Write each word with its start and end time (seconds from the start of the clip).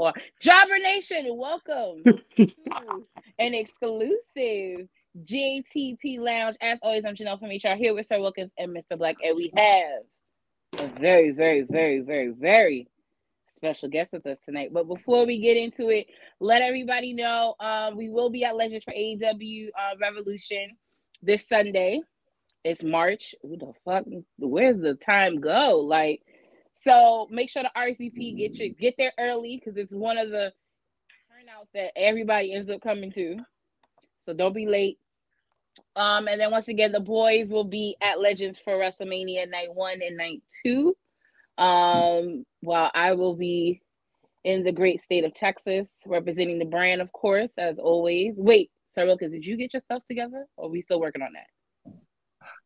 more. 0.00 0.12
Jobber 0.40 0.78
Nation, 0.78 1.26
welcome 1.36 2.02
to 2.36 2.48
an 3.38 3.52
exclusive 3.52 4.88
JTP 5.24 6.18
Lounge. 6.18 6.56
As 6.62 6.78
always, 6.82 7.04
I'm 7.04 7.14
Janelle 7.14 7.38
from 7.38 7.50
HR 7.50 7.76
here 7.76 7.94
with 7.94 8.06
Sir 8.06 8.18
Wilkins 8.18 8.50
and 8.56 8.74
Mr. 8.74 8.96
Black, 8.96 9.16
and 9.22 9.36
we 9.36 9.52
have 9.54 10.00
a 10.78 10.86
very, 10.98 11.32
very, 11.32 11.62
very, 11.68 12.00
very, 12.00 12.30
very 12.30 12.88
special 13.54 13.90
guest 13.90 14.14
with 14.14 14.24
us 14.24 14.38
tonight. 14.42 14.70
But 14.72 14.88
before 14.88 15.26
we 15.26 15.38
get 15.38 15.58
into 15.58 15.90
it, 15.90 16.06
let 16.40 16.62
everybody 16.62 17.12
know 17.12 17.54
um, 17.60 17.98
we 17.98 18.08
will 18.08 18.30
be 18.30 18.42
at 18.44 18.56
Legends 18.56 18.84
for 18.84 18.94
AEW 18.94 19.66
uh, 19.68 19.96
Revolution 20.00 20.78
this 21.22 21.46
Sunday. 21.46 22.00
It's 22.64 22.82
March. 22.82 23.34
Who 23.42 23.58
the 23.58 23.72
fuck? 23.84 24.04
Where's 24.38 24.80
the 24.80 24.94
time 24.94 25.40
go? 25.40 25.80
Like, 25.80 26.22
so 26.80 27.28
make 27.30 27.50
sure 27.50 27.62
the 27.62 27.70
RCP 27.76 28.38
get 28.38 28.58
you 28.58 28.74
get 28.74 28.94
there 28.96 29.12
early 29.18 29.60
because 29.62 29.76
it's 29.76 29.94
one 29.94 30.16
of 30.16 30.30
the 30.30 30.52
turnouts 31.30 31.68
that 31.74 31.92
everybody 31.96 32.54
ends 32.54 32.70
up 32.70 32.80
coming 32.80 33.12
to. 33.12 33.38
So 34.22 34.32
don't 34.32 34.54
be 34.54 34.66
late. 34.66 34.98
Um, 35.94 36.26
and 36.26 36.40
then 36.40 36.50
once 36.50 36.68
again, 36.68 36.92
the 36.92 37.00
boys 37.00 37.50
will 37.50 37.64
be 37.64 37.96
at 38.00 38.20
Legends 38.20 38.58
for 38.58 38.74
WrestleMania 38.74 39.50
night 39.50 39.74
one 39.74 40.00
and 40.02 40.16
night 40.16 40.42
two. 40.64 40.96
Um, 41.58 42.46
while 42.60 42.90
I 42.94 43.12
will 43.12 43.36
be 43.36 43.82
in 44.44 44.64
the 44.64 44.72
great 44.72 45.02
state 45.02 45.24
of 45.24 45.34
Texas, 45.34 45.90
representing 46.06 46.58
the 46.58 46.64
brand, 46.64 47.02
of 47.02 47.12
course, 47.12 47.52
as 47.58 47.78
always. 47.78 48.34
Wait, 48.38 48.70
Sir 48.94 49.04
Wilkins, 49.04 49.32
did 49.32 49.44
you 49.44 49.58
get 49.58 49.74
your 49.74 49.82
stuff 49.82 50.02
together? 50.08 50.46
Or 50.56 50.66
are 50.66 50.70
we 50.70 50.80
still 50.80 51.00
working 51.00 51.20
on 51.20 51.34
that? 51.34 51.92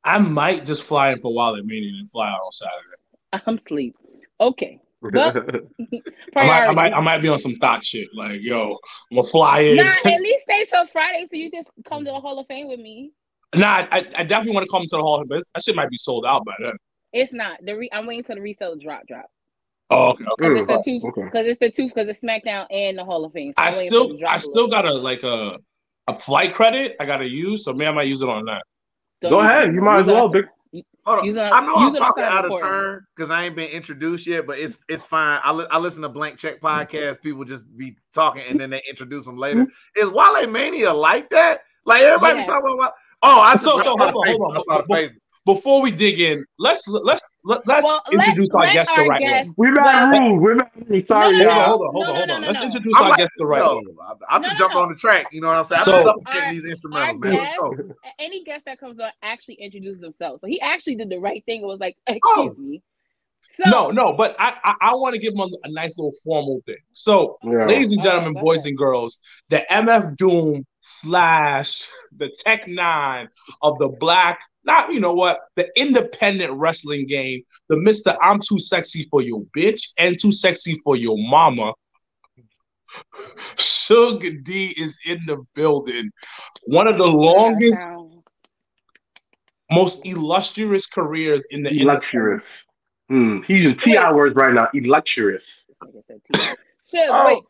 I 0.05 0.19
might 0.19 0.66
just 0.66 0.84
fly 0.84 1.10
in 1.10 1.19
for 1.19 1.34
Wale 1.34 1.60
Mania 1.64 1.98
and 1.98 2.10
fly 2.10 2.28
out 2.28 2.41
on 2.44 2.52
Saturday. 2.52 3.42
I'm 3.46 3.58
sleep. 3.58 3.96
Okay. 4.45 4.79
Well, 5.01 5.34
I, 6.37 6.47
might, 6.47 6.66
I 6.66 6.73
might, 6.73 6.93
I 6.95 7.01
might 7.01 7.19
be 7.19 7.29
on 7.29 7.39
some 7.39 7.55
thought 7.57 7.84
shit. 7.84 8.09
Like, 8.15 8.41
yo, 8.41 8.79
I'm 9.11 9.17
gonna 9.17 9.29
fly 9.29 9.61
in. 9.61 9.77
Nah, 9.77 9.93
at 10.05 10.20
least 10.20 10.45
stay 10.45 10.65
till 10.65 10.87
Friday 10.87 11.27
so 11.31 11.36
you 11.36 11.51
can 11.51 11.64
come 11.84 12.05
to 12.05 12.11
the 12.11 12.20
Hall 12.20 12.39
of 12.39 12.47
Fame 12.47 12.69
with 12.69 12.81
me. 12.81 13.12
Nah, 13.55 13.86
I, 13.91 14.06
I 14.17 14.25
definitely 14.25 14.55
want 14.55 14.64
to 14.64 14.70
come 14.70 14.83
to 14.83 14.97
the 14.97 15.03
Hall 15.03 15.17
of 15.17 15.28
Fame, 15.28 15.39
but 15.39 15.45
that 15.55 15.64
shit 15.64 15.77
might 15.77 15.91
be 15.91 15.97
sold 15.97 16.25
out 16.27 16.45
by 16.45 16.55
then. 16.59 16.73
It's 17.12 17.33
not. 17.33 17.64
The 17.64 17.77
re- 17.77 17.91
I'm 17.92 18.06
waiting 18.06 18.25
for 18.25 18.34
the 18.34 18.41
resale 18.41 18.77
drop 18.77 19.06
drop. 19.06 19.27
Oh, 19.91 20.11
okay. 20.11 20.25
Because 20.36 20.58
it's 20.58 20.67
the 20.67 20.83
two. 20.84 21.01
Because 21.01 21.47
it's 21.47 21.61
the 21.61 21.70
two. 21.70 21.89
Because 21.89 22.08
it's 22.08 22.20
SmackDown 22.20 22.67
and 22.70 22.98
the 22.98 23.05
Hall 23.05 23.25
of 23.25 23.33
Fame. 23.33 23.53
So 23.53 23.62
I 23.62 23.70
still, 23.70 24.19
I 24.27 24.39
still 24.39 24.69
got 24.69 24.86
a 24.86 24.92
like 24.92 25.23
a 25.23 25.58
a 26.06 26.19
flight 26.19 26.55
credit 26.55 26.97
I 27.01 27.06
gotta 27.06 27.27
use, 27.27 27.64
so 27.64 27.73
maybe 27.73 27.89
I 27.89 27.92
might 27.92 28.08
use 28.08 28.23
it 28.23 28.29
on 28.29 28.45
that. 28.47 28.62
Don't 29.20 29.31
Go 29.33 29.41
ahead. 29.41 29.73
You 29.73 29.81
might 29.81 30.01
as 30.01 30.06
well, 30.06 30.29
big. 30.29 30.47
Hold 31.06 31.20
on. 31.20 31.39
I 31.39 31.61
know 31.61 31.77
I'm 31.77 31.94
talking 31.94 32.25
out 32.25 32.50
of 32.50 32.58
turn 32.58 33.05
because 33.14 33.30
I 33.30 33.44
ain't 33.44 33.56
been 33.56 33.70
introduced 33.70 34.27
yet, 34.27 34.47
but 34.47 34.58
it's 34.58 34.77
it's 34.89 35.05
fine. 35.05 35.41
I, 35.44 35.53
li- 35.53 35.67
I 35.70 35.78
listen 35.78 36.03
to 36.03 36.08
Blank 36.08 36.39
Check 36.39 36.61
podcast. 36.61 37.20
People 37.20 37.44
just 37.44 37.64
be 37.77 37.97
talking 38.12 38.42
and 38.48 38.58
then 38.58 38.70
they 38.70 38.83
introduce 38.89 39.25
them 39.25 39.36
later. 39.36 39.67
Is 39.97 40.08
Wale 40.08 40.47
Mania 40.48 40.92
like 40.92 41.30
that? 41.30 41.61
Like 41.84 42.02
everybody 42.02 42.39
yes. 42.39 42.48
be 42.48 42.52
talking 42.52 42.78
about. 42.78 42.92
Oh, 43.22 43.41
I 43.41 43.55
so, 43.55 43.80
so 43.80 43.97
hold 43.97 44.00
on, 44.00 44.12
hold 44.14 44.89
on. 44.91 45.11
Hold 45.47 45.56
on 45.56 45.61
before 45.61 45.83
we 45.83 45.91
dig 45.91 46.20
in, 46.20 46.45
let's 46.59 46.87
let's 46.89 47.23
let, 47.45 47.67
let's 47.67 47.84
well, 47.84 48.00
introduce 48.11 48.48
let, 48.53 48.69
our 48.69 48.73
guest 48.73 48.92
the 48.97 49.03
right 49.03 49.20
way. 49.20 49.51
We're 49.56 49.73
not 49.73 50.11
rude. 50.11 50.41
We're 50.41 50.55
not 50.55 50.70
rude. 50.89 51.06
Sorry, 51.06 51.39
no, 51.39 51.45
no, 51.45 51.48
no, 51.48 51.64
hold 51.64 51.83
on, 51.83 51.92
hold 51.92 52.06
on, 52.06 52.17
hold 52.17 52.31
on. 52.31 52.42
let's 52.42 52.61
introduce 52.61 52.95
I'm 52.97 53.03
our 53.03 53.09
like, 53.11 53.19
guest 53.19 53.31
the 53.36 53.47
right 53.47 53.62
way. 53.62 53.83
I'm 54.31 54.42
just 54.42 54.56
jump 54.56 54.75
on 54.75 54.89
the 54.89 54.95
track. 54.95 55.27
You 55.33 55.42
know 55.42 55.48
what 55.48 55.59
I'm 55.59 55.64
saying? 55.64 55.81
I'm 55.86 56.03
just 56.03 56.33
getting 56.33 56.51
these 56.51 56.64
instrumentals, 56.64 57.20
man. 57.20 57.33
Guest, 57.33 57.98
any 58.19 58.45
guest 58.45 58.64
that 58.64 58.81
comes 58.81 58.98
on 58.98 59.11
actually 59.23 59.56
introduce 59.56 60.01
themselves. 60.01 60.41
So 60.41 60.47
he 60.47 60.61
actually 60.61 60.97
did 60.97 61.11
the 61.11 61.19
right 61.19 61.45
thing. 61.45 61.62
It 61.62 61.67
was 61.67 61.81
like, 61.81 61.97
oh. 62.08 62.14
excuse 62.14 62.55
oh. 62.58 62.61
me. 62.61 62.83
So, 63.47 63.70
no, 63.70 63.91
no, 63.91 64.14
but 64.14 64.34
I 64.39 64.55
I, 64.64 64.75
I 64.81 64.95
want 64.95 65.14
to 65.14 65.20
give 65.20 65.34
him 65.34 65.41
a, 65.41 65.48
a, 65.64 65.70
nice 65.70 65.98
little 65.98 66.14
formal 66.25 66.62
thing. 66.64 66.79
So, 66.95 67.39
yeah. 67.45 67.67
ladies 67.67 67.92
and 67.92 68.01
oh, 68.01 68.03
gentlemen, 68.03 68.34
oh, 68.39 68.41
boys 68.41 68.61
ahead. 68.61 68.69
and 68.69 68.79
girls, 68.79 69.20
the 69.51 69.62
MF 69.70 70.17
Doom 70.17 70.64
slash 70.81 71.89
the 72.17 72.34
Tech 72.45 72.67
N9ne 72.67 73.29
of 73.62 73.79
the 73.79 73.89
Black 74.01 74.41
not, 74.65 74.93
you 74.93 75.01
know 75.01 75.12
what, 75.12 75.41
the 75.57 75.69
independent 75.79 76.52
wrestling 76.52 77.07
game, 77.07 77.42
the 77.69 77.77
Mr. 77.77 78.17
I'm 78.23 78.41
too 78.41 78.58
sexy 78.58 79.05
for 79.05 79.23
your 79.23 79.42
bitch 79.57 79.91
and 79.98 80.19
too 80.20 80.33
sexy 80.33 80.75
for 80.85 80.97
your 80.97 81.17
mama. 81.19 81.73
Sugar 83.57 84.30
D 84.30 84.74
is 84.79 84.98
in 85.07 85.20
the 85.27 85.45
building. 85.55 86.11
One 86.64 86.89
of 86.89 86.97
the 86.97 87.05
longest, 87.05 87.89
most 89.70 90.01
illustrious 90.05 90.86
careers 90.86 91.45
in 91.51 91.63
the 91.63 91.70
illustrious. 91.70 92.48
Mm, 93.11 93.45
he's 93.45 93.67
in 93.67 93.77
T 93.77 93.97
hours 93.97 94.35
right 94.35 94.55
now. 94.55 94.69
Illustrious. 94.73 95.42
So, 96.85 96.98
oh, 97.08 97.27
wait. 97.27 97.42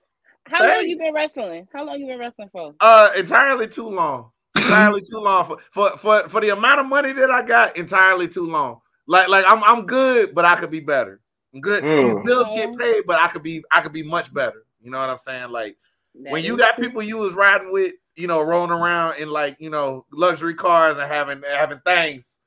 How 0.47 0.59
thanks. 0.59 0.77
long 0.77 0.89
you 0.89 0.99
been 0.99 1.15
wrestling? 1.15 1.69
How 1.73 1.85
long 1.85 2.01
you 2.01 2.07
been 2.07 2.19
wrestling 2.19 2.49
for? 2.53 2.75
Uh, 2.81 3.11
entirely 3.17 3.67
too 3.67 3.89
long 3.89 4.31
entirely 4.65 5.01
too 5.01 5.19
long 5.19 5.47
for, 5.47 5.59
for 5.71 5.99
for 5.99 6.29
for 6.29 6.41
the 6.41 6.51
amount 6.51 6.81
of 6.81 6.87
money 6.87 7.13
that 7.13 7.31
I 7.31 7.43
got. 7.43 7.77
Entirely 7.77 8.29
too 8.29 8.47
long. 8.47 8.81
Like 9.07 9.29
like 9.29 9.45
I'm 9.47 9.63
I'm 9.65 9.87
good, 9.87 10.35
but 10.35 10.45
I 10.45 10.57
could 10.57 10.71
be 10.71 10.81
better. 10.81 11.21
I'm 11.53 11.61
good. 11.61 11.83
Mm. 11.85 12.01
These 12.01 12.25
bills 12.25 12.49
get 12.55 12.77
paid, 12.77 13.05
but 13.07 13.21
I 13.21 13.29
could 13.29 13.43
be 13.43 13.63
I 13.71 13.81
could 13.81 13.93
be 13.93 14.03
much 14.03 14.33
better. 14.33 14.65
You 14.81 14.91
know 14.91 14.99
what 14.99 15.11
I'm 15.11 15.19
saying? 15.19 15.51
Like 15.51 15.77
that 16.15 16.33
when 16.33 16.45
you 16.45 16.57
got 16.57 16.77
people 16.77 17.03
you 17.03 17.19
was 17.19 17.35
riding 17.35 17.73
with, 17.73 17.95
you 18.17 18.27
know, 18.27 18.43
rolling 18.43 18.71
around 18.71 19.19
in 19.19 19.31
like 19.31 19.57
you 19.59 19.71
know 19.71 20.07
luxury 20.13 20.55
cars 20.55 20.99
and 20.99 21.11
having 21.11 21.43
having 21.57 21.81
things, 21.85 22.39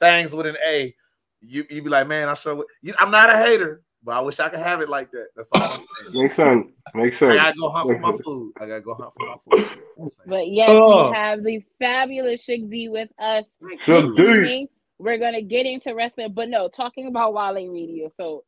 things 0.00 0.32
with 0.32 0.46
an 0.46 0.56
A. 0.66 0.94
You 1.40 1.64
you 1.70 1.82
be 1.82 1.90
like, 1.90 2.08
man, 2.08 2.28
I 2.28 2.34
sure. 2.34 2.64
You, 2.82 2.94
I'm 2.98 3.10
not 3.10 3.30
a 3.30 3.36
hater. 3.36 3.82
But 4.02 4.16
I 4.16 4.20
wish 4.20 4.38
I 4.38 4.48
could 4.48 4.60
have 4.60 4.80
it 4.80 4.88
like 4.88 5.10
that. 5.10 5.28
That's 5.34 5.50
all 5.52 5.62
I'm 5.62 5.70
saying. 5.70 5.86
Makes 6.12 6.36
sense. 6.36 6.66
Makes 6.94 7.18
sense. 7.18 7.32
I 7.34 7.36
gotta 7.36 7.58
go 7.58 7.68
hunt 7.68 7.88
for 7.88 7.98
my 7.98 8.16
food. 8.24 8.52
I 8.60 8.66
gotta 8.66 8.80
go 8.80 8.94
hunt 8.94 9.12
for 9.18 9.26
my 9.26 9.58
food. 9.58 10.12
But 10.26 10.48
yes, 10.48 10.70
oh. 10.70 11.10
we 11.10 11.16
have 11.16 11.42
the 11.42 11.64
fabulous 11.78 12.42
Shug 12.42 12.70
D 12.70 12.88
with 12.88 13.10
us 13.18 13.44
this 13.60 13.88
evening. 13.88 14.68
We're 14.98 15.18
gonna 15.18 15.42
get 15.42 15.66
into 15.66 15.94
wrestling, 15.94 16.32
but 16.32 16.48
no, 16.48 16.68
talking 16.68 17.06
about 17.06 17.34
Wale 17.34 17.54
Radio. 17.54 18.10
So 18.16 18.44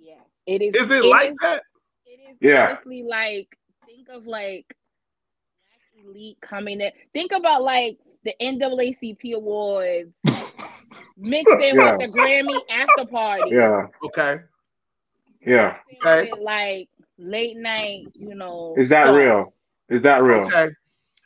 yeah, 0.00 0.14
it 0.46 0.62
is. 0.62 0.74
Is 0.74 0.90
it, 0.90 1.04
it 1.04 1.08
like 1.08 1.30
is, 1.30 1.36
that? 1.42 1.62
It 2.06 2.20
is 2.30 2.36
yeah. 2.40 2.68
honestly 2.70 3.02
like 3.02 3.56
think 3.86 4.08
of 4.08 4.26
like 4.26 4.74
elite 6.04 6.38
coming 6.40 6.80
in. 6.80 6.90
Think 7.12 7.32
about 7.32 7.62
like 7.62 7.98
the 8.24 8.34
NAACP 8.40 9.34
awards 9.34 10.12
mixed 11.16 11.54
in 11.54 11.76
yeah. 11.76 11.96
with 11.96 12.00
the 12.00 12.18
Grammy 12.18 12.58
after 12.70 13.10
party. 13.10 13.50
Yeah. 13.50 13.86
Okay. 14.04 14.40
Yeah. 15.46 15.76
Okay. 16.04 16.30
Like 16.40 16.88
late 17.18 17.56
night, 17.56 18.08
you 18.14 18.34
know. 18.34 18.74
Is 18.76 18.88
that 18.90 19.04
stuff. 19.04 19.16
real? 19.16 19.54
Is 19.88 20.02
that 20.02 20.22
real? 20.22 20.40
Okay. 20.46 20.68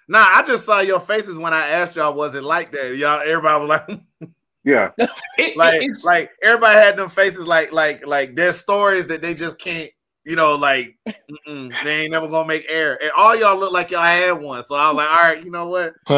Nah, 0.08 0.26
I 0.28 0.42
just 0.42 0.66
saw 0.66 0.80
your 0.80 1.00
faces 1.00 1.38
when 1.38 1.54
I 1.54 1.68
asked 1.68 1.96
y'all, 1.96 2.14
was 2.14 2.34
it 2.34 2.42
like 2.42 2.72
that? 2.72 2.96
Y'all, 2.96 3.20
everybody 3.20 3.60
was 3.60 3.68
like, 3.68 4.00
yeah, 4.64 4.90
like, 5.56 5.88
like 6.02 6.30
everybody 6.42 6.74
had 6.74 6.96
them 6.96 7.08
faces, 7.08 7.46
like, 7.46 7.72
like, 7.72 8.06
like 8.06 8.34
there's 8.34 8.58
stories 8.58 9.06
that 9.06 9.22
they 9.22 9.34
just 9.34 9.58
can't, 9.58 9.88
you 10.24 10.36
know, 10.36 10.56
like 10.56 10.98
they 11.46 12.02
ain't 12.02 12.10
never 12.10 12.28
gonna 12.28 12.46
make 12.46 12.66
air, 12.68 13.00
and 13.00 13.12
all 13.16 13.36
y'all 13.36 13.56
look 13.56 13.72
like 13.72 13.90
y'all 13.90 14.02
had 14.02 14.32
one. 14.32 14.62
So 14.64 14.74
I 14.74 14.88
was 14.88 14.96
like, 14.96 15.08
all 15.08 15.22
right, 15.22 15.44
you 15.44 15.50
know 15.50 15.68
what? 15.68 15.94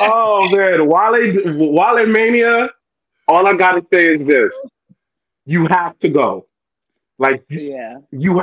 oh 0.00 0.48
man, 0.50 0.86
Wale, 0.86 1.72
Wale 1.72 2.06
Mania 2.06 2.68
all 3.28 3.46
I 3.46 3.54
gotta 3.54 3.84
say 3.92 4.14
is 4.14 4.26
this: 4.26 4.52
you 5.44 5.66
have 5.66 5.98
to 6.00 6.08
go. 6.08 6.46
Like, 7.18 7.44
yeah, 7.48 7.98
you, 8.10 8.42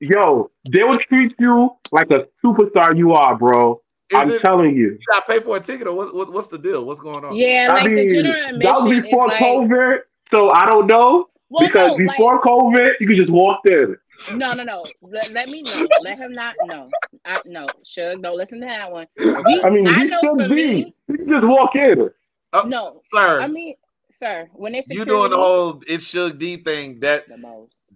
yo, 0.00 0.50
they 0.70 0.82
will 0.84 0.98
treat 0.98 1.34
you 1.38 1.76
like 1.92 2.10
a 2.10 2.26
superstar 2.42 2.96
you 2.96 3.12
are, 3.12 3.36
bro. 3.36 3.82
Is 4.08 4.16
I'm 4.16 4.30
it, 4.30 4.40
telling 4.40 4.76
you. 4.76 4.92
You 4.92 4.98
gotta 5.10 5.26
pay 5.26 5.40
for 5.40 5.56
a 5.56 5.60
ticket, 5.60 5.86
or 5.86 5.94
what, 5.94 6.14
what, 6.14 6.32
what's 6.32 6.48
the 6.48 6.58
deal? 6.58 6.84
What's 6.84 7.00
going 7.00 7.24
on? 7.24 7.34
Yeah, 7.34 7.66
like 7.68 7.82
I 7.82 7.88
mean, 7.88 7.96
the 7.96 8.14
general 8.14 8.36
admission 8.36 8.60
that 8.60 8.80
was 8.80 9.02
before 9.02 9.26
like... 9.26 9.42
COVID, 9.42 9.98
so 10.30 10.50
I 10.50 10.64
don't 10.64 10.86
know. 10.86 11.28
Well, 11.50 11.66
because 11.66 11.90
no, 11.90 11.96
before 11.98 12.34
like... 12.36 12.44
COVID, 12.44 12.90
you 13.00 13.06
could 13.08 13.16
just 13.16 13.30
walk 13.30 13.66
in. 13.66 13.96
No, 14.32 14.52
no, 14.52 14.62
no. 14.62 14.84
Let, 15.02 15.30
let 15.32 15.48
me 15.50 15.62
know. 15.62 15.84
Let 16.00 16.18
him 16.18 16.32
not 16.32 16.54
know. 16.66 16.88
I 17.24 17.40
no, 17.44 17.66
sure. 17.84 18.16
Don't 18.16 18.36
listen 18.36 18.60
to 18.60 18.66
that 18.66 18.90
one. 18.90 19.06
We, 19.18 19.62
I 19.62 19.70
mean, 19.70 19.88
I 19.88 20.04
know 20.04 20.20
for 20.22 20.48
me, 20.48 20.94
you 21.08 21.18
just 21.28 21.46
walk 21.46 21.74
in. 21.74 22.08
Uh, 22.52 22.64
no, 22.66 22.98
sir. 23.02 23.42
I 23.42 23.48
mean, 23.48 23.74
sir. 24.18 24.48
When 24.52 24.74
it's 24.74 24.88
you 24.88 25.04
doing 25.04 25.30
the 25.30 25.36
whole 25.36 25.82
it's 25.86 26.06
Shug 26.06 26.38
D 26.38 26.56
thing 26.56 27.00
that 27.00 27.24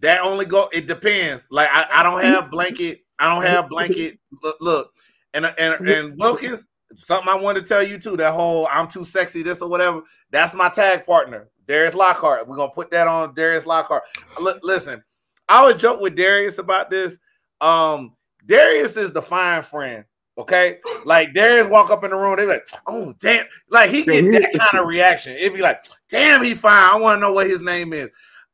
that 0.00 0.22
only 0.22 0.46
go. 0.46 0.69
It 0.72 0.87
depends. 0.87 1.46
Like 1.50 1.69
I, 1.72 1.87
I 1.93 2.02
don't 2.02 2.20
have 2.22 2.50
blanket. 2.50 3.00
I 3.19 3.32
don't 3.34 3.43
have 3.43 3.69
blanket. 3.69 4.19
Look, 4.43 4.56
look, 4.61 4.93
and 5.34 5.46
and 5.58 5.87
and 5.88 6.19
Wilkins. 6.19 6.67
Something 6.94 7.28
I 7.32 7.37
wanted 7.37 7.61
to 7.61 7.69
tell 7.69 7.82
you 7.84 7.99
too. 7.99 8.17
That 8.17 8.34
whole 8.34 8.67
I'm 8.70 8.88
too 8.88 9.05
sexy, 9.05 9.43
this 9.43 9.62
or 9.62 9.70
whatever. 9.70 10.02
That's 10.31 10.55
my 10.55 10.69
tag 10.69 11.06
partner, 11.06 11.49
Darius 11.69 11.94
Lockhart. 11.94 12.49
We're 12.49 12.56
gonna 12.56 12.72
put 12.72 12.90
that 12.90 13.06
on 13.06 13.34
Darius 13.34 13.64
Lockhart. 13.64 14.02
L- 14.40 14.58
listen, 14.62 15.02
I 15.49 15.64
would 15.64 15.78
joke 15.78 16.00
with 16.00 16.17
Darius 16.17 16.58
about 16.58 16.90
this. 16.90 17.17
Um, 17.61 18.17
Darius 18.44 18.96
is 18.96 19.12
the 19.12 19.22
fine 19.22 19.62
friend. 19.62 20.05
Okay, 20.38 20.79
like 21.05 21.35
Darius 21.35 21.69
walk 21.69 21.91
up 21.91 22.03
in 22.05 22.11
the 22.11 22.17
room, 22.17 22.37
they 22.37 22.47
like, 22.47 22.67
oh 22.87 23.15
damn, 23.21 23.47
like 23.69 23.91
he 23.91 24.05
get 24.05 24.31
that 24.31 24.53
kind 24.55 24.82
of 24.82 24.88
reaction. 24.88 25.32
It'd 25.32 25.53
be 25.53 25.61
like, 25.61 25.85
damn, 26.09 26.43
he 26.43 26.55
fine. 26.55 26.91
I 26.93 26.97
want 26.97 27.17
to 27.17 27.21
know 27.21 27.32
what 27.32 27.47
his 27.47 27.61
name 27.61 27.93
is. 27.93 28.09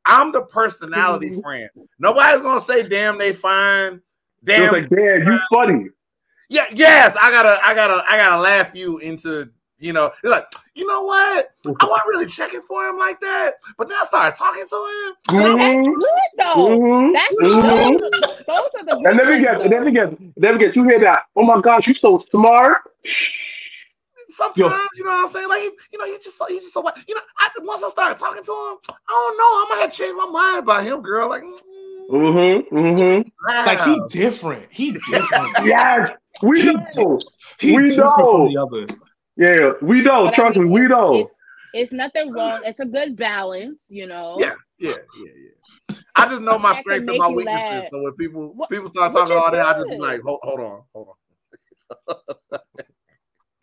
I'm 0.04 0.32
the 0.32 0.42
personality 0.42 1.40
friend. 1.42 1.68
Nobody's 1.98 2.40
gonna 2.40 2.60
say, 2.60 2.88
"Damn, 2.88 3.18
they 3.18 3.32
fine." 3.32 4.00
Damn, 4.44 4.72
like, 4.72 4.88
damn, 4.88 5.26
you 5.26 5.38
funny. 5.52 5.88
Yeah, 6.48 6.66
yes, 6.72 7.16
I 7.20 7.30
gotta, 7.32 7.58
I 7.64 7.74
gotta, 7.74 8.04
I 8.08 8.16
gotta 8.16 8.40
laugh 8.40 8.70
you 8.74 8.98
into, 8.98 9.50
you 9.78 9.92
know, 9.92 10.12
it's 10.22 10.30
like, 10.30 10.46
you 10.76 10.86
know 10.86 11.02
what? 11.02 11.50
I 11.66 11.70
wasn't 11.84 12.08
really 12.08 12.26
checking 12.26 12.62
for 12.62 12.86
him 12.88 12.98
like 12.98 13.20
that, 13.20 13.54
but 13.78 13.88
then 13.88 13.98
I 14.00 14.04
started 14.06 14.36
talking 14.36 14.64
to 14.68 14.76
him. 14.76 15.40
Mm-hmm. 15.40 15.58
That's 15.58 15.88
good 15.88 16.30
though. 16.38 16.68
Mm-hmm. 16.68 17.12
That's 17.12 17.34
mm-hmm. 17.50 17.92
Those, 17.96 18.44
those 18.46 18.68
are 18.78 18.84
the. 18.84 19.08
And 19.08 19.18
then 19.18 19.26
we 19.26 19.40
get, 19.40 19.70
then 19.70 19.84
we 19.84 19.90
get, 19.92 20.34
then 20.36 20.52
we 20.58 20.64
get. 20.64 20.76
You 20.76 20.84
hear 20.84 21.00
that? 21.00 21.22
Oh 21.34 21.44
my 21.44 21.60
gosh, 21.60 21.86
you 21.86 21.94
so 21.94 22.24
smart 22.30 22.82
sometimes, 24.36 24.58
Yo. 24.58 24.66
you 24.96 25.04
know 25.04 25.10
what 25.10 25.26
I'm 25.26 25.28
saying? 25.28 25.48
Like, 25.48 25.62
you 25.92 25.98
know, 25.98 26.04
you 26.04 26.18
just 26.18 26.38
so 26.38 26.48
you 26.48 26.60
just 26.60 26.72
so 26.72 26.80
what 26.80 26.96
you 27.08 27.14
know. 27.14 27.20
I, 27.38 27.48
once 27.60 27.82
I 27.82 27.88
started 27.88 28.18
talking 28.18 28.42
to 28.42 28.52
him, 28.52 28.78
I 28.90 29.08
don't 29.08 29.38
know. 29.38 29.44
I 29.44 29.66
might 29.70 29.80
have 29.82 29.92
changed 29.92 30.16
my 30.16 30.26
mind 30.26 30.58
about 30.60 30.84
him, 30.84 31.02
girl. 31.02 31.28
Like, 31.28 31.42
mm-hmm, 31.42 32.76
mm-hmm. 32.76 33.28
Wow. 33.48 33.66
like 33.66 33.80
he 33.80 34.00
different. 34.08 34.66
He 34.70 34.92
different. 34.92 35.48
yes, 35.64 36.10
we 36.42 36.62
he, 36.62 36.72
know. 36.96 37.18
He 37.58 37.76
we 37.76 37.96
know. 37.96 38.48
the 38.48 38.58
others. 38.58 39.00
Yeah, 39.36 39.72
we 39.82 40.00
know. 40.02 40.26
But 40.26 40.34
Trust 40.34 40.56
I 40.56 40.60
mean, 40.60 40.68
me, 40.68 40.80
we 40.80 40.88
know. 40.88 41.14
It's, 41.14 41.30
it's 41.74 41.92
nothing 41.92 42.32
wrong. 42.32 42.60
It's 42.64 42.80
a 42.80 42.86
good 42.86 43.16
balance, 43.16 43.78
you 43.88 44.06
know. 44.06 44.36
Yeah, 44.38 44.54
yeah, 44.78 44.90
yeah, 44.90 45.32
yeah. 45.36 45.96
I 46.14 46.26
just 46.26 46.42
know 46.42 46.58
my 46.58 46.78
strengths 46.80 47.08
and 47.08 47.18
my 47.18 47.28
weaknesses. 47.28 47.82
Laugh. 47.82 47.88
So 47.90 48.02
when 48.02 48.12
people 48.14 48.52
what, 48.54 48.70
people 48.70 48.88
start 48.88 49.12
talking 49.12 49.36
all 49.36 49.50
that, 49.50 49.66
I 49.66 49.72
just 49.74 49.88
be 49.88 49.98
like, 49.98 50.22
hold, 50.22 50.40
hold 50.42 50.60
on, 50.60 50.82
hold 50.94 51.08
on. 51.08 52.58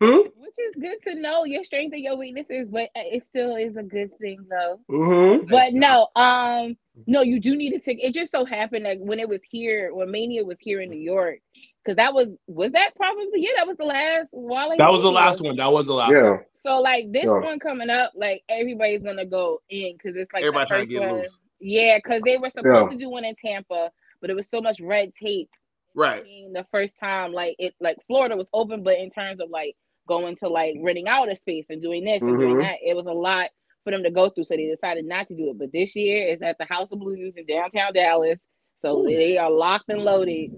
hmm? 0.00 0.28
which 0.56 0.68
is 0.68 0.80
good 0.80 1.02
to 1.10 1.20
know 1.20 1.44
your 1.44 1.64
strengths 1.64 1.94
and 1.94 2.02
your 2.02 2.16
weaknesses, 2.16 2.68
but 2.70 2.88
it 2.94 3.24
still 3.24 3.56
is 3.56 3.76
a 3.76 3.82
good 3.82 4.16
thing 4.18 4.38
though. 4.48 4.80
Mm-hmm. 4.90 5.46
But 5.50 5.74
no, 5.74 6.08
um, 6.16 6.76
no, 7.06 7.22
you 7.22 7.40
do 7.40 7.56
need 7.56 7.70
to 7.70 7.80
take. 7.80 8.02
It 8.02 8.14
just 8.14 8.30
so 8.30 8.44
happened 8.44 8.86
that 8.86 9.00
when 9.00 9.18
it 9.18 9.28
was 9.28 9.42
here, 9.48 9.94
when 9.94 10.10
Mania 10.10 10.44
was 10.44 10.58
here 10.60 10.80
in 10.80 10.90
New 10.90 11.00
York, 11.00 11.38
because 11.84 11.96
that 11.96 12.14
was 12.14 12.28
was 12.46 12.72
that 12.72 12.92
probably 12.96 13.26
yeah, 13.36 13.50
that 13.56 13.66
was 13.66 13.76
the 13.76 13.84
last 13.84 14.30
Wale. 14.32 14.76
That 14.78 14.90
was 14.90 15.02
the 15.02 15.12
last 15.12 15.42
one. 15.42 15.56
That 15.56 15.70
was 15.70 15.86
the 15.86 15.94
last 15.94 16.14
yeah. 16.14 16.30
one. 16.30 16.40
So 16.54 16.80
like 16.80 17.12
this 17.12 17.24
yeah. 17.24 17.40
one 17.40 17.58
coming 17.58 17.90
up, 17.90 18.12
like 18.14 18.42
everybody's 18.48 19.02
gonna 19.02 19.26
go 19.26 19.60
in 19.68 19.94
because 19.94 20.16
it's 20.16 20.32
like 20.32 20.42
Everybody 20.42 20.86
the 20.86 20.94
first 20.96 21.00
one. 21.00 21.20
Loose. 21.20 21.38
Yeah, 21.60 21.98
because 21.98 22.22
they 22.24 22.38
were 22.38 22.50
supposed 22.50 22.90
yeah. 22.90 22.96
to 22.96 22.96
do 22.96 23.10
one 23.10 23.24
in 23.24 23.34
Tampa, 23.34 23.90
but 24.20 24.30
it 24.30 24.36
was 24.36 24.48
so 24.48 24.60
much 24.60 24.80
red 24.80 25.12
tape. 25.14 25.50
Right. 25.94 26.24
The 26.52 26.64
first 26.64 26.98
time, 26.98 27.32
like 27.32 27.56
it, 27.58 27.74
like 27.80 27.96
Florida 28.06 28.36
was 28.36 28.48
open, 28.52 28.82
but 28.82 28.98
in 28.98 29.10
terms 29.10 29.40
of 29.40 29.50
like 29.50 29.76
going 30.06 30.36
to 30.36 30.48
like 30.48 30.76
renting 30.82 31.08
out 31.08 31.30
a 31.30 31.36
space 31.36 31.70
and 31.70 31.80
doing 31.80 32.04
this 32.04 32.22
and 32.22 32.32
mm-hmm. 32.32 32.40
doing 32.40 32.58
that. 32.58 32.76
It 32.84 32.94
was 32.94 33.06
a 33.06 33.12
lot 33.12 33.50
for 33.84 33.90
them 33.90 34.02
to 34.02 34.10
go 34.10 34.30
through, 34.30 34.44
so 34.44 34.56
they 34.56 34.66
decided 34.66 35.04
not 35.04 35.28
to 35.28 35.36
do 35.36 35.50
it. 35.50 35.58
But 35.58 35.72
this 35.72 35.94
year 35.94 36.28
is 36.28 36.42
at 36.42 36.58
the 36.58 36.64
House 36.64 36.90
of 36.92 36.98
Blues 36.98 37.36
in 37.36 37.46
downtown 37.46 37.92
Dallas, 37.94 38.44
so 38.78 38.98
Ooh. 38.98 39.06
they 39.06 39.38
are 39.38 39.50
locked 39.50 39.88
and 39.88 40.02
loaded 40.02 40.50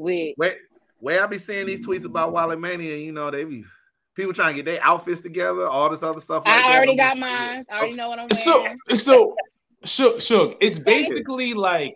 with. 0.00 0.34
Wait, 0.36 0.54
where 0.98 1.22
I 1.22 1.26
be 1.26 1.38
seeing 1.38 1.66
these 1.66 1.86
tweets 1.86 2.04
about 2.04 2.32
Wale 2.32 2.56
Mania, 2.56 2.96
you 2.96 3.12
know, 3.12 3.30
they 3.30 3.44
be 3.44 3.64
people 4.14 4.32
trying 4.32 4.54
to 4.54 4.62
get 4.62 4.64
their 4.64 4.84
outfits 4.84 5.20
together, 5.20 5.66
all 5.66 5.88
this 5.88 6.02
other 6.02 6.20
stuff. 6.20 6.44
Like 6.44 6.62
I 6.62 6.74
already 6.76 6.96
got 6.96 7.18
mine. 7.18 7.64
I 7.70 7.78
already 7.78 7.96
know 7.96 8.08
what 8.08 8.18
I'm 8.18 8.28
wearing. 8.30 8.76
So, 8.88 8.96
so, 8.96 9.36
shook, 9.84 10.20
shook. 10.20 10.58
It's 10.60 10.78
basically 10.78 11.54
like, 11.54 11.94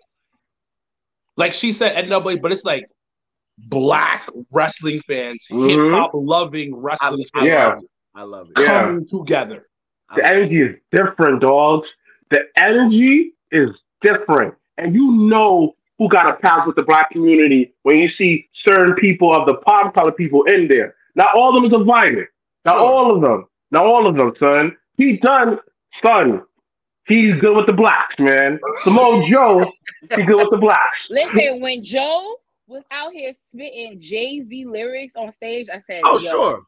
like 1.36 1.52
she 1.52 1.72
said, 1.72 2.04
NWA, 2.06 2.40
but 2.40 2.52
it's 2.52 2.64
like 2.64 2.86
black 3.58 4.28
wrestling 4.52 5.00
fans, 5.00 5.46
mm-hmm. 5.50 5.68
hip 5.68 5.78
hop 5.92 6.12
loving 6.14 6.74
wrestling 6.76 7.26
I, 7.34 7.40
I 7.40 7.44
yeah. 7.44 7.68
Love 7.68 7.82
I 8.14 8.22
love 8.22 8.48
it. 8.50 8.54
Coming 8.54 9.06
yeah. 9.10 9.18
together. 9.18 9.68
The 10.14 10.24
energy 10.24 10.60
is 10.60 10.76
different, 10.92 11.40
dogs. 11.40 11.88
The 12.30 12.44
energy 12.56 13.32
is 13.50 13.82
different. 14.00 14.54
And 14.78 14.94
you 14.94 15.12
know 15.12 15.74
who 15.98 16.08
got 16.08 16.28
a 16.28 16.34
pass 16.34 16.66
with 16.66 16.76
the 16.76 16.82
black 16.82 17.10
community 17.10 17.72
when 17.82 17.98
you 17.98 18.08
see 18.08 18.48
certain 18.52 18.94
people 18.96 19.32
of 19.32 19.46
the 19.46 19.54
pop 19.54 19.94
color 19.94 20.12
people 20.12 20.44
in 20.44 20.68
there. 20.68 20.94
Not 21.14 21.36
all 21.36 21.50
of 21.50 21.54
them 21.54 21.64
is 21.64 21.72
invited. 21.72 22.26
Not 22.64 22.76
sure. 22.76 22.80
all 22.80 23.14
of 23.14 23.22
them. 23.22 23.46
Not 23.70 23.86
all 23.86 24.06
of 24.06 24.16
them, 24.16 24.32
son. 24.38 24.76
He 24.96 25.16
done, 25.18 25.58
son. 26.02 26.42
He's 27.06 27.38
good 27.40 27.56
with 27.56 27.66
the 27.66 27.72
blacks, 27.72 28.18
man. 28.18 28.58
Samoa 28.82 29.26
Joe, 29.30 29.72
he's 30.00 30.26
good 30.26 30.36
with 30.36 30.50
the 30.50 30.56
blacks. 30.56 30.98
Listen, 31.10 31.60
when 31.60 31.84
Joe 31.84 32.36
was 32.66 32.82
out 32.90 33.12
here 33.12 33.32
spitting 33.48 34.00
Jay 34.00 34.42
Z 34.42 34.64
lyrics 34.64 35.14
on 35.14 35.30
stage, 35.32 35.68
I 35.72 35.80
said, 35.80 36.00
"Oh, 36.04 36.18
sure, 36.18 36.62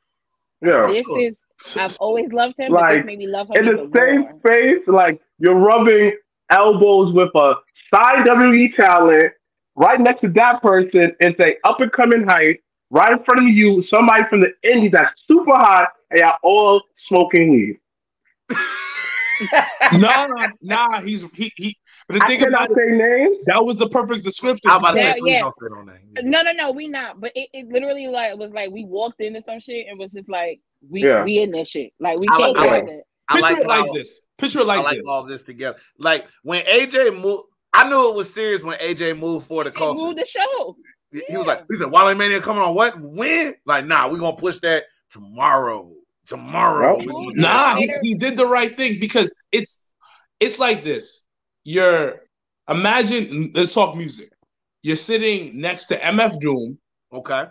yeah." 0.60 0.86
This 0.88 1.06
sure. 1.06 1.20
is 1.20 1.36
I've 1.76 1.96
always 1.98 2.32
loved 2.32 2.58
him. 2.58 2.72
Like, 2.72 2.98
this 2.98 3.06
made 3.06 3.18
me 3.18 3.26
love 3.26 3.48
him 3.48 3.66
in 3.66 3.76
the 3.76 3.90
same 3.96 4.20
more. 4.20 4.38
space. 4.40 4.86
Like 4.86 5.20
you're 5.38 5.54
rubbing 5.54 6.12
elbows 6.50 7.14
with 7.14 7.30
a 7.34 7.54
side 7.92 8.26
WWE 8.26 8.74
talent 8.74 9.32
right 9.74 10.00
next 10.00 10.20
to 10.22 10.28
that 10.28 10.62
person. 10.62 11.12
and 11.20 11.34
say 11.38 11.56
up 11.64 11.80
and 11.80 11.92
coming 11.92 12.26
height 12.26 12.60
right 12.90 13.12
in 13.12 13.24
front 13.24 13.40
of 13.40 13.48
you. 13.48 13.82
Somebody 13.82 14.24
from 14.28 14.40
the 14.40 14.52
Indies 14.62 14.92
that's 14.92 15.12
super 15.26 15.54
hot, 15.54 15.88
and 16.10 16.20
y'all 16.20 16.36
all 16.42 16.82
smoking 17.08 17.50
weed. 17.50 17.78
nah, 19.92 20.48
nah, 20.62 21.00
he's 21.00 21.24
he 21.34 21.52
he. 21.56 21.76
But 22.08 22.20
the 22.20 22.24
I 22.24 22.26
thing 22.28 22.46
about 22.46 22.72
say 22.72 22.82
it, 22.82 22.96
names. 22.96 23.44
That 23.46 23.64
was 23.64 23.76
the 23.76 23.88
perfect 23.88 24.22
description. 24.22 24.70
I'm 24.70 24.78
about 24.78 24.94
to 24.94 25.02
say, 25.02 25.16
yeah. 25.24 25.40
don't 25.40 25.52
say 25.52 25.66
no 25.70 25.82
name. 25.82 26.14
Uh, 26.16 26.22
no, 26.22 26.42
no, 26.42 26.52
no, 26.52 26.70
we 26.70 26.86
not. 26.86 27.20
But 27.20 27.32
it, 27.34 27.48
it 27.52 27.68
literally 27.68 28.06
like 28.06 28.36
was 28.36 28.52
like 28.52 28.70
we 28.70 28.84
walked 28.84 29.20
into 29.20 29.42
some 29.42 29.58
shit 29.58 29.86
and 29.88 29.98
was 29.98 30.10
just 30.12 30.28
like 30.28 30.60
we 30.88 31.04
yeah. 31.04 31.24
we 31.24 31.38
in 31.38 31.50
this 31.50 31.68
shit. 31.68 31.92
Like 31.98 32.18
we 32.18 32.26
can't 32.28 32.56
like, 32.56 32.84
it. 32.84 33.04
Picture 33.30 33.54
like 33.54 33.58
it 33.58 33.66
like 33.66 33.92
this. 33.92 34.20
Picture 34.38 34.60
it 34.60 34.66
like, 34.66 34.78
I 34.78 34.82
like 34.82 34.98
this. 34.98 35.06
all 35.08 35.24
this 35.24 35.42
together. 35.42 35.78
Like 35.98 36.26
when 36.42 36.64
AJ 36.64 37.20
moved, 37.20 37.44
I 37.76 37.88
knew 37.88 38.10
it 38.10 38.16
was 38.16 38.32
serious 38.32 38.62
when 38.62 38.78
AJ 38.78 39.18
moved 39.18 39.46
for 39.46 39.62
the 39.62 39.70
culture. 39.70 40.02
Moved 40.02 40.18
the 40.18 40.24
show. 40.24 40.76
He 41.12 41.22
yeah. 41.28 41.38
was 41.38 41.46
like, 41.46 41.64
he 41.70 41.76
said, 41.76 41.90
Wale 41.90 42.14
Mania 42.14 42.40
coming 42.40 42.62
on 42.62 42.74
what? 42.74 42.98
When? 42.98 43.54
Like, 43.66 43.84
nah, 43.84 44.08
we're 44.08 44.18
gonna 44.18 44.36
push 44.36 44.58
that 44.60 44.84
tomorrow. 45.10 45.92
Tomorrow. 46.26 46.98
Nah, 47.00 47.76
he, 47.76 47.92
he 48.02 48.14
did 48.14 48.36
the 48.36 48.46
right 48.46 48.74
thing 48.76 48.98
because 48.98 49.32
it's 49.52 49.86
it's 50.40 50.58
like 50.58 50.84
this. 50.84 51.20
You're 51.64 52.22
imagine 52.68 53.52
let's 53.54 53.74
talk 53.74 53.94
music. 53.94 54.32
You're 54.82 54.96
sitting 54.96 55.60
next 55.60 55.86
to 55.86 55.98
MF 55.98 56.40
Doom. 56.40 56.78
Okay. 57.12 57.44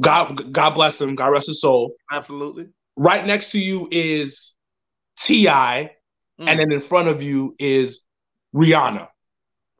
God 0.00 0.52
God 0.52 0.70
bless 0.70 1.00
him. 1.00 1.14
God 1.14 1.28
rest 1.28 1.46
his 1.46 1.62
soul. 1.62 1.94
Absolutely. 2.12 2.68
Right 2.96 3.26
next 3.26 3.52
to 3.52 3.58
you 3.58 3.88
is 3.90 4.52
T.I., 5.18 5.92
mm. 6.38 6.48
and 6.48 6.60
then 6.60 6.70
in 6.70 6.80
front 6.80 7.08
of 7.08 7.22
you 7.22 7.54
is 7.58 8.00
Rihanna. 8.54 9.08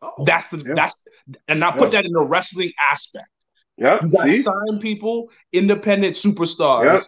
Oh, 0.02 0.24
that's 0.24 0.46
the 0.48 0.58
yeah. 0.66 0.74
that's 0.74 1.02
and 1.48 1.64
I 1.64 1.72
put 1.72 1.92
yeah. 1.92 2.00
that 2.00 2.06
in 2.06 2.12
the 2.12 2.24
wrestling 2.24 2.72
aspect. 2.90 3.28
Yeah, 3.76 3.98
you 4.02 4.10
got 4.10 4.24
See? 4.24 4.42
signed 4.42 4.80
people, 4.80 5.30
independent 5.52 6.14
superstars, 6.14 6.92
yep. 6.92 7.02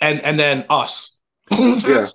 and 0.00 0.20
and 0.22 0.38
then 0.38 0.64
us 0.70 1.18
yeah. 1.52 2.06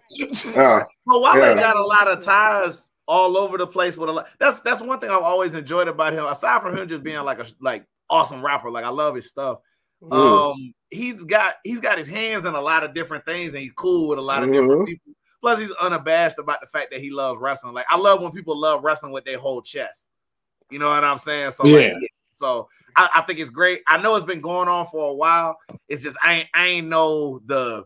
Uh, 0.55 0.83
well, 1.05 1.21
Wale 1.23 1.37
yeah. 1.37 1.55
got 1.55 1.75
a 1.75 1.83
lot 1.83 2.07
of 2.07 2.23
ties 2.23 2.89
all 3.07 3.37
over 3.37 3.57
the 3.57 3.67
place 3.67 3.97
with 3.97 4.09
a 4.09 4.11
lot. 4.11 4.27
That's 4.39 4.61
that's 4.61 4.81
one 4.81 4.99
thing 4.99 5.09
I've 5.09 5.23
always 5.23 5.53
enjoyed 5.53 5.87
about 5.87 6.13
him. 6.13 6.25
Aside 6.25 6.61
from 6.61 6.77
him 6.77 6.87
just 6.87 7.03
being 7.03 7.19
like 7.23 7.39
a 7.39 7.47
like 7.59 7.85
awesome 8.09 8.45
rapper, 8.45 8.69
like 8.69 8.85
I 8.85 8.89
love 8.89 9.15
his 9.15 9.29
stuff. 9.29 9.59
Mm. 10.03 10.51
Um, 10.51 10.73
he's 10.91 11.23
got 11.23 11.55
he's 11.63 11.79
got 11.79 11.97
his 11.97 12.07
hands 12.07 12.45
in 12.45 12.53
a 12.53 12.61
lot 12.61 12.83
of 12.83 12.93
different 12.93 13.25
things, 13.25 13.53
and 13.53 13.63
he's 13.63 13.71
cool 13.71 14.09
with 14.09 14.19
a 14.19 14.21
lot 14.21 14.43
of 14.43 14.49
mm-hmm. 14.49 14.61
different 14.61 14.87
people. 14.87 15.13
Plus, 15.43 15.59
he's 15.59 15.71
unabashed 15.73 16.39
about 16.39 16.61
the 16.61 16.67
fact 16.67 16.89
that 16.91 17.01
he 17.01 17.09
loves 17.09 17.37
wrestling. 17.37 17.73
Like 17.73 17.85
I 17.89 17.97
love 17.97 18.21
when 18.21 18.31
people 18.31 18.55
love 18.55 18.81
wrestling 18.81 19.11
with 19.11 19.25
their 19.25 19.37
whole 19.37 19.61
chest. 19.61 20.07
You 20.71 20.79
know 20.79 20.87
what 20.87 21.03
I'm 21.03 21.17
saying? 21.17 21.51
So 21.51 21.65
yeah. 21.67 21.91
Like, 21.95 22.13
so 22.31 22.69
I, 22.95 23.09
I, 23.15 23.21
think 23.23 23.39
it's 23.39 23.49
great. 23.49 23.81
I 23.85 24.01
know 24.01 24.15
it's 24.15 24.25
been 24.25 24.39
going 24.39 24.69
on 24.69 24.87
for 24.87 25.09
a 25.09 25.13
while. 25.13 25.57
It's 25.89 26.01
just 26.01 26.17
I 26.23 26.33
ain't 26.35 26.49
I 26.53 26.67
ain't 26.67 26.87
know 26.87 27.41
the 27.45 27.83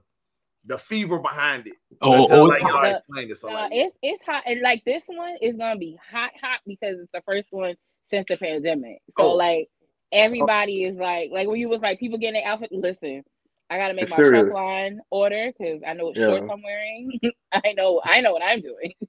the 0.67 0.77
fever 0.77 1.17
behind 1.17 1.65
it. 1.65 1.73
Oh, 1.99 2.27
oh 2.29 2.47
it's 2.47 2.59
hot. 2.59 3.01
It, 3.15 3.37
so 3.39 3.49
uh, 3.49 3.69
it's 3.71 3.95
it's 4.03 4.21
hot, 4.21 4.43
and 4.45 4.61
like 4.61 4.83
this 4.85 5.05
one 5.07 5.35
is 5.41 5.57
gonna 5.57 5.79
be 5.79 5.97
hot, 6.11 6.33
hot 6.39 6.59
because 6.67 6.99
it's 6.99 7.11
the 7.11 7.23
first 7.25 7.47
one 7.49 7.75
since 8.05 8.27
the 8.29 8.37
pandemic. 8.37 9.01
So 9.17 9.23
oh. 9.23 9.35
like 9.35 9.67
everybody 10.11 10.83
is 10.83 10.95
like, 10.95 11.31
like 11.31 11.47
when 11.47 11.59
you 11.59 11.69
was 11.69 11.81
like 11.81 11.99
people 11.99 12.19
getting 12.19 12.39
their 12.39 12.51
outfit. 12.51 12.71
Listen, 12.71 13.23
I 13.69 13.77
gotta 13.77 13.93
make 13.93 14.09
my 14.09 14.15
truck 14.15 14.53
line 14.53 15.01
order 15.09 15.51
because 15.51 15.81
I 15.85 15.93
know 15.93 16.05
what 16.05 16.17
yeah. 16.17 16.27
shorts 16.27 16.49
I'm 16.51 16.63
wearing. 16.63 17.19
I 17.51 17.73
know, 17.73 18.01
I 18.05 18.21
know 18.21 18.31
what 18.31 18.43
I'm 18.43 18.61
doing. 18.61 18.93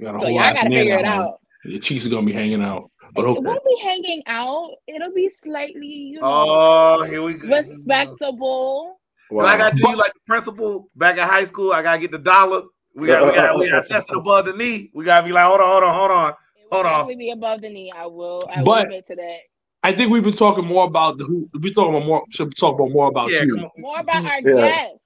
so 0.00 0.28
y'all 0.28 0.54
gotta 0.54 0.68
figure 0.68 0.98
it 0.98 1.04
out. 1.04 1.40
Your 1.64 1.80
cheeks 1.80 2.04
are 2.06 2.10
gonna 2.10 2.26
be 2.26 2.32
hanging 2.32 2.62
out. 2.62 2.90
But 3.14 3.26
okay. 3.26 3.40
It 3.40 3.44
won't 3.44 3.64
be 3.64 3.78
hanging 3.82 4.22
out. 4.26 4.70
It'll 4.88 5.12
be 5.12 5.30
slightly, 5.30 5.86
you 5.86 6.20
know, 6.20 6.20
oh, 6.24 7.04
here 7.04 7.22
we 7.22 7.34
go. 7.34 7.48
respectable. 7.48 8.98
Wow. 9.30 9.44
I 9.44 9.56
gotta 9.56 9.76
do 9.76 9.88
you 9.88 9.96
like 9.96 10.12
the 10.14 10.20
principal 10.26 10.88
back 10.96 11.16
in 11.16 11.22
high 11.22 11.44
school. 11.44 11.72
I 11.72 11.82
gotta 11.82 12.00
get 12.00 12.10
the 12.10 12.18
dollar. 12.18 12.62
We 12.94 13.06
got 13.06 13.26
we 13.26 13.34
got 13.34 13.58
we 13.58 13.70
got 13.70 13.86
test 13.86 14.10
above 14.10 14.46
the 14.46 14.52
knee. 14.52 14.90
We 14.94 15.04
gotta 15.04 15.24
be 15.24 15.32
like, 15.32 15.44
hold 15.44 15.60
on, 15.60 15.68
hold 15.68 15.84
on, 15.84 15.94
hold 15.94 16.10
on, 16.10 16.34
hold 16.70 16.86
on. 16.86 17.00
It 17.02 17.06
will 17.06 17.18
be 17.18 17.30
above 17.30 17.60
the 17.60 17.70
knee. 17.70 17.92
I 17.94 18.06
will. 18.06 18.42
I 18.50 18.62
but, 18.62 18.66
will 18.66 18.74
admit 18.74 19.06
to 19.06 19.16
that. 19.16 19.38
I 19.82 19.92
think 19.92 20.10
we've 20.10 20.22
been 20.22 20.32
talking 20.32 20.64
more 20.64 20.86
about 20.86 21.18
the 21.18 21.24
who. 21.24 21.48
We 21.58 21.72
talking 21.72 21.94
about 21.94 22.06
more. 22.06 22.24
Should 22.30 22.56
talk 22.56 22.74
about 22.74 22.92
more 22.92 23.08
about 23.08 23.30
yeah, 23.30 23.42
you. 23.42 23.68
More 23.78 24.00
about 24.00 24.24
our 24.24 24.40
yeah. 24.40 24.68
guests. 24.68 24.98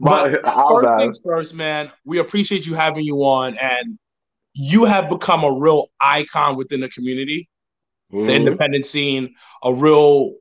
But 0.00 0.42
first 0.42 0.94
things 0.98 1.20
first, 1.24 1.54
man. 1.54 1.90
We 2.04 2.18
appreciate 2.18 2.66
you 2.66 2.74
having 2.74 3.04
you 3.04 3.16
on, 3.24 3.56
and 3.58 3.98
you 4.54 4.84
have 4.84 5.08
become 5.08 5.44
a 5.44 5.52
real 5.52 5.90
icon 6.00 6.56
within 6.56 6.80
the 6.80 6.88
community, 6.88 7.48
mm-hmm. 8.12 8.26
the 8.26 8.34
independent 8.34 8.86
scene, 8.86 9.34
a 9.62 9.72
real 9.72 10.34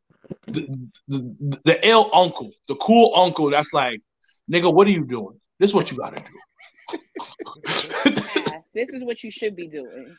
the, 0.47 0.89
the, 1.07 1.59
the 1.65 1.87
ill 1.87 2.09
uncle, 2.13 2.51
the 2.67 2.75
cool 2.75 3.13
uncle 3.15 3.49
that's 3.49 3.73
like, 3.73 4.01
nigga, 4.51 4.73
what 4.73 4.87
are 4.87 4.91
you 4.91 5.05
doing? 5.05 5.39
This 5.59 5.71
is 5.71 5.73
what 5.73 5.91
you 5.91 5.97
gotta 5.97 6.21
do. 6.21 6.97
yeah, 8.05 8.61
this 8.73 8.89
is 8.89 9.03
what 9.03 9.23
you 9.23 9.31
should 9.31 9.55
be 9.55 9.67
doing. 9.67 10.15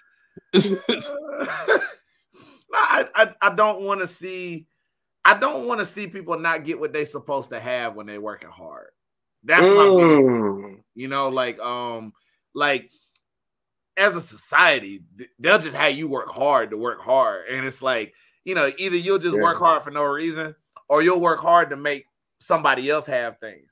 I, 2.72 3.06
I, 3.14 3.34
I 3.40 3.54
don't 3.54 3.82
want 3.82 4.00
to 4.00 4.08
see 4.08 4.66
I 5.24 5.38
don't 5.38 5.66
want 5.66 5.80
to 5.80 5.86
see 5.86 6.06
people 6.06 6.38
not 6.38 6.64
get 6.64 6.80
what 6.80 6.92
they're 6.92 7.06
supposed 7.06 7.50
to 7.50 7.60
have 7.60 7.94
when 7.94 8.06
they're 8.06 8.20
working 8.20 8.48
hard. 8.48 8.88
That's 9.44 9.62
mm. 9.62 9.76
my 9.76 10.02
biggest, 10.02 10.28
mm. 10.28 10.80
you 10.94 11.08
know, 11.08 11.28
like 11.28 11.58
um, 11.60 12.12
like 12.54 12.90
as 13.96 14.16
a 14.16 14.20
society, 14.20 15.02
they'll 15.38 15.58
just 15.58 15.76
have 15.76 15.92
you 15.92 16.08
work 16.08 16.28
hard 16.28 16.70
to 16.70 16.76
work 16.76 17.00
hard, 17.00 17.46
and 17.48 17.64
it's 17.66 17.82
like 17.82 18.14
you 18.44 18.54
know, 18.54 18.72
either 18.78 18.96
you'll 18.96 19.18
just 19.18 19.36
yeah. 19.36 19.42
work 19.42 19.58
hard 19.58 19.82
for 19.82 19.90
no 19.90 20.04
reason, 20.04 20.54
or 20.88 21.02
you'll 21.02 21.20
work 21.20 21.40
hard 21.40 21.70
to 21.70 21.76
make 21.76 22.06
somebody 22.40 22.90
else 22.90 23.06
have 23.06 23.38
things. 23.38 23.68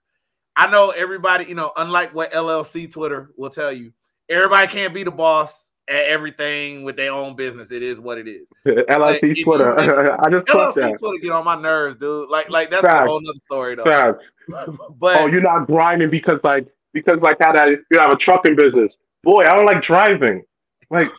I 0.56 0.70
know 0.70 0.90
everybody, 0.90 1.46
you 1.46 1.54
know, 1.54 1.72
unlike 1.76 2.14
what 2.14 2.32
LLC 2.32 2.90
Twitter 2.90 3.30
will 3.36 3.50
tell 3.50 3.72
you, 3.72 3.92
everybody 4.28 4.68
can't 4.68 4.94
be 4.94 5.02
the 5.02 5.10
boss 5.10 5.69
at 5.90 6.04
everything 6.06 6.84
with 6.84 6.96
their 6.96 7.12
own 7.12 7.34
business. 7.34 7.72
It 7.72 7.82
is 7.82 7.98
what 7.98 8.16
it 8.16 8.28
is. 8.28 8.46
LLC 8.66 9.42
Twitter. 9.42 9.78
I 10.20 10.30
just 10.30 10.46
LLC 10.46 10.74
that. 10.74 10.98
Twitter 10.98 11.18
get 11.20 11.32
on 11.32 11.44
my 11.44 11.60
nerves, 11.60 11.98
dude. 11.98 12.30
Like, 12.30 12.48
like 12.48 12.70
that's 12.70 12.82
Fact. 12.82 13.06
a 13.06 13.10
whole 13.10 13.20
nother 13.20 13.38
story 13.40 13.74
though. 13.74 13.84
Fact. 13.84 14.22
but 14.48 15.16
oh, 15.16 15.26
you're 15.26 15.42
not 15.42 15.66
grinding 15.66 16.10
because 16.10 16.38
like 16.44 16.66
because 16.92 17.20
like 17.20 17.36
how 17.40 17.52
that 17.52 17.68
you 17.90 17.98
have 17.98 18.10
a 18.10 18.16
trucking 18.16 18.56
business. 18.56 18.96
Boy, 19.22 19.42
I 19.42 19.54
don't 19.54 19.66
like 19.66 19.82
driving. 19.82 20.42
Like 20.90 21.10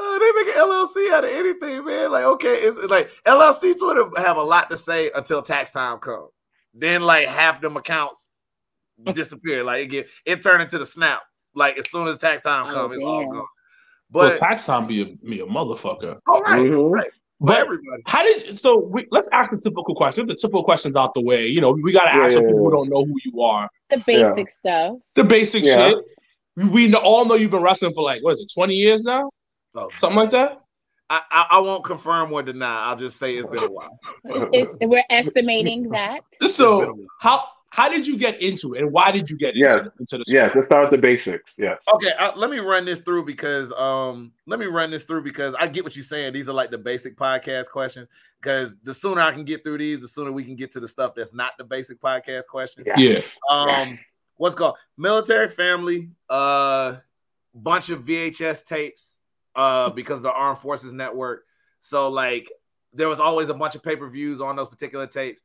uh, 0.00 0.18
they 0.18 0.32
make 0.32 0.54
an 0.54 0.62
LLC 0.62 1.12
out 1.12 1.24
of 1.24 1.30
anything, 1.30 1.84
man. 1.84 2.12
Like, 2.12 2.24
okay, 2.24 2.54
it's 2.54 2.78
like 2.88 3.10
LLC 3.26 3.76
Twitter 3.76 4.08
have 4.16 4.36
a 4.36 4.42
lot 4.42 4.70
to 4.70 4.76
say 4.76 5.10
until 5.14 5.42
tax 5.42 5.70
time 5.70 5.98
comes. 5.98 6.30
Then, 6.72 7.02
like 7.02 7.26
half 7.26 7.60
them 7.60 7.76
accounts 7.76 8.30
disappear. 9.12 9.64
Like 9.64 9.84
it 9.84 9.86
get 9.88 10.08
it 10.24 10.42
turned 10.42 10.62
into 10.62 10.78
the 10.78 10.86
snap. 10.86 11.22
Like 11.58 11.76
as 11.76 11.90
soon 11.90 12.06
as 12.06 12.18
tax 12.18 12.42
time 12.42 12.70
oh, 12.70 12.74
comes, 12.74 12.94
it's 12.94 13.04
all 13.04 13.26
gone. 13.26 13.44
But 14.10 14.18
well, 14.18 14.38
tax 14.38 14.64
time 14.64 14.86
be 14.86 15.02
a, 15.02 15.04
be 15.26 15.40
a 15.40 15.46
motherfucker. 15.46 16.18
All 16.26 16.40
right, 16.42 16.64
mm-hmm. 16.64 16.92
right. 16.92 17.10
But 17.40 17.58
everybody. 17.58 18.02
how 18.06 18.22
did 18.22 18.46
you, 18.46 18.56
so? 18.56 18.78
We, 18.78 19.06
let's 19.10 19.28
ask 19.32 19.50
the 19.50 19.58
typical 19.58 19.94
question. 19.94 20.26
The 20.26 20.34
typical 20.34 20.64
questions 20.64 20.96
out 20.96 21.14
the 21.14 21.20
way. 21.20 21.46
You 21.46 21.60
know, 21.60 21.72
we 21.72 21.92
got 21.92 22.04
to 22.04 22.14
ask 22.14 22.34
yeah, 22.34 22.40
people 22.40 22.58
who 22.58 22.70
don't 22.70 22.88
know 22.88 23.04
who 23.04 23.14
you 23.24 23.42
are. 23.42 23.68
The 23.90 24.02
basic 24.06 24.46
yeah. 24.46 24.84
stuff. 24.86 24.96
The 25.14 25.24
basic 25.24 25.64
yeah. 25.64 25.90
shit. 25.90 25.98
We 26.56 26.92
all 26.94 27.24
know 27.24 27.34
you've 27.34 27.50
been 27.50 27.62
wrestling 27.62 27.92
for 27.92 28.02
like 28.02 28.22
what 28.22 28.34
is 28.34 28.40
it, 28.40 28.52
twenty 28.52 28.74
years 28.74 29.02
now? 29.02 29.30
Oh, 29.74 29.88
something 29.96 30.16
like 30.16 30.30
that. 30.30 30.60
I, 31.10 31.22
I, 31.30 31.46
I, 31.52 31.58
won't 31.60 31.84
confirm 31.84 32.32
or 32.32 32.42
deny. 32.42 32.84
I'll 32.84 32.96
just 32.96 33.18
say 33.18 33.36
it's 33.36 33.48
been 33.48 33.62
a 33.62 33.70
while. 33.70 33.98
it's, 34.52 34.74
it's, 34.78 34.86
we're 34.86 35.04
estimating 35.08 35.88
that. 35.90 36.20
So 36.46 36.98
how 37.20 37.44
how 37.70 37.88
did 37.88 38.06
you 38.06 38.16
get 38.16 38.40
into 38.40 38.74
it, 38.74 38.80
and 38.80 38.92
why 38.92 39.10
did 39.12 39.28
you 39.28 39.36
get 39.36 39.54
yes. 39.54 39.74
into, 39.74 39.92
into 39.98 40.18
the? 40.18 40.24
Sport? 40.24 40.42
Yes, 40.42 40.52
let's 40.54 40.66
start 40.66 40.90
with 40.90 41.00
the 41.00 41.06
basics. 41.06 41.52
Yeah. 41.58 41.74
Okay, 41.94 42.12
uh, 42.18 42.32
let 42.34 42.50
me 42.50 42.58
run 42.58 42.86
this 42.86 43.00
through 43.00 43.26
because 43.26 43.72
um, 43.72 44.32
let 44.46 44.58
me 44.58 44.66
run 44.66 44.90
this 44.90 45.04
through 45.04 45.22
because 45.22 45.54
I 45.58 45.66
get 45.66 45.84
what 45.84 45.94
you're 45.94 46.02
saying. 46.02 46.32
These 46.32 46.48
are 46.48 46.54
like 46.54 46.70
the 46.70 46.78
basic 46.78 47.16
podcast 47.16 47.68
questions. 47.68 48.08
Because 48.40 48.76
the 48.84 48.94
sooner 48.94 49.20
I 49.20 49.32
can 49.32 49.44
get 49.44 49.64
through 49.64 49.78
these, 49.78 50.00
the 50.00 50.08
sooner 50.08 50.32
we 50.32 50.44
can 50.44 50.56
get 50.56 50.70
to 50.72 50.80
the 50.80 50.88
stuff 50.88 51.14
that's 51.14 51.34
not 51.34 51.52
the 51.58 51.64
basic 51.64 52.00
podcast 52.00 52.46
question. 52.46 52.84
Yeah. 52.86 52.94
yeah. 52.96 53.20
Um, 53.50 53.98
what's 54.36 54.54
called 54.54 54.76
military 54.96 55.48
family? 55.48 56.10
Uh, 56.30 56.96
bunch 57.54 57.90
of 57.90 58.04
VHS 58.04 58.64
tapes. 58.64 59.16
Uh, 59.54 59.90
because 59.90 60.22
the 60.22 60.32
Armed 60.32 60.58
Forces 60.58 60.92
Network. 60.92 61.44
So 61.80 62.08
like, 62.08 62.48
there 62.92 63.08
was 63.08 63.18
always 63.18 63.48
a 63.48 63.54
bunch 63.54 63.74
of 63.74 63.82
pay 63.82 63.96
per 63.96 64.08
views 64.08 64.40
on 64.40 64.54
those 64.54 64.68
particular 64.68 65.06
tapes 65.06 65.42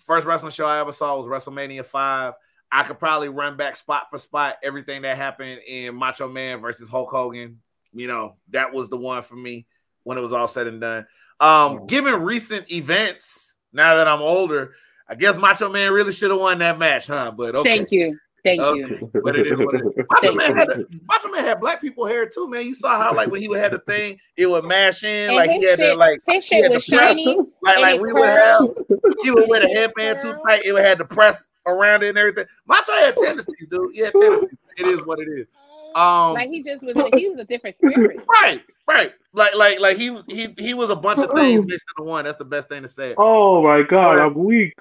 first 0.00 0.26
wrestling 0.26 0.52
show 0.52 0.66
I 0.66 0.80
ever 0.80 0.92
saw 0.92 1.18
was 1.18 1.26
WrestleMania 1.26 1.84
5. 1.84 2.34
I 2.70 2.82
could 2.84 2.98
probably 2.98 3.28
run 3.28 3.56
back 3.56 3.76
spot 3.76 4.08
for 4.10 4.18
spot 4.18 4.56
everything 4.62 5.02
that 5.02 5.16
happened 5.16 5.60
in 5.66 5.94
Macho 5.94 6.28
Man 6.28 6.60
versus 6.60 6.88
Hulk 6.88 7.10
Hogan. 7.10 7.60
You 7.92 8.06
know, 8.06 8.36
that 8.50 8.72
was 8.72 8.88
the 8.88 8.96
one 8.96 9.22
for 9.22 9.36
me 9.36 9.66
when 10.04 10.16
it 10.16 10.22
was 10.22 10.32
all 10.32 10.48
said 10.48 10.66
and 10.66 10.80
done. 10.80 11.06
Um, 11.38 11.86
given 11.86 12.22
recent 12.22 12.72
events, 12.72 13.56
now 13.72 13.96
that 13.96 14.08
I'm 14.08 14.22
older, 14.22 14.74
I 15.08 15.14
guess 15.14 15.36
Macho 15.36 15.68
Man 15.68 15.92
really 15.92 16.12
should 16.12 16.30
have 16.30 16.40
won 16.40 16.58
that 16.58 16.78
match, 16.78 17.06
huh? 17.06 17.32
But 17.36 17.54
okay. 17.54 17.76
Thank 17.76 17.92
you. 17.92 18.18
Thank 18.44 18.60
okay. 18.60 18.78
you. 18.78 19.10
But 19.22 19.36
it 19.36 19.46
is 19.46 19.60
what 19.60 19.74
it 19.74 19.82
is. 19.96 20.04
Macho 20.10 20.34
Man, 20.34 20.56
had 20.56 20.68
a, 20.70 20.84
Macho 21.06 21.28
Man 21.28 21.44
had 21.44 21.60
black 21.60 21.80
people 21.80 22.06
hair 22.06 22.26
too, 22.26 22.48
man. 22.48 22.66
You 22.66 22.74
saw 22.74 22.98
how 22.98 23.14
like 23.14 23.30
when 23.30 23.40
he 23.40 23.48
would 23.48 23.60
have 23.60 23.72
the 23.72 23.78
thing, 23.78 24.18
it 24.36 24.50
would 24.50 24.64
mash 24.64 25.04
in. 25.04 25.28
And 25.28 25.36
like 25.36 25.50
he 25.50 25.64
had 25.64 25.78
shit, 25.78 25.78
the, 25.78 25.94
like 25.94 26.20
his 26.26 26.44
shit 26.44 26.70
was 26.70 26.84
shiny. 26.84 27.38
Like 27.62 27.78
like 27.78 28.00
we 28.00 28.12
would 28.12 28.28
have 28.28 28.68
he 29.22 29.30
would 29.30 29.48
wear 29.48 29.60
the 29.60 29.68
headband 29.74 30.18
too 30.20 30.34
tight. 30.46 30.64
It 30.64 30.72
would 30.72 30.84
have 30.84 30.98
the 30.98 31.04
press 31.04 31.46
around 31.66 32.02
it 32.02 32.10
and 32.10 32.18
everything. 32.18 32.46
Macho 32.66 32.92
had 32.92 33.16
tendencies, 33.16 33.66
dude. 33.70 33.94
Yeah, 33.94 34.10
tendencies. 34.10 34.58
It 34.76 34.86
is 34.86 35.00
what 35.06 35.20
it 35.20 35.28
is. 35.28 35.46
Um, 35.94 36.34
like 36.34 36.50
he 36.50 36.62
just 36.62 36.82
was 36.82 36.96
he 37.14 37.28
was 37.28 37.38
a 37.38 37.44
different 37.44 37.76
spirit. 37.76 38.20
Right, 38.42 38.62
right. 38.88 39.12
Like 39.34 39.54
like 39.54 39.78
like 39.78 39.96
he 39.96 40.18
he 40.28 40.54
he 40.58 40.74
was 40.74 40.90
a 40.90 40.96
bunch 40.96 41.20
of 41.20 41.30
things 41.32 41.64
mixed 41.64 41.86
into 41.96 42.10
one. 42.10 42.24
That's 42.24 42.38
the 42.38 42.44
best 42.44 42.68
thing 42.68 42.82
to 42.82 42.88
say. 42.88 43.14
Oh 43.16 43.62
my 43.62 43.82
god, 43.82 44.18
I'm 44.18 44.34
weak. 44.34 44.74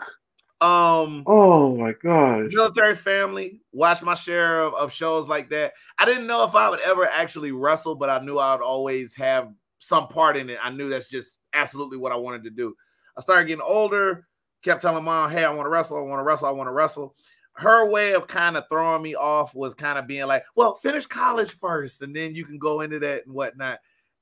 Um. 0.61 1.23
Oh 1.25 1.75
my 1.75 1.93
god. 1.93 2.49
Military 2.51 2.95
family. 2.95 3.61
Watch 3.73 4.03
my 4.03 4.13
share 4.13 4.61
of, 4.61 4.75
of 4.75 4.93
shows 4.93 5.27
like 5.27 5.49
that. 5.49 5.73
I 5.97 6.05
didn't 6.05 6.27
know 6.27 6.43
if 6.43 6.53
I 6.53 6.69
would 6.69 6.81
ever 6.81 7.05
actually 7.07 7.51
wrestle, 7.51 7.95
but 7.95 8.09
I 8.09 8.19
knew 8.23 8.37
I 8.37 8.53
would 8.55 8.63
always 8.63 9.15
have 9.15 9.49
some 9.79 10.07
part 10.07 10.37
in 10.37 10.49
it. 10.51 10.59
I 10.61 10.69
knew 10.69 10.87
that's 10.89 11.07
just 11.07 11.39
absolutely 11.53 11.97
what 11.97 12.11
I 12.11 12.15
wanted 12.15 12.43
to 12.43 12.51
do. 12.51 12.75
I 13.17 13.21
started 13.21 13.47
getting 13.47 13.65
older. 13.65 14.27
Kept 14.63 14.83
telling 14.83 15.03
mom, 15.03 15.31
"Hey, 15.31 15.43
I 15.43 15.49
want 15.49 15.65
to 15.65 15.69
wrestle. 15.69 15.97
I 15.97 16.01
want 16.01 16.19
to 16.19 16.23
wrestle. 16.23 16.47
I 16.47 16.51
want 16.51 16.67
to 16.67 16.73
wrestle." 16.73 17.15
Her 17.53 17.89
way 17.89 18.13
of 18.13 18.27
kind 18.27 18.55
of 18.55 18.63
throwing 18.69 19.01
me 19.01 19.15
off 19.15 19.55
was 19.55 19.73
kind 19.73 19.97
of 19.97 20.05
being 20.05 20.27
like, 20.27 20.43
"Well, 20.55 20.75
finish 20.75 21.07
college 21.07 21.57
first, 21.59 22.03
and 22.03 22.15
then 22.15 22.35
you 22.35 22.45
can 22.45 22.59
go 22.59 22.81
into 22.81 22.99
that 22.99 23.25
and 23.25 23.33
whatnot." 23.33 23.79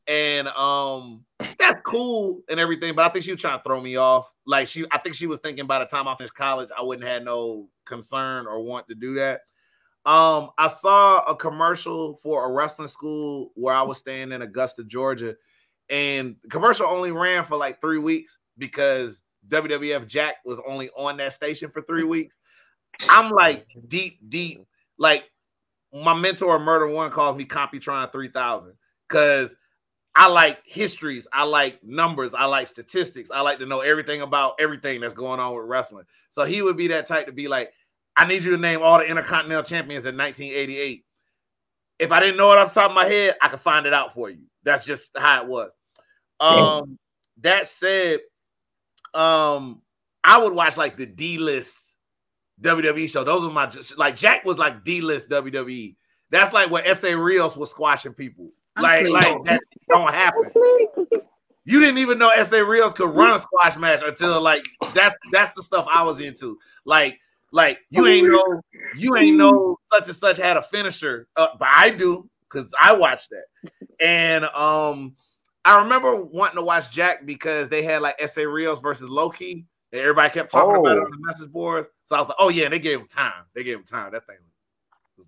And 0.10 0.48
um 0.50 1.24
that's 1.60 1.80
cool 1.82 2.42
and 2.50 2.60
everything 2.60 2.96
but 2.96 3.06
i 3.06 3.10
think 3.10 3.24
she 3.24 3.32
was 3.32 3.40
trying 3.40 3.58
to 3.60 3.64
throw 3.64 3.80
me 3.80 3.96
off. 3.96 4.32
Like 4.46 4.68
she 4.68 4.86
i 4.92 4.98
think 4.98 5.16
she 5.16 5.28
was 5.28 5.40
thinking 5.40 5.68
by 5.68 5.80
the 5.80 5.86
time 5.86 6.08
i 6.08 6.16
finished 6.16 6.34
college 6.34 6.70
i 6.78 6.82
wouldn't 6.82 7.08
have 7.08 7.24
no 7.24 7.70
concern 7.86 8.48
or 8.48 8.62
want 8.62 8.88
to 8.90 8.96
do 8.96 9.14
that. 9.16 9.42
Um 10.06 10.50
i 10.58 10.68
saw 10.68 11.20
a 11.22 11.36
commercial 11.36 12.20
for 12.24 12.50
a 12.50 12.52
wrestling 12.52 12.88
school 12.88 13.52
where 13.56 13.76
i 13.76 13.84
was 13.84 14.00
staying 14.00 14.32
in 14.32 14.42
augusta 14.42 14.84
georgia 14.84 15.36
and 15.90 16.36
the 16.42 16.50
commercial 16.50 16.88
only 16.88 17.12
ran 17.12 17.44
for 17.44 17.58
like 17.58 17.80
three 17.80 17.98
weeks 18.00 18.38
because 18.58 19.24
wwf 19.48 20.08
jakked 20.08 20.46
was 20.46 20.60
only 20.68 20.90
on 20.98 21.18
that 21.18 21.34
station 21.34 21.70
for 21.70 21.82
three 21.82 22.04
weeks. 22.04 22.36
I'm 23.08 23.32
like 23.32 23.66
deep 23.88 24.20
deep 24.28 24.66
like 24.98 25.24
my 25.94 26.14
mentor 26.14 26.60
murder 26.60 26.88
one 26.88 27.10
calls 27.10 27.38
me 27.38 27.46
computron 27.46 28.12
3000 28.12 28.74
because 29.08 29.56
I 30.16 30.28
like 30.28 30.60
histories. 30.66 31.28
I 31.32 31.44
like 31.44 31.84
numbers. 31.84 32.34
I 32.34 32.46
like 32.46 32.68
statistics. 32.68 33.32
I 33.32 33.42
like 33.42 33.60
to 33.60 33.66
know 33.66 33.82
everything 33.82 34.22
about 34.22 34.56
everything 34.60 35.02
that's 35.02 35.14
going 35.14 35.40
on 35.40 35.56
with 35.56 35.66
wrestling. 35.66 36.06
So 36.30 36.46
he 36.46 36.62
would 36.62 36.78
be 36.78 36.88
that 36.88 37.08
type 37.08 37.28
to 37.28 37.32
be 37.32 37.48
like, 37.48 37.72
I 38.16 38.26
need 38.26 38.44
you 38.44 38.52
to 38.52 38.58
name 38.58 38.82
all 38.82 39.00
the 39.00 39.08
Intercontinental 39.08 39.64
champions 39.64 40.06
in 40.06 40.18
1988. 40.18 41.06
If 42.00 42.12
I 42.12 42.20
didn't 42.20 42.38
know 42.38 42.52
it 42.52 42.58
off 42.58 42.74
the 42.74 42.80
top 42.82 42.92
of 42.92 42.96
my 42.96 43.06
head, 43.06 43.36
I 43.42 43.48
could 43.50 43.60
find 43.60 43.86
it 43.86 43.94
out 43.94 44.14
for 44.14 44.30
you. 44.30 44.40
That's 44.64 44.86
just 44.86 45.12
how 45.18 45.44
it 45.44 45.48
was. 45.48 45.72
Um, 46.40 46.98
that 47.42 47.68
said, 47.68 48.20
um, 49.14 49.82
I 50.24 50.42
would 50.42 50.54
watch 50.54 50.78
like 50.78 50.98
the 50.98 51.06
D 51.06 51.38
list 51.38 51.96
WWE 52.62 53.10
show. 53.10 53.24
Those 53.24 53.44
were 53.44 53.52
my 53.52 53.72
like 53.98 54.16
Jakked 54.16 54.46
was 54.46 54.58
like 54.58 54.84
D 54.84 55.02
list 55.02 55.30
WWE. 55.30 55.96
That's 56.30 56.54
like 56.54 56.70
what 56.70 56.86
Essa 56.86 57.18
Rios 57.18 57.56
was 57.56 57.72
squashing 57.72 58.14
people. 58.14 58.52
Like, 58.82 59.08
like 59.08 59.44
that 59.46 59.62
don't 59.90 60.14
happen. 60.14 60.52
You 61.66 61.80
didn't 61.80 62.00
even 62.00 62.18
know 62.18 62.30
Essa 62.30 62.66
Rios 62.66 62.94
could 62.94 63.12
run 63.12 63.36
a 63.36 63.40
squash 63.40 63.78
match 63.78 64.02
until 64.04 64.42
like 64.42 64.66
that's 64.96 65.16
that's 65.32 65.52
the 65.52 65.62
stuff 65.62 65.86
I 65.90 66.04
was 66.04 66.20
into. 66.20 66.58
Like, 66.86 67.20
like 67.52 67.80
you 67.92 68.08
ain't 68.08 68.28
know 68.28 68.62
you 68.98 69.16
ain't 69.16 69.38
know 69.38 69.78
such 69.94 70.08
and 70.08 70.16
such 70.16 70.38
had 70.38 70.58
a 70.58 70.64
finisher, 70.64 71.28
uh, 71.36 71.50
but 71.60 71.68
I 71.72 71.92
do 71.92 72.28
because 72.50 72.74
I 72.82 72.94
watched 72.94 73.30
that. 73.30 73.72
And 74.00 74.46
um, 74.46 75.16
I 75.66 75.82
remember 75.84 76.16
wanting 76.16 76.58
to 76.58 76.64
watch 76.64 76.90
Jakked 76.90 77.26
because 77.26 77.70
they 77.70 77.84
had 77.84 78.02
like 78.02 78.16
Essa 78.20 78.48
Rios 78.48 78.80
versus 78.80 79.10
Low 79.10 79.30
Ki. 79.30 79.66
And 79.92 80.02
everybody 80.02 80.32
kept 80.32 80.52
talking 80.52 80.76
oh. 80.76 80.80
about 80.80 80.98
it 80.98 81.04
on 81.04 81.12
the 81.12 81.18
message 81.20 81.52
boards. 81.52 81.88
So 82.04 82.16
I 82.16 82.20
was 82.20 82.30
like, 82.30 82.38
oh 82.40 82.50
yeah, 82.50 82.70
they 82.70 82.80
gave 82.80 83.00
him 83.00 83.08
time. 83.08 83.46
They 83.54 83.64
gave 83.64 83.78
him 83.78 83.84
time. 83.84 84.12
That 84.12 84.26
thing 84.26 84.38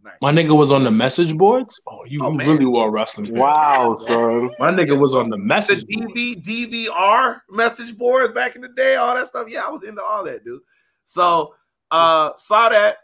nice. 0.04 0.14
My 0.22 0.32
nigga 0.32 0.56
was 0.58 0.72
on 0.72 0.84
the 0.84 0.92
message 0.92 1.36
boards. 1.38 1.80
Oh, 1.88 2.04
you 2.06 2.22
oh, 2.24 2.32
really 2.32 2.66
were 2.66 2.88
a 2.88 2.90
wrestling 2.90 3.28
fan. 3.28 3.38
Wow, 3.38 3.98
son. 4.08 4.52
My 4.60 4.72
nigga 4.72 4.98
was 5.00 5.16
on 5.16 5.30
the 5.30 5.38
message. 5.38 5.86
The 5.86 5.98
DV, 5.98 6.88
DVR 6.88 7.42
message 7.50 7.98
boards 7.98 8.34
back 8.34 8.56
in 8.56 8.62
the 8.62 8.70
day, 8.70 8.96
all 8.96 9.16
that 9.16 9.28
stuff. 9.28 9.48
Yeah, 9.50 9.62
I 9.62 9.70
was 9.70 9.84
into 9.84 10.02
all 10.02 10.24
that, 10.26 10.44
dude. 10.44 10.62
So 11.06 11.56
uh 11.92 12.32
saw 12.38 12.70
that 12.70 12.98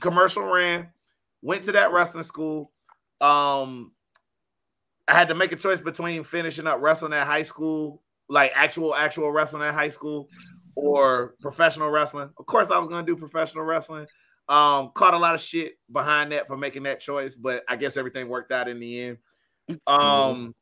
commercial 0.00 0.42
ran, 0.42 0.88
went 1.42 1.62
to 1.64 1.72
that 1.72 1.92
wrestling 1.92 2.24
school. 2.24 2.72
um, 3.20 3.92
I 5.06 5.12
had 5.12 5.28
to 5.28 5.34
make 5.34 5.52
a 5.52 5.56
choice 5.56 5.80
between 5.80 6.24
finishing 6.24 6.66
up 6.66 6.80
wrestling 6.80 7.12
at 7.12 7.26
high 7.26 7.42
school, 7.42 8.02
like 8.28 8.52
actual 8.54 8.94
actual 8.94 9.30
wrestling 9.30 9.62
at 9.62 9.74
high 9.74 9.90
school, 9.90 10.28
or 10.76 11.34
professional 11.40 11.90
wrestling. 11.90 12.30
Of 12.38 12.46
course, 12.46 12.70
I 12.70 12.78
was 12.78 12.88
going 12.88 13.04
to 13.04 13.12
do 13.12 13.18
professional 13.18 13.64
wrestling. 13.64 14.06
Um, 14.48 14.90
caught 14.94 15.14
a 15.14 15.18
lot 15.18 15.34
of 15.34 15.40
shit 15.40 15.74
behind 15.90 16.32
that 16.32 16.46
for 16.46 16.56
making 16.56 16.82
that 16.82 17.00
choice, 17.00 17.34
but 17.34 17.64
I 17.68 17.76
guess 17.76 17.96
everything 17.96 18.28
worked 18.28 18.52
out 18.52 18.68
in 18.68 18.78
the 18.78 19.00
end. 19.00 19.18
Um, 19.86 20.54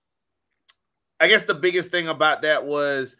I 1.18 1.28
guess 1.28 1.44
the 1.44 1.54
biggest 1.54 1.90
thing 1.90 2.08
about 2.08 2.42
that 2.42 2.64
was 2.64 3.16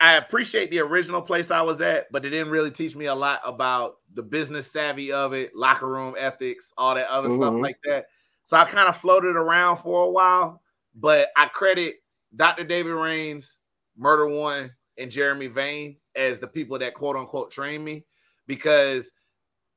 I 0.00 0.14
appreciate 0.14 0.70
the 0.70 0.80
original 0.80 1.22
place 1.22 1.50
I 1.50 1.62
was 1.62 1.80
at, 1.80 2.06
but 2.12 2.24
it 2.24 2.30
didn't 2.30 2.50
really 2.50 2.70
teach 2.70 2.94
me 2.94 3.06
a 3.06 3.14
lot 3.14 3.40
about 3.44 3.96
the 4.14 4.22
business 4.22 4.70
savvy 4.70 5.10
of 5.12 5.32
it, 5.32 5.56
locker 5.56 5.88
room 5.88 6.14
ethics, 6.16 6.72
all 6.78 6.94
that 6.94 7.08
other 7.08 7.28
mm-hmm. 7.28 7.38
stuff 7.38 7.54
like 7.54 7.78
that. 7.84 8.06
So 8.44 8.56
I 8.56 8.64
kind 8.64 8.88
of 8.88 8.96
floated 8.96 9.36
around 9.36 9.78
for 9.78 10.04
a 10.04 10.10
while, 10.10 10.62
but 10.94 11.28
I 11.36 11.46
credit 11.46 11.96
Dr. 12.34 12.64
David 12.64 12.92
Rains, 12.92 13.56
Murder 13.96 14.28
One, 14.28 14.70
and 14.96 15.10
Jeremy 15.10 15.48
Vane 15.48 15.96
as 16.14 16.38
the 16.38 16.46
people 16.46 16.78
that 16.78 16.94
quote 16.94 17.16
unquote 17.16 17.50
trained 17.50 17.84
me 17.84 18.04
because 18.46 19.10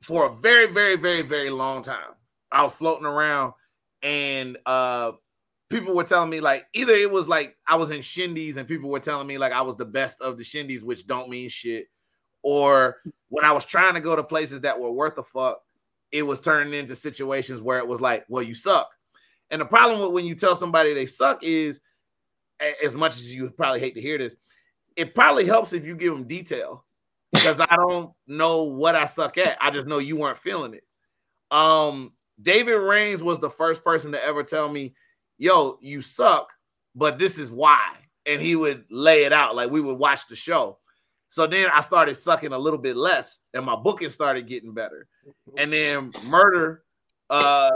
for 0.02 0.28
a 0.28 0.36
very, 0.36 0.72
very, 0.72 0.96
very, 0.96 1.22
very 1.22 1.50
long 1.50 1.84
time, 1.84 2.14
I 2.52 2.64
was 2.64 2.74
floating 2.74 3.06
around 3.06 3.54
and 4.04 4.58
uh 4.66 5.12
people 5.70 5.96
were 5.96 6.04
telling 6.04 6.30
me 6.30 6.42
like 6.42 6.66
either 6.74 6.94
it 6.94 7.10
was 7.10 7.28
like 7.28 7.56
I 7.68 7.76
was 7.76 7.92
in 7.92 8.02
shindies 8.02 8.58
and 8.58 8.68
people 8.68 8.90
were 8.90 9.00
telling 9.00 9.28
me 9.28 9.38
like 9.38 9.54
I 9.54 9.62
was 9.62 9.78
the 9.78 9.86
best 9.86 10.22
of 10.22 10.38
the 10.38 10.44
shindies, 10.44 10.84
which 10.84 11.08
don't 11.08 11.30
mean 11.30 11.50
shit. 11.50 11.86
Or 12.44 12.98
when 13.30 13.46
I 13.46 13.52
was 13.52 13.64
trying 13.64 13.94
to 13.94 14.02
go 14.02 14.16
to 14.16 14.24
places 14.24 14.62
that 14.62 14.80
were 14.80 14.92
worth 14.92 15.18
a 15.18 15.24
fuck, 15.24 15.62
it 16.12 16.24
was 16.24 16.40
turning 16.40 16.74
into 16.74 16.96
situations 16.96 17.62
where 17.62 17.78
it 17.78 17.88
was 17.88 18.02
like, 18.02 18.26
well, 18.28 18.44
you 18.44 18.54
suck. 18.54 18.90
And 19.50 19.62
the 19.62 19.66
problem 19.66 20.02
with 20.02 20.12
when 20.12 20.26
you 20.26 20.36
tell 20.36 20.56
somebody 20.56 20.94
they 20.94 21.06
suck 21.06 21.44
is, 21.44 21.80
as 22.84 22.96
much 22.96 23.16
as 23.16 23.34
you 23.34 23.50
probably 23.52 23.80
hate 23.80 23.96
to 23.96 24.02
hear 24.02 24.18
this, 24.18 24.36
it 24.96 25.16
probably 25.16 25.46
helps 25.46 25.74
if 25.74 25.86
you 25.86 25.96
give 25.96 26.14
them 26.14 26.28
detail 26.28 26.86
because 27.32 27.60
I 27.60 27.76
don't 27.76 28.12
know 28.28 28.64
what 28.64 28.96
I 28.96 29.06
suck 29.06 29.38
at. 29.38 29.58
I 29.62 29.72
just 29.72 29.88
know 29.88 30.00
you 30.00 30.18
weren't 30.18 30.38
feeling 30.38 30.74
it. 30.74 30.84
Um, 31.50 32.14
David 32.42 32.76
Rains 32.76 33.22
was 33.22 33.40
the 33.40 33.50
first 33.50 33.84
person 33.84 34.12
to 34.12 34.24
ever 34.24 34.44
tell 34.44 34.70
me, 34.70 34.94
"Yo, 35.38 35.78
you 35.82 36.02
suck, 36.02 36.52
but 36.96 37.18
this 37.20 37.38
is 37.38 37.52
why." 37.52 37.94
And 38.26 38.42
he 38.42 38.56
would 38.56 38.86
lay 38.90 39.24
it 39.24 39.34
out 39.34 39.56
like 39.56 39.72
we 39.72 39.82
would 39.82 39.98
watch 39.98 40.28
the 40.28 40.36
show. 40.36 40.78
So 41.30 41.48
then 41.48 41.70
I 41.74 41.82
started 41.82 42.16
sucking 42.16 42.52
a 42.52 42.58
little 42.58 42.80
bit 42.80 42.98
less, 42.98 43.42
and 43.54 43.66
my 43.66 43.76
booking 43.76 44.10
started 44.10 44.48
getting 44.48 44.74
better. 44.74 45.08
And 45.58 45.72
then 45.72 46.12
Murder 46.24 46.84
uh 47.30 47.72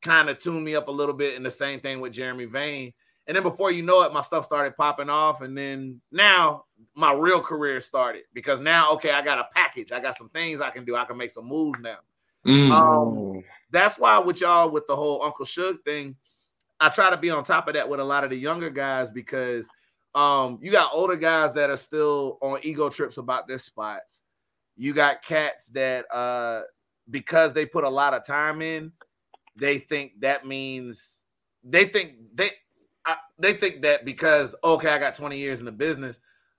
kind 0.00 0.28
of 0.28 0.38
tuned 0.38 0.64
me 0.64 0.76
up 0.76 0.88
a 0.88 0.92
little 0.92 1.14
bit, 1.14 1.36
and 1.36 1.44
the 1.44 1.50
same 1.50 1.80
thing 1.80 2.00
with 2.00 2.12
Jeremy 2.12 2.44
Vane. 2.44 2.92
And 3.26 3.34
then 3.34 3.42
before 3.42 3.72
you 3.72 3.82
know 3.82 4.02
it, 4.02 4.12
my 4.12 4.20
stuff 4.20 4.44
started 4.44 4.76
popping 4.76 5.08
off. 5.08 5.40
And 5.40 5.56
then 5.56 6.00
now 6.12 6.64
my 6.94 7.12
real 7.12 7.40
career 7.40 7.80
started 7.80 8.22
because 8.32 8.60
now, 8.60 8.90
okay, 8.92 9.10
I 9.10 9.22
got 9.22 9.38
a 9.38 9.48
package. 9.54 9.92
I 9.92 10.00
got 10.00 10.16
some 10.16 10.28
things 10.30 10.60
I 10.60 10.70
can 10.70 10.84
do. 10.84 10.96
I 10.96 11.04
can 11.04 11.16
make 11.16 11.30
some 11.30 11.46
moves 11.46 11.78
now. 11.80 11.98
Mm. 12.46 12.70
Um, 12.70 13.44
that's 13.70 13.98
why 13.98 14.18
with 14.18 14.40
y'all 14.40 14.70
with 14.70 14.86
the 14.86 14.96
whole 14.96 15.22
Uncle 15.22 15.46
Suge 15.46 15.82
thing, 15.84 16.16
I 16.80 16.88
try 16.88 17.10
to 17.10 17.16
be 17.16 17.30
on 17.30 17.44
top 17.44 17.68
of 17.68 17.74
that 17.74 17.88
with 17.88 18.00
a 18.00 18.04
lot 18.04 18.24
of 18.24 18.30
the 18.30 18.36
younger 18.36 18.70
guys 18.70 19.10
because 19.10 19.68
um, 20.14 20.58
you 20.62 20.70
got 20.70 20.90
older 20.92 21.16
guys 21.16 21.54
that 21.54 21.70
are 21.70 21.76
still 21.76 22.38
on 22.40 22.60
ego 22.62 22.88
trips 22.88 23.16
about 23.16 23.48
their 23.48 23.58
spots. 23.58 24.20
You 24.76 24.92
got 24.92 25.22
cats 25.22 25.68
that 25.68 26.06
uh 26.12 26.62
because 27.10 27.52
they 27.52 27.66
put 27.66 27.84
a 27.84 27.88
lot 27.88 28.14
of 28.14 28.26
time 28.26 28.62
in, 28.62 28.92
they 29.56 29.78
think 29.78 30.20
that 30.20 30.46
means 30.46 31.22
they 31.62 31.86
think 31.86 32.14
they 32.34 32.50
I, 33.06 33.16
they 33.38 33.54
think 33.54 33.82
that 33.82 34.04
because 34.04 34.54
okay, 34.64 34.90
I 34.90 34.98
got 34.98 35.14
20 35.14 35.36
years 35.38 35.60
in 35.60 35.66
the 35.66 35.72
business. 35.72 36.18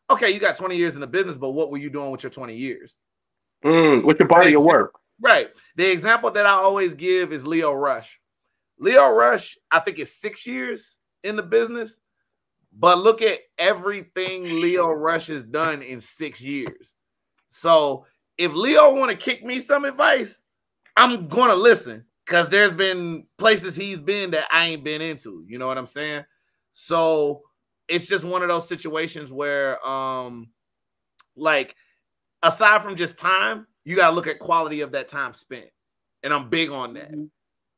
Okay, 0.10 0.32
you 0.32 0.40
got 0.40 0.56
20 0.56 0.76
years 0.76 0.96
in 0.96 1.02
the 1.02 1.08
business, 1.08 1.36
but 1.36 1.52
what 1.52 1.72
were 1.72 1.78
you 1.78 1.90
doing 1.90 2.12
with 2.12 2.24
your 2.24 2.30
20 2.30 2.56
years? 2.56 2.96
Mm, 3.64 4.04
with 4.04 4.20
your 4.20 4.28
body 4.28 4.48
right. 4.48 4.56
of 4.56 4.64
work. 4.64 4.94
Right. 5.20 5.50
The 5.76 5.92
example 5.92 6.30
that 6.32 6.46
I 6.46 6.52
always 6.52 6.94
give 6.94 7.32
is 7.32 7.48
Leo 7.48 7.74
Rush. 7.74 8.20
Leo 8.78 9.10
Rush, 9.10 9.58
I 9.72 9.80
think, 9.80 10.00
is 10.00 10.14
six 10.14 10.46
years 10.46 11.00
in 11.24 11.36
the 11.36 11.44
business, 11.44 11.98
but 12.78 13.00
look 13.00 13.22
at 13.22 13.40
everything 13.58 14.62
Leo 14.62 14.88
Rush 14.90 15.28
has 15.28 15.46
done 15.46 15.82
in 15.82 16.00
six 16.00 16.42
years. 16.42 16.94
So 17.50 18.06
if 18.38 18.54
Leo 18.54 18.94
want 18.94 19.12
to 19.12 19.18
kick 19.18 19.44
me 19.44 19.60
some 19.60 19.86
advice, 19.86 20.42
I'm 20.98 21.28
gonna 21.28 21.56
listen 21.56 22.06
because 22.26 22.50
there's 22.50 22.74
been 22.74 23.26
places 23.38 23.76
he's 23.76 24.00
been 24.00 24.32
that 24.32 24.48
I 24.52 24.68
ain't 24.68 24.84
been 24.84 25.02
into. 25.02 25.46
You 25.48 25.58
know 25.58 25.68
what 25.68 25.78
I'm 25.78 25.86
saying? 25.86 26.26
So 26.74 27.44
it's 27.88 28.08
just 28.08 28.26
one 28.26 28.42
of 28.42 28.48
those 28.48 28.68
situations 28.68 29.32
where, 29.32 29.86
um, 29.86 30.50
like, 31.36 31.76
aside 32.42 32.82
from 32.82 32.96
just 32.96 33.18
time, 33.18 33.68
you 33.84 33.96
got 33.96 34.10
to 34.10 34.16
look 34.16 34.28
at 34.28 34.40
quality 34.40 34.82
of 34.82 34.94
that 34.94 35.08
time 35.08 35.34
spent. 35.34 35.70
And 36.24 36.34
I'm 36.34 36.50
big 36.50 36.72
on 36.72 36.96
that. 36.96 37.12
Mm-hmm. 37.12 37.26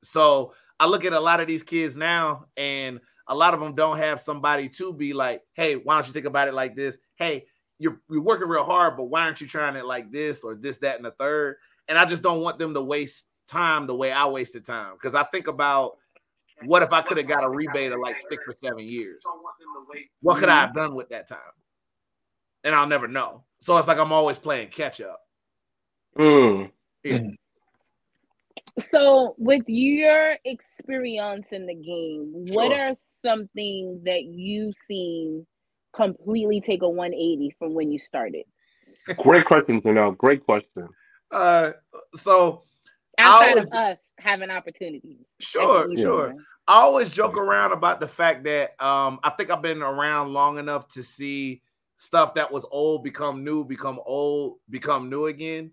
So 0.03 0.53
I 0.79 0.87
look 0.87 1.03
at 1.03 1.13
a 1.13 1.19
lot 1.19 1.41
of 1.41 1.47
these 1.47 1.63
kids 1.63 1.97
now, 1.97 2.45
and 2.55 3.01
a 3.27 3.35
lot 3.35 3.53
of 3.53 3.59
them 3.59 3.75
don't 3.75 3.97
have 3.97 4.21
somebody 4.21 4.69
to 4.69 4.93
be 4.93 5.11
like, 5.13 5.41
hey, 5.53 5.75
why 5.75 5.95
don't 5.95 6.07
you 6.07 6.13
think 6.13 6.25
about 6.25 6.47
it 6.47 6.53
like 6.53 6.75
this? 6.75 6.97
Hey, 7.15 7.45
you're, 7.77 7.99
you're 8.09 8.21
working 8.21 8.47
real 8.47 8.63
hard, 8.63 8.95
but 8.95 9.05
why 9.05 9.23
aren't 9.23 9.41
you 9.41 9.47
trying 9.47 9.75
it 9.75 9.85
like 9.85 10.11
this 10.11 10.43
or 10.43 10.55
this, 10.55 10.77
that, 10.77 10.95
and 10.95 11.05
the 11.05 11.11
third? 11.11 11.57
And 11.89 11.97
I 11.97 12.05
just 12.05 12.23
don't 12.23 12.41
want 12.41 12.57
them 12.57 12.73
to 12.73 12.81
waste 12.81 13.27
time 13.47 13.87
the 13.87 13.95
way 13.95 14.11
I 14.11 14.25
wasted 14.27 14.63
time. 14.63 14.93
Because 14.93 15.15
I 15.15 15.23
think 15.23 15.47
about 15.47 15.97
what 16.65 16.83
if 16.83 16.91
I 16.91 17.01
could 17.01 17.17
have 17.17 17.27
got 17.27 17.43
a 17.43 17.49
rebate 17.49 17.91
of 17.91 17.99
like 17.99 18.19
six 18.29 18.43
or 18.47 18.55
seven 18.61 18.79
years? 18.79 19.23
What 20.21 20.39
could 20.39 20.49
I 20.49 20.61
have 20.61 20.73
done 20.73 20.95
with 20.95 21.09
that 21.09 21.27
time? 21.27 21.39
And 22.63 22.73
I'll 22.73 22.87
never 22.87 23.07
know. 23.07 23.43
So 23.61 23.77
it's 23.77 23.87
like 23.87 23.99
I'm 23.99 24.11
always 24.11 24.37
playing 24.37 24.69
catch 24.69 25.01
up. 25.01 25.21
Mm. 26.17 26.71
Yeah. 27.03 27.19
So, 28.79 29.33
with 29.39 29.63
your 29.67 30.35
experience 30.45 31.47
in 31.51 31.65
the 31.65 31.73
game, 31.73 32.31
what 32.53 32.71
are 32.71 32.93
some 33.25 33.49
things 33.55 34.03
that 34.03 34.25
you've 34.25 34.75
seen 34.75 35.47
completely 35.93 36.61
take 36.61 36.83
a 36.83 36.89
180 36.89 37.55
from 37.57 37.73
when 37.73 37.91
you 37.91 37.97
started? 37.97 38.45
Great 39.17 39.45
question, 39.45 39.81
Janelle. 39.81 40.15
Great 40.17 40.45
question. 40.45 40.87
Uh, 41.31 41.71
so 42.17 42.63
outside 43.17 43.49
always, 43.49 43.65
of 43.65 43.73
us 43.73 44.11
having 44.19 44.49
opportunities. 44.49 45.25
Sure, 45.39 45.87
sure. 45.97 46.35
I 46.67 46.81
always 46.81 47.09
joke 47.09 47.37
around 47.37 47.71
about 47.71 47.99
the 47.99 48.07
fact 48.07 48.43
that 48.43 48.71
um, 48.83 49.19
I 49.23 49.29
think 49.31 49.49
I've 49.49 49.61
been 49.61 49.81
around 49.81 50.33
long 50.33 50.57
enough 50.57 50.87
to 50.89 51.03
see 51.03 51.61
stuff 51.95 52.33
that 52.35 52.51
was 52.51 52.65
old 52.71 53.03
become 53.03 53.43
new, 53.43 53.63
become 53.63 53.99
old, 54.05 54.57
become 54.69 55.09
new 55.09 55.25
again. 55.25 55.71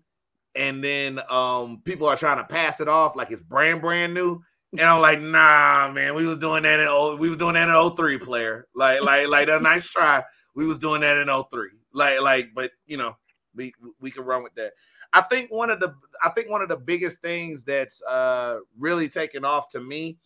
And 0.55 0.81
then 0.81 1.19
um, 1.29 1.81
people 1.83 2.07
are 2.07 2.15
trying 2.15 2.37
to 2.37 2.45
pass 2.45 2.79
it 2.79 2.87
off 2.87 3.15
like 3.15 3.29
it's 3.31 3.41
brand 3.41 3.81
brand 3.81 4.13
new. 4.13 4.41
And 4.71 4.81
I'm 4.81 5.01
like, 5.01 5.21
nah, 5.21 5.91
man, 5.91 6.15
we 6.15 6.25
was 6.25 6.37
doing 6.37 6.63
that 6.63 6.79
in 6.79 6.87
old, 6.87 7.19
we 7.19 7.29
was 7.29 7.37
doing 7.37 7.53
that 7.53 7.69
in 7.69 7.95
03 7.95 8.17
player. 8.17 8.67
Like, 8.73 9.01
like, 9.01 9.27
like 9.27 9.49
a 9.49 9.59
nice 9.59 9.87
try. 9.87 10.23
We 10.55 10.65
was 10.65 10.77
doing 10.77 11.01
that 11.01 11.17
in 11.17 11.27
03. 11.27 11.69
Like, 11.93 12.21
like, 12.21 12.49
but 12.53 12.71
you 12.85 12.97
know, 12.97 13.15
we 13.53 13.73
we 13.99 14.11
can 14.11 14.23
run 14.23 14.43
with 14.43 14.53
that. 14.55 14.73
I 15.15 15.21
think 15.21 15.49
one 15.49 15.69
of 15.69 15.79
the 15.79 15.95
I 16.21 16.29
think 16.29 16.49
one 16.49 16.61
of 16.61 16.67
the 16.67 16.75
biggest 16.77 17.21
things 17.21 17.63
that's 17.63 18.01
uh 18.03 18.59
really 18.77 19.07
taken 19.07 19.45
off 19.45 19.69
to 19.69 19.79
me, 19.79 20.17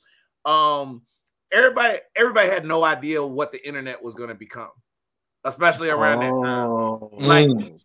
um, 0.45 1.03
everybody 1.51 1.99
everybody 2.15 2.49
had 2.49 2.65
no 2.65 2.83
idea 2.83 3.23
what 3.23 3.51
the 3.51 3.65
internet 3.65 4.03
was 4.03 4.15
going 4.15 4.29
to 4.29 4.35
become, 4.35 4.71
especially 5.43 5.91
around 5.91 6.23
oh, 6.23 6.37
that 6.37 6.43
time. 6.43 6.69
Oh. 6.69 7.09
Like 7.13 7.47
mm. 7.47 7.79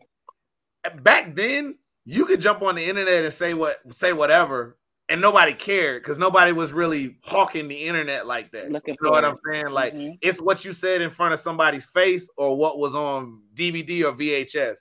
back 1.03 1.37
then, 1.37 1.77
you 2.07 2.25
could 2.25 2.41
jump 2.41 2.63
on 2.63 2.75
the 2.75 2.85
internet 2.89 3.23
and 3.23 3.33
say 3.33 3.53
what 3.53 3.81
say 3.93 4.15
whatever, 4.15 4.79
and 5.11 5.21
nobody 5.21 5.53
cared 5.53 6.03
because 6.03 6.19
nobody 6.19 6.53
was 6.53 6.73
really 6.73 7.19
hawking 7.23 7.69
the 7.69 7.85
internet 7.87 8.27
like 8.27 8.51
that. 8.53 8.73
Looking 8.73 8.97
you 8.99 9.07
know 9.07 9.11
what 9.11 9.27
I'm 9.27 9.37
saying? 9.53 9.69
Like 9.69 9.93
mm-hmm. 9.93 10.15
it's 10.23 10.41
what 10.41 10.65
you 10.65 10.73
said 10.73 11.03
in 11.03 11.11
front 11.11 11.35
of 11.35 11.41
somebody's 11.41 11.85
face 11.85 12.31
or 12.39 12.57
what 12.57 12.79
was 12.79 12.95
on 12.95 13.43
DVD 13.55 14.05
or 14.05 14.13
VHS. 14.13 14.77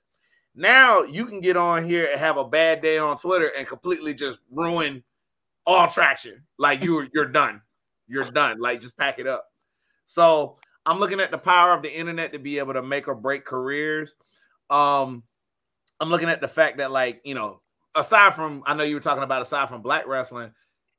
Now 0.56 1.04
you 1.04 1.26
can 1.26 1.42
get 1.42 1.58
on 1.58 1.84
here 1.88 2.08
and 2.12 2.20
have 2.20 2.38
a 2.38 2.46
bad 2.46 2.82
day 2.82 2.98
on 2.98 3.18
Twitter 3.18 3.52
and 3.58 3.68
completely 3.68 4.13
just 4.13 4.39
ruin 4.52 5.04
all 5.66 5.88
traction. 5.88 6.44
Like 6.58 6.84
you're 6.84 7.08
you're 7.13 7.26
done. 7.26 7.62
You're 8.08 8.24
done. 8.24 8.60
Like 8.60 8.82
just 8.82 8.98
pack 8.98 9.20
it 9.20 9.28
up. 9.28 9.46
So 10.06 10.58
I'm 10.86 11.00
looking 11.00 11.20
at 11.20 11.32
the 11.32 11.38
power 11.38 11.74
of 11.74 11.82
the 11.82 11.96
internet 11.96 12.34
to 12.34 12.39
be 12.39 12.60
able 12.60 12.74
to 12.74 12.84
make 12.84 13.08
or 13.08 13.16
break 13.16 13.46
careers. 13.46 14.16
Um, 14.70 15.24
I'm 16.00 16.10
looking 16.10 16.30
at 16.30 16.42
the 16.42 16.48
fact 16.48 16.78
that, 16.78 16.92
like, 16.92 17.22
you 17.24 17.36
know, 17.36 17.62
aside 17.96 18.36
from 18.36 18.63
I 18.66 18.74
know 18.74 18.84
you 18.84 18.96
were 18.96 19.02
talking 19.02 19.24
about 19.24 19.42
aside 19.42 19.70
from 19.70 19.82
black 19.82 20.06
wrestling, 20.08 20.52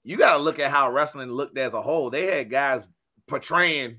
you 0.03 0.17
got 0.17 0.37
to 0.37 0.43
look 0.43 0.59
at 0.59 0.71
how 0.71 0.91
wrestling 0.91 1.29
looked 1.29 1.59
as 1.59 1.75
a 1.75 1.83
whole. 1.83 2.11
They 2.11 2.27
had 2.27 2.51
guys 2.51 2.83
portraying 3.27 3.99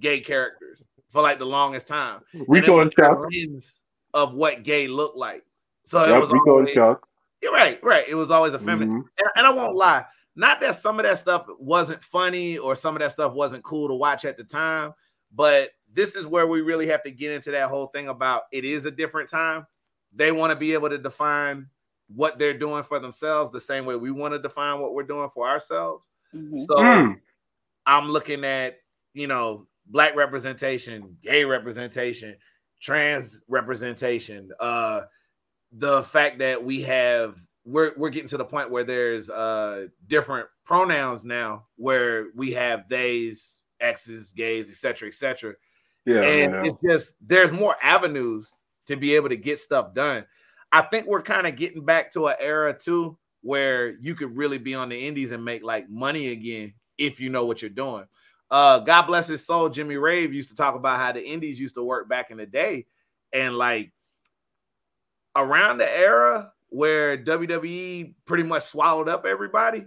gay 0.00 0.20
characters 0.20 0.82
for 1.10 1.22
like 1.22 1.38
the 1.38 1.46
longest 1.46 1.86
time. 1.86 2.20
Rico 2.48 2.80
and, 2.80 2.92
and 2.98 3.62
of 4.16 4.32
what 4.32 4.62
gay 4.62 4.88
looked 4.88 5.18
like. 5.18 5.44
So 5.84 6.04
yep, 6.04 6.16
it 6.16 6.20
was 6.20 6.32
always, 6.48 6.74
You're 6.74 7.52
right, 7.52 7.78
right. 7.84 8.08
It 8.08 8.14
was 8.14 8.30
always 8.30 8.54
a 8.54 8.58
feminine. 8.58 8.88
Mm-hmm. 8.88 9.08
And, 9.18 9.28
and, 9.36 9.46
I 9.46 9.50
won't 9.50 9.76
lie, 9.76 10.04
not 10.34 10.58
that 10.62 10.74
some 10.74 10.98
of 10.98 11.04
that 11.04 11.18
stuff 11.18 11.46
wasn't 11.60 12.02
funny 12.02 12.56
or 12.56 12.74
some 12.74 12.96
of 12.96 13.02
that 13.02 13.12
stuff 13.12 13.34
wasn't 13.34 13.62
cool 13.62 13.88
to 13.88 13.94
watch 13.94 14.24
at 14.24 14.38
the 14.38 14.42
time, 14.42 14.94
but 15.32 15.70
this 15.92 16.16
is 16.16 16.26
where 16.26 16.46
we 16.46 16.62
really 16.62 16.86
have 16.86 17.02
to 17.02 17.10
get 17.10 17.30
into 17.30 17.50
that 17.50 17.68
whole 17.68 17.88
thing 17.88 18.08
about 18.08 18.44
it 18.52 18.64
is 18.64 18.86
a 18.86 18.90
different 18.90 19.28
time. 19.28 19.66
They 20.14 20.32
want 20.32 20.50
to 20.50 20.56
be 20.56 20.72
able 20.72 20.88
to 20.88 20.98
define 20.98 21.66
what 22.08 22.38
they're 22.38 22.56
doing 22.56 22.82
for 22.84 22.98
themselves 22.98 23.50
the 23.50 23.60
same 23.60 23.84
way 23.84 23.96
we 23.96 24.10
want 24.10 24.32
to 24.32 24.38
define 24.38 24.80
what 24.80 24.94
we're 24.94 25.02
doing 25.02 25.28
for 25.28 25.46
ourselves. 25.46 26.08
Mm-hmm. 26.34 26.58
So 26.58 26.74
mm. 26.74 27.16
I'm 27.84 28.08
looking 28.08 28.44
at, 28.44 28.78
you 29.12 29.26
know, 29.26 29.66
black 29.86 30.16
representation, 30.16 31.16
gay 31.22 31.44
representation, 31.44 32.36
trans 32.80 33.40
representation, 33.48 34.50
uh 34.60 35.02
the 35.72 36.02
fact 36.04 36.38
that 36.38 36.64
we 36.64 36.82
have 36.82 37.36
we're 37.64 37.92
we're 37.96 38.10
getting 38.10 38.28
to 38.28 38.36
the 38.36 38.44
point 38.44 38.70
where 38.70 38.84
there's 38.84 39.28
uh 39.28 39.86
different 40.06 40.48
pronouns 40.64 41.24
now 41.24 41.66
where 41.76 42.26
we 42.34 42.52
have 42.52 42.88
theys, 42.88 43.60
X's, 43.80 44.32
gays, 44.32 44.70
etc., 44.70 45.08
etc. 45.08 45.54
Yeah, 46.04 46.22
and 46.22 46.66
it's 46.66 46.78
just 46.88 47.16
there's 47.20 47.52
more 47.52 47.76
avenues 47.82 48.52
to 48.86 48.96
be 48.96 49.14
able 49.16 49.28
to 49.28 49.36
get 49.36 49.58
stuff 49.58 49.94
done. 49.94 50.24
I 50.72 50.82
think 50.82 51.06
we're 51.06 51.22
kind 51.22 51.46
of 51.46 51.56
getting 51.56 51.84
back 51.84 52.12
to 52.12 52.26
an 52.26 52.36
era 52.38 52.76
too 52.76 53.18
where 53.42 53.96
you 54.00 54.14
could 54.14 54.36
really 54.36 54.58
be 54.58 54.74
on 54.74 54.88
the 54.88 55.06
indies 55.06 55.30
and 55.30 55.44
make 55.44 55.62
like 55.62 55.88
money 55.88 56.28
again 56.28 56.74
if 56.98 57.20
you 57.20 57.30
know 57.30 57.44
what 57.44 57.62
you're 57.62 57.68
doing. 57.70 58.04
Uh, 58.50 58.78
God 58.78 59.02
bless 59.02 59.26
his 59.26 59.44
soul, 59.44 59.68
Jimmy 59.68 59.96
Rave 59.96 60.32
used 60.32 60.50
to 60.50 60.54
talk 60.54 60.74
about 60.74 60.98
how 60.98 61.12
the 61.12 61.24
indies 61.24 61.58
used 61.58 61.74
to 61.74 61.82
work 61.82 62.08
back 62.08 62.30
in 62.30 62.36
the 62.36 62.46
day, 62.46 62.86
and 63.32 63.56
like 63.56 63.92
around 65.36 65.78
the 65.78 65.98
era 65.98 66.52
where 66.68 67.16
WWE 67.16 68.14
pretty 68.24 68.42
much 68.42 68.64
swallowed 68.64 69.08
up 69.08 69.26
everybody, 69.26 69.84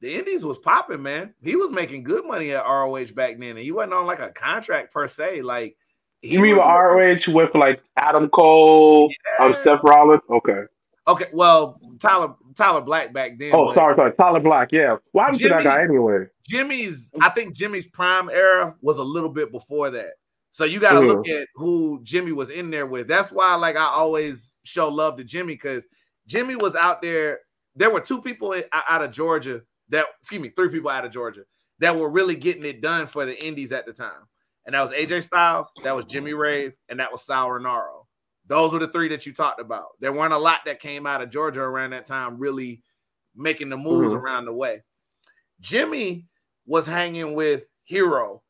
the 0.00 0.14
Indies 0.14 0.44
was 0.44 0.58
popping, 0.58 1.02
man. 1.02 1.34
He 1.42 1.56
was 1.56 1.70
making 1.70 2.04
good 2.04 2.26
money 2.26 2.52
at 2.52 2.64
ROH 2.64 3.12
back 3.14 3.38
then, 3.38 3.50
and 3.50 3.58
he 3.58 3.72
wasn't 3.72 3.94
on 3.94 4.06
like 4.06 4.20
a 4.20 4.30
contract 4.30 4.92
per 4.92 5.06
se. 5.08 5.42
Like, 5.42 5.76
you 6.22 6.40
mean 6.40 6.56
with 6.56 6.64
ROH 6.64 7.32
with 7.32 7.54
like 7.54 7.80
Adam 7.96 8.28
Cole, 8.28 9.10
um, 9.40 9.50
yeah. 9.50 9.56
um, 9.56 9.62
Seth 9.64 9.80
Rollins? 9.82 10.22
Okay. 10.30 10.62
Okay, 11.08 11.26
well, 11.32 11.80
Tyler 12.00 12.34
Tyler 12.56 12.80
Black 12.80 13.12
back 13.12 13.38
then. 13.38 13.52
Oh, 13.54 13.72
sorry, 13.74 13.94
sorry, 13.96 14.12
Tyler 14.14 14.40
Black. 14.40 14.72
Yeah, 14.72 14.96
why 15.12 15.30
did 15.30 15.50
that 15.50 15.62
guy 15.62 15.82
anyway? 15.82 16.26
Jimmy's, 16.48 17.10
I 17.20 17.28
think 17.30 17.54
Jimmy's 17.54 17.86
prime 17.86 18.28
era 18.30 18.74
was 18.80 18.98
a 18.98 19.02
little 19.02 19.28
bit 19.28 19.52
before 19.52 19.90
that. 19.90 20.12
So 20.50 20.64
you 20.64 20.80
got 20.80 20.92
to 20.92 21.00
mm. 21.00 21.08
look 21.08 21.28
at 21.28 21.48
who 21.54 22.00
Jimmy 22.02 22.32
was 22.32 22.50
in 22.50 22.70
there 22.70 22.86
with. 22.86 23.08
That's 23.08 23.30
why, 23.30 23.54
like, 23.56 23.76
I 23.76 23.84
always 23.84 24.56
show 24.64 24.88
love 24.88 25.16
to 25.18 25.24
Jimmy 25.24 25.54
because 25.54 25.86
Jimmy 26.26 26.56
was 26.56 26.74
out 26.74 27.02
there. 27.02 27.40
There 27.74 27.90
were 27.90 28.00
two 28.00 28.22
people 28.22 28.54
out 28.72 29.02
of 29.02 29.10
Georgia 29.12 29.60
that, 29.90 30.06
excuse 30.20 30.40
me, 30.40 30.48
three 30.48 30.70
people 30.70 30.88
out 30.88 31.04
of 31.04 31.12
Georgia 31.12 31.42
that 31.78 31.94
were 31.94 32.08
really 32.08 32.36
getting 32.36 32.64
it 32.64 32.80
done 32.80 33.06
for 33.06 33.26
the 33.26 33.44
Indies 33.44 33.70
at 33.70 33.86
the 33.86 33.92
time. 33.92 34.26
And 34.64 34.74
that 34.74 34.82
was 34.82 34.92
AJ 34.92 35.24
Styles, 35.24 35.70
that 35.84 35.94
was 35.94 36.06
Jimmy 36.06 36.32
Rave, 36.32 36.72
and 36.88 36.98
that 36.98 37.12
was 37.12 37.22
Sal 37.22 37.48
Rinauro. 37.48 37.95
Those 38.48 38.72
were 38.72 38.78
the 38.78 38.88
three 38.88 39.08
that 39.08 39.26
you 39.26 39.32
talked 39.32 39.60
about. 39.60 39.88
There 40.00 40.12
weren't 40.12 40.32
a 40.32 40.38
lot 40.38 40.60
that 40.66 40.80
came 40.80 41.06
out 41.06 41.22
of 41.22 41.30
Georgia 41.30 41.62
around 41.62 41.90
that 41.90 42.06
time, 42.06 42.38
really 42.38 42.82
making 43.34 43.68
the 43.68 43.76
moves 43.76 44.12
mm-hmm. 44.12 44.24
around 44.24 44.44
the 44.44 44.52
way. 44.52 44.82
Jimmy 45.60 46.26
was 46.66 46.86
hanging 46.86 47.34
with 47.34 47.64
Hero, 47.84 48.42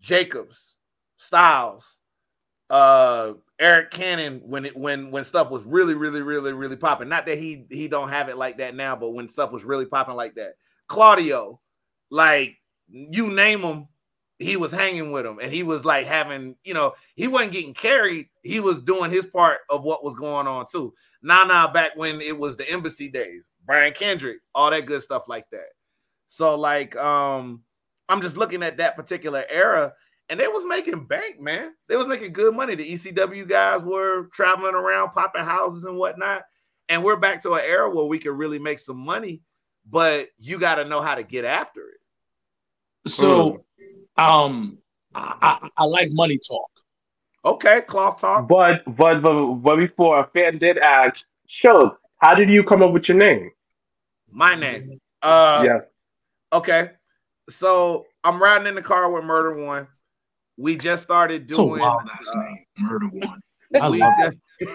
Jacobs, 0.00 0.76
Styles, 1.16 1.96
uh, 2.70 3.34
Eric 3.58 3.90
Cannon 3.90 4.40
when 4.44 4.64
it 4.64 4.76
when 4.76 5.10
when 5.10 5.24
stuff 5.24 5.50
was 5.50 5.64
really 5.64 5.94
really 5.94 6.22
really 6.22 6.52
really 6.52 6.76
popping. 6.76 7.08
Not 7.08 7.26
that 7.26 7.38
he 7.38 7.66
he 7.68 7.88
don't 7.88 8.08
have 8.08 8.28
it 8.28 8.38
like 8.38 8.58
that 8.58 8.74
now, 8.74 8.96
but 8.96 9.10
when 9.10 9.28
stuff 9.28 9.52
was 9.52 9.64
really 9.64 9.86
popping 9.86 10.14
like 10.14 10.34
that. 10.36 10.54
Claudio, 10.86 11.60
like 12.10 12.56
you 12.88 13.30
name 13.30 13.60
him, 13.60 13.88
he 14.40 14.56
was 14.56 14.72
hanging 14.72 15.12
with 15.12 15.26
him 15.26 15.38
and 15.40 15.52
he 15.52 15.62
was 15.62 15.84
like 15.84 16.06
having, 16.06 16.56
you 16.64 16.72
know, 16.72 16.94
he 17.14 17.28
wasn't 17.28 17.52
getting 17.52 17.74
carried. 17.74 18.28
He 18.42 18.58
was 18.58 18.80
doing 18.80 19.10
his 19.10 19.26
part 19.26 19.58
of 19.68 19.84
what 19.84 20.02
was 20.02 20.14
going 20.14 20.46
on 20.46 20.64
too. 20.66 20.94
Now, 21.22 21.44
now 21.44 21.68
back 21.68 21.92
when 21.94 22.22
it 22.22 22.36
was 22.36 22.56
the 22.56 22.68
embassy 22.68 23.10
days, 23.10 23.50
Brian 23.66 23.92
Kendrick, 23.92 24.38
all 24.54 24.70
that 24.70 24.86
good 24.86 25.02
stuff 25.02 25.24
like 25.28 25.44
that. 25.50 25.68
So 26.28 26.56
like 26.56 26.96
um 26.96 27.62
I'm 28.08 28.22
just 28.22 28.38
looking 28.38 28.62
at 28.62 28.78
that 28.78 28.96
particular 28.96 29.44
era 29.50 29.92
and 30.30 30.40
they 30.40 30.48
was 30.48 30.64
making 30.64 31.04
bank, 31.04 31.38
man. 31.38 31.72
They 31.88 31.96
was 31.96 32.08
making 32.08 32.32
good 32.32 32.54
money. 32.54 32.74
The 32.74 32.90
ECW 32.90 33.46
guys 33.46 33.84
were 33.84 34.28
traveling 34.32 34.74
around, 34.74 35.10
popping 35.10 35.44
houses 35.44 35.84
and 35.84 35.98
whatnot. 35.98 36.44
And 36.88 37.04
we're 37.04 37.16
back 37.16 37.42
to 37.42 37.52
an 37.52 37.62
era 37.64 37.90
where 37.90 38.06
we 38.06 38.18
can 38.18 38.32
really 38.32 38.58
make 38.58 38.78
some 38.78 38.98
money, 38.98 39.42
but 39.88 40.28
you 40.38 40.58
got 40.58 40.76
to 40.76 40.86
know 40.86 41.02
how 41.02 41.14
to 41.14 41.22
get 41.22 41.44
after 41.44 41.80
it. 41.80 43.10
So, 43.10 43.64
um, 44.20 44.78
I, 45.14 45.58
I, 45.62 45.68
I 45.76 45.84
like 45.84 46.10
money 46.12 46.38
talk. 46.38 46.70
Okay, 47.44 47.80
cloth 47.82 48.20
talk. 48.20 48.48
But 48.48 48.84
but 48.86 49.22
but, 49.22 49.54
but 49.54 49.76
before 49.76 50.20
a 50.20 50.26
fan 50.28 50.58
did 50.58 50.78
ask, 50.78 51.22
Shug, 51.46 51.96
how 52.18 52.34
did 52.34 52.50
you 52.50 52.62
come 52.62 52.82
up 52.82 52.92
with 52.92 53.08
your 53.08 53.18
name? 53.18 53.50
My 54.30 54.54
name. 54.54 55.00
Uh, 55.22 55.64
yeah. 55.66 55.78
Okay, 56.52 56.90
so 57.48 58.06
I'm 58.22 58.42
riding 58.42 58.66
in 58.66 58.74
the 58.74 58.82
car 58.82 59.10
with 59.10 59.24
Murder 59.24 59.64
One 59.64 59.88
we 60.60 60.76
just 60.76 61.02
started 61.02 61.46
doing. 61.46 61.70
It's 61.70 61.78
a 61.78 61.80
wild 61.80 62.02
ass 62.08 62.32
uh, 62.34 62.38
name, 62.38 62.64
Murder 62.78 63.06
One. 63.06 63.40
I 63.80 63.88
love 63.88 64.14
it. 64.18 64.68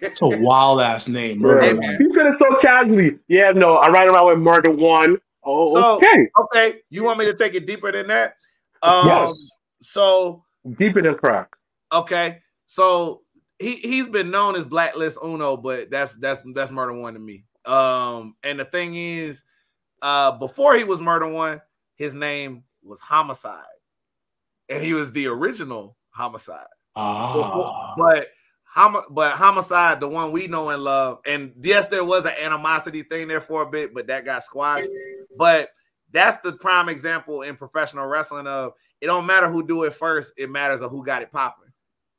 It's 0.00 0.22
a 0.22 0.28
wild 0.28 0.80
ass 0.80 1.08
name, 1.08 1.38
Murder 1.40 1.66
yeah, 1.66 1.72
One. 1.72 1.96
You 2.00 2.12
said 2.14 2.26
it 2.26 2.34
so 2.40 2.56
casually. 2.62 3.18
Yeah, 3.26 3.50
no, 3.50 3.76
I 3.76 3.88
ride 3.88 4.08
around 4.08 4.28
with 4.28 4.38
Murder 4.38 4.70
One. 4.70 5.18
Oh, 5.44 5.74
so, 5.74 5.96
okay. 5.96 6.28
Okay, 6.40 6.78
you 6.90 7.02
want 7.02 7.18
me 7.18 7.24
to 7.26 7.34
take 7.34 7.54
it 7.54 7.66
deeper 7.66 7.90
than 7.90 8.06
that? 8.08 8.36
Um, 8.82 9.06
yes. 9.06 9.50
So 9.82 10.44
deeper 10.78 11.02
than 11.02 11.14
crack. 11.16 11.48
Okay, 11.92 12.40
so 12.66 13.22
he 13.58 13.76
he's 13.76 14.08
been 14.08 14.30
known 14.30 14.56
as 14.56 14.64
Blacklist 14.64 15.18
Uno, 15.24 15.56
but 15.56 15.90
that's 15.90 16.16
that's 16.16 16.42
that's 16.54 16.70
Murder 16.70 16.94
One 16.94 17.14
to 17.14 17.20
me. 17.20 17.44
Um, 17.64 18.34
and 18.42 18.60
the 18.60 18.64
thing 18.64 18.94
is, 18.94 19.44
uh, 20.02 20.32
before 20.32 20.76
he 20.76 20.84
was 20.84 21.00
Murder 21.00 21.28
One, 21.28 21.60
his 21.96 22.14
name 22.14 22.64
was 22.82 23.00
Homicide 23.00 23.64
and 24.68 24.82
he 24.82 24.94
was 24.94 25.12
the 25.12 25.26
original 25.26 25.96
homicide. 26.10 26.66
Ah. 26.96 27.94
but 27.96 28.28
hom- 28.64 29.04
but 29.10 29.32
homicide, 29.32 30.00
the 30.00 30.08
one 30.08 30.32
we 30.32 30.46
know 30.46 30.70
and 30.70 30.82
love, 30.82 31.20
and 31.26 31.52
yes, 31.62 31.88
there 31.88 32.04
was 32.04 32.26
an 32.26 32.34
animosity 32.40 33.02
thing 33.02 33.28
there 33.28 33.40
for 33.40 33.62
a 33.62 33.70
bit, 33.70 33.94
but 33.94 34.06
that 34.08 34.24
got 34.24 34.42
squashed. 34.42 34.88
But 35.36 35.70
that's 36.12 36.38
the 36.38 36.52
prime 36.54 36.88
example 36.88 37.42
in 37.42 37.56
professional 37.56 38.06
wrestling 38.06 38.46
of 38.46 38.72
it 39.00 39.06
don't 39.06 39.26
matter 39.26 39.50
who 39.50 39.66
do 39.66 39.84
it 39.84 39.94
first, 39.94 40.32
it 40.36 40.50
matters 40.50 40.80
of 40.80 40.90
who 40.90 41.04
got 41.04 41.22
it 41.22 41.30
popping. 41.30 41.64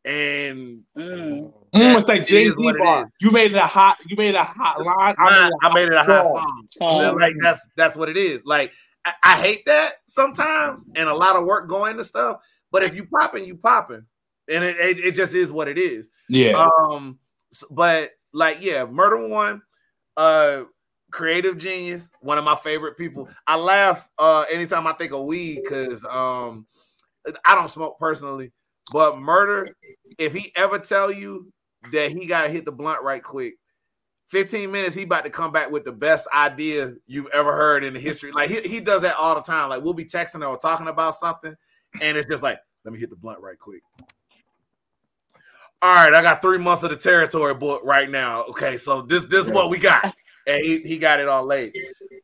And 0.06 0.82
mm. 0.98 1.52
it's 1.74 2.08
like 2.08 2.26
Jay 2.26 2.48
Z 2.48 2.56
bar. 2.56 3.12
You 3.20 3.32
made 3.32 3.52
it 3.52 3.58
a 3.58 3.68
hot. 3.68 3.98
You 4.08 4.16
made 4.16 4.34
a 4.34 4.44
hot 4.44 4.82
line. 4.82 5.16
I, 5.20 5.52
I 5.62 5.74
made 5.74 5.88
it 5.88 5.94
a 5.94 6.04
hot 6.04 6.24
song. 6.24 6.68
song. 6.70 7.20
Like 7.20 7.34
that's 7.42 7.68
that's 7.76 7.96
what 7.96 8.08
it 8.08 8.16
is. 8.16 8.46
Like 8.46 8.72
I, 9.04 9.14
I, 9.24 9.42
hate 9.42 9.66
that 9.66 9.96
sometimes, 10.08 10.86
and 10.96 11.10
a 11.10 11.14
lot 11.14 11.36
of 11.36 11.46
work 11.46 11.68
going 11.68 11.92
into 11.92 12.06
stuff. 12.06 12.40
But 12.72 12.84
if 12.84 12.96
you 12.96 13.06
popping, 13.06 13.44
you 13.44 13.58
popping, 13.58 14.06
and 14.50 14.64
it, 14.64 14.78
it, 14.78 15.00
it 15.00 15.16
just 15.16 15.36
is 15.36 15.52
what 15.52 15.68
it 15.68 15.78
is. 15.78 16.10
Yeah. 16.30 16.66
Um. 16.92 17.20
But 17.70 18.12
like, 18.32 18.60
yeah, 18.62 18.86
Murder 18.86 19.28
One, 19.28 19.62
uh, 20.16 20.64
creative 21.12 21.58
genius, 21.58 22.10
one 22.22 22.38
of 22.38 22.44
my 22.44 22.56
favorite 22.56 22.98
people. 22.98 23.30
I 23.48 23.56
laugh 23.56 24.08
uh 24.18 24.46
anytime 24.52 24.88
I 24.88 24.94
think 24.94 25.14
of 25.14 25.26
weed 25.26 25.62
because 25.64 26.04
um 26.06 26.66
I 27.46 27.56
don't 27.56 27.70
smoke 27.70 28.00
personally, 28.00 28.52
but 28.92 29.20
murder, 29.20 29.66
if 30.18 30.34
he 30.34 30.52
ever 30.56 30.80
tell 30.80 31.12
you 31.12 31.52
that 31.92 32.12
he 32.12 32.26
gotta 32.26 32.50
hit 32.50 32.66
the 32.66 32.72
blunt 32.72 33.04
right 33.04 33.22
quick, 33.22 33.56
15 34.30 34.72
minutes, 34.72 34.96
he 34.96 35.04
about 35.04 35.26
to 35.26 35.32
come 35.32 35.52
back 35.52 35.72
with 35.72 35.86
the 35.86 35.92
best 35.92 36.28
idea 36.34 36.94
you've 37.08 37.30
ever 37.34 37.52
heard 37.52 37.84
in 37.84 37.94
the 37.94 38.00
history. 38.00 38.32
Like 38.32 38.50
he, 38.50 38.62
he 38.62 38.80
does 38.80 39.02
that 39.02 39.16
all 39.18 39.36
the 39.36 39.42
time. 39.42 39.70
Like 39.70 39.84
we'll 39.84 39.94
be 39.94 40.06
texting 40.06 40.48
or 40.48 40.58
talking 40.58 40.88
about 40.88 41.16
something, 41.16 41.56
and 42.02 42.18
it's 42.18 42.30
just 42.30 42.44
like, 42.44 42.60
let 42.86 42.94
me 42.94 43.00
hit 43.00 43.10
the 43.10 43.16
blunt 43.16 43.40
right 43.42 43.58
quick. 43.58 43.82
All 45.82 45.96
right, 45.96 46.14
I 46.14 46.22
got 46.22 46.42
three 46.42 46.58
months 46.58 46.84
of 46.84 46.90
the 46.90 46.98
territory 46.98 47.54
book 47.54 47.82
right 47.86 48.10
now. 48.10 48.44
Okay, 48.44 48.78
so 48.78 49.02
this 49.02 49.26
this 49.26 49.46
is 49.46 49.50
what 49.50 49.70
we 49.70 49.78
got. 49.78 50.14
And 50.50 50.66
he, 50.66 50.80
he 50.80 50.98
got 50.98 51.20
it 51.20 51.28
all 51.28 51.46
laid. 51.46 51.76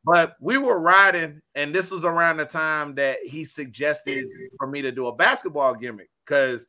But 0.04 0.36
we 0.40 0.58
were 0.58 0.80
riding, 0.80 1.42
and 1.54 1.74
this 1.74 1.92
was 1.92 2.04
around 2.04 2.38
the 2.38 2.46
time 2.46 2.96
that 2.96 3.20
he 3.24 3.46
suggested 3.46 4.26
for 4.58 4.68
me 4.68 4.82
to 4.82 4.92
do 4.92 5.08
a 5.08 5.16
basketball 5.16 5.76
gimmick 5.76 6.10
because 6.26 6.66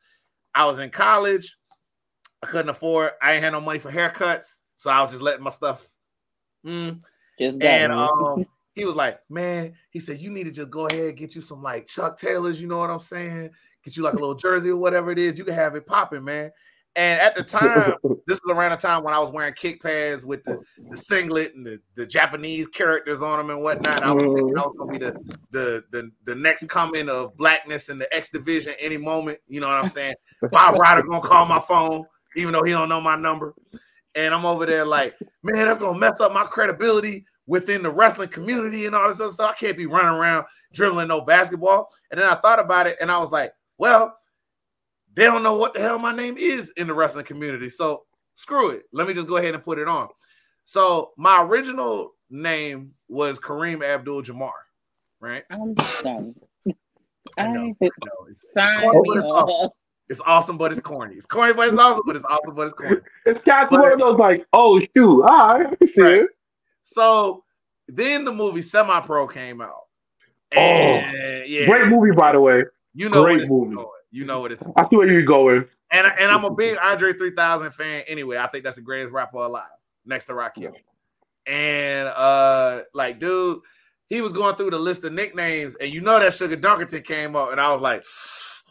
I 0.53 0.65
was 0.65 0.79
in 0.79 0.89
college. 0.89 1.55
I 2.43 2.47
couldn't 2.47 2.69
afford, 2.69 3.11
I 3.21 3.33
ain't 3.33 3.43
had 3.43 3.53
no 3.53 3.61
money 3.61 3.79
for 3.79 3.91
haircuts. 3.91 4.59
So 4.75 4.91
I 4.91 5.01
was 5.01 5.11
just 5.11 5.23
letting 5.23 5.43
my 5.43 5.49
stuff. 5.49 5.87
Mm. 6.65 7.01
and 7.39 7.91
um, 7.91 8.45
he 8.75 8.85
was 8.85 8.95
like, 8.95 9.19
man, 9.29 9.73
he 9.89 9.99
said, 9.99 10.19
you 10.19 10.29
need 10.29 10.45
to 10.45 10.51
just 10.51 10.69
go 10.69 10.87
ahead 10.87 11.17
get 11.17 11.35
you 11.35 11.41
some 11.41 11.63
like 11.63 11.87
Chuck 11.87 12.17
Taylors, 12.17 12.61
you 12.61 12.67
know 12.67 12.77
what 12.77 12.91
I'm 12.91 12.99
saying? 12.99 13.49
Get 13.83 13.97
you 13.97 14.03
like 14.03 14.13
a 14.13 14.19
little 14.19 14.35
jersey 14.35 14.69
or 14.69 14.77
whatever 14.77 15.11
it 15.11 15.19
is. 15.19 15.37
You 15.37 15.45
can 15.45 15.55
have 15.55 15.75
it 15.75 15.87
popping, 15.87 16.23
man. 16.23 16.51
And 16.97 17.21
at 17.21 17.35
the 17.35 17.43
time, 17.43 17.93
this 18.25 18.39
is 18.39 18.41
around 18.49 18.71
the 18.71 18.77
time 18.77 19.03
when 19.03 19.13
I 19.13 19.19
was 19.19 19.31
wearing 19.31 19.53
kick 19.53 19.81
pads 19.81 20.25
with 20.25 20.43
the, 20.43 20.59
the 20.89 20.97
singlet 20.97 21.53
and 21.55 21.65
the, 21.65 21.79
the 21.95 22.05
Japanese 22.05 22.67
characters 22.67 23.21
on 23.21 23.37
them 23.37 23.51
and 23.51 23.61
whatnot. 23.61 24.03
I 24.03 24.11
was 24.11 24.23
thinking 24.23 24.55
mm-hmm. 24.55 24.59
I 24.59 24.63
was 24.63 24.75
gonna 24.77 24.91
be 24.91 24.97
the, 24.97 25.37
the 25.51 25.83
the 25.91 26.11
the 26.25 26.35
next 26.35 26.67
coming 26.67 27.07
of 27.07 27.37
blackness 27.37 27.89
in 27.89 27.99
the 27.99 28.13
X 28.13 28.29
division 28.29 28.73
any 28.79 28.97
moment. 28.97 29.37
You 29.47 29.61
know 29.61 29.67
what 29.67 29.77
I'm 29.77 29.87
saying? 29.87 30.15
Bob 30.51 30.75
Ryder 30.75 31.03
gonna 31.03 31.21
call 31.21 31.45
my 31.45 31.59
phone, 31.61 32.03
even 32.35 32.51
though 32.51 32.63
he 32.63 32.71
don't 32.71 32.89
know 32.89 32.99
my 32.99 33.15
number. 33.15 33.53
And 34.15 34.33
I'm 34.33 34.47
over 34.47 34.65
there 34.65 34.83
like, 34.83 35.15
man, 35.43 35.67
that's 35.67 35.79
gonna 35.79 35.99
mess 35.99 36.19
up 36.19 36.33
my 36.33 36.45
credibility 36.45 37.23
within 37.45 37.83
the 37.83 37.91
wrestling 37.91 38.29
community 38.29 38.87
and 38.87 38.95
all 38.95 39.07
this 39.07 39.21
other 39.21 39.31
stuff. 39.31 39.51
I 39.51 39.59
can't 39.59 39.77
be 39.77 39.85
running 39.85 40.19
around 40.19 40.45
dribbling 40.73 41.07
no 41.07 41.21
basketball. 41.21 41.89
And 42.09 42.19
then 42.19 42.27
I 42.27 42.35
thought 42.35 42.59
about 42.59 42.87
it 42.87 42.97
and 42.99 43.11
I 43.11 43.19
was 43.19 43.31
like, 43.31 43.53
well, 43.77 44.17
they 45.17 45.23
don't 45.23 45.41
know 45.41 45.57
what 45.57 45.73
the 45.73 45.81
hell 45.81 45.97
my 45.97 46.15
name 46.15 46.37
is 46.37 46.69
in 46.77 46.85
the 46.85 46.93
wrestling 46.93 47.25
community. 47.25 47.69
So 47.69 48.03
screw 48.35 48.69
it. 48.69 48.83
Let 48.93 49.07
me 49.07 49.15
just 49.15 49.27
go 49.27 49.37
ahead 49.37 49.55
and 49.55 49.63
put 49.63 49.79
it 49.79 49.87
on. 49.87 50.09
So 50.63 51.11
my 51.17 51.41
original 51.41 52.13
name 52.29 52.91
was 53.09 53.39
Kareem 53.39 53.83
Abdul 53.83 54.21
Jabbar, 54.21 54.51
right? 55.19 55.43
I'm 55.49 55.73
done. 55.73 56.35
I 57.35 57.47
know. 57.47 57.47
I 57.47 57.47
know. 57.47 57.73
It's, 58.29 58.53
it's, 58.55 58.79
corny, 58.79 59.69
it's, 60.07 60.21
awesome, 60.21 60.55
but 60.55 60.71
it's 60.71 60.81
corny. 60.81 61.15
It's 61.15 61.25
corny, 61.25 61.53
but 61.53 61.69
it's 61.69 61.77
awesome, 61.79 62.03
but 62.05 62.15
it's 62.15 62.25
awesome, 62.25 62.53
but 62.53 62.67
it's 62.67 62.73
corny. 62.73 62.97
It's 63.25 63.43
got 63.43 63.71
one 63.71 63.91
of 63.91 63.97
those 63.97 64.19
like, 64.19 64.45
oh 64.53 64.79
shoot, 64.79 65.23
all 65.23 65.59
right, 65.59 65.77
right. 65.97 66.25
So 66.83 67.43
then 67.87 68.23
the 68.23 68.31
movie 68.31 68.61
Semi 68.61 68.99
Pro 69.01 69.25
came 69.27 69.61
out. 69.61 69.81
Oh, 70.55 70.59
and, 70.59 71.15
oh, 71.17 71.43
yeah, 71.45 71.65
great 71.65 71.87
movie, 71.87 72.11
by 72.15 72.33
the 72.33 72.39
way. 72.39 72.65
You 72.93 73.09
know, 73.09 73.23
great 73.23 73.49
movie. 73.49 73.75
Going. 73.75 73.87
You 74.11 74.25
know 74.25 74.39
what 74.39 74.51
it's. 74.51 74.63
I 74.75 74.87
see 74.89 74.95
where 74.95 75.09
you're 75.11 75.23
going. 75.23 75.65
And 75.91 76.07
and 76.07 76.31
I'm 76.31 76.43
a 76.43 76.53
big 76.53 76.77
Andre 76.81 77.13
3000 77.13 77.71
fan 77.71 78.03
anyway. 78.07 78.37
I 78.37 78.47
think 78.47 78.63
that's 78.63 78.75
the 78.75 78.81
greatest 78.81 79.11
rapper 79.11 79.37
alive, 79.37 79.69
next 80.05 80.25
to 80.25 80.33
Rakim. 80.33 80.73
And 81.45 82.09
uh, 82.09 82.81
like, 82.93 83.19
dude, 83.19 83.59
he 84.07 84.21
was 84.21 84.33
going 84.33 84.55
through 84.55 84.71
the 84.71 84.79
list 84.79 85.03
of 85.03 85.13
nicknames, 85.13 85.75
and 85.75 85.93
you 85.93 86.01
know 86.01 86.19
that 86.19 86.33
Sugar 86.33 86.57
Dunkerton 86.57 87.03
came 87.03 87.35
up, 87.35 87.51
and 87.51 87.59
I 87.59 87.71
was 87.71 87.81
like, 87.81 88.05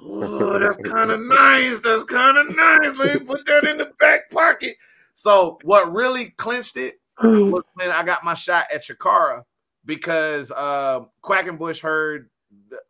"Oh, 0.02 0.58
that's 0.58 0.76
kind 0.88 1.10
of 1.10 1.20
nice. 1.22 1.80
That's 1.80 2.04
kind 2.04 2.36
of 2.36 2.54
nice. 2.54 2.94
Let 2.96 3.20
me 3.20 3.26
put 3.26 3.46
that 3.46 3.64
in 3.64 3.78
the 3.78 3.92
back 3.98 4.30
pocket." 4.30 4.76
So, 5.14 5.58
what 5.62 5.92
really 5.92 6.30
clinched 6.36 6.76
it 6.76 7.00
was 7.22 7.64
when 7.74 7.90
I 7.90 8.02
got 8.02 8.24
my 8.24 8.34
shot 8.34 8.66
at 8.72 8.84
Chikara 8.84 9.42
because 9.86 10.50
uh, 10.54 11.00
Quackenbush 11.22 11.80
heard 11.80 12.28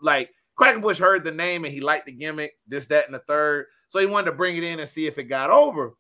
like 0.01 0.31
Quackenbush 0.59 0.99
heard 0.99 1.25
the 1.25 1.33
name 1.33 1.65
and 1.65 1.73
he 1.73 1.81
liked 1.81 2.07
the 2.07 2.13
gimmick, 2.13 2.55
this, 2.67 2.87
that, 2.87 3.07
and 3.07 3.15
the 3.15 3.21
third. 3.21 3.67
So 3.89 3.99
he 3.99 4.07
wanted 4.07 4.31
to 4.31 4.37
bring 4.37 4.57
it 4.57 4.65
in 4.65 4.81
and 4.81 4.89
see 4.89 5.07
if 5.07 5.19
it 5.19 5.25
got 5.25 5.51
over. 5.51 5.95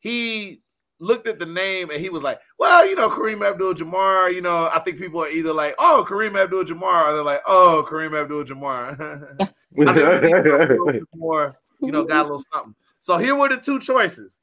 He 0.00 0.62
looked 1.00 1.26
at 1.26 1.38
the 1.38 1.46
name 1.46 1.90
and 1.90 2.00
he 2.00 2.08
was 2.10 2.22
like, 2.22 2.40
Well, 2.58 2.86
you 2.88 2.94
know, 2.94 3.08
Kareem 3.08 3.48
Abdul 3.48 3.74
Jabbar, 3.74 4.32
you 4.34 4.40
know, 4.40 4.68
I 4.72 4.80
think 4.80 4.98
people 4.98 5.20
are 5.22 5.28
either 5.28 5.52
like, 5.52 5.74
Oh, 5.78 6.04
Kareem 6.06 6.38
Abdul 6.38 6.64
Jabbar, 6.64 7.06
or 7.06 7.12
they're 7.12 7.22
like, 7.22 7.42
Oh, 7.46 7.86
Kareem 7.88 8.20
Abdul 8.20 8.44
Jabbar. 8.44 9.54
more, 11.14 11.56
you 11.80 11.90
know, 11.92 12.04
got 12.04 12.22
a 12.22 12.24
little 12.24 12.44
something. 12.52 12.74
So 13.00 13.18
here 13.18 13.36
were 13.36 13.48
the 13.48 13.56
two 13.58 13.78
choices. 13.78 14.38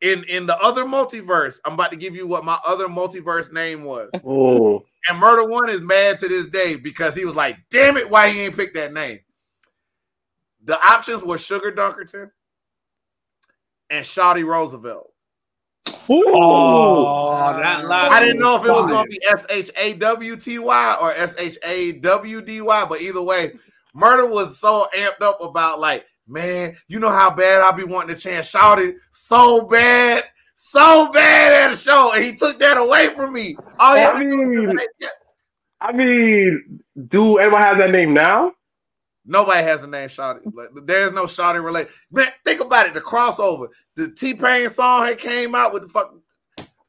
In 0.00 0.22
in 0.24 0.46
the 0.46 0.56
other 0.58 0.84
multiverse, 0.84 1.58
I'm 1.64 1.72
about 1.74 1.90
to 1.90 1.98
give 1.98 2.14
you 2.14 2.26
what 2.26 2.44
my 2.44 2.58
other 2.66 2.86
multiverse 2.86 3.52
name 3.52 3.82
was. 3.82 4.10
Oh. 4.24 4.84
And 5.08 5.18
Murder 5.18 5.48
One 5.48 5.70
is 5.70 5.80
mad 5.80 6.18
to 6.18 6.28
this 6.28 6.46
day 6.46 6.76
because 6.76 7.14
he 7.14 7.24
was 7.24 7.36
like, 7.36 7.56
damn 7.70 7.96
it, 7.96 8.10
why 8.10 8.28
he 8.30 8.42
ain't 8.42 8.56
picked 8.56 8.74
that 8.74 8.92
name? 8.92 9.20
The 10.64 10.78
options 10.86 11.22
were 11.22 11.38
Sugar 11.38 11.72
Dunkerton 11.72 12.30
and 13.90 14.04
Shawty 14.04 14.44
Roosevelt. 14.44 15.12
Ooh. 16.10 16.24
Oh, 16.26 17.54
that 17.56 17.84
I 17.84 18.20
didn't 18.20 18.40
know 18.40 18.56
if 18.56 18.64
it 18.64 18.70
was 18.70 18.90
going 18.90 19.04
to 19.04 19.10
be 19.10 19.20
S 19.30 19.46
H 19.50 19.70
A 19.76 19.94
W 19.94 20.36
T 20.36 20.58
Y 20.58 20.96
or 21.00 21.12
S 21.12 21.36
H 21.38 21.58
A 21.62 21.92
W 21.92 22.42
D 22.42 22.60
Y, 22.60 22.84
but 22.86 23.00
either 23.00 23.22
way, 23.22 23.52
Murder 23.94 24.26
was 24.26 24.58
so 24.58 24.86
amped 24.96 25.22
up 25.22 25.42
about 25.42 25.80
like, 25.80 26.06
man, 26.26 26.76
you 26.88 26.98
know 26.98 27.10
how 27.10 27.30
bad 27.30 27.62
I 27.62 27.72
be 27.72 27.84
wanting 27.84 28.14
to 28.14 28.20
chant 28.20 28.44
Shawty 28.44 28.94
so 29.12 29.66
bad 29.66 30.24
so 30.60 31.10
bad 31.12 31.52
at 31.52 31.72
a 31.72 31.76
show, 31.76 32.12
and 32.12 32.24
he 32.24 32.34
took 32.34 32.58
that 32.58 32.76
away 32.76 33.14
from 33.14 33.32
me. 33.32 33.56
Oh 33.78 33.94
yeah, 33.94 34.10
I 34.10 34.18
mean, 34.18 34.76
I 35.80 35.92
mean, 35.92 36.80
do 37.06 37.38
everyone 37.38 37.62
have 37.62 37.78
that 37.78 37.90
name 37.90 38.12
now? 38.12 38.52
Nobody 39.24 39.62
has 39.62 39.84
a 39.84 39.86
name 39.86 40.08
Shawty. 40.08 40.40
There's 40.84 41.12
no 41.12 41.24
Shawty 41.24 41.62
related. 41.62 41.92
Man, 42.10 42.28
think 42.44 42.60
about 42.60 42.86
it. 42.86 42.94
The 42.94 43.00
crossover, 43.00 43.68
the 43.94 44.10
T 44.10 44.34
Pain 44.34 44.68
song 44.68 45.06
had 45.06 45.18
came 45.18 45.54
out 45.54 45.72
with 45.72 45.82
the 45.82 45.88
fuck. 45.88 46.12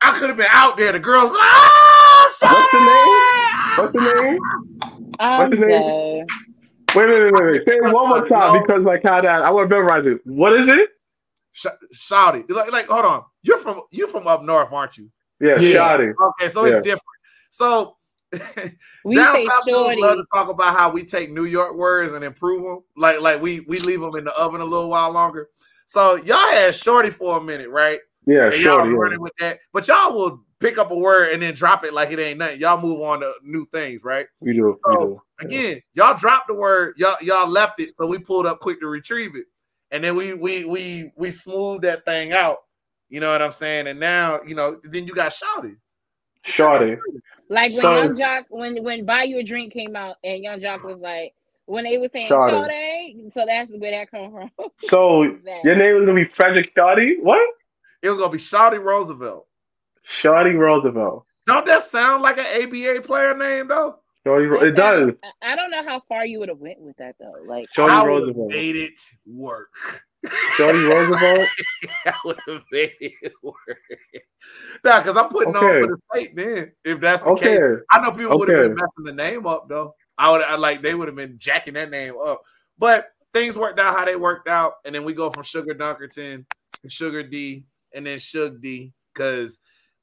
I 0.02 0.18
could 0.18 0.30
have 0.30 0.38
been 0.38 0.48
out 0.50 0.78
there. 0.78 0.92
The 0.92 1.00
girls, 1.00 1.30
oh, 1.32 2.34
What's 2.42 2.72
the 2.72 2.80
name? 2.80 3.20
What's 3.78 3.94
the 3.94 4.22
name? 4.22 4.40
What's 5.20 5.50
the 5.52 5.58
name? 5.58 6.26
Wait, 6.96 7.08
wait, 7.08 7.24
wait, 7.24 7.34
wait. 7.34 7.68
Say 7.68 7.76
it 7.76 7.94
one 7.94 8.10
more 8.10 8.28
time 8.28 8.62
because 8.62 8.84
like 8.84 9.04
how 9.04 9.22
that 9.22 9.44
I 9.44 9.52
want 9.52 9.70
to 9.70 9.76
memorize 9.76 10.06
it. 10.08 10.22
What 10.26 10.54
is 10.54 10.72
it? 10.72 10.90
Sh- 11.52 11.68
Like, 12.50 12.72
like, 12.72 12.88
hold 12.88 13.06
on. 13.06 13.24
You're 13.42 13.58
from 13.58 13.82
you're 13.92 14.08
from 14.08 14.28
up 14.28 14.44
north, 14.44 14.72
aren't 14.72 14.98
you? 14.98 15.12
Yeah, 15.40 15.60
yeah. 15.60 15.94
Okay, 15.94 16.50
so 16.50 16.66
yeah. 16.66 16.76
it's 16.76 16.84
different. 16.84 17.02
So 17.50 17.96
we 19.04 19.16
down 19.16 19.36
say 19.36 19.46
south 19.46 19.64
shorty. 19.68 20.02
love 20.02 20.18
to 20.18 20.26
talk 20.34 20.50
about 20.50 20.76
how 20.76 20.92
we 20.92 21.04
take 21.04 21.32
New 21.32 21.46
York 21.46 21.76
words 21.76 22.14
and 22.14 22.24
improve 22.24 22.64
them. 22.64 22.84
Like, 22.96 23.22
like 23.22 23.42
we 23.42 23.62
we 23.62 23.80
leave 23.80 24.02
them 24.02 24.16
in 24.16 24.26
the 24.26 24.34
oven 24.38 24.62
a 24.62 24.66
little 24.66 24.90
while 24.90 25.12
longer. 25.12 25.50
So 25.86 26.18
y'all 26.18 26.38
had 26.38 26.76
shorty 26.76 27.10
for 27.10 27.38
a 27.38 27.42
minute, 27.42 27.70
right? 27.70 28.00
Yeah, 28.26 28.52
and 28.52 28.62
y'all 28.62 28.88
running 28.88 29.14
yeah. 29.14 29.18
with 29.18 29.34
that. 29.40 29.60
But 29.74 29.88
y'all 29.88 30.14
will 30.14 30.44
pick 30.60 30.78
up 30.78 30.92
a 30.92 30.96
word 30.96 31.34
and 31.34 31.42
then 31.42 31.56
drop 31.56 31.86
it 31.86 31.94
like 31.94 32.12
it 32.12 32.20
ain't 32.20 32.38
nothing. 32.38 32.60
Y'all 32.60 32.80
move 32.80 33.02
on 33.02 33.22
to 33.22 33.34
new 33.44 33.66
things, 33.74 34.04
right? 34.04 34.28
We 34.42 34.54
do. 34.54 34.78
So, 34.86 35.00
we 35.00 35.06
do. 35.06 35.22
Again, 35.48 35.82
y'all 35.94 36.18
dropped 36.18 36.48
the 36.48 36.54
word, 36.54 36.96
y'all 36.98 37.16
y'all 37.22 37.48
left 37.48 37.80
it, 37.80 37.96
so 38.00 38.06
we 38.06 38.20
pulled 38.20 38.46
up 38.46 38.60
quick 38.60 38.80
to 38.82 38.88
retrieve 38.88 39.36
it 39.36 39.46
and 39.92 40.04
then 40.04 40.16
we 40.16 40.34
we 40.34 40.66
we 40.66 41.12
we 41.16 41.32
smoothed 41.32 41.84
that 41.84 42.06
thing 42.06 42.32
out. 42.32 42.58
You 43.10 43.20
know 43.20 43.32
what 43.32 43.42
I'm 43.42 43.52
saying? 43.52 43.88
And 43.88 44.00
now, 44.00 44.40
you 44.46 44.56
know, 44.56 44.80
then 44.84 45.08
you 45.08 45.14
got 45.14 45.34
shouted. 45.34 45.76
Shouted. 46.46 47.00
Like 47.50 47.74
when 47.74 47.82
Young 47.82 48.16
Joc 48.16 48.46
when 48.50 48.84
when 48.84 49.06
Buy 49.06 49.24
You 49.24 49.40
a 49.40 49.44
Drink 49.44 49.74
came 49.74 49.96
out 49.96 50.18
and 50.24 50.44
Young 50.44 50.60
Joc 50.60 50.84
was 50.84 51.00
like 51.00 51.34
when 51.66 51.84
they 51.84 51.98
were 51.98 52.08
saying 52.08 52.32
Shawty, 52.32 53.34
so 53.34 53.46
that's 53.46 53.72
where 53.72 53.92
that 53.92 54.12
come 54.12 54.32
from. 54.32 54.50
So 54.90 55.24
your 55.64 55.76
name 55.76 55.96
was 55.96 56.06
gonna 56.06 56.14
be 56.14 56.30
Frederick 56.36 56.74
Shawty? 56.76 57.16
What? 57.22 57.48
It 58.02 58.10
was 58.10 58.18
gonna 58.18 58.32
be 58.32 58.38
Shawty 58.38 58.82
Roosevelt. 58.82 59.48
Shawty 60.22 60.58
Roosevelt. 60.58 61.26
Don't 61.48 61.66
that 61.66 61.82
sound 61.84 62.22
like 62.22 62.38
an 62.38 62.46
ABA 62.64 63.02
player 63.02 63.36
name 63.36 63.68
though? 63.68 64.00
Shorty, 64.24 64.68
it 64.68 64.76
does. 64.76 65.12
I 65.42 65.56
don't 65.56 65.72
know 65.72 65.84
how 65.84 66.02
far 66.08 66.26
you 66.26 66.40
would 66.40 66.50
have 66.50 66.60
went 66.60 66.80
with 66.80 66.98
that 66.98 67.16
though. 67.20 67.36
Like 67.46 67.68
Shorty 67.74 67.94
I 67.94 68.06
Roosevelt 68.06 68.50
made 68.50 68.76
it 68.76 69.00
work. 69.26 70.04
Shorty 70.56 70.80
Roosevelt. 70.80 71.48
I 72.06 72.14
would 72.26 72.40
have 72.48 72.62
made 72.72 72.94
it 73.00 73.34
work. 73.42 73.56
Nah, 74.84 75.00
because 75.00 75.18
I'm 75.18 75.30
putting 75.30 75.56
okay. 75.56 75.66
on 75.66 75.82
for 75.82 75.88
the 75.88 75.98
state 76.14 76.36
then. 76.36 76.72
If 76.84 77.00
that's 77.00 77.24
the 77.24 77.30
okay. 77.30 77.58
case, 77.58 77.80
I 77.90 78.02
know 78.02 78.12
people 78.12 78.38
would 78.38 78.50
have 78.50 78.62
been 78.62 78.76
messing 78.76 79.06
the 79.06 79.14
name 79.14 79.48
up 79.48 79.70
though. 79.70 79.94
I 80.18 80.32
would 80.32 80.42
I, 80.42 80.56
like 80.56 80.82
they 80.82 80.94
would 80.94 81.08
have 81.08 81.16
been 81.16 81.38
jacking 81.38 81.76
that 81.76 81.90
name 81.90 82.16
up. 82.24 82.42
But 82.78 83.08
things 83.34 83.56
worked 83.56 83.80
out 83.80 83.98
how 83.98 84.06
they 84.06 84.16
worked 84.16 84.48
out, 84.48 84.74
and 84.86 84.94
then 84.94 85.04
we 85.04 85.14
go 85.14 85.30
from 85.30 85.44
Sugar 85.44 85.74
Dunkerton 85.74 86.46
to 86.84 86.90
Sugar 86.90 87.24
D, 87.24 87.66
and 87.94 88.06
then 88.06 88.20
Shug 88.20 88.62
D, 88.62 88.94
because 89.14 89.60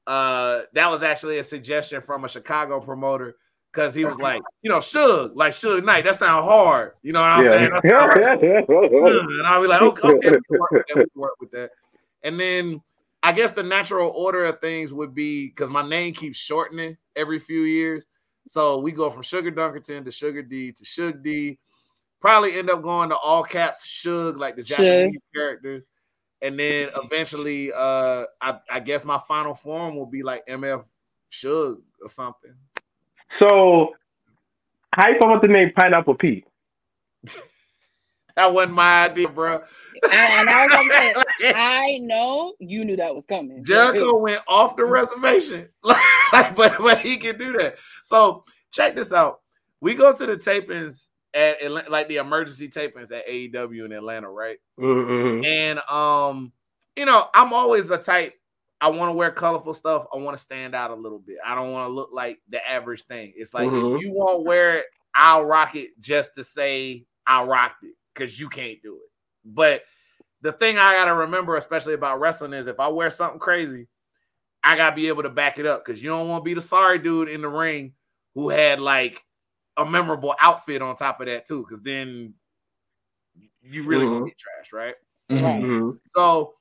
uh, 0.06 0.62
that 0.74 0.90
was 0.90 1.02
actually 1.02 1.38
a 1.38 1.44
suggestion 1.44 2.00
from 2.00 2.24
a 2.24 2.28
Chicago 2.28 2.80
promoter 2.80 3.36
because 3.76 3.94
he 3.94 4.06
was 4.06 4.18
like, 4.18 4.40
you 4.62 4.70
know, 4.70 4.78
Suge, 4.78 5.32
like 5.34 5.52
Suge 5.52 5.84
Knight. 5.84 6.04
That 6.04 6.16
sounds 6.16 6.44
hard. 6.44 6.92
You 7.02 7.12
know 7.12 7.20
what 7.20 7.30
I'm 7.30 7.44
yeah. 7.44 7.50
saying? 7.50 7.70
and 8.68 9.46
I'll 9.46 9.60
be 9.60 9.68
like, 9.68 9.82
okay, 9.82 10.08
okay 10.08 10.30
we 10.48 10.58
work, 10.58 10.86
we 10.94 11.04
work 11.14 11.34
with 11.40 11.50
that. 11.50 11.70
And 12.22 12.40
then 12.40 12.80
I 13.22 13.32
guess 13.32 13.52
the 13.52 13.62
natural 13.62 14.10
order 14.10 14.44
of 14.44 14.60
things 14.60 14.92
would 14.92 15.14
be 15.14 15.48
because 15.48 15.68
my 15.68 15.86
name 15.86 16.14
keeps 16.14 16.38
shortening 16.38 16.96
every 17.14 17.38
few 17.38 17.62
years. 17.62 18.06
So 18.48 18.78
we 18.78 18.92
go 18.92 19.10
from 19.10 19.22
Sugar 19.22 19.52
Dunkerton 19.52 20.04
to 20.04 20.10
Sugar 20.10 20.42
D 20.42 20.72
to 20.72 20.84
Shug 20.84 21.22
D. 21.22 21.58
Probably 22.20 22.58
end 22.58 22.70
up 22.70 22.82
going 22.82 23.10
to 23.10 23.16
all 23.16 23.44
caps 23.44 23.84
Shug, 23.84 24.38
like 24.38 24.56
the 24.56 24.62
Japanese 24.62 25.20
characters. 25.34 25.84
And 26.40 26.58
then 26.58 26.90
eventually, 26.96 27.72
uh, 27.72 28.24
I, 28.40 28.58
I 28.70 28.80
guess 28.80 29.04
my 29.04 29.18
final 29.18 29.54
form 29.54 29.96
will 29.96 30.06
be 30.06 30.22
like 30.22 30.46
MF 30.46 30.84
Shug 31.28 31.82
or 32.00 32.08
something. 32.08 32.54
So, 33.38 33.94
how 34.92 35.08
you 35.08 35.18
come 35.18 35.30
up 35.30 35.42
with 35.42 35.50
the 35.50 35.56
name 35.56 35.72
Pineapple 35.74 36.14
Pete? 36.14 36.44
that 38.36 38.52
wasn't 38.52 38.76
my 38.76 39.08
idea, 39.08 39.28
bro. 39.28 39.62
and 40.10 40.48
I 40.48 40.66
was 40.66 40.72
gonna 40.72 41.24
say, 41.40 41.52
I 41.54 41.98
know 41.98 42.54
you 42.58 42.84
knew 42.84 42.96
that 42.96 43.14
was 43.14 43.26
coming. 43.26 43.64
Jericho 43.64 44.16
went 44.16 44.40
off 44.46 44.76
the 44.76 44.84
reservation, 44.84 45.68
like, 45.82 46.54
but 46.54 46.78
but 46.78 47.00
he 47.00 47.16
can 47.16 47.38
do 47.38 47.56
that. 47.58 47.76
So 48.04 48.44
check 48.72 48.94
this 48.94 49.12
out. 49.12 49.40
We 49.80 49.94
go 49.94 50.12
to 50.12 50.26
the 50.26 50.36
tapings 50.36 51.08
at 51.34 51.90
like 51.90 52.08
the 52.08 52.16
emergency 52.16 52.68
tapings 52.68 53.12
at 53.12 53.26
AEW 53.28 53.84
in 53.84 53.92
Atlanta, 53.92 54.30
right? 54.30 54.58
Mm-hmm. 54.80 55.44
And 55.44 55.78
um, 55.90 56.52
you 56.96 57.04
know, 57.04 57.28
I'm 57.34 57.52
always 57.52 57.90
a 57.90 57.98
type. 57.98 58.34
I 58.80 58.90
want 58.90 59.10
to 59.10 59.16
wear 59.16 59.30
colorful 59.30 59.74
stuff. 59.74 60.06
I 60.12 60.18
want 60.18 60.36
to 60.36 60.42
stand 60.42 60.74
out 60.74 60.90
a 60.90 60.94
little 60.94 61.18
bit. 61.18 61.38
I 61.44 61.54
don't 61.54 61.72
want 61.72 61.88
to 61.88 61.92
look 61.92 62.10
like 62.12 62.40
the 62.48 62.66
average 62.68 63.04
thing. 63.04 63.32
It's 63.36 63.54
like 63.54 63.68
mm-hmm. 63.68 63.96
if 63.96 64.02
you 64.02 64.12
won't 64.12 64.44
wear 64.44 64.78
it, 64.78 64.86
I'll 65.14 65.44
rock 65.44 65.76
it 65.76 65.98
just 66.00 66.34
to 66.34 66.44
say 66.44 67.06
I 67.26 67.42
rocked 67.44 67.84
it 67.84 67.94
because 68.14 68.38
you 68.38 68.48
can't 68.48 68.80
do 68.82 68.96
it. 68.96 69.10
But 69.44 69.82
the 70.42 70.52
thing 70.52 70.76
I 70.76 70.94
gotta 70.94 71.14
remember, 71.14 71.56
especially 71.56 71.94
about 71.94 72.20
wrestling, 72.20 72.52
is 72.52 72.66
if 72.66 72.78
I 72.78 72.88
wear 72.88 73.10
something 73.10 73.40
crazy, 73.40 73.88
I 74.62 74.76
gotta 74.76 74.94
be 74.94 75.08
able 75.08 75.22
to 75.22 75.30
back 75.30 75.58
it 75.58 75.66
up 75.66 75.84
because 75.84 76.02
you 76.02 76.10
don't 76.10 76.28
want 76.28 76.44
to 76.44 76.48
be 76.48 76.54
the 76.54 76.60
sorry 76.60 76.98
dude 76.98 77.28
in 77.28 77.40
the 77.40 77.48
ring 77.48 77.94
who 78.34 78.50
had 78.50 78.80
like 78.80 79.22
a 79.78 79.86
memorable 79.86 80.34
outfit 80.40 80.82
on 80.82 80.96
top 80.96 81.20
of 81.20 81.26
that 81.26 81.46
too, 81.46 81.64
because 81.66 81.82
then 81.82 82.34
you 83.62 83.84
really 83.84 84.04
mm-hmm. 84.04 84.14
gonna 84.14 84.24
be 84.26 84.34
trash, 84.38 84.72
right? 84.72 84.94
Mm-hmm. 85.30 85.96
So 86.14 86.55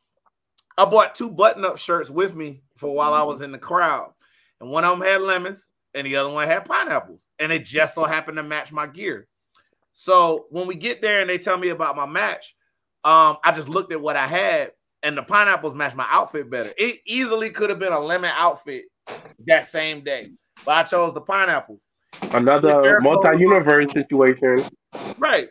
I 0.78 0.86
bought 0.86 1.16
two 1.16 1.30
button-up 1.30 1.78
shirts 1.78 2.10
with 2.10 2.36
me 2.36 2.62
for 2.76 2.94
while 2.94 3.14
I 3.14 3.24
was 3.24 3.42
in 3.42 3.52
the 3.52 3.58
crowd, 3.58 4.12
and 4.60 4.70
one 4.70 4.84
of 4.84 4.98
them 4.98 5.08
had 5.08 5.22
lemons, 5.22 5.68
and 5.94 6.06
the 6.06 6.18
other 6.18 6.30
one 6.30 6.48
had 6.48 6.66
pineapples, 6.66 7.26
and 7.40 7.52
it 7.52 7.64
just 7.64 7.96
so 7.96 8.04
happened 8.04 8.38
to 8.38 8.44
match 8.44 8.72
my 8.72 8.86
gear. 8.86 9.28
So 9.94 10.48
when 10.50 10.68
we 10.68 10.76
get 10.76 11.02
there 11.02 11.22
and 11.22 11.30
they 11.30 11.38
tell 11.38 11.58
me 11.58 11.70
about 11.70 11.96
my 11.96 12.06
match, 12.06 12.56
um, 13.06 13.38
I 13.44 13.54
just 13.54 13.70
looked 13.70 13.94
at 13.94 14.02
what 14.02 14.18
I 14.18 14.28
had, 14.28 14.72
and 15.04 15.18
the 15.18 15.24
pineapples 15.24 15.76
matched 15.76 15.96
my 15.96 16.08
outfit 16.10 16.50
better. 16.50 16.74
It 16.78 17.00
easily 17.06 17.50
could 17.50 17.70
have 17.70 17.80
been 17.80 17.94
a 17.94 18.00
lemon 18.00 18.32
outfit 18.36 18.86
that 19.48 19.66
same 19.66 20.04
day, 20.04 20.28
but 20.66 20.76
I 20.76 20.84
chose 20.84 21.14
the 21.14 21.22
pineapples. 21.22 21.80
Another 22.32 23.00
multi-universe 23.00 23.92
situation. 23.94 24.68
Right. 25.18 25.48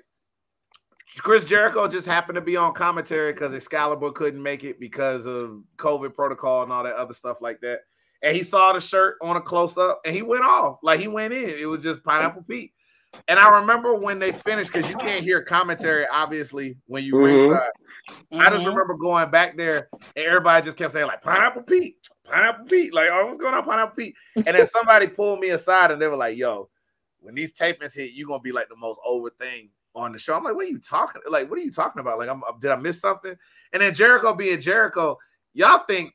Chris 1.19 1.45
Jericho 1.45 1.87
just 1.87 2.07
happened 2.07 2.37
to 2.37 2.41
be 2.41 2.57
on 2.57 2.75
commentary 2.75 3.33
because 3.33 3.55
Excalibur 3.55 4.11
couldn't 4.11 4.43
make 4.43 4.65
it 4.65 4.81
because 4.81 5.27
of 5.27 5.63
COVID 5.77 6.13
protocol 6.15 6.63
and 6.63 6.73
all 6.73 6.85
that 6.85 6.97
other 6.97 7.15
stuff 7.15 7.41
like 7.41 7.61
that. 7.61 7.81
And 8.23 8.37
he 8.37 8.43
saw 8.43 8.73
the 8.73 8.81
shirt 8.81 9.17
on 9.23 9.37
a 9.37 9.41
close 9.41 9.77
up 9.77 10.01
and 10.05 10.15
he 10.15 10.23
went 10.23 10.45
off. 10.45 10.79
Like 10.83 10.99
he 10.99 11.09
went 11.09 11.33
in. 11.33 11.51
It 11.51 11.67
was 11.67 11.81
just 11.81 12.03
Pineapple 12.03 12.45
Pete. 12.49 12.73
And 13.29 13.39
I 13.39 13.61
remember 13.61 13.95
when 13.95 14.19
they 14.19 14.33
finished, 14.33 14.73
because 14.73 14.91
you 14.91 14.97
can't 14.97 15.23
hear 15.23 15.41
commentary, 15.43 16.05
obviously, 16.11 16.77
when 16.87 17.05
you 17.05 17.15
mm-hmm. 17.15 17.25
ringside. 17.25 17.71
Mm-hmm. 18.11 18.41
I 18.41 18.51
just 18.51 18.67
remember 18.67 18.95
going 18.95 19.31
back 19.31 19.57
there 19.57 19.89
and 20.17 20.27
everybody 20.27 20.65
just 20.65 20.77
kept 20.77 20.93
saying, 20.93 21.07
like, 21.07 21.23
Pineapple 21.23 21.63
Pete, 21.63 21.97
Pineapple 22.25 22.67
Pete. 22.67 22.93
Like, 22.93 23.11
oh, 23.13 23.27
what's 23.27 23.39
going 23.39 23.55
on, 23.55 23.65
Pineapple 23.65 23.95
Pete? 23.95 24.17
And 24.35 24.47
then 24.47 24.67
somebody 24.67 25.07
pulled 25.07 25.39
me 25.39 25.51
aside 25.51 25.93
and 25.93 26.03
they 26.03 26.09
were 26.09 26.17
like, 26.17 26.37
yo, 26.37 26.69
when 27.21 27.35
these 27.35 27.53
tapings 27.53 27.95
hit, 27.95 28.13
you're 28.15 28.27
gonna 28.27 28.41
be 28.41 28.53
like 28.53 28.69
the 28.69 28.77
most 28.77 28.99
over 29.07 29.31
thing 29.31 29.71
on 29.95 30.13
the 30.13 30.19
show. 30.19 30.35
I'm 30.35 30.45
like, 30.45 30.55
what 30.55 30.67
are 30.67 30.71
you 30.71 30.79
talking? 30.79 31.21
Like, 31.31 31.49
what 31.49 31.59
are 31.59 31.63
you 31.63 31.71
talking 31.71 32.01
about? 32.01 32.19
Like, 32.19 32.29
I'm 32.29 32.43
uh, 32.45 32.53
did 32.61 32.71
I 32.71 32.77
miss 32.77 33.01
something? 33.01 33.35
And 33.73 33.83
then 33.83 33.95
Jericho 33.95 34.35
being 34.35 34.61
Jericho, 34.61 35.19
y'all 35.53 35.85
think 35.89 36.15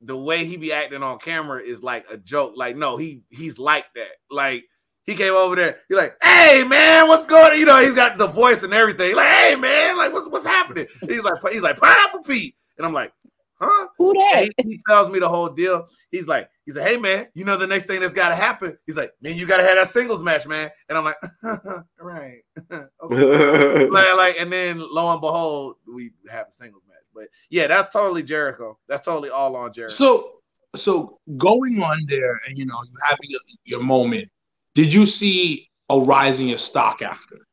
the 0.00 0.16
way 0.16 0.44
he 0.44 0.56
be 0.56 0.72
acting 0.72 1.02
on 1.02 1.18
camera 1.18 1.60
is 1.60 1.82
like 1.82 2.04
a 2.10 2.16
joke. 2.16 2.54
Like, 2.56 2.76
no, 2.76 2.96
he 2.96 3.22
he's 3.30 3.58
like 3.58 3.86
that. 3.94 4.12
Like 4.30 4.64
he 5.04 5.14
came 5.14 5.34
over 5.34 5.54
there. 5.54 5.78
He's 5.88 5.98
like, 5.98 6.16
"Hey 6.22 6.64
man, 6.64 7.08
what's 7.08 7.26
going 7.26 7.52
on?" 7.52 7.58
You 7.58 7.66
know, 7.66 7.78
he's 7.80 7.94
got 7.94 8.18
the 8.18 8.26
voice 8.26 8.62
and 8.62 8.72
everything. 8.72 9.14
Like, 9.14 9.26
"Hey 9.26 9.54
man, 9.56 9.96
like 9.96 10.12
what's 10.12 10.28
what's 10.28 10.46
happening?" 10.46 10.86
He's 11.08 11.22
like, 11.22 11.34
he's 11.50 11.62
like 11.62 11.78
Pineapple 11.78 12.22
Pete, 12.22 12.54
and 12.78 12.86
I'm 12.86 12.92
like, 12.92 13.12
"Huh?" 13.60 13.88
Who 13.98 14.12
that? 14.14 14.44
He, 14.44 14.70
he, 14.70 14.80
tells 14.88 15.10
me 15.10 15.18
the 15.18 15.28
whole 15.28 15.48
deal. 15.48 15.86
He's 16.10 16.26
like, 16.26 16.48
he's 16.64 16.74
said, 16.74 16.88
"Hey 16.88 16.96
man, 16.96 17.28
you 17.34 17.44
know 17.44 17.56
the 17.56 17.66
next 17.66 17.86
thing 17.86 18.00
that's 18.00 18.12
got 18.12 18.30
to 18.30 18.34
happen." 18.34 18.76
He's 18.86 18.96
like, 18.96 19.12
"Man, 19.20 19.36
you 19.36 19.46
got 19.46 19.58
to 19.58 19.62
have 19.64 19.76
that 19.76 19.88
singles 19.88 20.22
match, 20.22 20.46
man." 20.46 20.70
And 20.88 20.98
I'm 20.98 21.04
like, 21.04 21.16
"Right, 22.00 22.42
okay." 22.72 23.86
like, 23.90 24.16
like, 24.16 24.40
and 24.40 24.52
then 24.52 24.78
lo 24.78 25.12
and 25.12 25.20
behold, 25.20 25.76
we 25.86 26.12
have 26.30 26.48
a 26.48 26.52
singles 26.52 26.82
match. 26.88 27.04
But 27.14 27.28
yeah, 27.50 27.66
that's 27.66 27.92
totally 27.92 28.22
Jericho. 28.22 28.78
That's 28.88 29.04
totally 29.04 29.30
all 29.30 29.56
on 29.56 29.72
Jericho. 29.72 29.94
So, 29.94 30.30
so 30.76 31.20
going 31.36 31.82
on 31.82 32.04
there, 32.08 32.40
and 32.48 32.58
you 32.58 32.66
know, 32.66 32.82
you 32.84 32.94
having 33.02 33.30
your, 33.30 33.40
your 33.64 33.82
moment 33.82 34.28
did 34.74 34.92
you 34.92 35.06
see 35.06 35.70
a 35.88 35.98
rise 35.98 36.40
in 36.40 36.48
your 36.48 36.58
stock 36.58 37.00
after? 37.00 37.46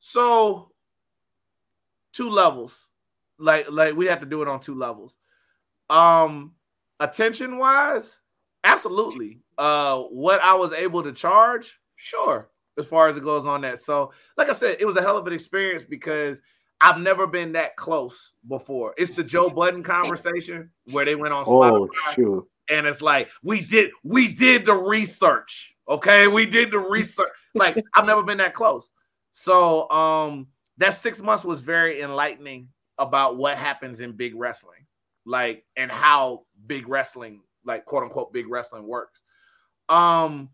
So, 0.00 0.70
two 2.12 2.28
levels. 2.28 2.86
Like, 3.38 3.70
like 3.70 3.96
we 3.96 4.06
have 4.06 4.20
to 4.20 4.26
do 4.26 4.42
it 4.42 4.48
on 4.48 4.60
two 4.60 4.74
levels. 4.74 5.16
Um, 5.90 6.52
attention 7.00 7.58
wise, 7.58 8.18
absolutely. 8.64 9.40
Uh, 9.58 10.02
what 10.02 10.40
I 10.42 10.54
was 10.54 10.72
able 10.72 11.02
to 11.02 11.12
charge, 11.12 11.78
sure, 11.96 12.50
as 12.78 12.86
far 12.86 13.08
as 13.08 13.16
it 13.16 13.24
goes 13.24 13.46
on 13.46 13.60
that. 13.62 13.78
So, 13.78 14.12
like 14.36 14.48
I 14.48 14.52
said, 14.52 14.76
it 14.80 14.84
was 14.84 14.96
a 14.96 15.02
hell 15.02 15.16
of 15.16 15.26
an 15.26 15.32
experience 15.32 15.84
because 15.88 16.42
I've 16.80 16.98
never 16.98 17.26
been 17.26 17.52
that 17.52 17.76
close 17.76 18.32
before. 18.48 18.94
It's 18.96 19.14
the 19.14 19.24
Joe 19.24 19.48
Budden 19.48 19.82
conversation 19.82 20.70
where 20.90 21.04
they 21.04 21.14
went 21.14 21.32
on 21.32 21.44
oh, 21.46 21.52
Spotify. 21.52 22.24
Oh, 22.26 22.46
and 22.70 22.86
it's 22.86 23.02
like 23.02 23.30
we 23.42 23.60
did 23.60 23.90
we 24.02 24.32
did 24.32 24.64
the 24.64 24.74
research 24.74 25.74
okay 25.88 26.26
we 26.26 26.46
did 26.46 26.70
the 26.70 26.78
research 26.78 27.28
like 27.54 27.82
i've 27.94 28.06
never 28.06 28.22
been 28.22 28.38
that 28.38 28.54
close 28.54 28.90
so 29.32 29.88
um 29.90 30.46
that 30.78 30.94
six 30.94 31.20
months 31.20 31.44
was 31.44 31.60
very 31.60 32.00
enlightening 32.00 32.68
about 32.98 33.36
what 33.36 33.56
happens 33.56 34.00
in 34.00 34.12
big 34.12 34.34
wrestling 34.34 34.86
like 35.24 35.64
and 35.76 35.90
how 35.90 36.42
big 36.66 36.88
wrestling 36.88 37.40
like 37.64 37.84
quote 37.84 38.02
unquote 38.02 38.32
big 38.32 38.48
wrestling 38.48 38.86
works. 38.86 39.22
Um 39.88 40.50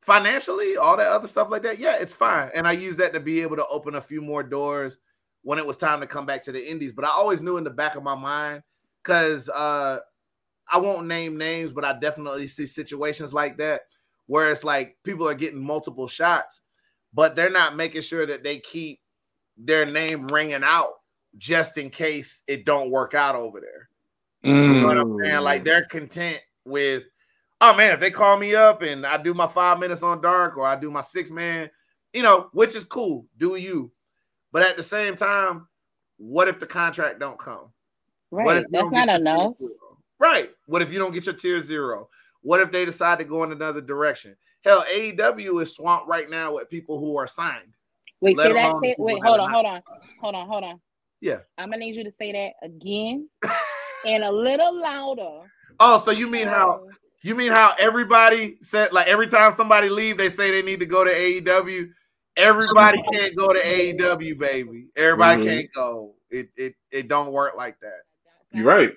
financially 0.00 0.76
all 0.76 0.96
that 0.96 1.08
other 1.08 1.26
stuff 1.26 1.50
like 1.50 1.64
that 1.64 1.80
yeah 1.80 1.96
it's 1.96 2.12
fine. 2.12 2.50
And 2.54 2.66
i 2.66 2.72
use 2.72 2.96
that 2.96 3.12
to 3.12 3.20
be 3.20 3.42
able 3.42 3.56
to 3.56 3.66
open 3.66 3.96
a 3.96 4.00
few 4.00 4.22
more 4.22 4.42
doors 4.42 4.98
when 5.42 5.58
it 5.58 5.66
was 5.66 5.76
time 5.76 6.00
to 6.00 6.06
come 6.06 6.26
back 6.26 6.42
to 6.44 6.52
the 6.52 6.70
indies. 6.70 6.92
But 6.92 7.04
i 7.04 7.08
always 7.08 7.42
knew 7.42 7.56
in 7.56 7.64
the 7.64 7.70
back 7.70 7.96
of 7.96 8.02
my 8.02 8.14
mind 8.14 8.62
because 9.02 9.48
uh 9.48 9.98
I 10.68 10.78
won't 10.78 11.06
name 11.06 11.38
names, 11.38 11.72
but 11.72 11.84
I 11.84 11.98
definitely 11.98 12.48
see 12.48 12.66
situations 12.66 13.32
like 13.32 13.58
that 13.58 13.82
where 14.26 14.50
it's 14.50 14.64
like 14.64 14.96
people 15.04 15.28
are 15.28 15.34
getting 15.34 15.64
multiple 15.64 16.08
shots, 16.08 16.60
but 17.14 17.36
they're 17.36 17.50
not 17.50 17.76
making 17.76 18.02
sure 18.02 18.26
that 18.26 18.42
they 18.42 18.58
keep 18.58 19.00
their 19.56 19.86
name 19.86 20.26
ringing 20.26 20.64
out 20.64 20.94
just 21.38 21.78
in 21.78 21.90
case 21.90 22.42
it 22.46 22.64
don't 22.64 22.90
work 22.90 23.14
out 23.14 23.34
over 23.34 23.60
there. 23.60 23.88
Mm. 24.44 24.74
You 24.74 24.80
know 24.80 24.86
what 24.86 24.98
I'm 24.98 25.18
saying? 25.22 25.40
Like 25.40 25.62
mm. 25.62 25.64
they're 25.64 25.84
content 25.86 26.40
with, 26.64 27.04
oh 27.60 27.74
man, 27.74 27.94
if 27.94 28.00
they 28.00 28.10
call 28.10 28.36
me 28.36 28.54
up 28.54 28.82
and 28.82 29.06
I 29.06 29.16
do 29.16 29.34
my 29.34 29.46
five 29.46 29.78
minutes 29.78 30.02
on 30.02 30.20
dark 30.20 30.56
or 30.56 30.66
I 30.66 30.76
do 30.76 30.90
my 30.90 31.00
six 31.00 31.30
man, 31.30 31.70
you 32.12 32.22
know, 32.22 32.48
which 32.52 32.74
is 32.74 32.84
cool, 32.84 33.26
do 33.36 33.56
you. 33.56 33.92
But 34.52 34.62
at 34.62 34.76
the 34.76 34.82
same 34.82 35.16
time, 35.16 35.66
what 36.18 36.48
if 36.48 36.58
the 36.60 36.66
contract 36.66 37.20
don't 37.20 37.38
come? 37.38 37.72
Right. 38.30 38.64
That's 38.70 38.90
not 38.90 39.08
enough. 39.08 39.54
Right. 40.18 40.50
What 40.66 40.82
if 40.82 40.90
you 40.90 40.98
don't 40.98 41.12
get 41.12 41.26
your 41.26 41.34
tier 41.34 41.60
zero? 41.60 42.08
What 42.42 42.60
if 42.60 42.72
they 42.72 42.84
decide 42.84 43.18
to 43.18 43.24
go 43.24 43.42
in 43.42 43.52
another 43.52 43.80
direction? 43.80 44.36
Hell, 44.64 44.84
AEW 44.92 45.62
is 45.62 45.74
swamped 45.74 46.08
right 46.08 46.28
now 46.30 46.54
with 46.54 46.70
people 46.70 46.98
who 46.98 47.16
are 47.16 47.26
signed. 47.26 47.74
Wait, 48.20 48.36
say 48.36 48.52
that. 48.52 48.74
Say, 48.82 48.94
wait, 48.98 49.22
hold 49.24 49.40
on, 49.40 49.50
hold 49.50 49.66
on, 49.66 49.82
hold 50.20 50.34
on, 50.34 50.48
hold 50.48 50.64
on. 50.64 50.80
Yeah. 51.20 51.40
I'm 51.58 51.70
gonna 51.70 51.78
need 51.78 51.96
you 51.96 52.04
to 52.04 52.12
say 52.18 52.32
that 52.32 52.66
again 52.66 53.28
and 54.06 54.24
a 54.24 54.30
little 54.30 54.80
louder. 54.80 55.50
Oh, 55.80 55.98
so 55.98 56.10
you 56.10 56.28
mean 56.28 56.46
how 56.46 56.86
you 57.22 57.34
mean 57.34 57.52
how 57.52 57.74
everybody 57.78 58.58
said 58.62 58.92
like 58.92 59.08
every 59.08 59.26
time 59.26 59.52
somebody 59.52 59.88
leave, 59.88 60.18
they 60.18 60.28
say 60.28 60.50
they 60.50 60.62
need 60.62 60.80
to 60.80 60.86
go 60.86 61.04
to 61.04 61.10
AEW. 61.10 61.88
Everybody 62.36 63.02
can't 63.12 63.34
go 63.36 63.52
to 63.52 63.58
AEW, 63.58 64.38
baby. 64.38 64.88
Everybody 64.96 65.42
mm-hmm. 65.42 65.48
can't 65.48 65.72
go. 65.72 66.14
It 66.30 66.50
it 66.56 66.74
it 66.90 67.08
don't 67.08 67.32
work 67.32 67.56
like 67.56 67.78
that. 67.80 68.02
You're 68.52 68.66
right. 68.66 68.90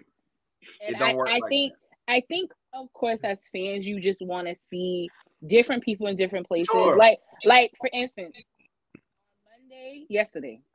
And 0.86 0.96
I, 0.98 1.12
I 1.12 1.14
like 1.14 1.44
think 1.50 1.74
that. 2.08 2.14
I 2.14 2.22
think 2.28 2.52
of 2.74 2.92
course 2.94 3.22
as 3.24 3.48
fans 3.52 3.86
you 3.86 4.00
just 4.00 4.22
want 4.22 4.48
to 4.48 4.56
see 4.56 5.10
different 5.48 5.84
people 5.84 6.08
in 6.08 6.16
different 6.16 6.48
places. 6.48 6.70
Sure. 6.72 6.98
Like 6.98 7.20
like 7.46 7.72
for 7.82 7.90
instance, 7.94 8.36
Monday 9.52 10.06
yesterday, 10.10 10.60
someone 10.60 10.60
would 10.60 10.60
have 10.60 10.69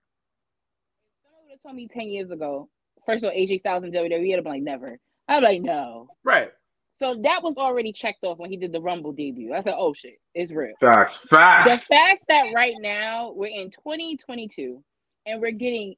told 1.65 1.77
me 1.77 1.89
ten 1.89 2.09
years 2.09 2.31
ago. 2.31 2.69
First 3.07 3.25
of 3.25 3.31
all, 3.31 3.37
AJ 3.37 3.61
Styles 3.61 3.85
in 3.85 3.93
WWE, 3.93 4.33
I'd 4.33 4.37
have 4.37 4.45
been 4.45 4.53
like 4.53 4.63
never. 4.63 4.99
I'm 5.29 5.43
like 5.43 5.63
no. 5.63 6.09
Right. 6.23 6.51
So 6.97 7.17
that 7.23 7.43
was 7.43 7.57
already 7.57 7.93
checked 7.93 8.23
off 8.23 8.39
when 8.39 8.51
he 8.51 8.57
did 8.57 8.73
the 8.73 8.81
Rumble 8.81 9.13
debut. 9.13 9.53
I 9.53 9.61
said, 9.63 9.75
"Oh 9.77 9.95
shit, 9.95 10.21
it's 10.35 10.53
real." 10.53 10.75
Facts, 10.81 11.19
facts. 11.29 11.65
The 11.65 11.81
fact 11.89 12.25
that 12.29 12.53
right 12.55 12.77
now 12.79 13.33
we're 13.35 13.47
in 13.47 13.71
2022 13.71 14.83
and 15.27 15.41
we're 15.41 15.51
getting 15.51 15.97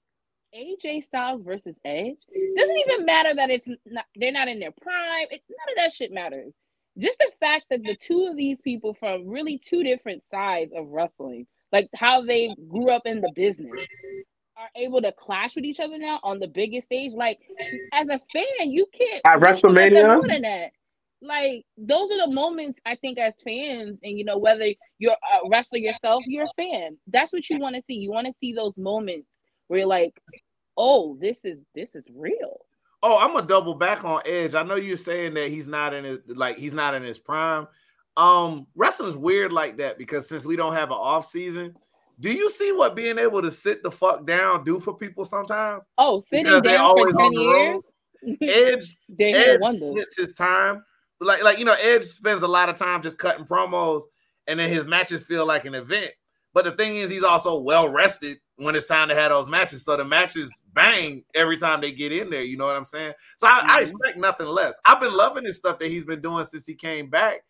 AJ 0.55 1.05
Styles 1.05 1.43
versus 1.45 1.77
Edge 1.85 2.17
doesn't 2.57 2.79
even 2.79 3.05
matter 3.05 3.35
that 3.35 3.51
it's 3.51 3.69
not 3.85 4.07
they're 4.15 4.33
not 4.33 4.49
in 4.49 4.59
their 4.59 4.73
prime. 4.81 5.27
It, 5.31 5.43
none 5.51 5.73
of 5.73 5.77
that 5.77 5.93
shit 5.93 6.13
matters. 6.13 6.53
Just 6.99 7.19
the 7.19 7.31
fact 7.41 7.67
that 7.71 7.83
the 7.83 7.97
two 8.01 8.27
of 8.31 8.37
these 8.37 8.61
people 8.63 8.95
from 8.95 9.29
really 9.29 9.59
two 9.59 9.83
different 9.83 10.23
sides 10.31 10.73
of 10.75 10.87
wrestling, 10.89 11.47
like 11.73 11.89
how 11.95 12.23
they 12.23 12.55
grew 12.71 12.91
up 12.91 13.03
in 13.05 13.21
the 13.21 13.33
business, 13.35 13.87
are 14.57 14.69
able 14.75 15.03
to 15.03 15.13
clash 15.13 15.55
with 15.55 15.65
each 15.65 15.81
other 15.81 15.99
now 15.99 16.21
on 16.23 16.39
the 16.39 16.49
biggest 16.49 16.87
stage. 16.87 17.13
Like 17.13 17.39
as 17.93 18.09
a 18.09 18.19
fan, 18.33 18.71
you 18.71 18.87
can't 18.93 19.21
at 19.25 19.41
WrestleMania. 19.41 20.17
More 20.17 20.29
than 20.29 20.43
that. 20.43 20.73
Like 21.23 21.65
those 21.77 22.11
are 22.11 22.27
the 22.27 22.33
moments 22.33 22.79
I 22.85 22.95
think 22.97 23.19
as 23.19 23.35
fans, 23.45 23.99
and 24.03 24.19
you 24.19 24.25
know 24.25 24.39
whether 24.39 24.67
you're 24.99 25.13
a 25.13 25.49
wrestler 25.49 25.79
yourself, 25.79 26.23
you're 26.27 26.45
a 26.45 26.49
fan. 26.57 26.99
That's 27.07 27.33
what 27.33 27.49
you 27.49 27.59
want 27.59 27.77
to 27.77 27.83
see. 27.87 27.95
You 27.95 28.11
want 28.11 28.27
to 28.27 28.35
see 28.41 28.53
those 28.53 28.77
moments 28.77 29.29
where 29.69 29.81
you're 29.81 29.89
like, 29.89 30.21
"Oh, 30.77 31.17
this 31.21 31.45
is 31.45 31.59
this 31.75 31.95
is 31.95 32.05
real." 32.15 32.61
Oh, 33.03 33.19
I'm 33.19 33.33
gonna 33.33 33.47
double 33.47 33.75
back 33.75 34.05
on 34.05 34.23
Edge. 34.27 34.55
I 34.55 34.63
know 34.63 34.77
you're 34.77 34.97
saying 34.97 35.35
that 35.35 35.51
he's 35.51 35.67
not 35.67 35.95
in 35.95 36.05
his 36.05 36.19
like 36.29 36.59
he's 36.59 36.75
not 36.75 36.95
in 36.95 37.03
his 37.03 37.19
prime. 37.19 37.67
Um, 38.17 38.67
wrestling's 38.75 39.17
weird 39.17 39.53
like 39.53 39.77
that 39.79 39.99
because 39.99 40.29
since 40.29 40.47
we 40.47 40.57
don't 40.57 40.75
have 40.75 40.91
an 40.91 40.97
off 40.97 41.27
season, 41.27 41.77
do 42.21 42.33
you 42.33 42.51
see 42.51 42.73
what 42.73 42.97
being 42.97 43.19
able 43.19 43.43
to 43.43 43.51
sit 43.51 43.83
the 43.83 43.91
fuck 43.91 44.27
down 44.27 44.65
do 44.65 44.81
for 44.81 44.95
people 44.95 45.25
sometimes? 45.25 45.83
Oh, 45.99 46.23
sitting 46.23 46.45
because 46.45 46.63
down 46.63 46.95
for 46.97 47.13
10 47.13 47.33
years. 47.33 47.85
Edge, 48.41 48.97
Edge 49.21 49.61
hits 49.95 50.17
his 50.17 50.33
time 50.33 50.83
like 51.21 51.43
like 51.43 51.59
you 51.59 51.65
know, 51.65 51.77
Edge 51.81 52.05
spends 52.05 52.43
a 52.43 52.49
lot 52.49 52.69
of 52.69 52.77
time 52.77 53.03
just 53.03 53.19
cutting 53.19 53.47
promos, 53.47 54.03
and 54.47 54.61
then 54.61 54.69
his 54.69 54.85
matches 54.85 55.23
feel 55.23 55.47
like 55.47 55.65
an 55.65 55.75
event. 55.75 56.11
But 56.53 56.65
the 56.65 56.73
thing 56.73 56.97
is, 56.97 57.11
he's 57.11 57.25
also 57.25 57.61
well 57.61 57.89
rested 57.89 58.39
when 58.57 58.75
it's 58.75 58.87
time 58.87 59.09
to 59.09 59.15
have 59.15 59.31
those 59.31 59.49
matches. 59.49 59.85
So 59.85 59.97
the 59.97 60.05
matches 60.05 60.63
bang 60.73 61.23
every 61.35 61.59
time 61.59 61.81
they 61.81 61.93
get 61.93 62.13
in 62.13 62.31
there. 62.31 62.43
You 62.43 62.57
know 62.57 62.65
what 62.65 62.77
I'm 62.77 62.87
saying? 62.87 63.13
So 63.37 63.47
I, 63.47 63.51
I 63.51 63.63
mm-hmm. 63.63 63.83
expect 63.83 64.19
nothing 64.19 64.47
less. 64.47 64.79
I've 64.87 65.01
been 65.01 65.13
loving 65.13 65.45
this 65.45 65.59
stuff 65.59 65.79
that 65.81 65.91
he's 65.91 66.05
been 66.05 66.23
doing 66.23 66.45
since 66.45 66.67
he 66.67 66.75
came 66.75 67.11
back. 67.11 67.41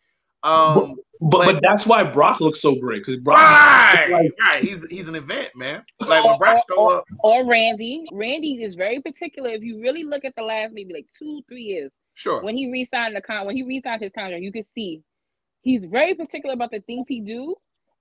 Um, 0.43 0.95
but, 1.19 1.29
but, 1.29 1.45
but 1.45 1.61
that's 1.61 1.85
why 1.85 2.03
Brock 2.03 2.39
looks 2.41 2.61
so 2.61 2.75
great 2.75 3.05
because 3.05 3.17
Brock, 3.17 3.37
right, 3.37 4.09
like, 4.11 4.31
right, 4.39 4.63
he's 4.63 4.85
he's 4.89 5.07
an 5.07 5.15
event, 5.15 5.51
man. 5.55 5.83
Like 5.99 6.23
when 6.23 6.37
Brock 6.37 6.61
show 6.69 6.75
or, 6.77 6.97
up, 6.97 7.05
or 7.19 7.45
Randy, 7.45 8.07
Randy 8.11 8.63
is 8.63 8.75
very 8.75 9.01
particular. 9.01 9.49
If 9.49 9.63
you 9.63 9.81
really 9.81 10.03
look 10.03 10.25
at 10.25 10.35
the 10.35 10.43
last 10.43 10.73
maybe 10.73 10.93
like 10.93 11.07
two, 11.17 11.41
three 11.47 11.63
years, 11.63 11.91
Sure. 12.17 12.41
When 12.41 12.57
he 12.57 12.71
re-signed 12.71 13.15
the 13.15 13.21
con, 13.21 13.45
when 13.45 13.55
he 13.55 13.61
re-signed 13.61 14.01
his 14.01 14.11
contract, 14.11 14.41
you 14.41 14.51
can 14.51 14.63
see 14.73 15.03
he's 15.61 15.85
very 15.85 16.15
particular 16.15 16.55
about 16.55 16.71
the 16.71 16.79
things 16.79 17.05
he 17.07 17.21
do. 17.21 17.53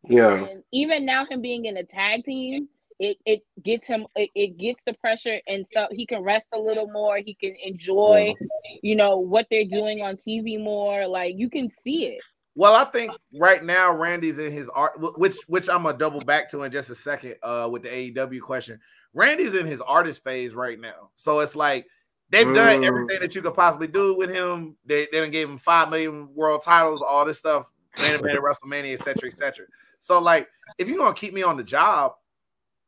Yeah. 0.08 0.46
And 0.46 0.62
even 0.72 1.04
now, 1.04 1.26
him 1.26 1.42
being 1.42 1.66
in 1.66 1.76
a 1.76 1.84
tag 1.84 2.24
team, 2.24 2.66
it 2.98 3.18
it 3.26 3.42
gets 3.62 3.86
him 3.86 4.06
it, 4.16 4.30
it 4.34 4.56
gets 4.56 4.80
the 4.86 4.94
pressure 4.94 5.38
and 5.46 5.66
stuff. 5.70 5.90
He 5.92 6.06
can 6.06 6.22
rest 6.22 6.48
a 6.54 6.58
little 6.58 6.90
more. 6.90 7.18
He 7.18 7.34
can 7.34 7.54
enjoy, 7.62 8.32
yeah. 8.40 8.76
you 8.82 8.96
know, 8.96 9.18
what 9.18 9.48
they're 9.50 9.66
doing 9.66 10.00
on 10.00 10.16
TV 10.16 10.58
more. 10.58 11.06
Like 11.06 11.34
you 11.36 11.50
can 11.50 11.70
see 11.84 12.06
it. 12.06 12.22
Well, 12.56 12.74
I 12.74 12.86
think 12.86 13.12
right 13.38 13.62
now 13.62 13.92
Randy's 13.92 14.38
in 14.38 14.50
his 14.50 14.68
art, 14.70 14.98
which 15.18 15.36
which 15.46 15.68
I'm 15.68 15.84
gonna 15.84 15.96
double 15.96 16.20
back 16.20 16.50
to 16.50 16.62
in 16.62 16.72
just 16.72 16.90
a 16.90 16.94
second 16.94 17.36
uh, 17.42 17.68
with 17.70 17.82
the 17.82 17.88
AEW 17.90 18.40
question. 18.40 18.80
Randy's 19.14 19.54
in 19.54 19.66
his 19.66 19.80
artist 19.80 20.24
phase 20.24 20.54
right 20.54 20.80
now, 20.80 21.10
so 21.16 21.40
it's 21.40 21.54
like 21.54 21.86
They've 22.30 22.52
done 22.52 22.80
mm. 22.80 22.86
everything 22.86 23.20
that 23.20 23.34
you 23.34 23.42
could 23.42 23.54
possibly 23.54 23.86
do 23.86 24.16
with 24.16 24.30
him. 24.30 24.76
They, 24.84 25.06
they 25.12 25.28
gave 25.30 25.48
him 25.48 25.58
five 25.58 25.90
million 25.90 26.28
world 26.34 26.62
titles, 26.62 27.00
all 27.00 27.24
this 27.24 27.38
stuff, 27.38 27.70
main 27.98 28.14
event 28.14 28.36
at 28.36 28.42
WrestleMania, 28.42 28.94
etc., 28.94 29.28
etc. 29.28 29.66
So, 30.00 30.20
like, 30.20 30.48
if 30.78 30.88
you're 30.88 30.98
gonna 30.98 31.14
keep 31.14 31.32
me 31.32 31.44
on 31.44 31.56
the 31.56 31.62
job, 31.62 32.12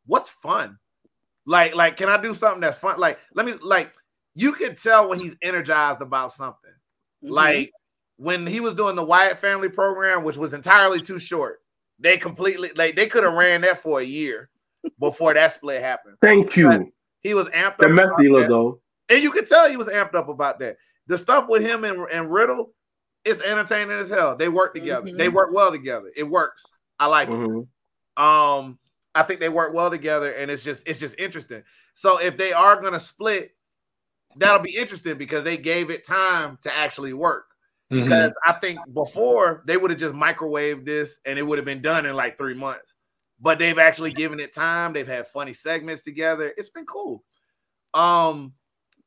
what's 0.06 0.30
fun? 0.30 0.78
Like, 1.46 1.76
like, 1.76 1.96
can 1.96 2.08
I 2.08 2.20
do 2.20 2.34
something 2.34 2.60
that's 2.60 2.78
fun? 2.78 2.98
Like, 2.98 3.20
let 3.34 3.46
me 3.46 3.52
like 3.62 3.92
you 4.34 4.52
can 4.52 4.74
tell 4.74 5.08
when 5.08 5.20
he's 5.20 5.36
energized 5.40 6.02
about 6.02 6.32
something. 6.32 6.70
Mm-hmm. 7.24 7.32
Like 7.32 7.72
when 8.18 8.46
he 8.46 8.60
was 8.60 8.74
doing 8.74 8.96
the 8.96 9.04
Wyatt 9.04 9.38
family 9.38 9.68
program, 9.68 10.24
which 10.24 10.36
was 10.36 10.52
entirely 10.52 11.00
too 11.00 11.18
short. 11.18 11.60
They 12.00 12.16
completely 12.16 12.70
like 12.76 12.94
they 12.94 13.06
could 13.06 13.24
have 13.24 13.32
ran 13.32 13.62
that 13.62 13.80
for 13.80 14.00
a 14.00 14.04
year 14.04 14.50
before 15.00 15.34
that 15.34 15.52
split 15.52 15.82
happened. 15.82 16.16
Thank 16.20 16.54
you. 16.56 16.68
But 16.68 16.82
he 17.20 17.34
was 17.34 17.48
amped 17.48 17.78
the 17.78 17.86
up. 17.86 18.16
The 18.16 18.22
dealer 18.22 18.46
though. 18.46 18.80
And 19.08 19.22
you 19.22 19.30
can 19.30 19.44
tell 19.44 19.68
he 19.68 19.76
was 19.76 19.88
amped 19.88 20.14
up 20.14 20.28
about 20.28 20.58
that. 20.58 20.76
The 21.06 21.16
stuff 21.16 21.46
with 21.48 21.62
him 21.62 21.84
and, 21.84 22.06
and 22.12 22.30
Riddle, 22.30 22.74
it's 23.24 23.40
entertaining 23.42 23.96
as 23.96 24.10
hell. 24.10 24.36
They 24.36 24.48
work 24.48 24.74
together. 24.74 25.06
Mm-hmm. 25.06 25.16
They 25.16 25.28
work 25.28 25.50
well 25.52 25.70
together. 25.70 26.10
It 26.16 26.24
works. 26.24 26.64
I 26.98 27.06
like 27.06 27.28
mm-hmm. 27.28 27.60
it. 27.60 28.22
Um, 28.22 28.78
I 29.14 29.22
think 29.22 29.40
they 29.40 29.48
work 29.48 29.74
well 29.74 29.90
together, 29.90 30.32
and 30.32 30.50
it's 30.50 30.62
just 30.62 30.86
it's 30.86 31.00
just 31.00 31.18
interesting. 31.18 31.62
So 31.94 32.20
if 32.20 32.36
they 32.36 32.52
are 32.52 32.80
gonna 32.80 33.00
split, 33.00 33.52
that'll 34.36 34.60
be 34.60 34.76
interesting 34.76 35.18
because 35.18 35.44
they 35.44 35.56
gave 35.56 35.90
it 35.90 36.04
time 36.04 36.58
to 36.62 36.76
actually 36.76 37.12
work. 37.12 37.46
Mm-hmm. 37.90 38.04
Because 38.04 38.32
I 38.44 38.52
think 38.54 38.78
before 38.92 39.62
they 39.66 39.76
would 39.76 39.90
have 39.90 40.00
just 40.00 40.14
microwaved 40.14 40.84
this 40.84 41.18
and 41.24 41.38
it 41.38 41.42
would 41.42 41.58
have 41.58 41.64
been 41.64 41.82
done 41.82 42.04
in 42.04 42.14
like 42.14 42.36
three 42.36 42.54
months. 42.54 42.94
But 43.40 43.58
they've 43.58 43.78
actually 43.78 44.10
given 44.10 44.40
it 44.40 44.52
time. 44.52 44.92
They've 44.92 45.06
had 45.06 45.26
funny 45.26 45.54
segments 45.54 46.02
together. 46.02 46.52
It's 46.56 46.68
been 46.68 46.86
cool. 46.86 47.24
Um, 47.94 48.52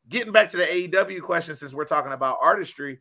getting 0.10 0.32
back 0.32 0.50
to 0.52 0.58
the 0.58 0.64
AEW 0.64 1.22
question, 1.22 1.56
since 1.56 1.74
we're 1.74 1.86
talking 1.86 2.14
about 2.14 2.38
artistry, 2.42 3.00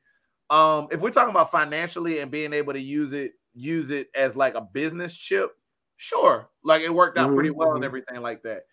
um, 0.50 0.88
if 0.90 1.00
we're 1.00 1.10
talking 1.10 1.30
about 1.30 1.50
financially 1.50 2.18
and 2.18 2.30
being 2.30 2.52
able 2.52 2.72
to 2.72 2.80
use 2.80 3.12
it, 3.12 3.32
use 3.54 3.90
it 3.90 4.08
as 4.14 4.36
like 4.36 4.54
a 4.54 4.60
business 4.60 5.14
chip, 5.14 5.52
sure, 5.96 6.50
like 6.64 6.82
it 6.82 6.92
worked 6.92 7.16
out 7.16 7.32
pretty 7.32 7.50
well 7.50 7.70
and 7.70 7.78
mm-hmm. 7.78 7.84
everything 7.84 8.20
like 8.20 8.42
that. 8.42 8.64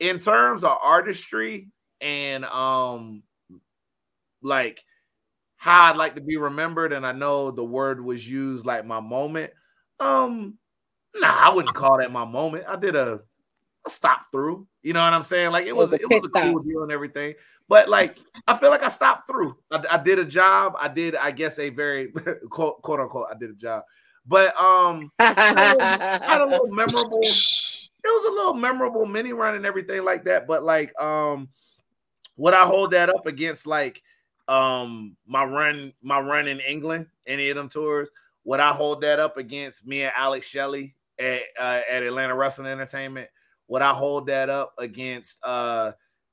In 0.00 0.18
terms 0.18 0.64
of 0.64 0.76
artistry 0.82 1.70
and 2.00 2.44
um, 2.46 3.22
like 4.42 4.82
how 5.60 5.84
I'd 5.84 5.98
like 5.98 6.14
to 6.14 6.22
be 6.22 6.38
remembered, 6.38 6.94
and 6.94 7.06
I 7.06 7.12
know 7.12 7.50
the 7.50 7.62
word 7.62 8.02
was 8.02 8.26
used 8.26 8.64
like 8.64 8.86
my 8.86 8.98
moment. 8.98 9.52
Um, 10.00 10.56
nah, 11.14 11.36
I 11.38 11.54
wouldn't 11.54 11.74
call 11.74 11.98
that 11.98 12.10
my 12.10 12.24
moment. 12.24 12.64
I 12.66 12.76
did 12.76 12.96
a 12.96 13.20
a 13.84 13.90
stop 13.90 14.32
through. 14.32 14.66
You 14.82 14.94
know 14.94 15.02
what 15.02 15.12
I'm 15.12 15.22
saying? 15.22 15.50
Like 15.50 15.66
it 15.66 15.76
was, 15.76 15.92
it 15.92 16.00
was, 16.00 16.10
it 16.10 16.22
was 16.22 16.30
a 16.34 16.50
cool 16.50 16.62
deal 16.62 16.82
and 16.82 16.90
everything. 16.90 17.34
But 17.68 17.90
like 17.90 18.18
I 18.46 18.56
feel 18.56 18.70
like 18.70 18.82
I 18.82 18.88
stopped 18.88 19.26
through. 19.26 19.58
I, 19.70 19.84
I 19.90 19.96
did 19.98 20.18
a 20.18 20.24
job. 20.24 20.76
I 20.80 20.88
did, 20.88 21.14
I 21.14 21.30
guess, 21.30 21.58
a 21.58 21.68
very 21.68 22.10
quote, 22.48 22.80
quote 22.80 23.00
unquote, 23.00 23.26
I 23.30 23.36
did 23.38 23.50
a 23.50 23.54
job. 23.54 23.82
But 24.26 24.58
um 24.58 25.12
I 25.18 26.20
had 26.22 26.40
a 26.40 26.46
little 26.46 26.68
memorable, 26.68 27.20
it 27.22 28.06
was 28.06 28.32
a 28.32 28.34
little 28.34 28.54
memorable 28.54 29.04
mini 29.04 29.34
run 29.34 29.56
and 29.56 29.66
everything 29.66 30.04
like 30.04 30.24
that. 30.24 30.46
But 30.46 30.64
like 30.64 30.98
um 30.98 31.50
would 32.38 32.54
I 32.54 32.64
hold 32.64 32.92
that 32.92 33.10
up 33.10 33.26
against 33.26 33.66
like 33.66 34.02
um 34.50 35.16
my 35.26 35.44
run, 35.44 35.92
my 36.02 36.20
run 36.20 36.48
in 36.48 36.60
England, 36.60 37.06
any 37.26 37.48
of 37.50 37.56
them 37.56 37.68
tours? 37.68 38.10
Would 38.44 38.60
I 38.60 38.72
hold 38.72 39.00
that 39.02 39.18
up 39.18 39.36
against 39.36 39.86
me 39.86 40.02
and 40.02 40.12
Alex 40.16 40.48
Shelley 40.48 40.96
at, 41.18 41.42
uh, 41.58 41.82
at 41.88 42.02
Atlanta 42.02 42.34
Wrestling 42.34 42.66
Entertainment? 42.66 43.28
Would 43.68 43.82
I 43.82 43.92
hold 43.92 44.26
that 44.26 44.50
up 44.50 44.74
against 44.78 45.38
uh 45.44 45.92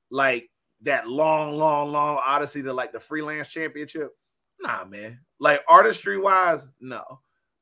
like 0.09 0.49
that 0.81 1.07
long, 1.07 1.55
long, 1.57 1.91
long 1.91 2.19
odyssey 2.25 2.63
to 2.63 2.73
like 2.73 2.91
the 2.91 2.99
freelance 2.99 3.49
championship? 3.49 4.11
Nah, 4.59 4.85
man. 4.85 5.19
Like 5.39 5.61
artistry 5.69 6.17
wise, 6.17 6.65
no. 6.79 7.03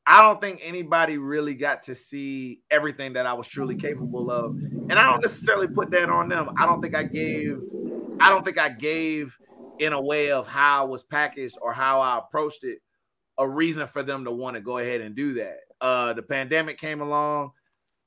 I 0.08 0.22
don't 0.22 0.40
think 0.40 0.62
anybody 0.64 1.18
really 1.18 1.56
got 1.56 1.84
to 1.84 1.96
see 1.96 2.62
everything 2.70 3.14
that 3.14 3.26
I 3.26 3.34
was 3.34 3.48
truly 3.48 3.76
capable 3.76 4.30
of. 4.30 4.52
And 4.52 4.94
I 4.94 5.12
don't 5.12 5.22
necessarily 5.22 5.68
put 5.68 5.90
that 5.92 6.10
on 6.10 6.30
them. 6.30 6.52
I 6.58 6.66
don't 6.66 6.82
think 6.82 6.96
I 6.96 7.04
gave 7.04 7.60
I 8.20 8.30
don't 8.30 8.46
think 8.46 8.58
I 8.58 8.70
gave 8.70 9.38
in 9.80 9.94
a 9.94 10.02
way 10.02 10.32
of 10.32 10.48
how 10.48 10.84
I 10.84 10.88
was 10.88 11.04
packaged 11.04 11.58
or 11.62 11.74
how 11.74 12.02
I 12.02 12.18
approached 12.18 12.64
it 12.64 12.80
a 13.38 13.48
reason 13.48 13.86
for 13.88 14.02
them 14.02 14.24
to 14.26 14.32
want 14.32 14.56
to 14.56 14.62
go 14.62 14.78
ahead 14.78 15.02
and 15.02 15.16
do 15.16 15.34
that. 15.34 15.58
Uh 15.82 16.14
the 16.14 16.24
pandemic 16.24 16.80
came 16.80 17.02
along. 17.02 17.52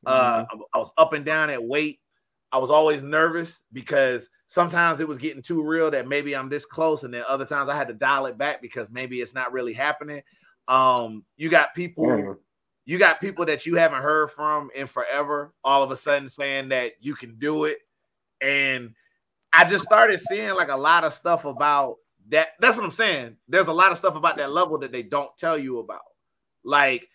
Uh, 0.07 0.45
mm-hmm. 0.45 0.61
I 0.75 0.79
was 0.79 0.91
up 0.97 1.13
and 1.13 1.25
down 1.25 1.51
at 1.51 1.63
weight. 1.63 2.01
I 2.53 2.59
was 2.59 2.71
always 2.71 3.03
nervous 3.03 3.61
because 3.73 4.29
sometimes 4.47 5.01
it 5.01 5.09
was 5.09 5.19
getting 5.19 5.43
too 5.43 5.63
real 5.63 5.91
that 5.91 6.09
maybe 6.09 6.35
I'm 6.35 6.49
this 6.49 6.65
close, 6.65 7.03
and 7.03 7.13
then 7.13 7.25
other 7.29 7.45
times 7.45 7.69
I 7.69 7.77
had 7.77 7.89
to 7.89 7.95
dial 7.95 8.27
it 8.27 8.39
back 8.39 8.63
because 8.63 8.89
maybe 8.91 9.21
it's 9.21 9.35
not 9.35 9.53
really 9.53 9.73
happening. 9.73 10.23
Um, 10.67 11.25
you 11.37 11.51
got 11.51 11.75
people, 11.75 12.07
mm-hmm. 12.07 12.33
you 12.87 12.99
got 12.99 13.21
people 13.21 13.45
that 13.47 13.67
you 13.67 13.77
haven't 13.77 14.03
heard 14.03 14.31
from 14.31 14.71
in 14.75 14.87
forever, 14.87 15.53
all 15.63 15.83
of 15.83 15.91
a 15.91 15.97
sudden 15.97 16.29
saying 16.29 16.71
that 16.71 16.93
you 17.01 17.15
can 17.15 17.39
do 17.39 17.65
it, 17.65 17.79
and 18.41 18.95
I 19.59 19.65
just 19.65 19.85
started 19.85 20.21
seeing 20.21 20.55
like 20.55 20.69
a 20.69 20.77
lot 20.77 21.05
of 21.05 21.13
stuff 21.13 21.45
about 21.45 21.97
that. 22.29 22.51
That's 22.61 22.77
what 22.77 22.85
I'm 22.85 22.93
saying. 22.93 23.37
There's 23.49 23.67
a 23.67 23.73
lot 23.73 23.91
of 23.91 23.99
stuff 23.99 24.15
about 24.15 24.37
that 24.37 24.53
level 24.53 24.79
that 24.79 24.93
they 24.93 25.03
don't 25.03 25.37
tell 25.37 25.59
you 25.59 25.79
about, 25.81 26.03
like 26.65 27.09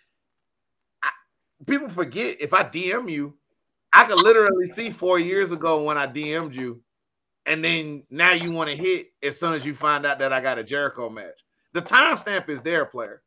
people 1.66 1.90
forget 1.90 2.38
if 2.40 2.54
I 2.54 2.64
DM 2.64 3.10
you, 3.10 3.34
I 3.92 4.06
could 4.06 4.18
literally 4.18 4.66
see 4.66 4.90
four 4.90 5.20
years 5.20 5.52
ago 5.52 5.84
when 5.84 5.98
I 5.98 6.08
DM'd 6.08 6.56
you, 6.56 6.82
and 7.46 7.64
then 7.64 8.04
now 8.10 8.32
you 8.32 8.52
want 8.52 8.70
to 8.70 8.76
hit 8.76 9.08
as 9.22 9.40
soon 9.40 9.54
as 9.54 9.66
you 9.66 9.74
find 9.74 10.06
out 10.06 10.20
that 10.20 10.34
I 10.34 10.42
got 10.42 10.58
a 10.58 10.64
Jericho 10.64 11.10
match. 11.10 11.46
The 11.74 11.82
timestamp 11.82 12.50
is 12.50 12.62
there, 12.62 12.86
player. 12.86 13.22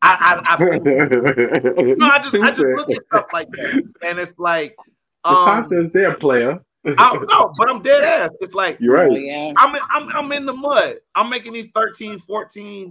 I, 0.00 0.42
I, 0.46 0.54
I, 0.54 0.78
no, 1.96 2.06
I 2.06 2.18
just 2.18 2.34
I 2.34 2.50
just 2.50 2.60
look 2.60 2.90
at 2.90 3.06
stuff 3.06 3.26
like 3.32 3.48
that, 3.50 3.82
and 4.04 4.18
it's 4.18 4.34
like 4.38 4.76
um, 5.24 5.34
the 5.34 5.76
timestamp's 5.76 5.92
there, 5.92 6.14
player. 6.14 6.60
I, 6.86 7.18
no, 7.30 7.52
but 7.58 7.68
I'm 7.68 7.82
dead 7.82 8.04
ass. 8.04 8.30
It's 8.40 8.54
like 8.54 8.78
you're 8.80 8.94
right. 8.94 9.10
Oh, 9.10 9.54
I'm, 9.56 9.74
in, 9.74 9.80
I'm 9.90 10.08
I'm 10.16 10.32
in 10.32 10.46
the 10.46 10.54
mud. 10.54 10.98
I'm 11.14 11.28
making 11.28 11.52
these 11.52 11.66
13, 11.74 12.18
14, 12.18 12.90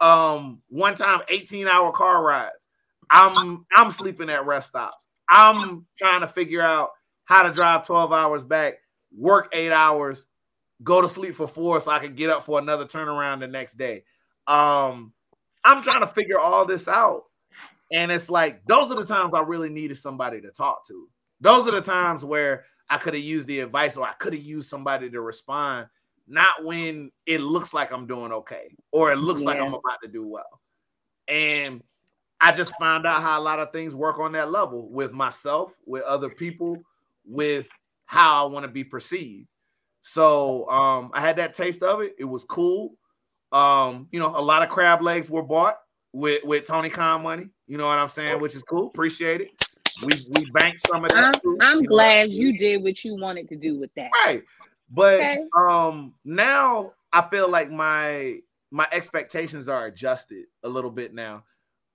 um, 0.00 0.60
one 0.68 0.94
time 0.94 1.20
18 1.28 1.66
hour 1.68 1.92
car 1.92 2.24
rides. 2.24 2.68
I'm 3.10 3.64
I'm 3.74 3.90
sleeping 3.90 4.28
at 4.30 4.44
rest 4.44 4.68
stops. 4.68 5.08
I'm 5.28 5.86
trying 5.96 6.20
to 6.22 6.26
figure 6.26 6.62
out 6.62 6.90
how 7.24 7.42
to 7.42 7.52
drive 7.52 7.86
12 7.86 8.12
hours 8.12 8.42
back, 8.42 8.78
work 9.16 9.50
eight 9.52 9.72
hours, 9.72 10.26
go 10.82 11.00
to 11.00 11.08
sleep 11.08 11.34
for 11.34 11.46
four 11.46 11.80
so 11.80 11.90
I 11.90 11.98
can 11.98 12.14
get 12.14 12.30
up 12.30 12.44
for 12.44 12.58
another 12.58 12.84
turnaround 12.84 13.40
the 13.40 13.46
next 13.46 13.76
day. 13.76 14.04
Um, 14.46 15.12
I'm 15.64 15.82
trying 15.82 16.00
to 16.00 16.06
figure 16.06 16.38
all 16.38 16.64
this 16.64 16.88
out. 16.88 17.24
And 17.92 18.10
it's 18.10 18.30
like 18.30 18.64
those 18.66 18.90
are 18.90 18.96
the 18.96 19.06
times 19.06 19.32
I 19.34 19.40
really 19.40 19.70
needed 19.70 19.96
somebody 19.96 20.40
to 20.42 20.50
talk 20.50 20.86
to. 20.88 21.08
Those 21.40 21.66
are 21.66 21.72
the 21.72 21.80
times 21.80 22.24
where 22.24 22.64
I 22.90 22.98
could 22.98 23.14
have 23.14 23.22
used 23.22 23.48
the 23.48 23.60
advice 23.60 23.96
or 23.96 24.06
I 24.06 24.12
could 24.14 24.32
have 24.32 24.42
used 24.42 24.68
somebody 24.68 25.10
to 25.10 25.20
respond, 25.20 25.88
not 26.26 26.64
when 26.64 27.10
it 27.26 27.40
looks 27.40 27.74
like 27.74 27.92
I'm 27.92 28.06
doing 28.06 28.32
okay 28.32 28.74
or 28.92 29.12
it 29.12 29.16
looks 29.16 29.40
yeah. 29.40 29.48
like 29.48 29.60
I'm 29.60 29.74
about 29.74 30.00
to 30.02 30.08
do 30.08 30.26
well. 30.26 30.60
And 31.26 31.82
I 32.40 32.52
just 32.52 32.72
found 32.78 33.06
out 33.06 33.22
how 33.22 33.38
a 33.38 33.42
lot 33.42 33.58
of 33.58 33.72
things 33.72 33.94
work 33.94 34.18
on 34.18 34.32
that 34.32 34.50
level 34.50 34.88
with 34.90 35.12
myself, 35.12 35.74
with 35.86 36.02
other 36.04 36.30
people, 36.30 36.78
with 37.26 37.68
how 38.06 38.46
I 38.46 38.50
want 38.50 38.64
to 38.64 38.70
be 38.70 38.84
perceived. 38.84 39.48
So 40.02 40.68
um, 40.70 41.10
I 41.12 41.20
had 41.20 41.36
that 41.36 41.52
taste 41.52 41.82
of 41.82 42.00
it. 42.00 42.14
It 42.18 42.24
was 42.24 42.44
cool. 42.44 42.94
Um, 43.52 44.08
you 44.12 44.20
know, 44.20 44.34
a 44.34 44.40
lot 44.40 44.62
of 44.62 44.68
crab 44.68 45.02
legs 45.02 45.28
were 45.28 45.42
bought 45.42 45.78
with 46.12 46.42
with 46.44 46.66
Tony 46.66 46.88
Khan 46.88 47.22
money. 47.22 47.48
You 47.66 47.76
know 47.76 47.86
what 47.86 47.98
I'm 47.98 48.08
saying? 48.08 48.40
Which 48.40 48.54
is 48.54 48.62
cool. 48.62 48.86
Appreciate 48.86 49.42
it. 49.42 49.50
We 50.04 50.14
we 50.30 50.50
banked 50.50 50.86
some 50.86 51.04
of 51.04 51.10
that. 51.10 51.40
I'm, 51.44 51.60
I'm 51.60 51.80
you 51.82 51.88
glad 51.88 52.28
know? 52.28 52.34
you 52.34 52.58
did 52.58 52.82
what 52.82 53.04
you 53.04 53.16
wanted 53.16 53.48
to 53.48 53.56
do 53.56 53.78
with 53.78 53.90
that. 53.96 54.10
Right. 54.24 54.42
But 54.90 55.20
okay. 55.20 55.44
um 55.58 56.14
now 56.24 56.92
I 57.12 57.22
feel 57.28 57.48
like 57.48 57.70
my 57.70 58.38
my 58.70 58.86
expectations 58.92 59.68
are 59.68 59.86
adjusted 59.86 60.46
a 60.62 60.68
little 60.68 60.90
bit 60.90 61.14
now. 61.14 61.44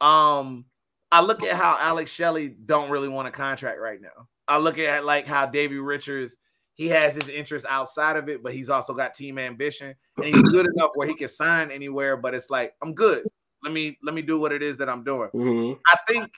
Um 0.01 0.65
I 1.11 1.21
look 1.21 1.43
at 1.43 1.55
how 1.55 1.77
Alex 1.79 2.11
Shelley 2.11 2.49
don't 2.49 2.89
really 2.89 3.07
want 3.07 3.27
a 3.27 3.31
contract 3.31 3.79
right 3.79 4.01
now. 4.01 4.27
I 4.47 4.57
look 4.57 4.79
at 4.79 5.05
like 5.05 5.27
how 5.27 5.45
Davey 5.45 5.77
Richards 5.77 6.35
he 6.75 6.87
has 6.87 7.13
his 7.15 7.29
interests 7.29 7.67
outside 7.69 8.15
of 8.15 8.29
it, 8.29 8.41
but 8.41 8.53
he's 8.53 8.69
also 8.69 8.93
got 8.93 9.13
team 9.13 9.37
ambition, 9.37 9.93
and 10.17 10.25
he's 10.25 10.41
good 10.41 10.65
enough 10.65 10.89
where 10.95 11.07
he 11.07 11.13
can 11.13 11.29
sign 11.29 11.69
anywhere. 11.69 12.17
But 12.17 12.33
it's 12.33 12.49
like 12.49 12.73
I'm 12.81 12.93
good. 12.93 13.27
Let 13.63 13.73
me 13.73 13.97
let 14.03 14.15
me 14.15 14.21
do 14.21 14.39
what 14.39 14.51
it 14.51 14.63
is 14.63 14.77
that 14.77 14.89
I'm 14.89 15.03
doing. 15.03 15.29
Mm-hmm. 15.29 15.79
I 15.87 15.97
think 16.09 16.31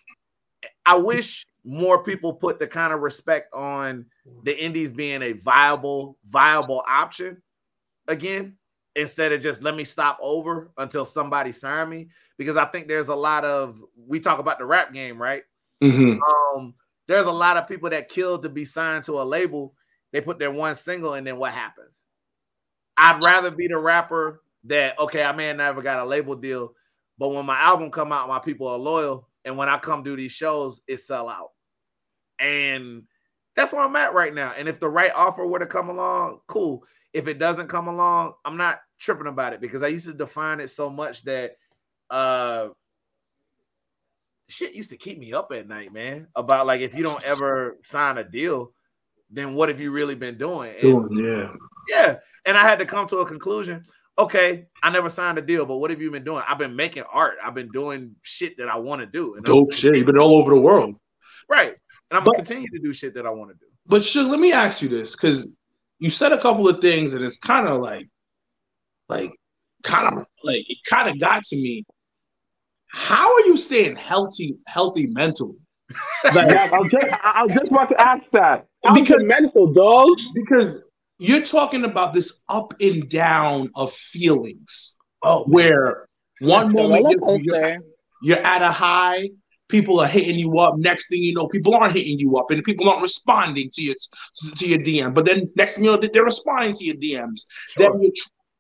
I 0.86 0.96
wish 0.96 1.46
more 1.66 2.04
people 2.04 2.34
put 2.34 2.60
the 2.60 2.68
kind 2.68 2.94
of 2.94 3.02
respect 3.02 3.54
on 3.54 4.06
the 4.44 4.64
Indies 4.64 4.92
being 4.92 5.22
a 5.22 5.32
viable 5.34 6.18
viable 6.26 6.84
option 6.88 7.42
again 8.08 8.56
instead 8.96 9.32
of 9.32 9.42
just 9.42 9.64
let 9.64 9.76
me 9.76 9.84
stop 9.84 10.18
over 10.22 10.72
until 10.78 11.06
somebody 11.06 11.52
sign 11.52 11.90
me 11.90 12.08
because 12.38 12.56
I 12.56 12.66
think 12.66 12.88
there's 12.88 13.10
a 13.10 13.16
lot 13.16 13.44
of 13.44 13.82
we 14.08 14.20
talk 14.20 14.40
about 14.40 14.60
the 14.60 14.66
rap 14.66 14.94
game, 14.94 15.22
right? 15.22 15.44
Mm-hmm. 15.84 16.20
Um, 16.58 16.74
there's 17.08 17.26
a 17.26 17.32
lot 17.32 17.58
of 17.58 17.68
people 17.68 17.90
that 17.90 18.10
kill 18.10 18.40
to 18.40 18.50
be 18.50 18.66
signed 18.66 19.04
to 19.06 19.14
a 19.14 19.24
label 19.24 19.74
they 20.16 20.22
put 20.22 20.40
their 20.40 20.50
one 20.50 20.76
single, 20.76 21.16
and 21.16 21.28
then 21.28 21.36
what 21.36 21.52
happens? 21.52 22.00
I'd 22.96 23.22
rather 23.22 23.52
be 23.52 23.68
the 23.68 23.78
rapper 23.78 24.42
that 24.64 24.98
okay, 24.98 25.22
I 25.22 25.34
may 25.34 25.48
have 25.48 25.58
never 25.58 25.82
got 25.82 26.00
a 26.00 26.06
label 26.06 26.36
deal, 26.36 26.74
but 27.18 27.34
when 27.34 27.46
my 27.46 27.60
album 27.60 27.92
come 27.92 28.14
out, 28.14 28.30
my 28.30 28.40
people 28.40 28.66
are 28.68 28.78
loyal, 28.78 29.28
and 29.44 29.58
when 29.58 29.68
I 29.68 29.78
come 29.78 30.04
do 30.04 30.16
these 30.16 30.32
shows, 30.32 30.80
it 30.88 31.02
sell 31.02 31.28
out, 31.28 31.52
and 32.40 33.04
that's 33.56 33.72
where 33.72 33.84
I'm 33.84 33.96
at 33.96 34.14
right 34.14 34.34
now. 34.34 34.54
And 34.58 34.68
if 34.68 34.80
the 34.80 34.90
right 34.90 35.12
offer 35.16 35.46
were 35.46 35.60
to 35.60 35.66
come 35.66 35.90
along, 35.90 36.40
cool. 36.48 36.84
If 37.14 37.28
it 37.28 37.40
doesn't 37.40 37.68
come 37.68 37.88
along, 37.88 38.34
I'm 38.44 38.58
not 38.58 38.80
tripping 39.00 39.28
about 39.28 39.54
it 39.54 39.62
because 39.62 39.84
I 39.84 39.88
used 39.88 40.06
to 40.06 40.14
define 40.14 40.60
it 40.60 40.70
so 40.70 40.90
much 40.90 41.24
that 41.24 41.54
uh 42.10 42.70
shit 44.48 44.76
used 44.76 44.92
to 44.92 44.98
keep 44.98 45.18
me 45.18 45.34
up 45.34 45.52
at 45.54 45.68
night, 45.68 45.94
man. 45.94 46.28
About 46.36 46.68
like 46.68 46.82
if 46.82 46.98
you 46.98 47.04
don't 47.04 47.28
ever 47.30 47.78
sign 47.84 48.18
a 48.18 48.24
deal, 48.24 48.72
then 49.30 49.54
what 49.54 49.70
have 49.70 49.80
you 49.80 49.92
really 49.92 50.16
been 50.16 50.38
doing? 50.38 50.74
And, 50.82 51.20
yeah. 51.20 51.54
Yeah. 51.90 52.16
And 52.46 52.58
I 52.58 52.62
had 52.62 52.80
to 52.80 52.86
come 52.86 53.08
to 53.08 53.20
a 53.20 53.26
conclusion. 53.26 53.86
Okay, 54.18 54.68
I 54.82 54.90
never 54.92 55.10
signed 55.10 55.38
a 55.38 55.42
deal, 55.42 55.66
but 55.66 55.78
what 55.78 55.90
have 55.90 56.02
you 56.02 56.10
been 56.10 56.24
doing? 56.24 56.42
I've 56.48 56.58
been 56.58 56.76
making 56.76 57.04
art. 57.12 57.36
I've 57.44 57.54
been 57.54 57.70
doing 57.72 58.16
shit 58.22 58.58
that 58.58 58.70
I 58.70 58.78
want 58.78 59.02
to 59.02 59.06
do. 59.06 59.36
And 59.36 59.44
Dope 59.44 59.74
shit. 59.74 59.98
You've 59.98 60.06
been 60.06 60.18
all 60.18 60.38
over 60.38 60.52
the 60.52 60.62
world. 60.62 60.96
Right. 61.50 61.78
And 62.16 62.22
I'm 62.22 62.24
but, 62.24 62.36
gonna 62.36 62.46
continue 62.46 62.70
to 62.70 62.80
do 62.80 62.94
shit 62.94 63.14
that 63.16 63.26
I 63.26 63.30
want 63.30 63.52
to 63.52 63.56
do. 63.56 63.66
But 63.88 64.06
sure, 64.06 64.24
let 64.24 64.40
me 64.40 64.54
ask 64.54 64.82
you 64.82 64.88
this, 64.88 65.18
because 65.18 65.50
you 66.00 66.10
said 66.10 66.32
a 66.32 66.42
couple 66.42 66.66
of 66.70 66.80
things, 66.80 67.14
and 67.14 67.26
it's 67.26 67.36
kind 67.36 67.68
of 67.68 67.82
like, 67.82 68.08
like, 69.10 69.34
kind 69.84 70.08
of 70.08 70.26
like 70.42 70.64
it 70.70 70.78
kind 70.90 71.10
of 71.10 71.20
got 71.20 71.44
to 71.44 71.58
me. 71.58 71.86
How 72.88 73.26
are 73.34 73.42
you 73.42 73.58
staying 73.58 73.98
healthy, 73.98 74.56
healthy 74.66 75.08
mentally? 75.08 75.60
like, 76.24 76.48
I 76.56 76.80
was 76.80 76.90
just, 76.90 77.06
I 77.22 77.44
was 77.44 77.52
just 77.52 77.70
about 77.70 77.90
to 77.90 78.02
ask 78.02 78.24
that. 78.32 78.66
How's 78.86 78.98
because 78.98 79.22
mental 79.24 79.74
dog. 79.74 80.08
Because 80.34 80.80
you're 81.20 81.44
talking 81.44 81.84
about 81.84 82.14
this 82.14 82.42
up 82.48 82.74
and 82.80 83.10
down 83.10 83.72
of 83.76 83.92
feelings. 83.92 84.96
Oh, 85.22 85.44
where 85.48 86.08
one 86.40 86.72
moment 86.72 87.08
you're, 87.10 87.40
you're, 87.42 87.80
you're 88.24 88.46
at 88.46 88.62
a 88.62 88.72
high, 88.72 89.28
people 89.68 90.00
are 90.00 90.08
hitting 90.08 90.38
you 90.38 90.58
up. 90.60 90.78
Next 90.78 91.10
thing 91.10 91.22
you 91.22 91.34
know, 91.34 91.48
people 91.48 91.76
aren't 91.76 91.96
hitting 91.96 92.20
you 92.20 92.38
up, 92.38 92.52
and 92.52 92.64
people 92.64 92.90
aren't 92.90 93.02
responding 93.02 93.70
to 93.74 93.84
your 93.84 93.96
to 94.58 94.68
your 94.68 94.80
DM. 94.80 95.14
But 95.14 95.26
then 95.26 95.52
next 95.56 95.76
thing 95.76 95.86
you 95.86 95.92
know, 95.92 95.98
they're 95.98 96.24
responding 96.24 96.74
to 96.76 96.86
your 96.86 96.96
DMs. 96.96 97.46
Sure. 97.78 97.92
Then 97.92 98.02
you're 98.02 98.12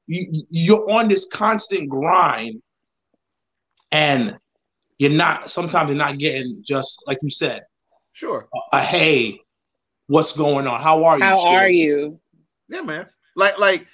you, 0.08 0.44
you're 0.50 0.92
on 0.92 1.08
this 1.08 1.28
constant 1.32 1.90
grind, 1.90 2.62
and 3.92 4.38
you're 4.98 5.12
not. 5.12 5.50
Sometimes 5.50 5.90
you're 5.90 5.98
not 5.98 6.18
getting 6.18 6.62
just 6.66 7.04
like 7.08 7.18
you 7.22 7.30
said. 7.30 7.64
Sure. 8.14 8.48
A, 8.72 8.78
a 8.78 8.82
hey, 8.82 9.42
what's 10.08 10.34
going 10.34 10.68
on? 10.68 10.82
How 10.82 11.04
are 11.04 11.18
you? 11.18 11.24
How 11.24 11.48
are 11.48 11.70
you? 11.70 12.20
Yeah, 12.70 12.82
man. 12.82 13.08
Like, 13.36 13.60
like, 13.60 13.86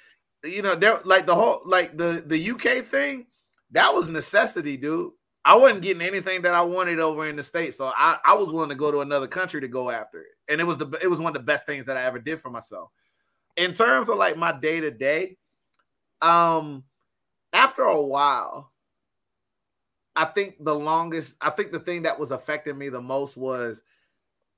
you 0.44 0.62
know, 0.62 0.74
there, 0.74 1.00
like 1.04 1.26
the 1.26 1.34
whole, 1.34 1.62
like 1.64 1.96
the 1.96 2.22
the 2.24 2.50
UK 2.50 2.86
thing, 2.86 3.26
that 3.72 3.92
was 3.92 4.08
necessity, 4.08 4.76
dude. 4.76 5.12
I 5.44 5.56
wasn't 5.56 5.82
getting 5.82 6.02
anything 6.02 6.42
that 6.42 6.54
I 6.54 6.62
wanted 6.62 7.00
over 7.00 7.26
in 7.26 7.36
the 7.36 7.42
states, 7.42 7.76
so 7.76 7.92
I, 7.96 8.18
I 8.24 8.34
was 8.34 8.52
willing 8.52 8.68
to 8.68 8.76
go 8.76 8.92
to 8.92 9.00
another 9.00 9.26
country 9.26 9.60
to 9.60 9.68
go 9.68 9.90
after 9.90 10.20
it, 10.20 10.28
and 10.48 10.60
it 10.60 10.64
was 10.64 10.78
the 10.78 10.86
it 11.02 11.08
was 11.08 11.18
one 11.18 11.28
of 11.28 11.34
the 11.34 11.40
best 11.40 11.66
things 11.66 11.84
that 11.86 11.96
I 11.96 12.04
ever 12.04 12.18
did 12.18 12.40
for 12.40 12.50
myself. 12.50 12.90
In 13.56 13.72
terms 13.74 14.08
of 14.08 14.16
like 14.16 14.36
my 14.36 14.52
day 14.58 14.80
to 14.80 14.90
day, 14.90 15.36
um, 16.20 16.84
after 17.52 17.82
a 17.82 18.00
while, 18.00 18.70
I 20.14 20.26
think 20.26 20.62
the 20.62 20.74
longest, 20.74 21.36
I 21.40 21.50
think 21.50 21.72
the 21.72 21.80
thing 21.80 22.02
that 22.02 22.18
was 22.18 22.30
affecting 22.30 22.78
me 22.78 22.88
the 22.88 23.00
most 23.00 23.36
was 23.36 23.82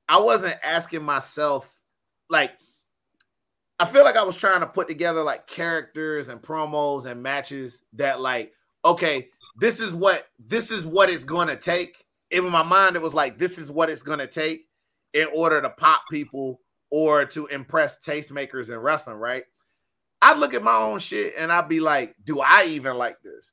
I 0.08 0.20
wasn't 0.20 0.56
asking 0.62 1.02
myself 1.02 1.80
like 2.28 2.52
I 3.78 3.86
feel 3.86 4.04
like 4.04 4.16
I 4.16 4.22
was 4.22 4.36
trying 4.36 4.60
to 4.60 4.66
put 4.66 4.88
together 4.88 5.22
like 5.22 5.46
characters 5.46 6.28
and 6.28 6.40
promos 6.40 7.06
and 7.06 7.22
matches 7.22 7.82
that 7.94 8.20
like 8.20 8.52
okay, 8.84 9.30
this 9.56 9.80
is 9.80 9.92
what 9.94 10.26
this 10.38 10.70
is 10.70 10.84
what 10.84 11.10
it's 11.10 11.24
going 11.24 11.48
to 11.48 11.56
take. 11.56 12.04
In 12.30 12.48
my 12.48 12.62
mind 12.62 12.96
it 12.96 13.02
was 13.02 13.14
like 13.14 13.38
this 13.38 13.58
is 13.58 13.70
what 13.70 13.90
it's 13.90 14.02
going 14.02 14.18
to 14.18 14.26
take 14.26 14.66
in 15.12 15.28
order 15.34 15.60
to 15.60 15.70
pop 15.70 16.02
people 16.10 16.60
or 16.90 17.24
to 17.24 17.46
impress 17.46 18.04
tastemakers 18.04 18.68
in 18.68 18.78
wrestling, 18.78 19.16
right? 19.16 19.44
I'd 20.22 20.38
look 20.38 20.54
at 20.54 20.62
my 20.62 20.76
own 20.76 20.98
shit 20.98 21.34
and 21.38 21.52
I'd 21.52 21.68
be 21.68 21.80
like, 21.80 22.14
do 22.24 22.40
I 22.40 22.64
even 22.68 22.96
like 22.96 23.20
this? 23.22 23.52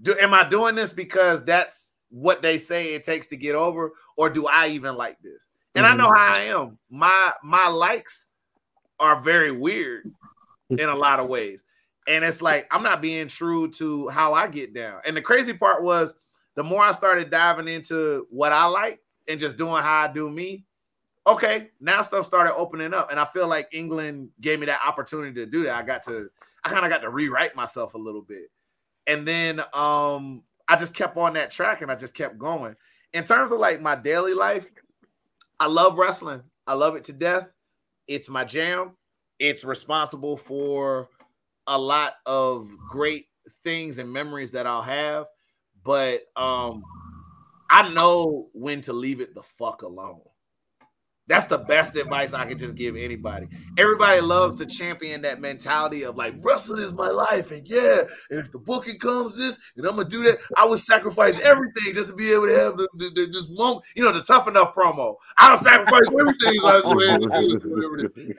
Do 0.00 0.16
am 0.18 0.34
I 0.34 0.48
doing 0.48 0.74
this 0.74 0.92
because 0.92 1.44
that's 1.44 1.90
what 2.10 2.42
they 2.42 2.58
say 2.58 2.94
it 2.94 3.04
takes 3.04 3.26
to 3.28 3.36
get 3.36 3.54
over, 3.54 3.92
or 4.16 4.30
do 4.30 4.46
I 4.46 4.68
even 4.68 4.96
like 4.96 5.18
this? 5.20 5.48
And 5.74 5.84
mm-hmm. 5.84 5.94
I 5.94 5.96
know 5.96 6.12
how 6.14 6.34
I 6.34 6.40
am. 6.40 6.78
My 6.90 7.32
my 7.42 7.68
likes 7.68 8.26
are 9.00 9.20
very 9.20 9.50
weird 9.50 10.10
in 10.70 10.88
a 10.88 10.94
lot 10.94 11.20
of 11.20 11.28
ways. 11.28 11.64
And 12.06 12.24
it's 12.24 12.42
like 12.42 12.66
I'm 12.70 12.82
not 12.82 13.00
being 13.00 13.28
true 13.28 13.70
to 13.72 14.08
how 14.08 14.34
I 14.34 14.48
get 14.48 14.74
down. 14.74 15.00
And 15.06 15.16
the 15.16 15.22
crazy 15.22 15.52
part 15.52 15.82
was 15.82 16.14
the 16.54 16.62
more 16.62 16.82
I 16.82 16.92
started 16.92 17.30
diving 17.30 17.68
into 17.68 18.26
what 18.30 18.52
I 18.52 18.66
like 18.66 19.00
and 19.28 19.40
just 19.40 19.56
doing 19.56 19.82
how 19.82 20.02
I 20.02 20.12
do 20.12 20.30
me, 20.30 20.64
okay, 21.26 21.70
now 21.80 22.02
stuff 22.02 22.26
started 22.26 22.54
opening 22.54 22.94
up. 22.94 23.10
And 23.10 23.18
I 23.18 23.24
feel 23.24 23.48
like 23.48 23.68
England 23.72 24.28
gave 24.40 24.60
me 24.60 24.66
that 24.66 24.80
opportunity 24.86 25.34
to 25.34 25.46
do 25.46 25.64
that. 25.64 25.74
I 25.74 25.82
got 25.82 26.02
to, 26.04 26.28
I 26.64 26.68
kind 26.68 26.84
of 26.84 26.90
got 26.90 27.02
to 27.02 27.10
rewrite 27.10 27.56
myself 27.56 27.94
a 27.94 27.98
little 27.98 28.22
bit. 28.22 28.50
And 29.06 29.26
then 29.26 29.60
um 29.72 30.42
I 30.68 30.76
just 30.76 30.94
kept 30.94 31.16
on 31.16 31.34
that 31.34 31.50
track 31.50 31.82
and 31.82 31.90
I 31.90 31.94
just 31.94 32.14
kept 32.14 32.38
going. 32.38 32.74
In 33.12 33.24
terms 33.24 33.52
of 33.52 33.58
like 33.58 33.80
my 33.80 33.94
daily 33.94 34.34
life, 34.34 34.70
I 35.60 35.66
love 35.66 35.98
wrestling. 35.98 36.42
I 36.66 36.74
love 36.74 36.96
it 36.96 37.04
to 37.04 37.12
death. 37.12 37.48
It's 38.08 38.28
my 38.28 38.44
jam. 38.44 38.92
It's 39.38 39.64
responsible 39.64 40.36
for 40.36 41.08
a 41.66 41.78
lot 41.78 42.14
of 42.26 42.70
great 42.90 43.26
things 43.62 43.98
and 43.98 44.12
memories 44.12 44.50
that 44.52 44.66
I'll 44.66 44.82
have. 44.82 45.26
But 45.82 46.22
um 46.36 46.82
I 47.70 47.88
know 47.92 48.48
when 48.52 48.82
to 48.82 48.92
leave 48.92 49.20
it 49.20 49.34
the 49.34 49.42
fuck 49.42 49.82
alone. 49.82 50.20
That's 51.26 51.46
the 51.46 51.58
best 51.58 51.96
advice 51.96 52.34
I 52.34 52.44
can 52.44 52.58
just 52.58 52.74
give 52.74 52.96
anybody. 52.96 53.48
Everybody 53.78 54.20
loves 54.20 54.56
to 54.56 54.66
champion 54.66 55.22
that 55.22 55.40
mentality 55.40 56.02
of 56.02 56.16
like 56.16 56.34
wrestling 56.42 56.82
is 56.82 56.92
my 56.92 57.08
life, 57.08 57.50
and 57.50 57.66
yeah, 57.66 58.02
and 58.28 58.40
if 58.40 58.52
the 58.52 58.58
booking 58.58 58.98
comes 58.98 59.34
this, 59.34 59.56
and 59.76 59.86
I'm 59.86 59.96
gonna 59.96 60.06
do 60.08 60.22
that, 60.24 60.38
I 60.56 60.66
would 60.66 60.80
sacrifice 60.80 61.40
everything 61.40 61.94
just 61.94 62.10
to 62.10 62.14
be 62.14 62.30
able 62.30 62.48
to 62.48 62.58
have 62.58 62.76
the, 62.76 62.88
the, 62.96 63.10
the 63.14 63.26
this 63.32 63.48
moment, 63.48 63.86
you 63.96 64.04
know, 64.04 64.12
the 64.12 64.22
tough 64.22 64.48
enough 64.48 64.74
promo. 64.74 65.16
I'll 65.38 65.56
sacrifice 65.56 66.02
everything. 66.08 66.60
I 66.64 66.80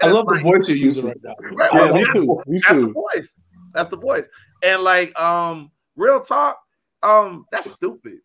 love 0.07 0.25
like, 0.27 0.37
the 0.37 0.41
voice 0.43 0.67
you're 0.67 0.77
using 0.77 1.05
right 1.05 1.17
now. 1.23 1.33
Right, 1.53 1.71
yeah, 1.73 1.79
well, 1.79 1.93
me 1.93 2.05
too. 2.13 2.43
Me 2.45 2.59
that's 2.59 2.77
too. 2.77 2.81
the 2.81 2.93
voice. 2.93 3.35
That's 3.73 3.89
the 3.89 3.97
voice. 3.97 4.27
And 4.63 4.83
like, 4.83 5.19
um, 5.19 5.71
real 5.95 6.21
talk, 6.21 6.59
um, 7.01 7.45
that's 7.51 7.71
stupid. 7.71 8.19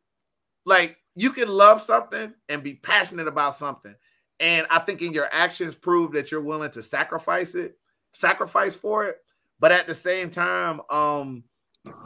Like 0.67 0.99
you 1.15 1.33
can 1.33 1.49
love 1.49 1.81
something 1.81 2.35
and 2.49 2.63
be 2.63 2.75
passionate 2.75 3.27
about 3.27 3.55
something. 3.55 3.95
And 4.41 4.67
I 4.71 4.79
think 4.81 5.03
in 5.03 5.13
your 5.13 5.29
actions 5.31 5.75
prove 5.75 6.13
that 6.13 6.33
you're 6.33 6.41
willing 6.41 6.71
to 6.73 6.83
sacrifice 6.83 7.55
it, 7.55 7.77
sacrifice 8.15 8.75
for 8.75 9.07
it. 9.07 9.19
But 9.61 9.71
at 9.71 9.87
the 9.87 9.95
same 9.95 10.31
time, 10.31 10.81
um, 10.89 11.45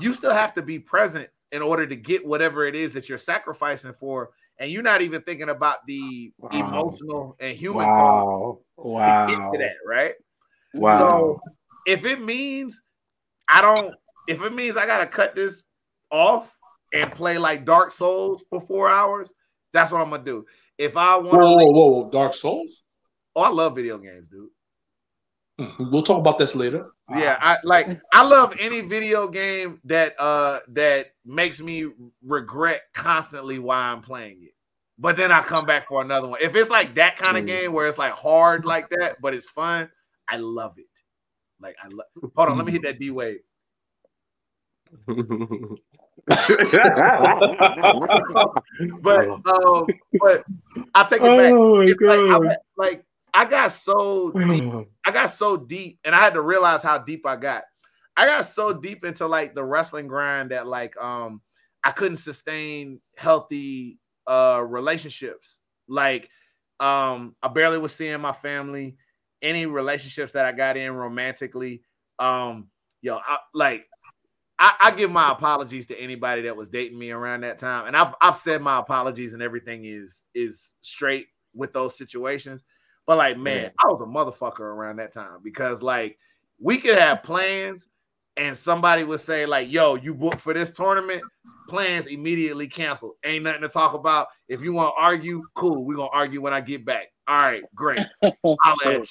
you 0.00 0.12
still 0.12 0.34
have 0.34 0.52
to 0.54 0.62
be 0.62 0.80
present 0.80 1.28
in 1.52 1.62
order 1.62 1.86
to 1.86 1.94
get 1.94 2.26
whatever 2.26 2.64
it 2.64 2.74
is 2.74 2.92
that 2.94 3.08
you're 3.08 3.16
sacrificing 3.18 3.92
for. 3.92 4.30
And 4.58 4.70
you're 4.70 4.82
not 4.82 5.02
even 5.02 5.22
thinking 5.22 5.48
about 5.48 5.86
the 5.86 6.32
wow. 6.38 6.50
emotional 6.50 7.36
and 7.38 7.56
human 7.56 7.86
wow. 7.86 8.58
wow. 8.76 9.26
to 9.26 9.32
get 9.32 9.52
to 9.52 9.58
that, 9.58 9.76
right? 9.86 10.14
Wow. 10.74 10.98
So 10.98 11.40
if 11.86 12.04
it 12.04 12.20
means 12.20 12.80
I 13.48 13.60
don't, 13.60 13.94
if 14.28 14.42
it 14.42 14.54
means 14.54 14.76
I 14.76 14.86
gotta 14.86 15.06
cut 15.06 15.34
this 15.34 15.64
off 16.10 16.56
and 16.92 17.10
play 17.12 17.38
like 17.38 17.64
Dark 17.64 17.90
Souls 17.90 18.44
for 18.50 18.60
four 18.60 18.88
hours, 18.88 19.32
that's 19.72 19.92
what 19.92 20.00
I'm 20.00 20.10
gonna 20.10 20.24
do. 20.24 20.46
If 20.78 20.96
I 20.96 21.16
want, 21.16 21.32
whoa, 21.32 21.56
whoa, 21.56 21.70
whoa, 21.70 21.86
whoa, 21.86 22.10
Dark 22.10 22.34
Souls. 22.34 22.82
Oh, 23.36 23.42
I 23.42 23.50
love 23.50 23.76
video 23.76 23.98
games, 23.98 24.28
dude. 24.28 24.48
We'll 25.78 26.02
talk 26.02 26.18
about 26.18 26.38
this 26.38 26.56
later. 26.56 26.86
Yeah, 27.10 27.38
I 27.40 27.58
like 27.62 28.00
I 28.12 28.24
love 28.26 28.56
any 28.58 28.80
video 28.80 29.28
game 29.28 29.80
that 29.84 30.14
uh 30.18 30.58
that 30.68 31.12
makes 31.24 31.60
me 31.60 31.86
regret 32.24 32.82
constantly 32.92 33.60
why 33.60 33.76
I'm 33.76 34.00
playing 34.00 34.38
it. 34.42 34.54
But 34.98 35.16
then 35.16 35.30
I 35.30 35.42
come 35.42 35.64
back 35.64 35.86
for 35.86 36.02
another 36.02 36.26
one. 36.26 36.40
If 36.42 36.56
it's 36.56 36.70
like 36.70 36.96
that 36.96 37.16
kind 37.16 37.36
of 37.36 37.44
mm. 37.44 37.48
game 37.48 37.72
where 37.72 37.86
it's 37.88 37.98
like 37.98 38.14
hard 38.14 38.64
like 38.64 38.88
that, 38.90 39.20
but 39.20 39.32
it's 39.34 39.48
fun, 39.48 39.88
I 40.28 40.38
love 40.38 40.74
it. 40.78 40.86
Like 41.60 41.76
I 41.82 41.86
love 41.88 42.06
hold 42.34 42.48
on, 42.48 42.56
let 42.56 42.66
me 42.66 42.72
hit 42.72 42.82
that 42.82 42.98
D 42.98 43.12
wave. 43.12 43.38
but 49.02 49.28
um, 49.28 49.86
but 50.20 50.44
I'll 50.94 51.06
take 51.06 51.20
it 51.20 51.36
back. 51.36 51.52
Oh 51.52 51.80
it's 51.80 52.00
like, 52.00 52.18
I, 52.18 52.56
like 52.76 53.04
I 53.34 53.44
got 53.44 53.72
so 53.72 54.30
deep, 54.30 54.64
I 55.04 55.10
got 55.10 55.26
so 55.26 55.56
deep, 55.56 55.98
and 56.04 56.14
I 56.14 56.20
had 56.20 56.34
to 56.34 56.40
realize 56.40 56.82
how 56.82 56.98
deep 56.98 57.26
I 57.26 57.36
got. 57.36 57.64
I 58.16 58.26
got 58.26 58.46
so 58.46 58.72
deep 58.72 59.04
into 59.04 59.26
like 59.26 59.54
the 59.54 59.64
wrestling 59.64 60.06
grind 60.06 60.52
that 60.52 60.66
like 60.66 60.96
um 61.02 61.42
I 61.82 61.90
couldn't 61.90 62.18
sustain 62.18 63.00
healthy 63.16 63.98
uh 64.26 64.62
relationships. 64.66 65.60
Like 65.88 66.30
um 66.80 67.34
I 67.42 67.48
barely 67.48 67.78
was 67.78 67.94
seeing 67.94 68.20
my 68.20 68.32
family. 68.32 68.96
Any 69.42 69.66
relationships 69.66 70.32
that 70.32 70.46
I 70.46 70.52
got 70.52 70.78
in 70.78 70.94
romantically, 70.94 71.82
um, 72.18 72.68
yo, 73.02 73.18
I, 73.18 73.36
like 73.52 73.84
I, 74.64 74.72
I, 74.80 74.90
give 74.92 75.10
my 75.10 75.30
apologies 75.30 75.84
to 75.88 76.00
anybody 76.00 76.40
that 76.42 76.56
was 76.56 76.70
dating 76.70 76.98
me 76.98 77.10
around 77.10 77.42
that 77.42 77.58
time, 77.58 77.86
and 77.86 77.94
I've 77.94 78.14
I've 78.22 78.36
said 78.36 78.62
my 78.62 78.78
apologies, 78.78 79.34
and 79.34 79.42
everything 79.42 79.84
is 79.84 80.24
is 80.34 80.72
straight 80.80 81.26
with 81.54 81.74
those 81.74 81.98
situations. 81.98 82.64
But 83.06 83.18
like, 83.18 83.36
man, 83.36 83.72
I 83.78 83.86
was 83.88 84.00
a 84.00 84.06
motherfucker 84.06 84.60
around 84.60 84.96
that 84.96 85.12
time 85.12 85.40
because 85.42 85.82
like 85.82 86.18
we 86.58 86.78
could 86.78 86.96
have 86.96 87.22
plans, 87.22 87.86
and 88.38 88.56
somebody 88.56 89.04
would 89.04 89.20
say 89.20 89.44
like, 89.44 89.70
"Yo, 89.70 89.96
you 89.96 90.14
booked 90.14 90.40
for 90.40 90.54
this 90.54 90.70
tournament." 90.70 91.22
Plans 91.68 92.06
immediately 92.06 92.66
canceled. 92.66 93.16
Ain't 93.22 93.44
nothing 93.44 93.62
to 93.62 93.68
talk 93.68 93.92
about. 93.92 94.28
If 94.48 94.62
you 94.62 94.72
want 94.72 94.94
to 94.96 95.02
argue, 95.02 95.42
cool. 95.54 95.84
We're 95.84 95.96
gonna 95.96 96.08
argue 96.10 96.40
when 96.40 96.54
I 96.54 96.62
get 96.62 96.86
back. 96.86 97.08
All 97.28 97.36
right, 97.36 97.62
great. 97.74 98.00
I'll. 98.22 99.02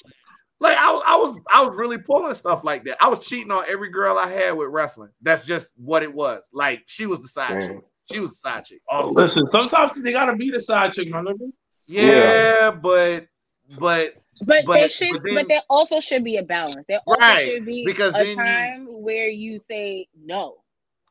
Like 0.60 0.76
I, 0.78 0.90
I 0.90 1.16
was, 1.16 1.36
I 1.52 1.64
was 1.64 1.74
really 1.76 1.98
pulling 1.98 2.34
stuff 2.34 2.64
like 2.64 2.84
that. 2.84 2.96
I 3.00 3.08
was 3.08 3.18
cheating 3.20 3.50
on 3.50 3.64
every 3.68 3.90
girl 3.90 4.16
I 4.16 4.30
had 4.30 4.52
with 4.52 4.68
wrestling. 4.68 5.10
That's 5.20 5.46
just 5.46 5.74
what 5.76 6.02
it 6.02 6.14
was. 6.14 6.48
Like 6.52 6.82
she 6.86 7.06
was 7.06 7.20
the 7.20 7.28
side 7.28 7.60
chick. 7.60 7.78
She 8.10 8.20
was 8.20 8.30
the 8.30 8.36
side 8.36 8.64
chick. 8.64 8.80
Listen, 9.10 9.46
sometimes 9.46 10.00
they 10.02 10.12
gotta 10.12 10.36
be 10.36 10.50
the 10.50 10.60
side 10.60 10.92
chick, 10.92 11.08
my 11.10 11.22
Yeah, 11.86 12.06
yeah, 12.06 12.70
but 12.70 13.26
but 13.78 14.14
but, 14.42 14.64
but 14.66 14.74
there 14.74 14.88
should 14.88 15.12
but, 15.12 15.22
then, 15.24 15.34
but, 15.34 15.48
there 15.48 15.62
also 15.68 16.00
should 16.00 16.24
be 16.24 16.36
a 16.36 16.42
balance. 16.42 16.84
There 16.88 17.00
also 17.06 17.20
right, 17.20 17.46
should 17.46 17.64
be 17.64 17.84
because 17.84 18.14
a 18.14 18.34
time 18.34 18.86
you, 18.88 18.98
where 18.98 19.28
you 19.28 19.60
say 19.60 20.08
no. 20.22 20.56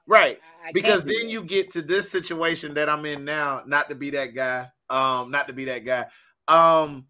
Right. 0.08 0.39
I 0.66 0.72
because 0.74 1.04
then 1.04 1.30
you 1.30 1.44
get 1.44 1.72
to 1.72 1.82
this 1.82 2.12
situation 2.12 2.74
that 2.76 2.89
I'm 2.89 3.06
in 3.06 3.26
now, 3.26 3.64
not 3.66 3.89
to 3.89 3.96
be 3.96 4.12
that 4.12 4.36
guy. 4.36 4.70
Um, 4.89 5.32
not 5.32 5.48
to 5.48 5.54
be 5.54 5.66
that 5.66 5.86
guy. 5.86 6.06
Um, 6.48 7.06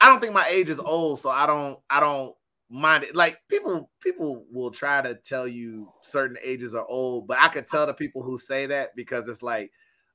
I 0.00 0.06
don't 0.06 0.20
think 0.20 0.32
my 0.32 0.46
age 0.48 0.68
is 0.70 0.78
old, 0.78 1.20
so 1.20 1.28
I 1.30 1.46
don't 1.46 1.78
I 1.90 2.00
don't 2.00 2.34
mind 2.70 3.04
it. 3.04 3.16
Like 3.16 3.40
people 3.48 3.90
people 4.00 4.44
will 4.50 4.70
try 4.70 5.02
to 5.02 5.14
tell 5.14 5.48
you 5.48 5.92
certain 6.02 6.36
ages 6.44 6.74
are 6.74 6.86
old, 6.86 7.26
but 7.26 7.38
I 7.40 7.48
could 7.48 7.64
tell 7.64 7.86
the 7.86 7.94
people 7.94 8.22
who 8.22 8.38
say 8.38 8.66
that 8.66 8.94
because 8.94 9.28
it's 9.28 9.42
like, 9.42 9.70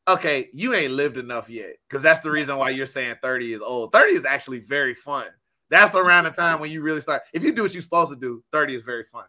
okay, 0.07 0.49
you 0.53 0.73
ain't 0.73 0.91
lived 0.91 1.17
enough 1.17 1.49
yet. 1.49 1.75
Because 1.87 2.01
that's 2.01 2.21
the 2.21 2.31
reason 2.31 2.57
why 2.57 2.69
you're 2.69 2.85
saying 2.85 3.15
30 3.21 3.53
is 3.53 3.61
old. 3.61 3.91
30 3.91 4.13
is 4.13 4.25
actually 4.25 4.59
very 4.59 4.93
fun. 4.93 5.25
That's 5.69 5.95
around 5.95 6.25
the 6.25 6.31
time 6.31 6.59
when 6.59 6.71
you 6.71 6.81
really 6.81 7.01
start. 7.01 7.23
If 7.33 7.43
you 7.43 7.51
do 7.51 7.63
what 7.63 7.73
you're 7.73 7.81
supposed 7.81 8.11
to 8.11 8.17
do, 8.17 8.43
30 8.51 8.75
is 8.75 8.83
very 8.83 9.03
fun. 9.03 9.25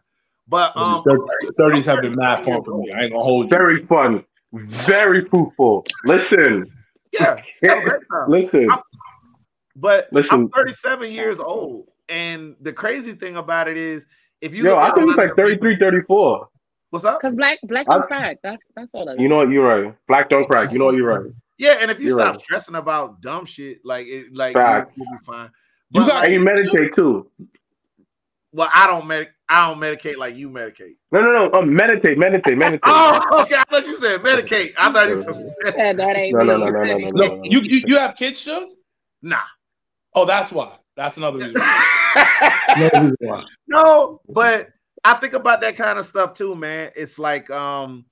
But 0.47 0.77
um, 0.77 1.03
30, 1.03 1.21
30s 1.59 1.85
have 1.85 2.01
been 2.01 2.15
mad 2.15 2.45
fun 2.45 2.63
for 2.63 2.77
me. 2.77 2.91
I 2.91 3.03
ain't 3.03 3.13
gonna 3.13 3.23
hold 3.23 3.45
you. 3.45 3.49
Very 3.49 3.83
fun, 3.87 4.23
very 4.53 5.25
fruitful. 5.25 5.85
Listen, 6.05 6.71
yeah, 7.11 7.41
listen. 8.27 8.69
I'm, 8.69 8.81
but 9.75 10.07
Listen, 10.11 10.31
I'm 10.31 10.49
37 10.49 11.11
years 11.11 11.39
old. 11.39 11.87
And 12.07 12.55
the 12.61 12.71
crazy 12.71 13.13
thing 13.13 13.35
about 13.37 13.67
it 13.67 13.77
is, 13.77 14.05
if 14.41 14.53
you 14.53 14.63
yo, 14.63 14.77
I 14.77 14.93
think 14.93 15.09
it's 15.09 15.17
like 15.17 15.35
33, 15.35 15.79
34. 15.79 16.47
What's 16.91 17.03
up? 17.03 17.19
Because 17.19 17.35
black 17.35 17.59
black 17.63 17.87
don't 17.87 18.05
crack. 18.05 18.37
That's 18.43 18.63
that's 18.75 18.89
all. 18.93 19.05
That 19.05 19.19
you 19.19 19.27
know 19.27 19.37
what? 19.37 19.49
You're 19.49 19.85
right. 19.85 19.95
Black 20.07 20.29
don't 20.29 20.45
crack. 20.45 20.71
You 20.71 20.79
know 20.79 20.85
what? 20.85 20.95
You're 20.95 21.07
right. 21.07 21.31
Yeah, 21.57 21.77
and 21.81 21.89
if 21.89 21.99
you 21.99 22.09
you're 22.09 22.19
stop 22.19 22.35
right. 22.35 22.43
stressing 22.43 22.75
about 22.75 23.21
dumb 23.21 23.45
shit, 23.45 23.79
like 23.83 24.07
it, 24.07 24.33
like 24.33 24.55
you'll 24.55 25.05
be 25.11 25.25
fine. 25.25 25.49
But 25.91 25.99
you 25.99 26.07
got 26.07 26.15
like, 26.15 26.31
you 26.31 26.41
meditate 26.41 26.95
too. 26.95 27.29
Well, 28.53 28.69
I 28.73 28.87
don't 28.87 29.05
medic. 29.07 29.31
I 29.49 29.67
don't 29.67 29.79
medicate 29.79 30.17
like 30.17 30.35
you 30.35 30.49
medicate. 30.49 30.95
No, 31.11 31.21
no, 31.21 31.49
no. 31.49 31.59
Um, 31.59 31.73
meditate, 31.73 32.17
meditate, 32.17 32.57
meditate. 32.57 32.81
oh, 32.85 33.41
okay. 33.41 33.55
I 33.55 33.63
thought 33.69 33.85
you 33.85 33.97
said 33.97 34.21
medicate. 34.21 34.73
I 34.77 34.91
thought 34.91 35.09
you 35.09 35.21
said 35.21 35.73
yeah, 35.77 35.93
that 35.93 36.15
ain't 36.15 36.37
no, 36.37 36.43
no, 36.43 36.57
no, 36.57 36.65
no, 36.65 36.71
no, 36.81 36.97
no, 36.97 37.09
no, 37.09 37.35
no. 37.35 37.41
You, 37.43 37.61
you 37.61 37.81
you 37.85 37.97
have 37.97 38.15
kids, 38.15 38.39
Shug? 38.39 38.69
Nah. 39.21 39.39
Oh, 40.15 40.25
that's 40.25 40.51
why. 40.51 40.77
That's 40.95 41.17
another 41.17 41.37
reason. 41.39 41.55
no, 43.67 44.21
but 44.29 44.69
I 45.03 45.13
think 45.15 45.33
about 45.33 45.61
that 45.61 45.75
kind 45.75 45.99
of 45.99 46.05
stuff 46.05 46.33
too, 46.33 46.55
man. 46.55 46.91
It's 46.95 47.19
like 47.19 47.49
um 47.51 48.05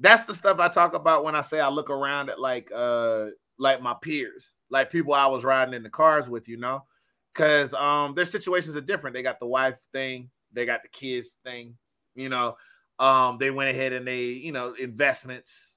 that's 0.00 0.24
the 0.24 0.34
stuff 0.34 0.58
I 0.58 0.68
talk 0.68 0.94
about 0.94 1.24
when 1.24 1.34
I 1.34 1.40
say 1.40 1.60
I 1.60 1.68
look 1.68 1.90
around 1.90 2.30
at 2.30 2.40
like 2.40 2.70
uh 2.74 3.26
like 3.58 3.82
my 3.82 3.94
peers, 4.00 4.54
like 4.70 4.90
people 4.90 5.12
I 5.12 5.26
was 5.26 5.44
riding 5.44 5.74
in 5.74 5.82
the 5.82 5.90
cars 5.90 6.28
with, 6.28 6.48
you 6.48 6.56
know, 6.56 6.84
because 7.32 7.74
um 7.74 8.14
their 8.14 8.24
situations 8.24 8.76
are 8.76 8.80
different. 8.80 9.14
They 9.14 9.22
got 9.22 9.40
the 9.40 9.46
wife 9.46 9.76
thing, 9.92 10.30
they 10.52 10.64
got 10.66 10.82
the 10.82 10.88
kids 10.88 11.36
thing, 11.44 11.76
you 12.14 12.28
know. 12.28 12.56
Um, 13.00 13.38
they 13.38 13.50
went 13.50 13.70
ahead 13.70 13.92
and 13.92 14.06
they, 14.06 14.26
you 14.26 14.52
know, 14.52 14.74
investments, 14.74 15.73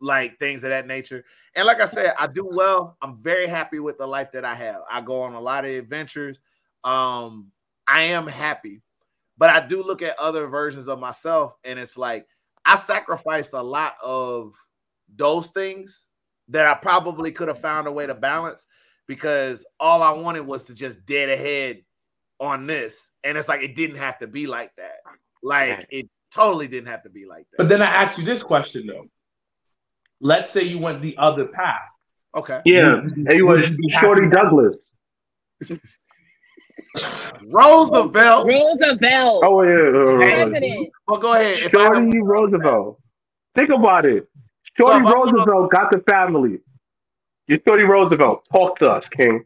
like 0.00 0.38
things 0.38 0.64
of 0.64 0.70
that 0.70 0.86
nature. 0.86 1.24
And 1.56 1.66
like 1.66 1.80
I 1.80 1.86
said, 1.86 2.14
I 2.18 2.26
do 2.26 2.48
well. 2.50 2.96
I'm 3.02 3.16
very 3.16 3.46
happy 3.46 3.78
with 3.78 3.98
the 3.98 4.06
life 4.06 4.32
that 4.32 4.44
I 4.44 4.54
have. 4.54 4.82
I 4.90 5.00
go 5.00 5.22
on 5.22 5.34
a 5.34 5.40
lot 5.40 5.64
of 5.64 5.70
adventures. 5.70 6.40
Um, 6.82 7.50
I 7.88 8.02
am 8.02 8.26
happy, 8.26 8.82
but 9.38 9.50
I 9.50 9.66
do 9.66 9.82
look 9.82 10.02
at 10.02 10.18
other 10.18 10.46
versions 10.46 10.88
of 10.88 10.98
myself, 10.98 11.54
and 11.64 11.78
it's 11.78 11.96
like 11.96 12.26
I 12.64 12.76
sacrificed 12.76 13.52
a 13.52 13.62
lot 13.62 13.94
of 14.02 14.54
those 15.16 15.48
things 15.48 16.06
that 16.48 16.66
I 16.66 16.74
probably 16.74 17.32
could 17.32 17.48
have 17.48 17.60
found 17.60 17.86
a 17.86 17.92
way 17.92 18.06
to 18.06 18.14
balance 18.14 18.64
because 19.06 19.64
all 19.80 20.02
I 20.02 20.12
wanted 20.12 20.46
was 20.46 20.64
to 20.64 20.74
just 20.74 21.04
dead 21.06 21.28
ahead 21.28 21.82
on 22.40 22.66
this. 22.66 23.10
And 23.22 23.38
it's 23.38 23.48
like 23.48 23.62
it 23.62 23.74
didn't 23.74 23.96
have 23.96 24.18
to 24.18 24.26
be 24.26 24.46
like 24.46 24.74
that. 24.76 24.96
Like 25.42 25.86
it 25.90 26.08
totally 26.30 26.68
didn't 26.68 26.88
have 26.88 27.02
to 27.02 27.10
be 27.10 27.26
like 27.26 27.46
that. 27.50 27.58
But 27.58 27.68
then 27.68 27.82
I 27.82 27.86
ask 27.86 28.18
you 28.18 28.24
this 28.24 28.42
question 28.42 28.86
though. 28.86 29.06
Let's 30.20 30.50
say 30.50 30.62
you 30.62 30.78
went 30.78 31.02
the 31.02 31.16
other 31.18 31.46
path. 31.46 31.82
Okay. 32.34 32.60
Yeah, 32.64 32.94
and 32.94 33.26
you 33.32 33.46
went 33.46 33.76
Shorty 34.00 34.28
Douglas. 34.28 34.76
Roosevelt. 37.46 38.46
Roosevelt. 38.46 39.44
Oh 39.44 39.62
yeah. 39.62 40.16
President. 40.16 40.88
Well, 41.06 41.20
go 41.20 41.34
ahead. 41.34 41.70
Shawty 41.72 42.20
Roosevelt. 42.22 43.00
Think 43.54 43.70
about 43.70 44.06
it. 44.06 44.28
Shorty 44.78 45.04
so 45.04 45.12
Roosevelt 45.12 45.70
got 45.70 45.90
the 45.90 45.98
family. 46.08 46.58
You're 47.46 47.58
Shawty 47.58 47.86
Roosevelt. 47.86 48.44
Talk 48.52 48.78
to 48.78 48.88
us, 48.88 49.04
King. 49.16 49.44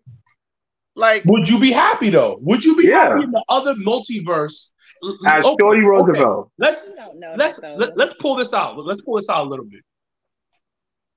Like, 0.95 1.25
would 1.27 1.49
you 1.49 1.59
be 1.59 1.73
happy 1.73 2.11
though? 2.11 2.39
Would 2.41 2.65
you 2.65 2.77
be 2.77 2.89
yeah. 2.89 3.11
happy 3.11 3.25
in 3.25 3.31
the 3.31 3.45
other 3.49 3.75
multiverse? 3.75 4.71
As 5.27 5.45
okay, 5.45 5.63
Shawty 5.63 5.85
Roosevelt. 5.85 6.39
Okay. 6.39 6.51
Let's 6.59 6.91
let's 7.37 7.63
let, 7.63 7.97
let's 7.97 8.15
pull 8.15 8.37
this 8.37 8.53
out. 8.53 8.77
Let's 8.79 9.03
pull 9.03 9.17
this 9.17 9.31
out 9.31 9.47
a 9.47 9.49
little 9.49 9.65
bit. 9.65 9.83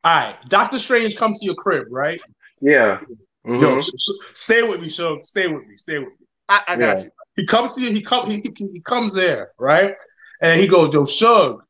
All 0.03 0.15
right, 0.15 0.35
Doctor 0.49 0.79
Strange 0.79 1.15
comes 1.15 1.39
to 1.39 1.45
your 1.45 1.55
crib, 1.55 1.87
right? 1.91 2.19
Yeah. 2.59 2.99
Mm-hmm. 3.45 3.61
Yo, 3.61 3.79
sh- 3.79 3.89
sh- 3.97 4.33
stay 4.33 4.63
with 4.63 4.81
me, 4.81 4.89
show. 4.89 5.19
Stay 5.19 5.47
with 5.47 5.67
me. 5.67 5.77
Stay 5.77 5.99
with 5.99 6.09
me. 6.09 6.27
I, 6.49 6.61
I 6.67 6.75
got 6.77 6.97
yeah. 6.97 7.03
you. 7.03 7.11
He 7.35 7.45
comes 7.45 7.75
to 7.75 7.81
you. 7.81 7.91
He 7.91 8.01
come. 8.01 8.29
He, 8.29 8.41
he, 8.41 8.67
he 8.67 8.81
comes 8.81 9.13
there, 9.13 9.51
right? 9.57 9.95
And 10.41 10.59
he 10.59 10.67
goes, 10.67 10.93
"Yo, 10.93 11.05
Shug, 11.05 11.63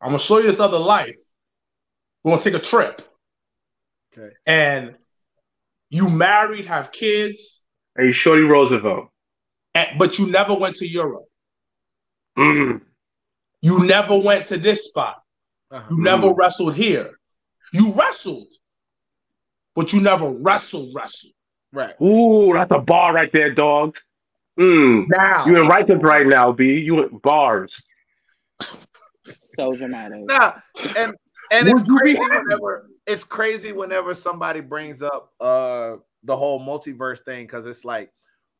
I'm 0.00 0.08
gonna 0.08 0.18
show 0.18 0.38
you 0.38 0.50
this 0.50 0.60
other 0.60 0.78
life. 0.78 1.18
We're 2.22 2.32
gonna 2.32 2.42
take 2.42 2.54
a 2.54 2.60
trip. 2.60 3.02
Okay. 4.16 4.32
And 4.46 4.94
you 5.90 6.08
married, 6.08 6.66
have 6.66 6.92
kids. 6.92 7.62
Hey, 7.96 8.06
you 8.06 8.14
Shawty 8.24 8.48
Roosevelt. 8.48 9.08
And, 9.74 9.98
but 9.98 10.18
you 10.18 10.26
never 10.26 10.54
went 10.54 10.76
to 10.76 10.88
Europe. 10.88 11.24
Mm. 12.38 12.80
You 13.62 13.84
never 13.84 14.18
went 14.18 14.46
to 14.46 14.58
this 14.58 14.84
spot. 14.84 15.22
Uh-huh. 15.70 15.86
You 15.90 16.02
never 16.02 16.32
wrestled 16.32 16.74
here. 16.74 17.17
You 17.72 17.92
wrestled, 17.92 18.48
but 19.74 19.92
you 19.92 20.00
never 20.00 20.30
wrestled, 20.30 20.94
wrestled. 20.94 21.32
Right. 21.72 22.00
Ooh, 22.00 22.52
that's 22.54 22.72
a 22.72 22.78
bar 22.78 23.12
right 23.12 23.30
there, 23.32 23.52
dog. 23.52 23.96
Mm. 24.58 25.06
Now 25.08 25.46
you're 25.46 25.62
in 25.62 25.68
Rikers 25.68 26.02
right 26.02 26.26
now, 26.26 26.52
B. 26.52 26.64
You 26.64 27.04
in 27.04 27.18
bars. 27.18 27.72
So 29.34 29.74
dramatic. 29.74 30.24
Nah, 30.24 30.54
and 30.96 31.14
and 31.52 31.68
it's 31.68 31.82
crazy 31.82 32.18
whenever 32.18 32.88
it's 33.06 33.24
crazy 33.24 33.72
whenever 33.72 34.14
somebody 34.14 34.60
brings 34.60 35.02
up 35.02 35.32
uh 35.40 35.96
the 36.24 36.36
whole 36.36 36.60
multiverse 36.60 37.20
thing 37.20 37.44
because 37.44 37.66
it's 37.66 37.84
like, 37.84 38.12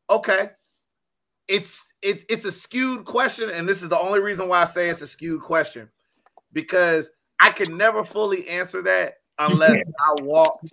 okay, 0.08 0.50
it's 1.48 1.92
it's 2.02 2.24
it's 2.28 2.44
a 2.44 2.52
skewed 2.52 3.04
question, 3.04 3.50
and 3.50 3.68
this 3.68 3.82
is 3.82 3.88
the 3.88 3.98
only 3.98 4.20
reason 4.20 4.48
why 4.48 4.62
I 4.62 4.66
say 4.66 4.88
it's 4.88 5.02
a 5.02 5.06
skewed 5.06 5.42
question 5.42 5.88
because 6.52 7.10
I 7.40 7.50
can 7.50 7.76
never 7.76 8.04
fully 8.04 8.48
answer 8.48 8.82
that 8.82 9.14
unless. 9.38 9.76
I 9.76 10.22
walked 10.22 10.72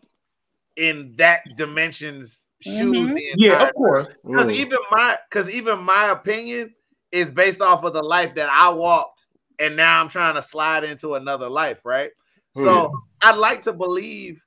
in 0.76 1.14
that 1.18 1.56
dimension's 1.56 2.48
shoes. 2.62 3.10
Mhm. 3.10 3.20
Yeah, 3.38 3.68
of 3.68 3.74
course. 3.76 4.10
because 4.24 4.48
Mm. 4.48 4.56
even 4.56 4.80
my 4.92 5.18
because 5.30 5.50
even 5.50 5.80
my 5.80 6.10
opinion 6.10 6.74
is 7.12 7.32
based 7.32 7.62
off 7.62 7.84
of 7.84 7.94
the 7.94 8.04
life 8.04 8.36
that 8.36 8.50
I 8.50 8.70
walked, 8.70 9.28
and 9.60 9.76
now 9.76 10.02
I'm 10.02 10.10
trying 10.10 10.36
to 10.36 10.42
slide 10.42 10.84
into 10.84 11.14
another 11.16 11.50
life, 11.50 11.86
right? 11.86 12.12
So 12.56 12.92
I'd 13.22 13.38
like 13.38 13.62
to 13.64 13.74
believe 13.74 14.42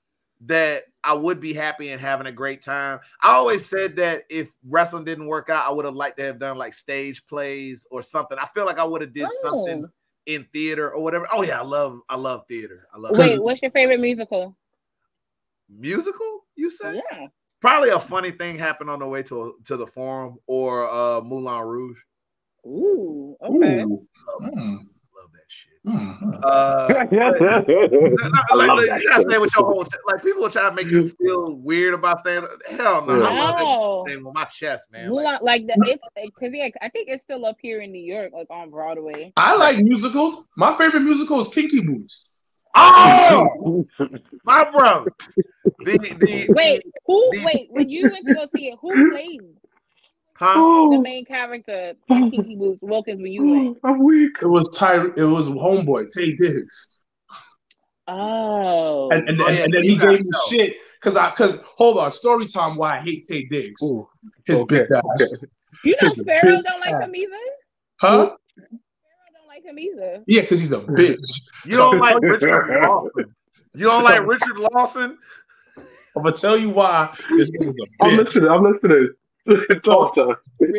that 0.46 0.84
I 1.04 1.12
would 1.14 1.40
be 1.40 1.52
happy 1.52 1.90
and 1.90 2.00
having 2.00 2.26
a 2.26 2.32
great 2.32 2.62
time. 2.62 3.00
I 3.22 3.32
always 3.32 3.66
said 3.68 3.96
that 3.96 4.22
if 4.30 4.50
wrestling 4.66 5.04
didn't 5.04 5.26
work 5.26 5.50
out, 5.50 5.66
I 5.66 5.72
would 5.72 5.84
have 5.84 5.94
liked 5.94 6.16
to 6.18 6.24
have 6.24 6.38
done 6.38 6.56
like 6.56 6.72
stage 6.74 7.26
plays 7.26 7.86
or 7.90 8.02
something. 8.02 8.38
I 8.38 8.46
feel 8.46 8.64
like 8.64 8.78
I 8.78 8.84
would 8.84 9.02
have 9.02 9.12
did 9.12 9.28
something 9.42 9.84
Oh. 9.84 9.90
In 10.28 10.46
theater 10.52 10.92
or 10.92 11.02
whatever. 11.02 11.26
Oh 11.32 11.42
yeah, 11.42 11.58
I 11.58 11.64
love 11.64 12.00
I 12.08 12.16
love 12.16 12.44
theater. 12.48 12.86
I 12.94 12.98
love 12.98 13.16
Wait, 13.16 13.42
what's 13.42 13.62
your 13.62 13.72
favorite 13.72 13.98
musical? 13.98 14.54
musical. 15.68 16.44
You 16.54 16.70
say 16.70 17.00
Yeah. 17.10 17.26
probably 17.60 17.88
a 17.90 17.98
funny 17.98 18.30
thing 18.30 18.56
happened 18.58 18.90
on 18.90 19.00
the 19.00 19.06
way 19.06 19.22
to 19.24 19.56
to 19.64 19.76
the 19.76 19.86
forum 19.86 20.38
or 20.46 20.88
uh 20.88 21.20
Moulin 21.22 21.62
Rouge. 21.66 21.98
Ooh. 22.66 23.36
Okay. 23.42 23.80
Ooh. 23.82 24.06
Mm, 24.42 24.78
Love 26.42 26.88
that 27.10 27.64
shit. 27.66 27.92
Uh, 27.94 28.30
I 28.50 28.54
like, 28.54 28.68
like, 28.68 29.02
you 29.02 29.08
gotta 29.08 29.22
stay 29.22 29.38
with 29.38 29.54
your 29.56 29.66
whole 29.66 29.84
ch- 29.84 29.88
like 30.06 30.22
people 30.22 30.44
are 30.44 30.50
trying 30.50 30.70
to 30.70 30.76
make 30.76 30.86
you 30.92 31.08
feel 31.08 31.54
weird 31.56 31.94
about 31.94 32.20
saying 32.22 32.44
hell 32.70 33.04
no, 33.06 33.22
I 33.24 33.34
love 33.38 33.54
No. 33.58 34.04
thing 34.06 34.24
with 34.24 34.34
my 34.34 34.44
chest, 34.44 34.86
man. 34.92 35.10
Like, 35.10 35.24
Mulan, 35.40 35.42
like 35.42 35.66
the 35.66 35.74
it's 35.86 36.02
because 36.34 36.52
yeah, 36.54 36.68
I 36.82 36.88
think 36.90 37.08
it's 37.08 37.22
still 37.24 37.44
up 37.46 37.56
here 37.60 37.80
in 37.80 37.92
New 37.92 38.02
York, 38.02 38.32
like 38.34 38.48
on 38.50 38.70
Broadway. 38.70 39.32
I 39.36 39.56
like 39.56 39.78
musicals. 39.78 40.44
My 40.56 40.76
favorite 40.76 41.00
musical 41.00 41.40
is 41.40 41.48
Kinky 41.48 41.80
Boots. 41.80 42.32
oh 42.74 43.86
my 44.44 44.68
brother. 44.70 45.10
The 45.84 45.98
the 45.98 46.46
Wait, 46.50 46.82
who? 47.06 47.28
these- 47.32 47.44
Wait, 47.44 47.66
when 47.70 47.88
you 47.88 48.10
went 48.10 48.26
to 48.26 48.34
go 48.34 48.46
see 48.54 48.68
it, 48.68 48.78
who 48.80 49.10
played 49.10 49.40
huh? 50.38 50.54
Oh. 50.56 50.90
the 50.90 51.00
main 51.00 51.24
character, 51.24 51.94
in 52.08 52.30
Kinky 52.30 52.56
Boots 52.56 52.78
Wilkins, 52.82 53.20
when 53.22 53.32
you 53.32 53.42
oh, 53.42 53.64
went? 53.64 53.78
I'm 53.84 53.98
weak. 54.02 54.32
It 54.40 54.46
was 54.46 54.70
Ty. 54.70 55.06
It 55.16 55.22
was 55.24 55.48
Homeboy 55.48 56.06
Taye 56.16 56.36
Diggs, 56.38 56.88
Oh, 58.06 59.10
and 59.10 59.28
and, 59.28 59.40
Oh, 59.40 59.46
and, 59.46 59.56
yeah, 59.56 59.64
and 59.64 59.72
then 59.72 59.82
he 59.82 59.96
gave 59.96 60.24
me 60.24 60.30
shit 60.48 60.76
because 61.00 61.16
I 61.16 61.30
because 61.30 61.58
hold 61.76 61.98
on 61.98 62.10
story 62.10 62.46
time 62.46 62.76
why 62.76 62.96
I 62.98 63.00
hate 63.00 63.26
Taye 63.30 63.48
Diggs. 63.50 63.82
Ooh, 63.82 64.08
His 64.46 64.60
okay, 64.60 64.80
bitch 64.80 64.96
ass. 65.20 65.44
you 65.84 65.94
know 66.00 66.08
He's 66.08 66.18
a 66.18 66.20
Sparrow 66.22 66.62
don't 66.62 66.80
like 66.80 67.02
him 67.02 67.14
either. 67.14 67.36
Huh? 68.00 68.08
Sparrow 68.08 68.38
don't 69.34 69.46
like 69.46 69.64
him 69.64 69.78
either. 69.78 70.24
Yeah, 70.26 70.40
because 70.42 70.60
he's 70.60 70.72
a 70.72 70.80
bitch. 70.80 71.18
You 71.66 71.76
don't 71.76 71.98
like 71.98 72.16
Richard 72.22 72.68
Lawson. 72.82 73.34
You 73.74 73.86
don't 73.86 74.04
like 74.04 74.20
Richard 74.26 74.56
Lawson? 74.72 75.18
I'm 76.16 76.22
gonna 76.22 76.34
tell 76.34 76.56
you 76.56 76.70
why 76.70 77.14
this 77.36 77.50
nigga's 77.50 77.76
a 77.78 78.04
I'm 78.04 78.18
bitch. 78.18 78.24
listening. 78.24 78.50
I'm 78.50 78.62
listening. 78.64 79.10
Us. 79.70 79.82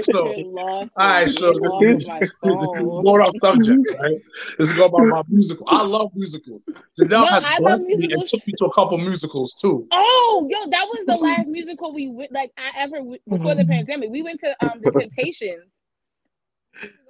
So, 0.02 0.26
Lawson. 0.26 0.90
All 0.98 1.08
right, 1.08 1.30
so 1.30 1.54
this 1.54 1.72
off 1.72 1.84
is, 1.84 2.04
of 2.04 2.08
my 2.08 2.20
this 2.20 2.32
is 2.32 2.98
going 3.02 3.22
off 3.22 3.36
subject, 3.42 3.80
right? 4.00 4.18
This 4.58 4.70
is 4.70 4.76
going 4.76 4.90
about 4.90 5.06
my 5.08 5.24
musical. 5.28 5.66
I 5.70 5.84
love 5.84 6.12
musicals. 6.14 6.66
Janelle 7.00 7.10
No, 7.10 7.26
has 7.28 7.44
I 7.44 7.58
love 7.60 7.80
blessed 7.80 7.88
me 7.88 8.14
and 8.14 8.26
took 8.26 8.46
me 8.46 8.54
to 8.58 8.66
a 8.66 8.74
couple 8.74 8.98
musicals 9.00 9.54
too. 9.54 9.88
Oh, 9.92 10.48
yo, 10.50 10.70
that 10.70 10.86
was 10.86 11.06
the 11.08 11.16
last 11.16 11.48
musical 11.48 11.94
we 11.94 12.10
went 12.10 12.32
like 12.32 12.52
I 12.58 12.72
ever 12.78 13.02
before 13.28 13.56
the 13.56 13.66
pandemic. 13.66 14.12
We 14.12 14.22
went 14.22 14.40
to 14.42 14.56
um 14.64 14.82
the 14.82 14.92
Temptations. 15.00 15.66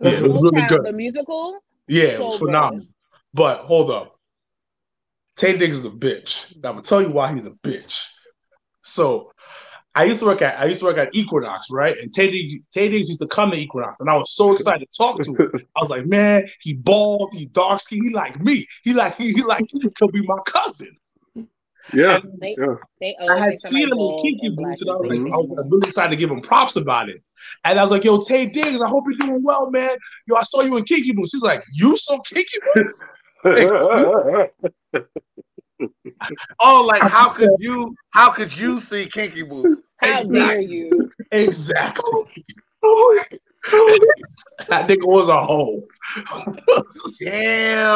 Yeah, 0.01 0.11
it 0.11 0.21
was 0.23 0.41
really 0.41 0.65
good. 0.67 0.85
The 0.85 0.93
musical. 0.93 1.59
Yeah, 1.87 2.17
So 2.17 2.29
was 2.29 2.39
good. 2.39 2.87
But 3.33 3.59
hold 3.59 3.91
up. 3.91 4.17
Taye 5.37 5.59
Diggs 5.59 5.75
is 5.75 5.85
a 5.85 5.89
bitch. 5.89 6.55
Now 6.61 6.69
I'm 6.69 6.75
gonna 6.75 6.83
tell 6.85 7.01
you 7.01 7.09
why 7.09 7.33
he's 7.33 7.45
a 7.45 7.51
bitch. 7.51 8.07
So 8.83 9.31
I 9.95 10.03
used 10.03 10.19
to 10.19 10.25
work 10.25 10.41
at 10.41 10.59
I 10.59 10.65
used 10.65 10.79
to 10.81 10.85
work 10.85 10.97
at 10.97 11.13
Equinox, 11.13 11.67
right? 11.71 11.97
And 11.97 12.13
Taye 12.13 12.31
Diggs, 12.31 12.53
Taye 12.75 12.89
Diggs 12.91 13.09
used 13.09 13.21
to 13.21 13.27
come 13.27 13.51
to 13.51 13.57
Equinox, 13.57 13.95
and 13.99 14.09
I 14.09 14.15
was 14.15 14.31
so 14.33 14.53
excited 14.53 14.87
to 14.91 14.97
talk 14.97 15.21
to 15.21 15.33
him. 15.33 15.51
I 15.75 15.79
was 15.81 15.89
like, 15.89 16.05
man, 16.05 16.47
he 16.61 16.75
bald, 16.75 17.31
he 17.33 17.47
dark 17.47 17.81
skin, 17.81 18.03
he 18.03 18.09
like 18.11 18.39
me. 18.41 18.67
He 18.83 18.93
like 18.93 19.15
he, 19.17 19.33
he 19.33 19.43
like 19.43 19.65
he 19.71 19.89
could 19.89 20.11
be 20.11 20.21
my 20.21 20.37
cousin. 20.45 20.95
Yeah. 21.93 22.19
They 22.39 22.55
Yeah. 22.57 22.75
they 22.99 23.15
I 23.17 23.37
had 23.37 23.57
seen 23.57 23.91
him 23.91 23.97
in 23.97 24.17
Kinky 24.21 24.47
and 24.47 24.55
Boots, 24.55 24.81
and 24.81 24.91
I 24.91 24.93
was 24.93 25.05
is 25.05 25.09
like, 25.09 25.19
like, 25.19 25.33
I 25.33 25.37
was 25.37 25.67
really 25.71 25.87
excited 25.87 26.09
to 26.11 26.15
give 26.15 26.29
him 26.29 26.41
props 26.41 26.75
about 26.75 27.09
it. 27.09 27.23
And 27.63 27.79
I 27.79 27.81
was 27.81 27.91
like, 27.91 28.03
yo, 28.03 28.17
Taye 28.19 28.51
Diggs, 28.51 28.81
I 28.81 28.87
hope 28.87 29.05
you're 29.09 29.27
doing 29.27 29.43
well, 29.43 29.71
man. 29.71 29.95
Yo, 30.27 30.35
I 30.35 30.43
saw 30.43 30.61
you 30.61 30.77
in 30.77 30.83
Kinky 30.83 31.13
Boots. 31.13 31.31
He's 31.33 31.41
like, 31.41 31.63
you 31.73 31.97
saw 31.97 32.19
Kinky 32.21 32.59
Boots? 32.73 33.01
Oh, 36.61 36.85
like 36.87 37.01
how 37.01 37.29
could 37.29 37.49
you 37.59 37.95
how 38.11 38.31
could 38.31 38.55
you 38.57 38.79
see 38.79 39.05
Kinky 39.05 39.43
Boots? 39.43 39.81
How 39.97 40.23
dare 40.23 40.59
you? 40.59 41.09
Exactly. 41.31 42.23
that 44.67 44.87
nigga 44.87 45.05
was 45.05 45.29
a 45.29 45.39
hoe. 45.39 45.83
Damn. 47.23 47.91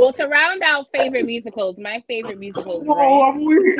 Well, 0.00 0.12
to 0.14 0.26
round 0.26 0.62
out 0.62 0.86
favorite 0.94 1.24
musicals, 1.26 1.76
my 1.78 2.02
favorite 2.06 2.38
musical 2.38 2.82
is 2.82 2.88
Oh, 2.88 2.96
Rent. 2.96 3.36
I'm 3.36 3.44
weak. 3.44 3.78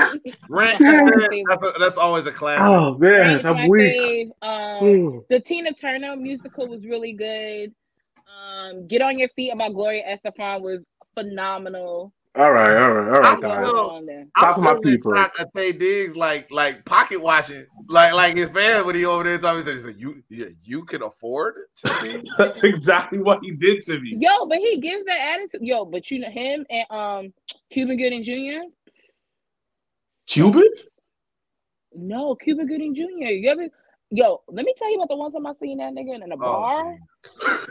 Rent, 0.48 0.80
Yeah. 0.80 1.42
that's, 1.48 1.62
a, 1.62 1.72
that's 1.78 1.96
always 1.98 2.26
a 2.26 2.32
classic. 2.32 2.64
Oh 2.64 2.96
man, 2.98 3.10
Rent's 3.10 3.44
my 3.44 3.50
I'm 3.50 3.68
weak. 3.68 3.92
fave. 3.92 4.30
Um, 4.42 4.82
Mm. 4.86 5.24
the 5.28 5.40
Tina 5.40 5.72
Turner 5.72 6.16
musical 6.16 6.68
was 6.68 6.86
really 6.86 7.12
good. 7.12 7.74
Um, 8.26 8.86
Get 8.86 9.02
on 9.02 9.18
Your 9.18 9.28
Feet 9.30 9.50
about 9.52 9.72
Gloria 9.74 10.02
Estefan 10.16 10.60
was 10.60 10.84
phenomenal. 11.16 12.12
All 12.38 12.52
right, 12.52 12.82
all 12.82 12.90
right, 12.90 13.14
all 13.14 13.20
right, 13.22 13.24
I'm 13.34 13.40
guys. 13.40 13.66
still- 13.66 13.90
On. 13.90 14.08
I'm 14.10 14.30
Top 14.38 14.58
of 14.58 14.62
my 14.62 14.78
people. 14.82 15.14
shock 15.14 15.32
at 15.40 15.54
Taye 15.54 15.78
Diggs 15.78 16.14
like 16.16 16.50
like 16.52 16.84
pocket 16.84 17.22
watching 17.22 17.64
like 17.88 18.12
like 18.12 18.36
his 18.36 18.50
fans 18.50 18.84
when 18.84 18.94
he 18.94 19.06
over 19.06 19.24
there 19.24 19.38
talking. 19.38 19.64
He 19.64 19.78
said, 19.78 19.94
you 19.96 20.22
yeah, 20.28 20.46
you 20.62 20.84
can 20.84 21.02
afford 21.02 21.54
to 21.76 21.98
be 22.02 22.22
That's 22.38 22.62
exactly 22.62 23.20
what 23.20 23.42
he 23.42 23.52
did 23.52 23.82
to 23.84 23.98
me. 24.00 24.16
Yo, 24.20 24.44
but 24.46 24.58
he 24.58 24.78
gives 24.80 25.06
that 25.06 25.34
attitude. 25.38 25.62
Yo, 25.66 25.86
but 25.86 26.10
you 26.10 26.18
know 26.18 26.28
him 26.28 26.66
and 26.68 26.86
um 26.90 27.32
Cuba 27.70 27.96
Gooding 27.96 28.22
Jr. 28.22 28.68
Cuban? 30.26 30.68
No, 31.94 32.34
Cuba 32.34 32.66
Gooding 32.66 32.94
Jr. 32.94 33.02
You 33.32 33.50
ever? 33.50 33.68
Yo, 34.10 34.42
let 34.48 34.66
me 34.66 34.74
tell 34.76 34.90
you 34.90 34.96
about 34.96 35.08
the 35.08 35.16
one 35.16 35.32
time 35.32 35.46
I 35.46 35.54
seen 35.58 35.78
that 35.78 35.94
nigga 35.94 36.22
in 36.22 36.30
a 36.32 36.36
bar. 36.36 36.96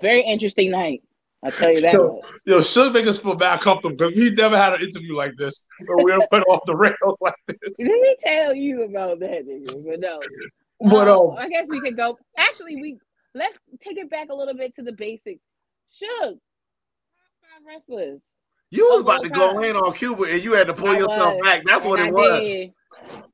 Very 0.00 0.22
interesting 0.22 0.70
night. 0.70 1.02
I 1.42 1.50
tell 1.50 1.72
you 1.72 1.80
that. 1.82 1.92
Yo. 1.92 2.14
much. 2.16 2.24
Yo, 2.44 2.62
should 2.62 2.92
make 2.92 3.06
us 3.06 3.18
feel 3.18 3.34
bad 3.34 3.60
comfortable 3.60 3.94
because 3.96 4.14
we 4.16 4.30
never 4.34 4.56
had 4.56 4.72
an 4.74 4.80
interview 4.82 5.14
like 5.14 5.32
this. 5.36 5.66
Where 5.86 6.04
we 6.04 6.12
were 6.12 6.26
put 6.30 6.42
off 6.48 6.60
the 6.66 6.74
rails 6.76 7.18
like 7.20 7.34
this. 7.46 7.58
Let 7.78 7.88
me 7.88 8.16
tell 8.20 8.54
you 8.54 8.84
about 8.84 9.20
that 9.20 9.46
nigga. 9.46 9.84
But 9.86 10.00
no. 10.00 10.18
But 10.80 11.08
Um, 11.08 11.30
um, 11.30 11.36
I 11.38 11.48
guess 11.48 11.66
we 11.68 11.80
could 11.80 11.96
go. 11.96 12.18
Actually, 12.36 12.76
we 12.76 12.98
let's 13.34 13.58
take 13.80 13.96
it 13.98 14.10
back 14.10 14.28
a 14.30 14.34
little 14.34 14.54
bit 14.54 14.74
to 14.76 14.82
the 14.82 14.92
basics. 14.92 15.40
Suge, 15.92 16.08
top 16.20 16.38
five 17.40 17.62
wrestlers. 17.66 18.20
You 18.70 18.84
was 18.88 19.02
about 19.02 19.18
all 19.18 19.24
to 19.24 19.30
go 19.30 19.52
time. 19.54 19.62
in 19.64 19.76
on 19.76 19.92
Cuba 19.92 20.24
and 20.24 20.42
you 20.42 20.52
had 20.54 20.66
to 20.66 20.74
pull 20.74 20.88
I 20.88 20.98
yourself 20.98 21.34
was, 21.34 21.40
back. 21.44 21.62
That's 21.64 21.84
and 21.84 21.90
what 21.90 22.00
it 22.00 22.06
I 22.08 22.10
was. 22.10 22.40
did. 22.40 22.72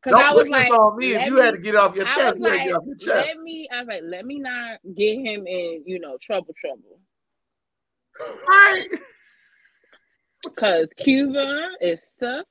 Cause 0.03 0.11
Don't 0.11 0.23
I 0.23 0.33
was 0.35 0.49
like, 0.49 0.71
on 0.71 0.99
me. 0.99 1.15
If 1.15 1.27
you 1.27 1.37
me- 1.37 1.41
had 1.41 1.55
to 1.55 1.61
get 1.61 1.77
off 1.77 1.95
your 1.97 2.07
I 2.07 2.15
chest, 2.15 2.39
was 2.39 2.41
you 2.41 2.45
had 2.53 2.59
to 2.59 2.65
get 2.65 2.75
off 2.75 2.83
your 2.87 2.97
chest. 2.97 3.29
let 3.29 3.39
me. 3.39 3.69
I 3.73 3.79
was 3.79 3.89
like, 3.89 4.03
let 4.05 4.27
me 4.27 4.39
not 4.39 4.79
get 4.95 5.15
him 5.19 5.47
in, 5.47 5.83
you 5.87 5.99
know, 6.01 6.19
trouble, 6.21 6.55
trouble. 6.59 6.99
Right. 8.47 8.87
Cause 10.57 10.91
Cuba 10.97 11.71
is 11.81 12.03
sus 12.03 12.45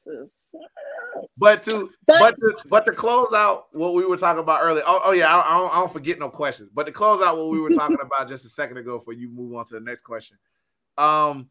but 1.38 1.64
to 1.64 1.90
but, 2.06 2.20
but 2.20 2.36
to 2.36 2.56
but 2.68 2.86
to 2.86 2.92
close 2.92 3.34
out 3.34 3.68
what 3.72 3.94
we 3.94 4.06
were 4.06 4.18
talking 4.18 4.42
about 4.42 4.62
earlier. 4.62 4.84
Oh, 4.86 5.02
oh 5.06 5.12
yeah, 5.12 5.36
I, 5.36 5.56
I, 5.56 5.58
don't, 5.58 5.74
I 5.74 5.80
don't 5.80 5.92
forget 5.92 6.20
no 6.20 6.30
questions. 6.30 6.70
But 6.74 6.86
to 6.86 6.92
close 6.92 7.22
out 7.22 7.38
what 7.38 7.50
we 7.50 7.60
were 7.60 7.70
talking 7.70 7.98
about 8.02 8.28
just 8.28 8.46
a 8.46 8.50
second 8.50 8.78
ago, 8.78 8.98
before 8.98 9.14
you 9.14 9.30
move 9.30 9.56
on 9.56 9.66
to 9.66 9.74
the 9.74 9.80
next 9.80 10.02
question. 10.02 10.38
Um, 10.98 11.48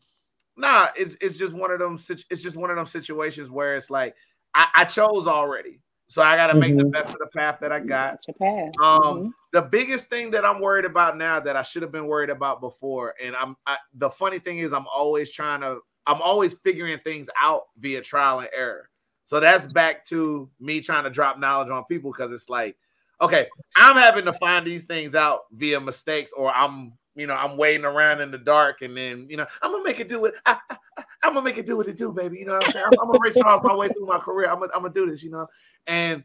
nah, 0.56 0.88
it's 0.96 1.16
it's 1.20 1.38
just 1.38 1.54
one 1.54 1.70
of 1.70 1.78
them. 1.78 1.98
It's 2.30 2.42
just 2.42 2.56
one 2.56 2.70
of 2.70 2.76
them 2.76 2.86
situations 2.86 3.50
where 3.50 3.74
it's 3.74 3.90
like 3.90 4.14
I, 4.54 4.66
I 4.74 4.84
chose 4.84 5.26
already. 5.26 5.80
So 6.10 6.22
I 6.22 6.34
got 6.34 6.48
to 6.48 6.54
make 6.54 6.70
mm-hmm. 6.70 6.78
the 6.78 6.84
best 6.86 7.10
of 7.10 7.18
the 7.18 7.28
path 7.28 7.58
that 7.60 7.70
I 7.70 7.78
got. 7.78 8.18
Um, 8.82 9.00
mm-hmm. 9.00 9.28
the 9.52 9.62
biggest 9.62 10.10
thing 10.10 10.32
that 10.32 10.44
I'm 10.44 10.60
worried 10.60 10.84
about 10.84 11.16
now 11.16 11.38
that 11.38 11.54
I 11.54 11.62
should 11.62 11.82
have 11.82 11.92
been 11.92 12.08
worried 12.08 12.30
about 12.30 12.60
before, 12.60 13.14
and 13.22 13.36
I'm 13.36 13.56
I, 13.64 13.76
the 13.94 14.10
funny 14.10 14.40
thing 14.40 14.58
is 14.58 14.72
I'm 14.72 14.88
always 14.92 15.30
trying 15.30 15.60
to, 15.60 15.78
I'm 16.08 16.20
always 16.20 16.56
figuring 16.64 16.98
things 17.04 17.28
out 17.40 17.62
via 17.78 18.00
trial 18.00 18.40
and 18.40 18.48
error. 18.52 18.90
So 19.24 19.38
that's 19.38 19.72
back 19.72 20.04
to 20.06 20.50
me 20.58 20.80
trying 20.80 21.04
to 21.04 21.10
drop 21.10 21.38
knowledge 21.38 21.70
on 21.70 21.84
people 21.84 22.10
because 22.10 22.32
it's 22.32 22.48
like, 22.48 22.76
okay, 23.22 23.46
I'm 23.76 23.94
having 23.94 24.24
to 24.24 24.32
find 24.40 24.66
these 24.66 24.82
things 24.82 25.14
out 25.14 25.42
via 25.52 25.80
mistakes, 25.80 26.32
or 26.36 26.52
I'm 26.52 26.94
you 27.14 27.28
know, 27.28 27.34
I'm 27.34 27.56
waiting 27.56 27.84
around 27.84 28.20
in 28.20 28.32
the 28.32 28.38
dark, 28.38 28.82
and 28.82 28.96
then 28.96 29.28
you 29.30 29.36
know, 29.36 29.46
I'm 29.62 29.70
gonna 29.70 29.84
make 29.84 30.00
it 30.00 30.08
do 30.08 30.24
it. 30.24 30.34
I, 30.44 30.58
am 31.22 31.34
gonna 31.34 31.44
make 31.44 31.58
it 31.58 31.66
do 31.66 31.76
what 31.76 31.88
it 31.88 31.96
do, 31.96 32.12
baby. 32.12 32.38
You 32.38 32.46
know 32.46 32.54
what 32.54 32.66
I'm 32.66 32.72
saying? 32.72 32.84
I'm, 32.86 32.92
I'm 33.00 33.06
gonna 33.06 33.18
race 33.22 33.36
across 33.36 33.62
my 33.62 33.74
way 33.74 33.88
through 33.88 34.06
my 34.06 34.18
career. 34.18 34.48
I'm 34.48 34.60
gonna, 34.60 34.72
I'm 34.74 34.82
gonna 34.82 34.94
do 34.94 35.10
this, 35.10 35.22
you 35.22 35.30
know. 35.30 35.46
And 35.86 36.24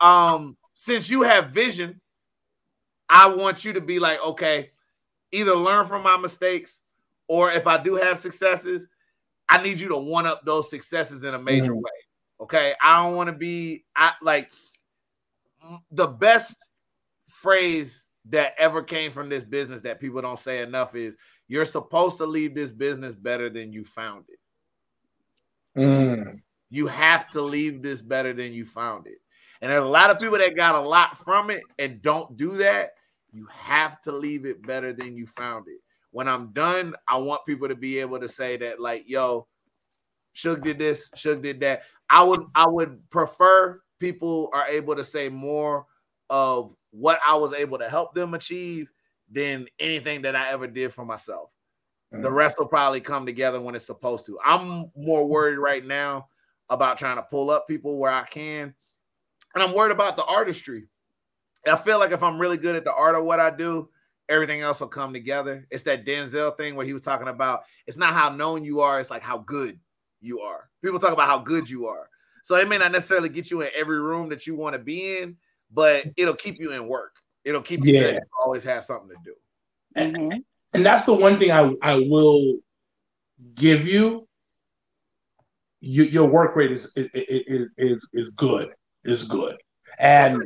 um, 0.00 0.56
since 0.74 1.10
you 1.10 1.22
have 1.22 1.50
vision, 1.50 2.00
I 3.08 3.28
want 3.28 3.64
you 3.64 3.72
to 3.72 3.80
be 3.80 3.98
like, 3.98 4.24
okay, 4.24 4.70
either 5.32 5.54
learn 5.54 5.86
from 5.86 6.02
my 6.02 6.16
mistakes, 6.16 6.80
or 7.28 7.50
if 7.50 7.66
I 7.66 7.82
do 7.82 7.94
have 7.94 8.18
successes, 8.18 8.86
I 9.48 9.62
need 9.62 9.80
you 9.80 9.88
to 9.88 9.96
one 9.96 10.26
up 10.26 10.44
those 10.44 10.70
successes 10.70 11.24
in 11.24 11.34
a 11.34 11.38
major 11.38 11.72
mm-hmm. 11.72 11.76
way. 11.76 11.90
Okay, 12.42 12.74
I 12.82 13.02
don't 13.02 13.16
want 13.16 13.28
to 13.28 13.36
be 13.36 13.84
I 13.96 14.12
like 14.22 14.50
the 15.90 16.06
best 16.06 16.56
phrase 17.28 18.06
that 18.28 18.54
ever 18.58 18.82
came 18.82 19.10
from 19.12 19.28
this 19.28 19.44
business 19.44 19.82
that 19.82 20.00
people 20.00 20.20
don't 20.20 20.38
say 20.38 20.60
enough 20.60 20.94
is 20.94 21.16
you're 21.48 21.64
supposed 21.64 22.18
to 22.18 22.26
leave 22.26 22.54
this 22.54 22.70
business 22.70 23.14
better 23.14 23.48
than 23.48 23.72
you 23.72 23.84
found 23.84 24.24
it. 24.28 25.80
Mm. 25.80 26.40
You 26.70 26.86
have 26.86 27.26
to 27.32 27.40
leave 27.40 27.82
this 27.82 28.02
better 28.02 28.32
than 28.32 28.52
you 28.52 28.64
found 28.64 29.06
it. 29.06 29.18
And 29.60 29.70
there's 29.70 29.82
a 29.82 29.86
lot 29.86 30.10
of 30.10 30.18
people 30.18 30.38
that 30.38 30.56
got 30.56 30.74
a 30.74 30.80
lot 30.80 31.18
from 31.18 31.50
it 31.50 31.62
and 31.78 32.02
don't 32.02 32.36
do 32.36 32.54
that. 32.54 32.90
You 33.32 33.46
have 33.52 34.00
to 34.02 34.12
leave 34.12 34.46
it 34.46 34.66
better 34.66 34.92
than 34.92 35.16
you 35.16 35.26
found 35.26 35.68
it. 35.68 35.80
When 36.10 36.28
I'm 36.28 36.52
done, 36.52 36.94
I 37.08 37.16
want 37.16 37.46
people 37.46 37.68
to 37.68 37.74
be 37.74 37.98
able 37.98 38.18
to 38.20 38.28
say 38.28 38.56
that, 38.58 38.80
like, 38.80 39.04
yo, 39.06 39.46
Suge 40.34 40.62
did 40.62 40.78
this, 40.78 41.10
Suge 41.10 41.42
did 41.42 41.60
that. 41.60 41.82
I 42.08 42.22
would 42.22 42.40
I 42.54 42.66
would 42.66 43.08
prefer 43.10 43.80
people 43.98 44.50
are 44.52 44.66
able 44.68 44.94
to 44.96 45.04
say 45.04 45.28
more 45.28 45.86
of 46.30 46.74
what 46.90 47.20
I 47.26 47.34
was 47.36 47.52
able 47.52 47.78
to 47.78 47.88
help 47.88 48.14
them 48.14 48.34
achieve 48.34 48.90
than 49.30 49.66
anything 49.78 50.22
that 50.22 50.36
I 50.36 50.50
ever 50.50 50.66
did 50.66 50.92
for 50.92 51.04
myself. 51.04 51.50
Mm-hmm. 52.12 52.22
The 52.22 52.30
rest 52.30 52.58
will 52.58 52.66
probably 52.66 53.00
come 53.00 53.26
together 53.26 53.60
when 53.60 53.74
it's 53.74 53.86
supposed 53.86 54.26
to. 54.26 54.38
I'm 54.44 54.90
more 54.96 55.26
worried 55.26 55.58
right 55.58 55.84
now 55.84 56.28
about 56.68 56.98
trying 56.98 57.16
to 57.16 57.22
pull 57.22 57.50
up 57.50 57.66
people 57.66 57.98
where 57.98 58.12
I 58.12 58.24
can. 58.24 58.74
And 59.54 59.62
I'm 59.62 59.74
worried 59.74 59.92
about 59.92 60.16
the 60.16 60.24
artistry. 60.24 60.86
I 61.66 61.76
feel 61.76 61.98
like 61.98 62.12
if 62.12 62.22
I'm 62.22 62.38
really 62.38 62.58
good 62.58 62.76
at 62.76 62.84
the 62.84 62.94
art 62.94 63.16
of 63.16 63.24
what 63.24 63.40
I 63.40 63.50
do, 63.50 63.88
everything 64.28 64.60
else 64.60 64.80
will 64.80 64.88
come 64.88 65.12
together. 65.12 65.66
It's 65.70 65.82
that 65.84 66.04
Denzel 66.04 66.56
thing 66.56 66.76
where 66.76 66.86
he 66.86 66.92
was 66.92 67.02
talking 67.02 67.28
about 67.28 67.64
it's 67.86 67.96
not 67.96 68.12
how 68.12 68.28
known 68.28 68.64
you 68.64 68.80
are, 68.80 69.00
it's 69.00 69.10
like 69.10 69.22
how 69.22 69.38
good 69.38 69.78
you 70.20 70.40
are. 70.40 70.68
People 70.82 71.00
talk 71.00 71.12
about 71.12 71.28
how 71.28 71.38
good 71.38 71.68
you 71.68 71.86
are. 71.86 72.08
So 72.44 72.54
it 72.56 72.68
may 72.68 72.78
not 72.78 72.92
necessarily 72.92 73.28
get 73.28 73.50
you 73.50 73.62
in 73.62 73.70
every 73.74 74.00
room 74.00 74.28
that 74.28 74.46
you 74.46 74.54
want 74.54 74.74
to 74.74 74.78
be 74.78 75.18
in, 75.18 75.36
but 75.72 76.04
it'll 76.16 76.34
keep 76.34 76.60
you 76.60 76.72
in 76.72 76.86
work. 76.86 77.16
It'll 77.46 77.62
keep 77.62 77.84
you 77.84 77.94
yeah. 77.94 78.18
always 78.44 78.64
have 78.64 78.84
something 78.84 79.08
to 79.08 79.16
do. 79.24 79.34
And, 79.94 80.42
and 80.74 80.84
that's 80.84 81.04
the 81.04 81.14
one 81.14 81.38
thing 81.38 81.52
I, 81.52 81.72
I 81.80 81.94
will 81.94 82.58
give 83.54 83.86
you. 83.86 84.26
you 85.80 86.02
your 86.02 86.28
work 86.28 86.56
rate 86.56 86.72
is, 86.72 86.92
is 86.96 87.68
is 87.78 88.08
is 88.12 88.30
good. 88.30 88.70
Is 89.04 89.22
good. 89.22 89.56
And 90.00 90.42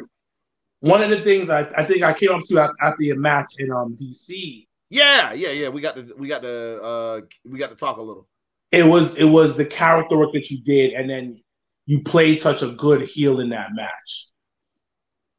one 0.80 1.02
of 1.02 1.08
the 1.08 1.22
things 1.22 1.48
I, 1.48 1.60
I 1.74 1.84
think 1.84 2.02
I 2.02 2.12
came 2.12 2.32
up 2.32 2.42
to 2.44 2.70
after 2.82 2.96
the 2.98 3.16
match 3.16 3.54
in 3.58 3.72
um 3.72 3.96
DC. 3.96 4.66
Yeah, 4.90 5.32
yeah, 5.32 5.52
yeah. 5.52 5.68
We 5.70 5.80
got 5.80 5.96
to 5.96 6.14
we 6.18 6.28
got 6.28 6.42
to 6.42 6.82
uh 6.82 7.20
we 7.48 7.58
got 7.58 7.70
to 7.70 7.76
talk 7.76 7.96
a 7.96 8.02
little. 8.02 8.28
It 8.72 8.86
was 8.86 9.14
it 9.14 9.24
was 9.24 9.56
the 9.56 9.64
character 9.64 10.18
work 10.18 10.34
that 10.34 10.50
you 10.50 10.62
did, 10.62 10.92
and 10.92 11.08
then 11.08 11.42
you 11.86 12.02
played 12.02 12.40
such 12.40 12.60
a 12.60 12.68
good 12.68 13.08
heel 13.08 13.40
in 13.40 13.48
that 13.48 13.68
match. 13.72 14.28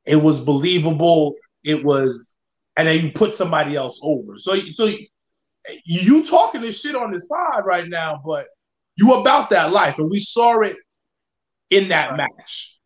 It 0.05 0.15
was 0.15 0.39
believable. 0.39 1.35
It 1.63 1.83
was, 1.83 2.33
and 2.75 2.87
then 2.87 3.05
you 3.05 3.11
put 3.11 3.33
somebody 3.33 3.75
else 3.75 3.99
over. 4.03 4.37
So, 4.37 4.57
so 4.71 4.89
you 5.85 6.25
talking 6.25 6.61
this 6.61 6.81
shit 6.81 6.95
on 6.95 7.11
this 7.11 7.25
pod 7.25 7.65
right 7.65 7.87
now, 7.87 8.21
but 8.25 8.47
you 8.95 9.13
about 9.13 9.49
that 9.51 9.71
life, 9.71 9.95
and 9.97 10.09
we 10.09 10.19
saw 10.19 10.61
it 10.61 10.77
in 11.69 11.89
that 11.89 12.17
match. 12.17 12.79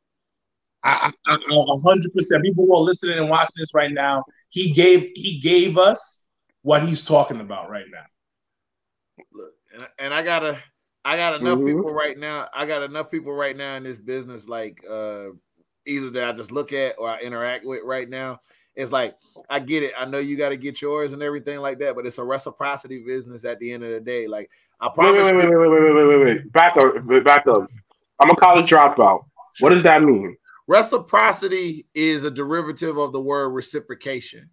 I, 0.84 1.11
hundred 1.26 2.13
percent. 2.13 2.43
People 2.43 2.65
who 2.67 2.76
are 2.76 2.82
listening 2.82 3.17
and 3.17 3.30
watching 3.30 3.55
this 3.57 3.73
right 3.73 3.91
now, 3.91 4.23
he 4.49 4.71
gave 4.71 5.09
he 5.15 5.39
gave 5.39 5.78
us 5.78 6.23
what 6.61 6.88
he's 6.88 7.03
talking 7.03 7.41
about 7.41 7.69
right 7.69 7.86
now. 7.91 9.26
Look, 9.34 9.53
and, 9.73 9.88
and 9.97 10.13
I 10.13 10.21
gotta, 10.21 10.61
I 11.03 11.17
got 11.17 11.41
enough 11.41 11.57
mm-hmm. 11.57 11.78
people 11.78 11.93
right 11.93 12.17
now. 12.17 12.49
I 12.53 12.65
got 12.67 12.84
enough 12.84 13.09
people 13.09 13.34
right 13.34 13.57
now 13.57 13.76
in 13.78 13.84
this 13.84 13.97
business, 13.97 14.47
like 14.47 14.84
uh 14.88 15.30
either 15.88 16.09
that 16.11 16.23
I 16.23 16.32
just 16.34 16.51
look 16.51 16.73
at 16.73 16.95
or 16.99 17.09
I 17.09 17.19
interact 17.19 17.65
with 17.65 17.82
right 17.84 18.09
now. 18.09 18.41
It's 18.76 18.91
like 18.91 19.15
I 19.49 19.59
get 19.59 19.84
it. 19.84 19.93
I 19.97 20.05
know 20.05 20.17
you 20.17 20.36
got 20.36 20.49
to 20.49 20.57
get 20.57 20.82
yours 20.82 21.13
and 21.13 21.23
everything 21.23 21.59
like 21.59 21.80
that, 21.80 21.95
but 21.95 22.05
it's 22.05 22.17
a 22.17 22.23
reciprocity 22.23 23.03
business 23.05 23.45
at 23.45 23.59
the 23.59 23.71
end 23.71 23.84
of 23.84 23.91
the 23.91 23.99
day. 23.99 24.28
Like 24.28 24.49
I 24.80 24.89
promise. 24.89 25.23
Wait, 25.23 25.36
wait, 25.36 25.47
wait, 25.47 25.57
wait, 25.57 25.69
wait, 25.69 25.82
wait, 25.82 25.93
wait, 25.93 26.07
wait, 26.07 26.26
wait. 26.26 26.53
Back 26.53 26.76
up, 26.78 27.23
back 27.23 27.45
up. 27.51 27.67
I'm 28.19 28.30
a 28.30 28.36
college 28.36 28.69
dropout. 28.69 29.26
What 29.59 29.69
does 29.69 29.84
that 29.84 30.03
mean? 30.03 30.36
Reciprocity 30.67 31.86
is 31.93 32.23
a 32.23 32.32
derivative 32.32 32.97
of 32.97 33.13
the 33.13 33.21
word 33.21 33.49
reciprocation. 33.49 34.49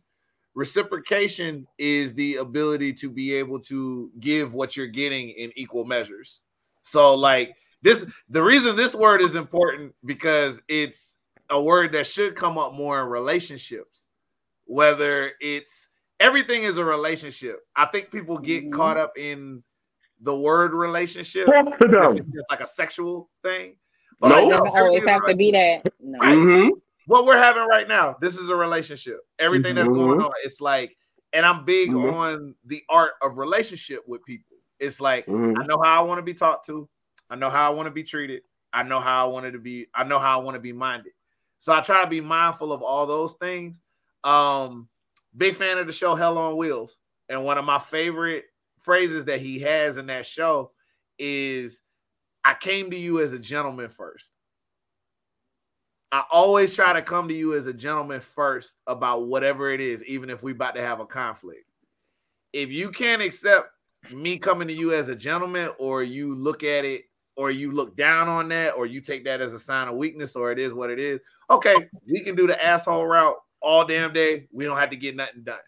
Reciprocation 0.55 1.67
is 1.79 2.13
the 2.13 2.37
ability 2.37 2.93
to 2.93 3.09
be 3.09 3.33
able 3.35 3.59
to 3.61 4.11
give 4.21 4.53
what 4.53 4.77
you're 4.77 4.87
getting 4.87 5.31
in 5.31 5.51
equal 5.57 5.87
measures. 5.87 6.43
So, 6.83 7.15
like 7.15 7.57
this, 7.81 8.05
the 8.29 8.43
reason 8.43 8.77
this 8.77 8.95
word 8.95 9.23
is 9.23 9.35
important 9.35 9.95
because 10.05 10.61
it's 10.69 11.17
a 11.49 11.61
word 11.61 11.93
that 11.93 12.07
should 12.07 12.37
come 12.37 12.59
up 12.59 12.75
more 12.75 13.01
in 13.03 13.09
relationships, 13.09 14.02
whether 14.73 15.33
it's 15.43 15.91
everything 16.19 16.63
is 16.63 16.79
a 16.79 16.85
relationship. 16.85 17.61
I 17.77 17.85
think 17.85 18.11
people 18.11 18.39
get 18.39 18.63
mm-hmm. 18.63 18.73
caught 18.73 18.97
up 18.97 19.13
in 19.19 19.63
the 20.23 20.35
word 20.35 20.73
relationship, 20.73 21.47
it's 21.47 22.47
like 22.49 22.61
a 22.61 22.67
sexual 22.67 23.29
thing. 23.43 23.77
But 24.19 24.29
no, 24.29 24.37
like, 24.37 24.49
doesn't 24.49 24.67
always 24.69 25.07
have 25.07 25.27
to 25.27 25.37
be 25.37 25.51
that. 25.51 25.93
No. 26.01 26.19
Right. 26.19 26.39
Mm-hmm. 26.39 26.69
What 27.07 27.27
we're 27.27 27.37
having 27.37 27.67
right 27.67 27.87
now, 27.87 28.17
this 28.23 28.37
is 28.37 28.49
a 28.49 28.57
relationship. 28.57 29.19
Everything 29.39 29.75
that's 29.75 29.91
mm-hmm. 29.91 30.07
going 30.07 30.23
on, 30.23 30.31
it's 30.43 30.61
like, 30.61 30.97
and 31.35 31.45
I'm 31.45 31.67
big 31.67 31.91
mm-hmm. 31.91 32.15
on 32.15 32.55
the 32.65 32.83
art 32.89 33.13
of 33.21 33.37
relationship 33.37 34.01
with 34.07 34.25
people. 34.25 34.57
It's 34.79 35.03
like 35.03 35.27
mm-hmm. 35.27 35.61
I 35.61 35.67
know 35.67 35.83
how 35.83 36.03
I 36.03 36.07
want 36.07 36.19
to 36.19 36.23
be 36.23 36.35
talked 36.35 36.65
to. 36.67 36.89
I 37.29 37.37
know 37.37 37.51
how 37.51 37.71
I 37.71 37.75
want 37.75 37.89
to 37.89 37.93
be 37.93 38.05
treated. 38.05 38.43
I 38.73 38.85
know 38.85 39.01
how 39.01 39.27
I 39.27 39.31
wanted 39.31 39.53
to 39.53 39.59
be. 39.59 39.89
I 39.95 40.05
know 40.05 40.19
how 40.19 40.41
I 40.41 40.43
want 40.43 40.55
to 40.55 40.61
be 40.61 40.73
minded. 40.73 41.13
So 41.59 41.75
I 41.75 41.81
try 41.81 42.03
to 42.03 42.09
be 42.09 42.23
mindful 42.23 42.73
of 42.73 42.83
all 42.83 43.07
those 43.07 43.35
things. 43.35 43.83
Um, 44.25 44.89
big 45.37 45.55
fan 45.55 45.79
of 45.79 45.87
the 45.87 45.93
show 45.93 46.15
Hell 46.15 46.39
on 46.39 46.57
Wheels, 46.57 46.99
and 47.29 47.45
one 47.45 47.59
of 47.59 47.65
my 47.65 47.79
favorite 47.79 48.45
phrases 48.81 49.25
that 49.27 49.41
he 49.41 49.61
has 49.61 49.97
in 49.97 50.07
that 50.07 50.27
show 50.27 50.73
is, 51.19 51.83
"I 52.45 52.55
came 52.55 52.91
to 52.91 52.97
you 52.97 53.21
as 53.21 53.33
a 53.33 53.39
gentleman 53.39 53.89
first. 53.89 54.33
I 56.11 56.25
always 56.31 56.75
try 56.75 56.93
to 56.93 57.01
come 57.01 57.29
to 57.29 57.35
you 57.35 57.55
as 57.55 57.67
a 57.67 57.73
gentleman 57.73 58.21
first 58.21 58.77
about 58.87 59.27
whatever 59.29 59.71
it 59.71 59.81
is, 59.81 60.05
even 60.05 60.29
if 60.29 60.43
we 60.43 60.53
about 60.53 60.75
to 60.75 60.83
have 60.83 61.01
a 61.01 61.07
conflict. 61.07 61.65
If 62.53 62.69
you 62.69 62.91
can't 62.91 63.23
accept 63.23 63.71
me 64.11 64.37
coming 64.37 64.69
to 64.69 64.75
you 64.75 64.93
as 64.93 65.09
a 65.09 65.17
gentleman, 65.17 65.71
or 65.79 66.03
you 66.03 66.35
look 66.35 66.65
at 66.65 66.85
it 66.85 67.05
or 67.37 67.51
you 67.51 67.73
look 67.73 67.97
down 67.97 68.29
on 68.29 68.47
that, 68.51 68.73
or 68.73 68.85
you 68.85 69.01
take 69.01 69.25
that 69.25 69.41
as 69.41 69.55
a 69.55 69.59
sign 69.59 69.89
of 69.89 69.95
weakness, 69.95 70.37
or 70.37 70.53
it 70.53 70.59
is 70.59 70.75
what 70.75 70.91
it 70.91 70.99
is. 70.99 71.19
Okay, 71.49 71.89
we 72.07 72.21
can 72.21 72.35
do 72.37 72.47
the 72.47 72.63
asshole 72.63 73.07
route 73.07 73.42
all 73.63 73.87
damn 73.87 74.13
day. 74.13 74.47
We 74.53 74.65
don't 74.65 74.79
have 74.79 74.91
to 74.91 74.97
get 74.97 75.17
nothing 75.17 75.43
done. 75.43 75.59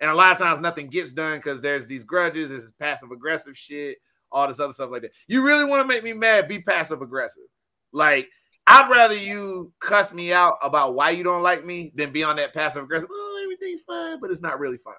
And 0.00 0.10
a 0.10 0.14
lot 0.14 0.32
of 0.32 0.38
times 0.38 0.60
nothing 0.60 0.88
gets 0.88 1.12
done 1.12 1.38
because 1.38 1.60
there's 1.60 1.86
these 1.86 2.04
grudges, 2.04 2.50
there's 2.50 2.70
passive 2.78 3.10
aggressive 3.10 3.56
shit, 3.56 3.98
all 4.30 4.48
this 4.48 4.60
other 4.60 4.72
stuff 4.72 4.90
like 4.90 5.02
that. 5.02 5.12
You 5.28 5.44
really 5.44 5.64
want 5.64 5.82
to 5.82 5.88
make 5.88 6.04
me 6.04 6.12
mad? 6.12 6.48
Be 6.48 6.60
passive 6.60 7.00
aggressive. 7.00 7.44
Like, 7.92 8.28
I'd 8.66 8.90
rather 8.90 9.14
you 9.14 9.72
cuss 9.80 10.12
me 10.12 10.32
out 10.32 10.54
about 10.62 10.94
why 10.94 11.10
you 11.10 11.22
don't 11.22 11.42
like 11.42 11.64
me 11.64 11.92
than 11.94 12.12
be 12.12 12.24
on 12.24 12.36
that 12.36 12.54
passive 12.54 12.82
aggressive. 12.82 13.08
Oh, 13.12 13.40
everything's 13.44 13.82
fine, 13.82 14.20
but 14.20 14.30
it's 14.30 14.42
not 14.42 14.58
really 14.58 14.78
fine. 14.78 14.94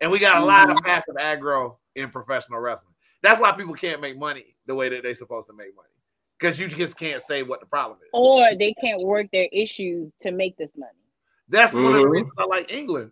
And 0.00 0.10
we 0.10 0.18
got 0.18 0.42
a 0.42 0.44
lot 0.44 0.70
of 0.70 0.76
mm-hmm. 0.76 0.86
passive 0.86 1.14
aggro 1.16 1.76
in 1.94 2.10
professional 2.10 2.60
wrestling. 2.60 2.94
That's 3.22 3.40
why 3.40 3.52
people 3.52 3.74
can't 3.74 4.00
make 4.00 4.18
money 4.18 4.56
the 4.66 4.74
way 4.74 4.88
that 4.88 5.02
they're 5.02 5.14
supposed 5.14 5.48
to 5.48 5.54
make 5.54 5.76
money 5.76 5.88
because 6.38 6.58
you 6.58 6.68
just 6.68 6.96
can't 6.96 7.22
say 7.22 7.42
what 7.42 7.60
the 7.60 7.66
problem 7.66 7.98
is, 8.02 8.08
or 8.12 8.54
they 8.58 8.72
can't 8.82 9.02
work 9.02 9.26
their 9.32 9.48
issues 9.52 10.10
to 10.22 10.32
make 10.32 10.56
this 10.56 10.72
money. 10.76 10.92
That's 11.50 11.74
mm-hmm. 11.74 11.84
one 11.84 11.92
of 11.92 11.98
the 11.98 12.04
mm-hmm. 12.04 12.12
reasons 12.12 12.32
I 12.38 12.44
like 12.46 12.72
England. 12.72 13.10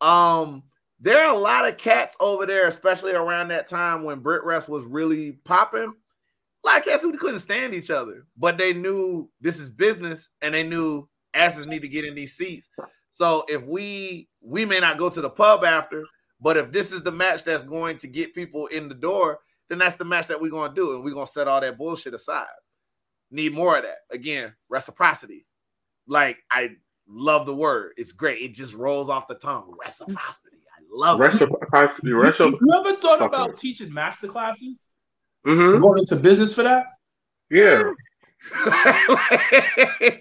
Um, 0.00 0.62
there 1.00 1.22
are 1.24 1.34
a 1.34 1.38
lot 1.38 1.68
of 1.68 1.76
cats 1.76 2.16
over 2.20 2.46
there, 2.46 2.66
especially 2.66 3.12
around 3.12 3.48
that 3.48 3.66
time 3.66 4.04
when 4.04 4.22
BritWres 4.22 4.68
was 4.68 4.84
really 4.84 5.32
popping. 5.44 5.82
A 5.82 6.66
lot 6.66 6.78
of 6.78 6.84
cats 6.84 7.02
who 7.02 7.16
couldn't 7.18 7.40
stand 7.40 7.74
each 7.74 7.90
other, 7.90 8.26
but 8.38 8.56
they 8.56 8.72
knew 8.72 9.28
this 9.40 9.58
is 9.58 9.68
business 9.68 10.30
and 10.40 10.54
they 10.54 10.62
knew 10.62 11.06
asses 11.34 11.66
need 11.66 11.82
to 11.82 11.88
get 11.88 12.06
in 12.06 12.14
these 12.14 12.34
seats. 12.34 12.70
So 13.10 13.44
if 13.48 13.62
we 13.64 14.28
we 14.40 14.64
may 14.64 14.80
not 14.80 14.98
go 14.98 15.10
to 15.10 15.20
the 15.20 15.28
pub 15.28 15.64
after, 15.64 16.04
but 16.40 16.56
if 16.56 16.72
this 16.72 16.90
is 16.90 17.02
the 17.02 17.12
match 17.12 17.44
that's 17.44 17.64
going 17.64 17.98
to 17.98 18.08
get 18.08 18.34
people 18.34 18.66
in 18.68 18.88
the 18.88 18.94
door, 18.94 19.40
then 19.68 19.78
that's 19.78 19.96
the 19.96 20.04
match 20.04 20.26
that 20.28 20.40
we're 20.40 20.50
gonna 20.50 20.74
do, 20.74 20.94
and 20.94 21.04
we're 21.04 21.14
gonna 21.14 21.26
set 21.26 21.48
all 21.48 21.60
that 21.60 21.76
bullshit 21.76 22.14
aside. 22.14 22.46
Need 23.30 23.52
more 23.52 23.76
of 23.76 23.82
that. 23.82 23.98
Again, 24.10 24.54
reciprocity. 24.68 25.46
Like 26.06 26.38
I 26.50 26.76
love 27.08 27.46
the 27.46 27.54
word. 27.54 27.92
It's 27.96 28.12
great. 28.12 28.42
It 28.42 28.54
just 28.54 28.74
rolls 28.74 29.08
off 29.08 29.28
the 29.28 29.34
tongue. 29.34 29.74
Reciprocity. 29.80 30.56
I 30.76 30.82
love 30.90 31.20
reciprocity. 31.20 32.10
It. 32.10 32.14
Reciprocity. 32.14 32.58
You 32.60 32.80
ever 32.80 32.96
thought 32.96 33.22
about 33.22 33.56
teaching 33.56 33.92
master 33.92 34.28
classes? 34.28 34.74
Mm-hmm. 35.46 35.82
Going 35.82 35.98
into 35.98 36.16
business 36.16 36.54
for 36.54 36.62
that? 36.62 36.86
Yeah. 37.50 37.82
I 38.54 40.20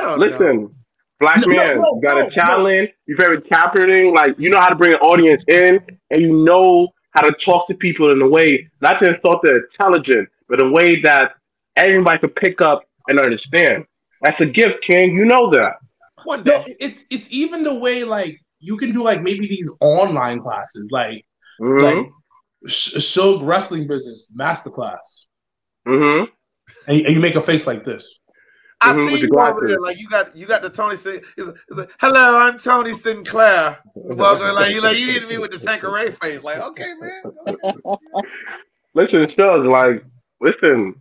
don't 0.00 0.18
know. 0.18 0.26
listen. 0.26 0.56
Know. 0.56 0.74
Black 1.20 1.38
no, 1.46 1.54
man, 1.54 1.76
no, 1.76 1.82
no, 1.82 1.94
you 1.94 2.02
got 2.02 2.18
a 2.20 2.28
challenge. 2.28 2.90
You're 3.06 3.16
very 3.16 3.40
captivating. 3.42 4.12
Like 4.12 4.34
you 4.38 4.50
know 4.50 4.58
how 4.58 4.68
to 4.68 4.74
bring 4.74 4.92
an 4.92 4.98
audience 5.00 5.44
in, 5.46 5.78
and 6.10 6.20
you 6.20 6.44
know 6.44 6.88
how 7.12 7.20
to 7.20 7.32
talk 7.44 7.68
to 7.68 7.74
people 7.74 8.10
in 8.10 8.20
a 8.20 8.28
way 8.28 8.68
not 8.80 8.98
to 8.98 9.14
insult 9.14 9.40
their 9.44 9.58
intelligence, 9.58 10.28
but 10.48 10.60
a 10.60 10.68
way 10.68 11.00
that 11.02 11.34
everybody 11.76 12.18
could 12.18 12.34
pick 12.34 12.60
up 12.60 12.82
and 13.06 13.20
understand. 13.20 13.84
That's 14.22 14.40
a 14.40 14.46
gift, 14.46 14.82
King. 14.82 15.14
You 15.14 15.24
know 15.24 15.50
that. 15.50 15.74
One 16.24 16.44
day. 16.44 16.64
No, 16.66 16.74
it's 16.80 17.04
it's 17.10 17.28
even 17.30 17.64
the 17.64 17.74
way 17.74 18.04
like 18.04 18.38
you 18.60 18.76
can 18.76 18.92
do 18.92 19.02
like 19.02 19.22
maybe 19.22 19.48
these 19.48 19.70
online 19.80 20.40
classes, 20.40 20.88
like 20.92 21.24
mm-hmm. 21.60 21.84
like 21.84 22.70
Shug 22.70 23.42
Wrestling 23.42 23.88
Business 23.88 24.32
Masterclass. 24.38 25.26
Mm-hmm. 25.86 26.24
And, 26.86 27.06
and 27.06 27.14
you 27.14 27.20
make 27.20 27.34
a 27.34 27.42
face 27.42 27.66
like 27.66 27.82
this. 27.82 28.08
I 28.80 28.92
mm-hmm, 28.92 29.14
see 29.14 29.20
you 29.20 29.38
over 29.38 29.66
there, 29.66 29.80
like 29.80 29.98
you 30.00 30.08
got 30.08 30.34
you 30.36 30.46
got 30.46 30.62
the 30.62 30.70
Tony. 30.70 30.96
Sin- 30.96 31.22
it's, 31.36 31.48
it's 31.68 31.78
like, 31.78 31.90
hello, 32.00 32.36
I'm 32.36 32.58
Tony 32.58 32.92
Sinclair. 32.92 33.78
Welcome, 33.94 34.54
like 34.56 34.74
you 34.74 34.80
like 34.80 34.96
you 34.96 35.06
hit 35.06 35.28
me 35.28 35.38
with 35.38 35.52
the 35.52 35.58
Tanqueray 35.58 36.10
face. 36.10 36.42
Like, 36.42 36.58
okay, 36.58 36.92
man. 36.98 37.22
listen, 38.94 39.28
Shug, 39.38 39.66
like, 39.66 40.04
listen. 40.40 40.96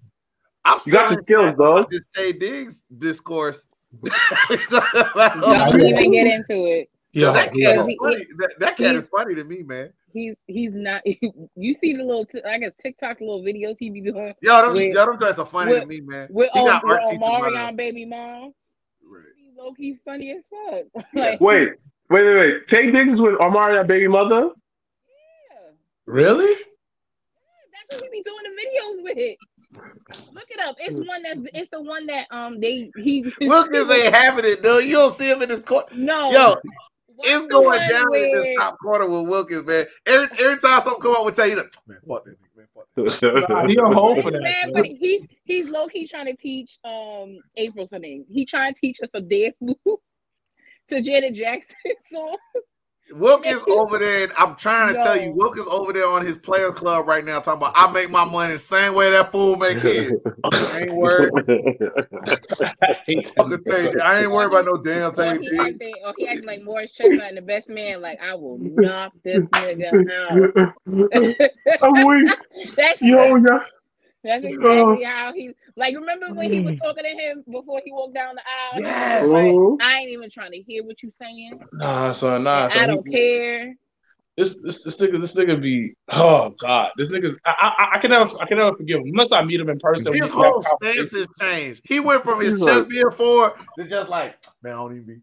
I'm 0.64 0.80
you 0.86 0.92
got 0.92 1.16
the 1.16 1.24
skills, 1.24 1.56
though. 1.58 1.88
This 1.90 2.04
Taye 2.16 2.40
Diggs 2.40 2.84
discourse. 2.98 3.68
Don't 4.04 5.84
even 5.84 6.12
get 6.12 6.28
into 6.28 6.66
it. 6.66 6.90
Yeah, 7.14 7.32
that 7.32 7.54
cat, 7.54 7.78
is, 7.78 7.98
funny. 8.02 8.26
That, 8.38 8.54
that 8.60 8.78
cat 8.78 8.96
is 8.96 9.04
funny 9.12 9.36
to 9.36 9.44
me, 9.44 9.64
man 9.64 9.92
he's 10.14 10.36
he's 10.48 10.72
not. 10.74 11.02
you 11.56 11.74
see 11.74 11.94
the 11.94 12.04
little, 12.04 12.26
t- 12.26 12.44
I 12.48 12.58
guess 12.60 12.72
TikTok 12.82 13.20
little 13.20 13.42
videos 13.42 13.76
he 13.80 13.90
be 13.90 14.02
doing. 14.02 14.34
Yo, 14.42 14.62
them, 14.62 14.72
with, 14.72 14.94
yo, 14.94 15.06
them 15.06 15.18
guys 15.18 15.40
are 15.40 15.46
funny 15.46 15.74
with, 15.74 15.82
to 15.82 15.88
me, 15.88 16.02
man. 16.02 16.28
With, 16.32 16.50
he 16.54 16.60
got 16.62 16.84
art 16.86 17.02
with 17.06 17.20
Omarion, 17.20 17.76
baby 17.76 18.06
mom. 18.06 18.54
Right. 19.04 19.24
He's 19.38 19.58
low 19.58 19.74
key 19.74 19.98
funny 20.06 20.32
as 20.32 20.44
fuck. 20.50 21.06
like, 21.14 21.42
wait, 21.42 21.70
wait, 22.10 22.24
wait, 22.24 22.36
wait. 22.36 22.68
Taye 22.72 22.92
Diggs 22.92 23.20
with 23.20 23.40
Omarion, 23.40 23.88
baby 23.88 24.08
mother. 24.08 24.50
Yeah. 24.50 25.72
Really? 26.06 26.52
Yeah, 26.52 27.80
that's 27.90 28.02
what 28.02 28.12
he 28.12 28.20
be 28.20 28.24
doing 28.24 28.44
the 28.44 28.62
videos 28.62 29.04
with. 29.04 29.38
Look 29.74 30.50
it 30.50 30.60
up. 30.60 30.76
It's 30.80 30.98
one 30.98 31.24
that 31.24 31.38
it's 31.54 31.70
the 31.70 31.82
one 31.82 32.06
that 32.08 32.28
um 32.32 32.60
they 32.60 32.92
he 32.98 33.32
Wilkins 33.42 33.90
ain't 33.90 34.14
having 34.14 34.46
it 34.46 34.62
though. 34.62 34.80
You 34.80 34.94
don't 34.94 35.18
see 35.18 35.30
him 35.30 35.42
in 35.42 35.50
his 35.50 35.62
court. 35.62 35.96
No, 35.96 36.32
yo, 36.32 36.56
it's 37.24 37.48
going 37.48 37.88
down 37.88 38.10
where... 38.10 38.26
in 38.26 38.34
this 38.34 38.58
top 38.58 38.78
corner 38.80 39.08
with 39.08 39.30
Wilkins, 39.30 39.66
man. 39.66 39.86
Every, 40.06 40.28
every 40.40 40.60
time 40.60 40.82
something 40.82 41.02
come 41.02 41.16
up 41.16 41.34
tell 41.34 41.48
you, 41.48 41.56
like, 41.56 41.74
man, 41.88 41.98
fuck 42.08 42.26
that 42.26 42.38
nigga, 42.42 42.58
man, 42.58 42.68
fuck 42.76 42.88
that. 42.96 43.66
He 43.70 43.78
a 43.78 43.86
hole 43.86 44.22
for 44.22 44.32
that. 44.32 44.42
Man, 44.42 44.74
but 44.74 44.86
he's 44.86 45.26
he's 45.44 45.70
low 45.70 45.88
key 45.88 46.08
trying 46.08 46.26
to 46.26 46.36
teach 46.36 46.78
um 46.84 47.40
April's 47.56 47.92
her 47.92 48.00
name. 48.00 48.26
He 48.30 48.46
trying 48.46 48.74
to 48.74 48.80
teach 48.80 49.02
us 49.02 49.10
a 49.14 49.22
dance 49.22 49.56
move 49.62 49.78
to 50.90 51.02
Janet 51.02 51.36
Jackson 51.36 51.76
song. 52.10 52.38
Wilkins 53.14 53.64
over 53.70 54.00
there, 54.00 54.28
I'm 54.38 54.56
trying 54.56 54.94
to 54.94 55.00
no. 55.00 55.04
tell 55.04 55.22
you, 55.22 55.34
Wilkins 55.34 55.68
over 55.70 55.94
there 55.94 56.08
on 56.08 56.26
his 56.26 56.38
player 56.38 56.72
club 56.72 57.08
right 57.08 57.24
now, 57.24 57.40
talking 57.40 57.58
about 57.58 57.74
I 57.76 57.92
make 57.92 58.10
my 58.10 58.26
money 58.26 58.54
the 58.54 58.60
same 58.60 58.94
way 58.94 59.12
that 59.12 59.32
fool 59.32 59.56
make 59.56 59.80
his. 59.80 60.14
I 60.44 60.82
ain't 60.82 60.94
worried. 60.94 61.32
I 64.02 64.22
ain't 64.22 64.32
worried 64.32 64.48
about 64.48 64.66
no 64.66 64.78
damn 64.78 65.14
thing. 65.14 65.38
Or 65.38 65.40
he, 65.40 65.60
acting, 65.60 65.94
or 66.06 66.14
he 66.18 66.28
acting 66.28 66.46
like 66.46 66.64
Morris 66.64 66.92
Chestnut 66.92 67.28
and 67.28 67.38
the 67.38 67.42
best 67.42 67.70
man, 67.70 68.02
like 68.02 68.20
I 68.22 68.36
will 68.36 68.58
knock 68.60 69.14
this 69.24 69.46
nigga 69.48 70.12
out. 70.12 70.74
I'm 71.82 72.06
weak. 72.06 72.30
That's 72.76 73.02
Yo, 73.02 73.36
yeah. 73.36 73.60
That's 74.24 74.46
exactly 74.46 75.04
uh, 75.04 75.10
how 75.10 75.34
he 75.34 75.52
like. 75.76 75.96
Remember 75.96 76.34
when 76.34 76.52
he 76.52 76.62
was 76.62 76.76
mm. 76.76 76.80
talking 76.80 77.04
to 77.04 77.10
him 77.10 77.44
before 77.50 77.82
he 77.84 77.92
walked 77.92 78.14
down 78.14 78.36
the 78.36 78.42
aisle? 78.42 78.82
Yes. 78.82 79.28
Like, 79.28 79.54
uh-huh. 79.54 79.78
I 79.82 80.00
ain't 80.00 80.12
even 80.12 80.30
trying 80.30 80.52
to 80.52 80.62
hear 80.62 80.84
what 80.84 81.02
you 81.04 81.12
saying. 81.20 81.52
Nah, 81.74 82.12
son, 82.12 82.44
nah. 82.44 82.68
Son, 82.68 82.84
I 82.84 82.88
don't 82.88 83.08
he, 83.08 83.14
care. 83.14 83.76
This 84.38 84.62
this 84.62 84.84
this 84.84 85.00
nigga 85.02 85.20
this 85.20 85.36
nigga 85.36 85.62
be 85.62 85.94
oh 86.14 86.56
god 86.58 86.92
this 86.96 87.12
nigga 87.12 87.36
I, 87.46 87.74
I, 87.78 87.98
I 87.98 88.00
can 88.00 88.12
never 88.12 88.32
I 88.42 88.46
can 88.46 88.58
never 88.58 88.74
forgive 88.74 89.02
him 89.02 89.08
unless 89.08 89.34
I 89.34 89.44
meet 89.44 89.60
him 89.60 89.70
in 89.70 89.78
person. 89.78 90.14
His 90.14 90.30
whole 90.30 90.62
stance 90.62 91.12
has 91.12 91.28
changed. 91.40 91.82
He 91.84 92.00
went 92.00 92.24
from 92.24 92.40
his 92.40 92.60
chest 92.64 92.88
being 92.88 93.12
four 93.12 93.54
to 93.78 93.84
just 93.86 94.10
like 94.10 94.38
man 94.64 94.74
I 94.74 94.78
don't 94.78 94.94
even 94.94 95.06
be. 95.06 95.22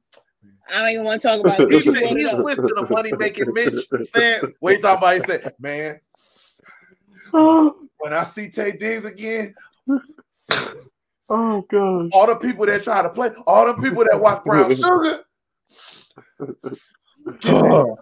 I 0.70 0.80
don't 0.80 0.90
even 0.90 1.04
want 1.04 1.22
to 1.22 1.28
talk 1.28 1.40
about 1.40 1.60
it. 1.60 1.70
he, 1.70 1.78
he 1.78 2.28
switched 2.36 2.56
to 2.56 2.74
the 2.74 2.86
money 2.90 3.10
making 3.18 3.52
Mitch 3.54 3.86
stand. 4.06 4.52
What 4.60 4.72
you 4.72 4.80
talking 4.80 4.98
about? 4.98 5.14
He 5.14 5.20
said, 5.20 5.54
man, 5.58 6.00
when 7.98 8.12
I 8.12 8.22
see 8.24 8.48
Taye 8.48 8.78
Diggs 8.78 9.06
again, 9.06 9.54
oh 11.28 11.64
god, 11.70 12.10
all 12.12 12.26
the 12.26 12.36
people 12.36 12.66
that 12.66 12.84
try 12.84 13.02
to 13.02 13.10
play, 13.10 13.30
all 13.46 13.66
the 13.66 13.74
people 13.74 14.04
that 14.10 14.20
watch 14.20 14.42
Brown 14.44 14.74
Sugar. 14.76 15.20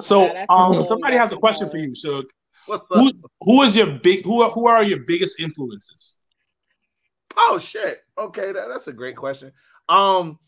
so, 0.00 0.46
um, 0.48 0.82
somebody 0.82 1.16
has 1.16 1.32
a 1.32 1.36
question 1.36 1.68
for 1.68 1.78
you, 1.78 1.90
Suge. 1.92 2.24
What's 2.66 2.84
up? 2.90 2.98
Who, 2.98 3.12
who 3.40 3.62
is 3.62 3.76
your 3.76 3.98
big? 3.98 4.24
Who 4.24 4.42
are, 4.42 4.50
who 4.50 4.66
are 4.66 4.82
your 4.82 5.00
biggest 5.06 5.40
influences? 5.40 6.16
Oh 7.36 7.58
shit! 7.58 8.02
Okay, 8.16 8.52
that, 8.52 8.68
that's 8.68 8.86
a 8.86 8.92
great 8.92 9.16
question. 9.16 9.52
Um, 9.88 10.38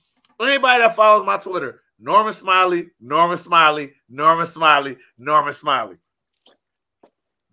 anybody 0.40 0.82
that 0.82 0.94
follows 0.94 1.26
my 1.26 1.38
Twitter, 1.38 1.82
Norman 1.98 2.34
Smiley, 2.34 2.90
Norman 3.00 3.38
Smiley, 3.38 3.92
Norman 4.08 4.46
Smiley, 4.46 4.96
Norman 5.18 5.52
Smiley. 5.52 5.96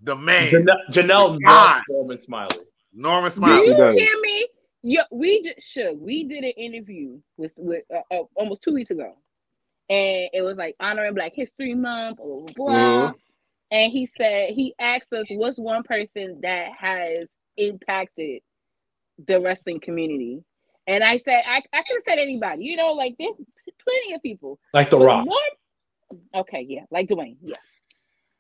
The 0.04 0.16
man. 0.16 0.52
Janelle, 0.52 1.40
Janelle 1.40 1.82
Norman 1.88 2.18
Smiley. 2.18 2.58
Norman 2.94 3.32
Smiley. 3.32 3.68
Do 3.68 3.76
you 3.76 3.92
hear 3.92 4.22
me? 4.22 4.48
Yeah, 4.84 5.04
we 5.12 5.44
just 5.44 5.68
should. 5.68 6.00
We 6.00 6.24
did 6.24 6.44
an 6.44 6.54
interview 6.58 7.20
with 7.38 7.54
with 7.56 7.84
uh, 7.94 8.02
uh, 8.14 8.24
almost 8.36 8.64
two 8.64 8.74
weeks 8.74 8.90
ago, 8.90 9.14
and 9.90 10.30
it 10.34 10.44
was 10.44 10.58
like 10.58 10.76
honoring 10.80 11.14
Black 11.14 11.34
History 11.36 11.76
Month, 11.76 12.18
blah 12.18 12.26
blah. 12.26 12.46
blah. 12.56 12.74
Mm-hmm. 12.74 13.18
And 13.72 13.92
he 13.92 14.06
said 14.06 14.52
he 14.52 14.74
asked 14.80 15.14
us, 15.14 15.28
"What's 15.30 15.60
one 15.60 15.84
person 15.84 16.40
that 16.42 16.72
has 16.78 17.26
impacted 17.58 18.42
the 19.28 19.40
wrestling 19.40 19.80
community?" 19.80 20.44
And 20.88 21.04
I 21.04 21.18
said, 21.18 21.44
"I, 21.46 21.62
I 21.74 21.84
could 21.84 21.98
have 21.98 22.04
said 22.08 22.20
anybody. 22.20 22.66
You 22.66 22.78
know, 22.78 22.94
like 22.94 23.16
there's 23.20 23.36
plenty 23.36 24.14
of 24.16 24.22
people, 24.24 24.60
like 24.74 24.90
The 24.90 25.00
Rock." 25.00 25.28
okay, 26.36 26.66
yeah, 26.68 26.86
like 26.90 27.08
Dwayne, 27.08 27.38
yeah. 27.42 27.56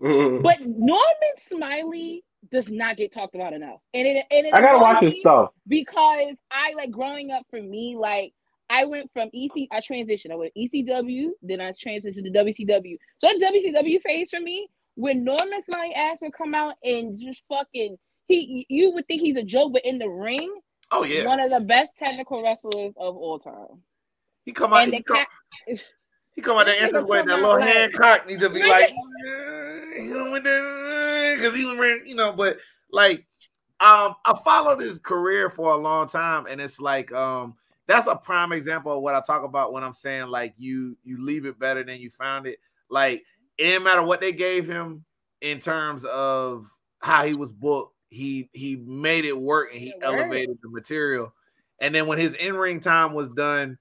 Mm-hmm. 0.01 0.41
But 0.41 0.59
Norman 0.61 1.35
Smiley 1.37 2.23
does 2.49 2.69
not 2.69 2.97
get 2.97 3.11
talked 3.11 3.35
about 3.35 3.53
enough. 3.53 3.79
And 3.93 4.07
it, 4.07 4.25
and 4.31 4.47
it 4.47 4.53
I 4.53 4.61
gotta 4.61 4.79
watch 4.79 5.03
his 5.03 5.19
stuff 5.19 5.51
because 5.67 6.35
I 6.51 6.73
like 6.75 6.91
growing 6.91 7.31
up 7.31 7.45
for 7.49 7.61
me, 7.61 7.95
like 7.99 8.33
I 8.69 8.85
went 8.85 9.11
from 9.13 9.29
EC, 9.33 9.67
I 9.71 9.81
transitioned. 9.81 10.31
I 10.31 10.35
went 10.35 10.53
ECW, 10.57 11.29
then 11.41 11.61
I 11.61 11.71
transitioned 11.71 12.23
to 12.23 12.31
WCW. 12.31 12.97
So 13.19 13.27
that 13.27 13.53
WCW 13.53 14.01
phase 14.01 14.29
for 14.31 14.39
me, 14.39 14.69
when 14.95 15.23
Norman 15.23 15.61
Smiley 15.61 15.93
ass 15.93 16.19
would 16.21 16.33
come 16.33 16.55
out 16.55 16.75
and 16.83 17.19
just 17.19 17.43
fucking 17.49 17.97
he, 18.27 18.65
you 18.69 18.91
would 18.91 19.07
think 19.07 19.21
he's 19.21 19.35
a 19.35 19.43
joke, 19.43 19.73
but 19.73 19.85
in 19.85 19.99
the 19.99 20.07
ring, 20.07 20.53
oh 20.91 21.03
yeah, 21.03 21.25
one 21.25 21.39
of 21.39 21.51
the 21.51 21.59
best 21.59 21.91
technical 21.97 22.41
wrestlers 22.41 22.93
of 22.97 23.15
all 23.17 23.39
time. 23.39 23.83
He 24.45 24.53
come 24.53 24.73
out, 24.73 24.83
and 24.83 24.93
he 24.93 25.03
come, 25.03 25.25
he 26.35 26.41
come 26.41 26.57
out 26.57 26.65
the 26.65 26.81
entrance 26.81 27.05
with 27.07 27.27
that 27.27 27.35
little 27.35 27.59
like, 27.59 27.73
hand 27.73 27.93
cock, 27.93 28.29
he 28.29 28.35
just 28.35 28.53
be 28.53 28.63
like, 28.63 28.93
because 31.35 31.55
he 31.55 31.65
was, 31.65 32.01
you 32.05 32.15
know, 32.15 32.31
but 32.33 32.57
like, 32.91 33.25
um, 33.79 34.13
I 34.25 34.39
followed 34.45 34.79
his 34.79 34.99
career 34.99 35.49
for 35.49 35.71
a 35.71 35.77
long 35.77 36.07
time, 36.07 36.45
and 36.47 36.61
it's 36.61 36.79
like, 36.79 37.11
um, 37.11 37.55
that's 37.87 38.07
a 38.07 38.15
prime 38.15 38.53
example 38.53 38.95
of 38.95 39.01
what 39.01 39.15
I 39.15 39.21
talk 39.21 39.43
about 39.43 39.73
when 39.73 39.83
I'm 39.83 39.93
saying 39.93 40.27
like 40.27 40.53
you 40.57 40.97
you 41.03 41.21
leave 41.21 41.45
it 41.45 41.59
better 41.59 41.83
than 41.83 41.99
you 41.99 42.09
found 42.09 42.47
it. 42.47 42.59
Like 42.89 43.23
it 43.57 43.63
didn't 43.65 43.83
matter 43.83 44.03
what 44.03 44.21
they 44.21 44.31
gave 44.31 44.67
him 44.67 45.03
in 45.41 45.59
terms 45.59 46.05
of 46.05 46.67
how 46.99 47.25
he 47.25 47.33
was 47.33 47.51
booked. 47.51 47.95
he 48.09 48.49
he 48.53 48.75
made 48.75 49.25
it 49.25 49.37
work 49.37 49.71
and 49.71 49.81
he 49.81 49.89
it 49.89 49.99
elevated 50.01 50.57
the 50.61 50.69
material. 50.69 51.33
And 51.79 51.93
then 51.95 52.07
when 52.07 52.19
his 52.19 52.35
in 52.35 52.55
ring 52.55 52.79
time 52.79 53.13
was 53.13 53.29
done, 53.29 53.77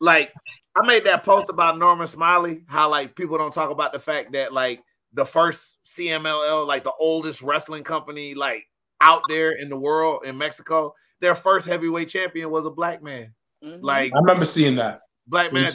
like 0.00 0.32
I 0.76 0.86
made 0.86 1.04
that 1.04 1.24
post 1.24 1.50
about 1.50 1.78
Norman 1.78 2.06
Smiley, 2.06 2.64
how 2.66 2.90
like 2.90 3.14
people 3.14 3.38
don't 3.38 3.54
talk 3.54 3.70
about 3.70 3.92
the 3.92 4.00
fact 4.00 4.32
that 4.32 4.52
like 4.52 4.82
the 5.12 5.24
first 5.24 5.78
CMLL, 5.84 6.66
like 6.66 6.82
the 6.82 6.92
oldest 6.98 7.42
wrestling 7.42 7.84
company, 7.84 8.34
like 8.34 8.64
out 9.00 9.22
there 9.28 9.52
in 9.52 9.68
the 9.68 9.76
world 9.76 10.24
in 10.24 10.36
Mexico, 10.36 10.92
their 11.20 11.36
first 11.36 11.68
heavyweight 11.68 12.08
champion 12.08 12.50
was 12.50 12.66
a 12.66 12.70
black 12.70 13.02
man. 13.02 13.32
Mm-hmm. 13.64 13.84
Like 13.84 14.12
I 14.14 14.18
remember 14.18 14.44
seeing 14.44 14.76
that. 14.76 15.00
Black 15.26 15.52
man. 15.52 15.70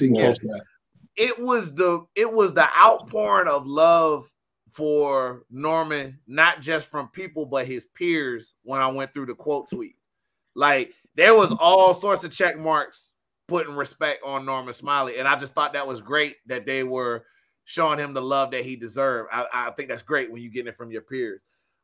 It 1.16 1.40
was 1.40 1.74
the 1.74 2.06
it 2.16 2.32
was 2.32 2.54
the 2.54 2.68
outpouring 2.78 3.48
of 3.48 3.66
love 3.66 4.30
for 4.70 5.44
Norman, 5.50 6.20
not 6.28 6.62
just 6.62 6.90
from 6.90 7.08
people 7.10 7.46
but 7.46 7.66
his 7.66 7.86
peers. 7.86 8.54
When 8.64 8.82
I 8.82 8.88
went 8.88 9.14
through 9.14 9.28
the 9.28 9.36
quote 9.36 9.70
tweets, 9.70 10.10
like 10.56 10.94
there 11.16 11.36
was 11.36 11.54
all 11.60 11.94
sorts 11.94 12.24
of 12.26 12.32
check 12.32 12.58
marks 12.58 13.10
putting 13.50 13.76
respect 13.76 14.24
on 14.24 14.46
Norman 14.46 14.74
Smiley, 14.74 15.18
and 15.18 15.28
I 15.28 15.36
just 15.38 15.54
thought 15.54 15.74
that 15.74 15.88
was 15.88 16.00
great 16.00 16.38
that 16.46 16.66
they 16.66 16.84
were 16.84 17.26
showing 17.66 18.00
him 18.00 18.14
the 18.14 18.22
love 18.22 18.52
that 18.52 18.64
he 18.64 18.76
deserved. 18.76 19.30
I, 19.32 19.46
I 19.52 19.72
think 19.72 19.90
that's 19.90 20.04
great 20.04 20.32
when 20.32 20.42
you 20.42 20.50
get 20.50 20.68
it 20.68 20.76
from 20.76 20.92
your 20.92 21.02
peers. 21.02 21.42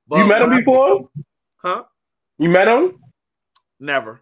But 0.08 0.20
you 0.20 0.28
met 0.28 0.42
him 0.42 0.56
before? 0.56 1.10
Huh? 1.58 1.84
You 2.38 2.50
met 2.50 2.68
him? 2.68 3.00
Never. 3.80 4.22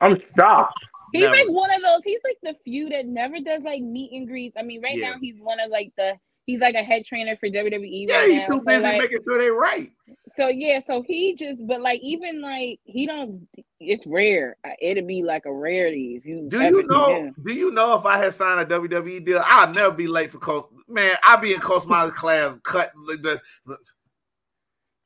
I'm 0.00 0.16
shocked. 0.38 0.80
He's 1.12 1.22
never. 1.22 1.34
like 1.34 1.48
one 1.48 1.70
of 1.72 1.82
those. 1.82 2.02
He's 2.04 2.20
like 2.24 2.38
the 2.42 2.56
few 2.64 2.88
that 2.90 3.06
never 3.06 3.40
does 3.40 3.62
like 3.62 3.82
meet 3.82 4.12
and 4.12 4.28
greets. 4.28 4.56
I 4.58 4.62
mean, 4.62 4.82
right 4.82 4.96
yeah. 4.96 5.10
now 5.10 5.16
he's 5.20 5.36
one 5.40 5.58
of 5.58 5.70
like 5.70 5.92
the 5.96 6.14
he's 6.48 6.60
like 6.60 6.74
a 6.74 6.82
head 6.82 7.04
trainer 7.04 7.36
for 7.36 7.46
WWE. 7.48 8.08
Yeah, 8.08 8.18
right 8.20 8.30
he's 8.30 8.38
now. 8.40 8.46
too 8.46 8.60
busy 8.62 8.80
so, 8.80 8.88
like, 8.88 9.00
making 9.00 9.18
sure 9.22 9.38
they 9.38 9.50
right. 9.50 9.92
So 10.34 10.48
yeah, 10.48 10.80
so 10.84 11.02
he 11.02 11.34
just 11.34 11.64
but 11.66 11.80
like 11.80 12.00
even 12.00 12.40
like 12.40 12.80
he 12.84 13.06
don't. 13.06 13.46
It's 13.80 14.06
rare. 14.06 14.56
It'd 14.82 15.06
be 15.06 15.22
like 15.22 15.44
a 15.44 15.52
rarity 15.52 16.16
if 16.16 16.26
you. 16.26 16.48
Do 16.48 16.60
you 16.60 16.86
know? 16.86 17.30
Do 17.44 17.52
you 17.52 17.70
know 17.70 17.94
if 17.96 18.04
I 18.04 18.18
had 18.18 18.34
signed 18.34 18.60
a 18.60 18.64
WWE 18.64 19.24
deal, 19.24 19.42
I'd 19.44 19.74
never 19.76 19.94
be 19.94 20.08
late 20.08 20.32
for 20.32 20.38
Coach. 20.38 20.66
Man, 20.88 21.14
I'd 21.24 21.40
be 21.40 21.52
in 21.52 21.60
Coach 21.60 21.82
Smiley's 21.82 22.14
class 22.16 22.58
cutting. 22.64 22.90
cut. 23.22 23.78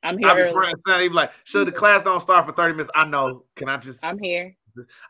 I'm 0.01 0.17
here. 0.17 0.53
I'd 0.87 0.99
be 0.99 1.09
like, 1.09 1.31
should 1.43 1.67
the 1.67 1.71
class 1.73 2.01
don't 2.01 2.21
start 2.21 2.45
for 2.45 2.53
thirty 2.53 2.73
minutes? 2.73 2.89
I 2.95 3.05
know. 3.05 3.43
Can 3.55 3.69
I 3.69 3.77
just? 3.77 4.03
I'm 4.03 4.17
here. 4.17 4.55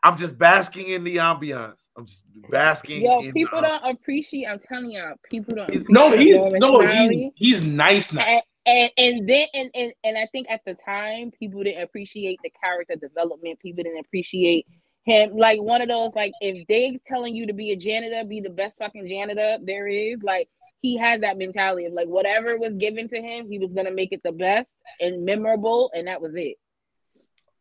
I'm 0.04 0.18
just 0.18 0.38
basking 0.38 0.88
in 0.90 1.04
the 1.04 1.18
ambiance. 1.18 1.90
I'm 1.98 2.06
just 2.06 2.26
basking. 2.50 3.04
Yo, 3.04 3.32
people 3.32 3.62
the, 3.62 3.68
don't 3.68 3.92
appreciate. 3.92 4.48
I'm 4.48 4.60
telling 4.60 4.92
y'all, 4.92 5.16
people 5.30 5.56
don't. 5.56 5.90
no, 5.90 6.16
he's 6.16 6.54
no, 6.54 6.80
he's 6.88 7.32
he's 7.36 7.64
nice, 7.64 8.14
nice. 8.14 8.26
And, 8.26 8.42
and, 8.66 8.92
and 8.98 9.30
then 9.30 9.48
and, 9.54 9.72
and 9.76 9.94
and 10.04 10.18
I 10.18 10.28
think 10.32 10.48
at 10.50 10.62
the 10.66 10.76
time 10.76 11.32
people 11.32 11.64
didn't 11.64 11.84
appreciate 11.84 12.40
the 12.44 12.52
character 12.62 12.96
development. 12.96 13.60
People 13.60 13.84
didn't 13.84 14.00
appreciate 14.00 14.66
him. 15.04 15.36
Like 15.36 15.62
one 15.62 15.82
of 15.82 15.88
those, 15.88 16.12
like 16.16 16.34
if 16.42 16.68
they 16.68 17.00
telling 17.06 17.36
you 17.36 17.48
to 17.48 17.54
be 17.54 17.72
a 17.72 17.76
janitor, 17.76 18.28
be 18.28 18.42
the 18.42 18.50
best 18.50 18.78
fucking 18.78 19.08
janitor 19.08 19.58
there 19.64 19.88
is. 19.88 20.20
Like 20.24 20.50
he 20.82 20.98
has 20.98 21.22
that 21.22 21.38
mentality 21.38 21.86
of 21.86 21.94
like 21.94 22.08
whatever 22.08 22.58
was 22.58 22.74
given 22.76 23.08
to 23.10 23.22
him, 23.22 23.50
he 23.50 23.60
was 23.60 23.74
gonna 23.74 23.92
make 23.92 24.12
it 24.12 24.22
the 24.24 24.32
best 24.32 24.70
and 25.00 25.26
memorable, 25.26 25.92
and 25.94 26.08
that 26.08 26.22
was 26.22 26.36
it. 26.36 26.58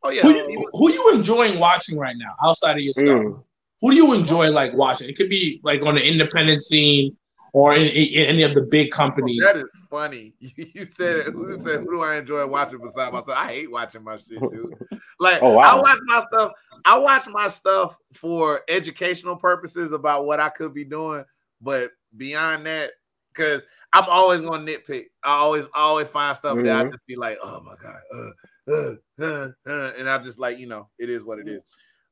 Oh 0.02 0.10
yeah. 0.10 0.22
Who, 0.22 0.30
you, 0.30 0.68
who 0.72 0.92
you 0.92 1.14
enjoying 1.14 1.58
watching 1.58 1.98
right 1.98 2.16
now 2.16 2.34
outside 2.44 2.72
of 2.72 2.82
yourself? 2.82 3.22
Mm. 3.22 3.44
Who 3.80 3.90
do 3.90 3.96
you 3.96 4.12
enjoy 4.12 4.50
like 4.50 4.72
watching? 4.74 5.08
It 5.08 5.16
could 5.16 5.28
be 5.28 5.60
like 5.64 5.82
on 5.82 5.94
the 5.94 6.06
independent 6.06 6.62
scene 6.62 7.16
or 7.52 7.74
in, 7.74 7.86
in 7.88 8.26
any 8.26 8.42
of 8.42 8.54
the 8.54 8.62
big 8.62 8.90
companies. 8.90 9.42
that 9.42 9.56
is 9.56 9.80
funny. 9.90 10.34
You, 10.40 10.86
said 10.86 11.26
who 11.26 11.56
said 11.58 11.80
who 11.80 11.92
do 11.92 12.00
I 12.00 12.16
enjoy 12.16 12.46
watching 12.46 12.78
besides 12.78 13.12
myself? 13.12 13.36
I 13.36 13.48
hate 13.48 13.70
watching 13.70 14.02
my 14.02 14.16
shit, 14.16 14.40
dude. 14.40 14.74
Like 15.20 15.42
oh, 15.42 15.54
wow. 15.54 15.78
I 15.78 15.80
watch 15.80 15.98
my 16.06 16.22
stuff. 16.32 16.52
I 16.84 16.98
watch 16.98 17.26
my 17.28 17.48
stuff 17.48 17.96
for 18.14 18.62
educational 18.68 19.36
purposes 19.36 19.92
about 19.92 20.24
what 20.26 20.40
I 20.40 20.48
could 20.48 20.74
be 20.74 20.84
doing, 20.84 21.24
but 21.60 21.90
beyond 22.16 22.66
that, 22.66 22.92
because 23.32 23.64
I'm 23.92 24.04
always 24.08 24.40
gonna 24.40 24.64
nitpick. 24.64 25.06
I 25.22 25.36
always 25.36 25.64
I 25.74 25.80
always 25.80 26.08
find 26.08 26.36
stuff 26.36 26.56
mm-hmm. 26.56 26.66
that 26.66 26.76
I 26.76 26.82
mm-hmm. 26.82 26.92
just 26.92 27.06
be 27.06 27.16
like, 27.16 27.38
oh 27.42 27.60
my 27.60 27.74
god, 27.82 28.00
uh, 28.14 28.30
uh, 28.70 28.94
uh, 29.20 29.48
uh, 29.66 29.92
and 29.98 30.08
I 30.08 30.18
just 30.18 30.38
like 30.38 30.58
you 30.58 30.66
know 30.66 30.88
it 30.98 31.10
is 31.10 31.22
what 31.22 31.38
it 31.38 31.48
is. 31.48 31.60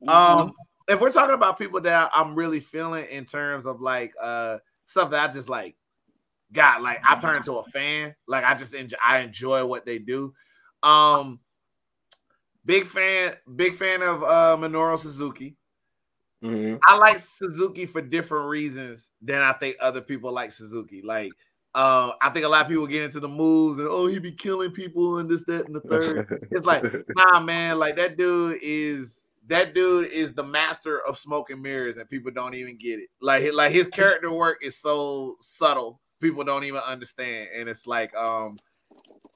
Mm-hmm. 0.02 0.08
Um, 0.08 0.52
if 0.88 1.00
we're 1.00 1.12
talking 1.12 1.34
about 1.34 1.58
people 1.58 1.80
that 1.82 2.10
I'm 2.14 2.34
really 2.34 2.60
feeling 2.60 3.06
in 3.10 3.24
terms 3.24 3.66
of 3.66 3.80
like 3.80 4.12
uh 4.20 4.58
stuff 4.86 5.10
that 5.10 5.30
I 5.30 5.32
just 5.32 5.48
like 5.48 5.76
got 6.52 6.82
like 6.82 7.00
I 7.08 7.18
turn 7.20 7.36
into 7.36 7.54
a 7.54 7.64
fan. 7.64 8.14
Like 8.26 8.44
I 8.44 8.54
just 8.54 8.74
enjoy 8.74 8.96
I 9.04 9.20
enjoy 9.20 9.64
what 9.64 9.86
they 9.86 9.98
do. 9.98 10.34
Um 10.82 11.38
big 12.64 12.86
fan, 12.86 13.36
big 13.54 13.74
fan 13.74 14.02
of 14.02 14.22
uh 14.24 14.56
Minoru 14.58 14.98
Suzuki. 14.98 15.56
Mm-hmm. 16.42 16.76
I 16.84 16.96
like 16.96 17.18
Suzuki 17.18 17.86
for 17.86 18.00
different 18.00 18.48
reasons 18.48 19.10
than 19.20 19.42
I 19.42 19.52
think 19.52 19.76
other 19.78 20.00
people 20.00 20.32
like 20.32 20.52
Suzuki. 20.52 21.02
Like 21.02 21.30
uh, 21.74 22.10
I 22.20 22.30
think 22.30 22.44
a 22.44 22.48
lot 22.48 22.62
of 22.62 22.68
people 22.68 22.86
get 22.86 23.04
into 23.04 23.20
the 23.20 23.28
moves 23.28 23.78
and 23.78 23.88
oh, 23.88 24.06
he 24.06 24.18
be 24.18 24.32
killing 24.32 24.72
people 24.72 25.18
and 25.18 25.28
this, 25.28 25.44
that, 25.44 25.66
and 25.66 25.74
the 25.74 25.80
third. 25.80 26.48
it's 26.50 26.66
like, 26.66 26.84
nah, 27.16 27.40
man, 27.40 27.78
like 27.78 27.96
that 27.96 28.16
dude 28.16 28.58
is 28.60 29.28
that 29.46 29.74
dude 29.74 30.10
is 30.10 30.32
the 30.32 30.42
master 30.42 31.00
of 31.06 31.18
smoke 31.18 31.50
and 31.50 31.60
mirrors, 31.60 31.96
and 31.96 32.08
people 32.08 32.30
don't 32.30 32.54
even 32.54 32.76
get 32.76 33.00
it. 33.00 33.08
Like, 33.20 33.52
like 33.52 33.72
his 33.72 33.88
character 33.88 34.30
work 34.32 34.58
is 34.62 34.76
so 34.76 35.36
subtle, 35.40 36.00
people 36.20 36.44
don't 36.44 36.64
even 36.64 36.80
understand. 36.80 37.48
And 37.56 37.68
it's 37.68 37.86
like, 37.86 38.14
um, 38.14 38.56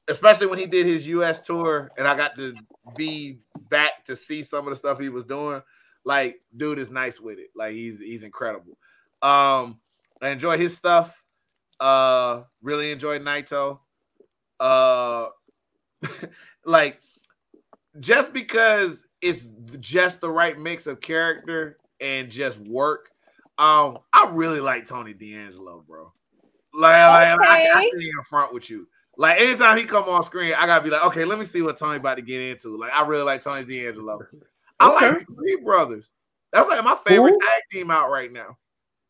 especially 0.08 0.46
when 0.46 0.58
he 0.58 0.66
did 0.66 0.86
his 0.86 1.06
US 1.08 1.40
tour, 1.40 1.90
and 1.98 2.06
I 2.06 2.16
got 2.16 2.36
to 2.36 2.54
be 2.96 3.40
back 3.70 4.04
to 4.04 4.14
see 4.14 4.42
some 4.42 4.66
of 4.66 4.70
the 4.70 4.76
stuff 4.76 5.00
he 5.00 5.08
was 5.08 5.24
doing. 5.24 5.60
Like, 6.04 6.40
dude 6.56 6.78
is 6.78 6.90
nice 6.90 7.18
with 7.18 7.38
it. 7.38 7.48
Like, 7.56 7.72
he's 7.72 7.98
he's 7.98 8.22
incredible. 8.22 8.76
Um, 9.22 9.80
I 10.20 10.28
enjoy 10.30 10.58
his 10.58 10.76
stuff. 10.76 11.23
Uh, 11.80 12.42
really 12.62 12.90
enjoyed 12.92 13.22
Naito. 13.22 13.80
Uh, 14.60 15.28
like 16.64 17.00
just 18.00 18.32
because 18.32 19.06
it's 19.20 19.48
just 19.80 20.20
the 20.20 20.30
right 20.30 20.58
mix 20.58 20.86
of 20.86 21.00
character 21.00 21.78
and 22.00 22.30
just 22.30 22.58
work. 22.58 23.10
Um, 23.56 23.98
I 24.12 24.30
really 24.34 24.60
like 24.60 24.84
Tony 24.84 25.14
D'Angelo, 25.14 25.84
bro. 25.86 26.12
Like, 26.72 26.90
okay. 26.90 27.36
like 27.36 27.48
I, 27.48 27.62
I 27.62 27.82
can't 27.82 28.02
even 28.02 28.22
front 28.28 28.52
with 28.52 28.68
you. 28.68 28.88
Like 29.16 29.40
anytime 29.40 29.78
he 29.78 29.84
come 29.84 30.04
on 30.04 30.24
screen, 30.24 30.54
I 30.58 30.66
gotta 30.66 30.82
be 30.82 30.90
like, 30.90 31.04
okay, 31.06 31.24
let 31.24 31.38
me 31.38 31.44
see 31.44 31.62
what 31.62 31.78
Tony 31.78 31.96
about 31.96 32.16
to 32.16 32.22
get 32.22 32.40
into. 32.42 32.76
Like, 32.76 32.92
I 32.92 33.06
really 33.06 33.22
like 33.22 33.42
Tony 33.42 33.64
D'Angelo. 33.64 34.20
I 34.80 34.90
okay. 34.90 35.08
like 35.10 35.18
the 35.20 35.34
Creed 35.34 35.64
brothers. 35.64 36.10
That's 36.52 36.68
like 36.68 36.82
my 36.84 36.96
favorite 37.06 37.32
Who? 37.32 37.40
tag 37.40 37.62
team 37.70 37.90
out 37.90 38.10
right 38.10 38.32
now. 38.32 38.58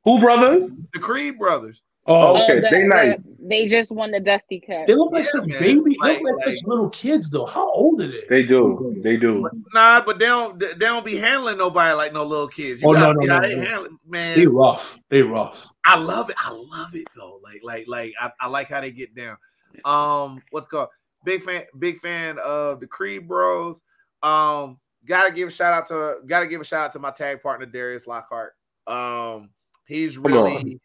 Who 0.05 0.21
brothers? 0.21 0.71
The 0.93 0.99
Creed 0.99 1.39
brothers. 1.39 1.83
Oh, 2.07 2.43
okay. 2.43 2.61
The, 2.61 2.69
they 2.71 2.83
nice. 2.87 3.17
The, 3.17 3.37
they 3.47 3.67
just 3.67 3.91
won 3.91 4.11
the 4.11 4.21
Dusty 4.21 4.61
Cup. 4.61 4.87
They 4.87 4.95
look 4.95 5.13
like 5.13 5.25
yeah, 5.25 5.31
such 5.31 5.47
man. 5.47 5.61
baby. 5.61 5.97
Like, 6.01 6.19
they 6.19 6.23
look 6.23 6.37
like, 6.37 6.47
like, 6.47 6.57
such 6.57 6.67
little 6.67 6.91
kids, 6.91 7.31
though. 7.31 7.47
How 7.47 7.71
old 7.73 8.01
are 8.01 8.07
they? 8.07 8.25
They 8.29 8.43
do. 8.43 9.01
They 9.03 9.17
do. 9.17 9.49
Nah, 9.73 10.03
but 10.05 10.19
they 10.19 10.27
don't. 10.27 10.59
They 10.59 10.75
don't 10.75 11.05
be 11.05 11.17
handling 11.17 11.59
nobody 11.59 11.95
like 11.95 12.13
no 12.13 12.23
little 12.23 12.49
kids. 12.49 12.83
You 12.83 12.89
oh 12.89 12.93
no, 12.93 13.13
no, 13.13 13.25
no, 13.25 13.41
they 13.41 13.57
no. 13.57 13.65
handle 13.65 13.89
man. 14.07 14.39
They 14.39 14.47
rough. 14.47 14.99
They 15.09 15.23
rough. 15.23 15.71
I 15.87 15.99
love 15.99 16.29
it. 16.29 16.37
I 16.39 16.51
love 16.51 16.95
it 16.95 17.07
though. 17.17 17.41
Like, 17.43 17.61
like, 17.63 17.87
like. 17.89 18.13
I, 18.21 18.31
I 18.41 18.49
like 18.49 18.69
how 18.69 18.81
they 18.81 18.91
get 18.91 19.15
down. 19.15 19.37
Um, 19.85 20.43
what's 20.51 20.67
called? 20.67 20.89
Big 21.25 21.43
fan. 21.43 21.65
Big 21.79 21.99
fan 21.99 22.39
of 22.45 22.81
the 22.81 22.87
Creed 22.87 23.27
Bros. 23.27 23.81
Um, 24.23 24.79
gotta 25.07 25.33
give 25.33 25.49
a 25.49 25.51
shout 25.51 25.73
out 25.73 25.87
to. 25.89 26.17
Gotta 26.27 26.47
give 26.47 26.61
a 26.61 26.65
shout 26.65 26.87
out 26.87 26.93
to 26.93 26.99
my 26.99 27.11
tag 27.11 27.43
partner 27.43 27.65
Darius 27.67 28.07
Lockhart. 28.07 28.53
Um, 28.87 29.51
he's 29.87 30.19
really 30.19 30.81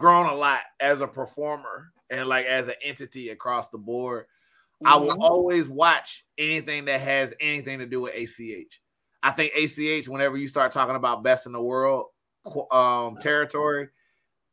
grown 0.00 0.26
a 0.26 0.34
lot 0.34 0.60
as 0.80 1.00
a 1.00 1.06
performer 1.06 1.92
and 2.08 2.26
like 2.26 2.46
as 2.46 2.66
an 2.66 2.74
entity 2.82 3.28
across 3.28 3.68
the 3.68 3.78
board. 3.78 4.24
Mm-hmm. 4.82 4.88
I 4.88 4.96
will 4.96 5.10
mm-hmm. 5.10 5.22
always 5.22 5.68
watch 5.68 6.24
anything 6.38 6.86
that 6.86 7.00
has 7.00 7.32
anything 7.38 7.78
to 7.78 7.86
do 7.86 8.00
with 8.00 8.14
ACH. 8.14 8.80
I 9.22 9.30
think 9.30 9.52
ACH, 9.54 10.08
whenever 10.08 10.38
you 10.38 10.48
start 10.48 10.72
talking 10.72 10.96
about 10.96 11.22
best 11.22 11.46
in 11.46 11.52
the 11.52 11.62
world 11.62 12.06
um, 12.70 13.16
territory, 13.16 13.88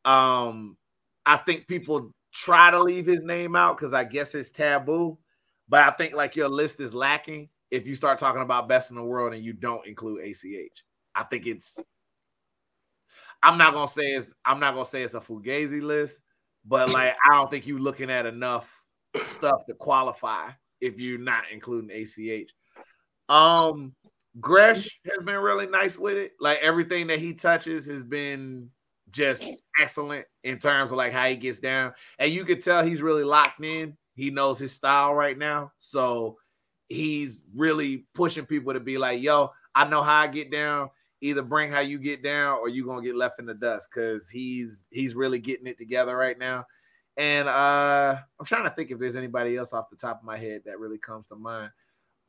um, 0.04 0.76
I 1.24 1.38
think 1.38 1.66
people 1.66 2.12
try 2.32 2.70
to 2.70 2.78
leave 2.78 3.06
his 3.06 3.24
name 3.24 3.56
out 3.56 3.78
because 3.78 3.94
I 3.94 4.04
guess 4.04 4.34
it's 4.34 4.50
taboo. 4.50 5.18
But 5.70 5.82
I 5.82 5.90
think 5.92 6.14
like 6.14 6.36
your 6.36 6.48
list 6.48 6.80
is 6.80 6.94
lacking 6.94 7.48
if 7.70 7.86
you 7.86 7.94
start 7.94 8.18
talking 8.18 8.42
about 8.42 8.68
best 8.68 8.90
in 8.90 8.96
the 8.96 9.02
world 9.02 9.32
and 9.32 9.42
you 9.42 9.54
don't 9.54 9.86
include 9.86 10.22
ACH. 10.22 10.84
I 11.14 11.24
think 11.24 11.46
it's 11.46 11.78
I'm 13.42 13.58
not 13.58 13.72
gonna 13.72 13.88
say 13.88 14.02
it's 14.02 14.34
I'm 14.44 14.60
not 14.60 14.74
gonna 14.74 14.86
say 14.86 15.02
it's 15.02 15.14
a 15.14 15.20
fugazi 15.20 15.82
list, 15.82 16.20
but 16.64 16.90
like 16.92 17.14
I 17.24 17.34
don't 17.34 17.50
think 17.50 17.66
you're 17.66 17.78
looking 17.78 18.10
at 18.10 18.26
enough 18.26 18.82
stuff 19.26 19.64
to 19.66 19.74
qualify 19.74 20.50
if 20.80 20.98
you're 20.98 21.18
not 21.18 21.44
including 21.52 21.90
ACH. 21.90 22.50
Um 23.28 23.94
Gresh 24.40 25.00
has 25.06 25.24
been 25.24 25.38
really 25.38 25.66
nice 25.66 25.98
with 25.98 26.16
it. 26.16 26.32
Like 26.40 26.58
everything 26.62 27.08
that 27.08 27.18
he 27.18 27.34
touches 27.34 27.86
has 27.86 28.04
been 28.04 28.70
just 29.10 29.44
excellent 29.80 30.26
in 30.44 30.58
terms 30.58 30.90
of 30.90 30.96
like 30.96 31.12
how 31.12 31.26
he 31.26 31.36
gets 31.36 31.58
down. 31.58 31.92
And 32.18 32.30
you 32.30 32.44
could 32.44 32.62
tell 32.62 32.84
he's 32.84 33.02
really 33.02 33.24
locked 33.24 33.64
in. 33.64 33.96
he 34.14 34.30
knows 34.30 34.58
his 34.58 34.72
style 34.72 35.14
right 35.14 35.36
now. 35.36 35.72
So 35.78 36.38
he's 36.88 37.40
really 37.54 38.06
pushing 38.14 38.46
people 38.46 38.74
to 38.74 38.80
be 38.80 38.98
like, 38.98 39.22
yo, 39.22 39.50
I 39.74 39.86
know 39.88 40.02
how 40.02 40.20
I 40.20 40.26
get 40.26 40.50
down. 40.50 40.90
Either 41.20 41.42
bring 41.42 41.70
how 41.70 41.80
you 41.80 41.98
get 41.98 42.22
down 42.22 42.58
or 42.58 42.68
you're 42.68 42.86
gonna 42.86 43.02
get 43.02 43.16
left 43.16 43.40
in 43.40 43.46
the 43.46 43.54
dust 43.54 43.88
because 43.92 44.28
he's 44.28 44.86
he's 44.90 45.14
really 45.14 45.38
getting 45.38 45.66
it 45.66 45.78
together 45.78 46.16
right 46.16 46.38
now. 46.38 46.64
And 47.16 47.48
uh 47.48 48.16
I'm 48.38 48.46
trying 48.46 48.64
to 48.64 48.70
think 48.70 48.90
if 48.90 48.98
there's 48.98 49.16
anybody 49.16 49.56
else 49.56 49.72
off 49.72 49.90
the 49.90 49.96
top 49.96 50.20
of 50.20 50.24
my 50.24 50.38
head 50.38 50.62
that 50.66 50.78
really 50.78 50.98
comes 50.98 51.26
to 51.28 51.36
mind. 51.36 51.70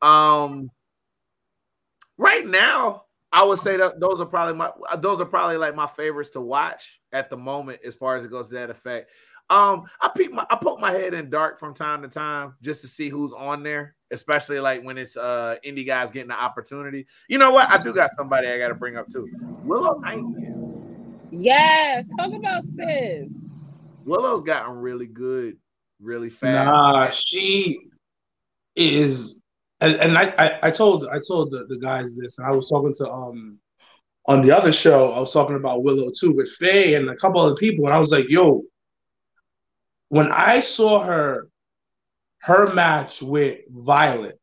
Um 0.02 0.70
right 2.18 2.44
now, 2.44 3.04
I 3.32 3.44
would 3.44 3.60
say 3.60 3.76
that 3.76 4.00
those 4.00 4.20
are 4.20 4.26
probably 4.26 4.54
my 4.54 4.72
those 4.98 5.20
are 5.20 5.26
probably 5.26 5.56
like 5.56 5.76
my 5.76 5.86
favorites 5.86 6.30
to 6.30 6.40
watch 6.40 7.00
at 7.12 7.30
the 7.30 7.36
moment 7.36 7.80
as 7.84 7.94
far 7.94 8.16
as 8.16 8.24
it 8.24 8.30
goes 8.30 8.48
to 8.48 8.54
that 8.56 8.70
effect. 8.70 9.12
Um, 9.50 9.86
I 10.00 10.10
peek 10.16 10.32
my 10.32 10.46
I 10.48 10.56
poke 10.56 10.78
my 10.78 10.92
head 10.92 11.12
in 11.12 11.28
dark 11.28 11.58
from 11.58 11.74
time 11.74 12.02
to 12.02 12.08
time 12.08 12.54
just 12.62 12.82
to 12.82 12.88
see 12.88 13.08
who's 13.08 13.32
on 13.32 13.64
there, 13.64 13.96
especially 14.12 14.60
like 14.60 14.84
when 14.84 14.96
it's 14.96 15.16
uh 15.16 15.56
indie 15.66 15.84
guys 15.84 16.12
getting 16.12 16.28
the 16.28 16.40
opportunity. 16.40 17.06
You 17.28 17.38
know 17.38 17.50
what? 17.50 17.68
I 17.68 17.82
do 17.82 17.92
got 17.92 18.10
somebody 18.12 18.46
I 18.46 18.58
gotta 18.58 18.76
bring 18.76 18.96
up 18.96 19.08
too. 19.08 19.28
Willow 19.64 19.98
Nightingale. 19.98 20.86
Yes, 21.32 22.04
talk 22.16 22.32
about 22.32 22.62
sis. 22.76 23.28
Willow's 24.04 24.42
gotten 24.42 24.76
really 24.76 25.06
good, 25.06 25.56
really 26.00 26.30
fast. 26.30 26.66
Nah, 26.66 27.10
she 27.10 27.76
is 28.76 29.40
and, 29.80 29.96
and 29.96 30.18
I, 30.18 30.32
I, 30.38 30.58
I 30.64 30.70
told 30.70 31.08
I 31.08 31.18
told 31.26 31.50
the, 31.50 31.66
the 31.66 31.78
guys 31.78 32.16
this, 32.16 32.38
and 32.38 32.46
I 32.46 32.52
was 32.52 32.68
talking 32.68 32.94
to 32.94 33.10
um 33.10 33.58
on 34.26 34.42
the 34.42 34.56
other 34.56 34.70
show, 34.70 35.10
I 35.10 35.18
was 35.18 35.32
talking 35.32 35.56
about 35.56 35.82
Willow 35.82 36.12
too 36.16 36.30
with 36.32 36.50
Faye 36.52 36.94
and 36.94 37.08
a 37.10 37.16
couple 37.16 37.40
other 37.40 37.56
people, 37.56 37.86
and 37.86 37.94
I 37.94 37.98
was 37.98 38.12
like, 38.12 38.28
yo, 38.28 38.62
when 40.10 40.30
I 40.30 40.60
saw 40.60 41.00
her 41.00 41.48
her 42.42 42.74
match 42.74 43.22
with 43.22 43.60
Violet 43.70 44.38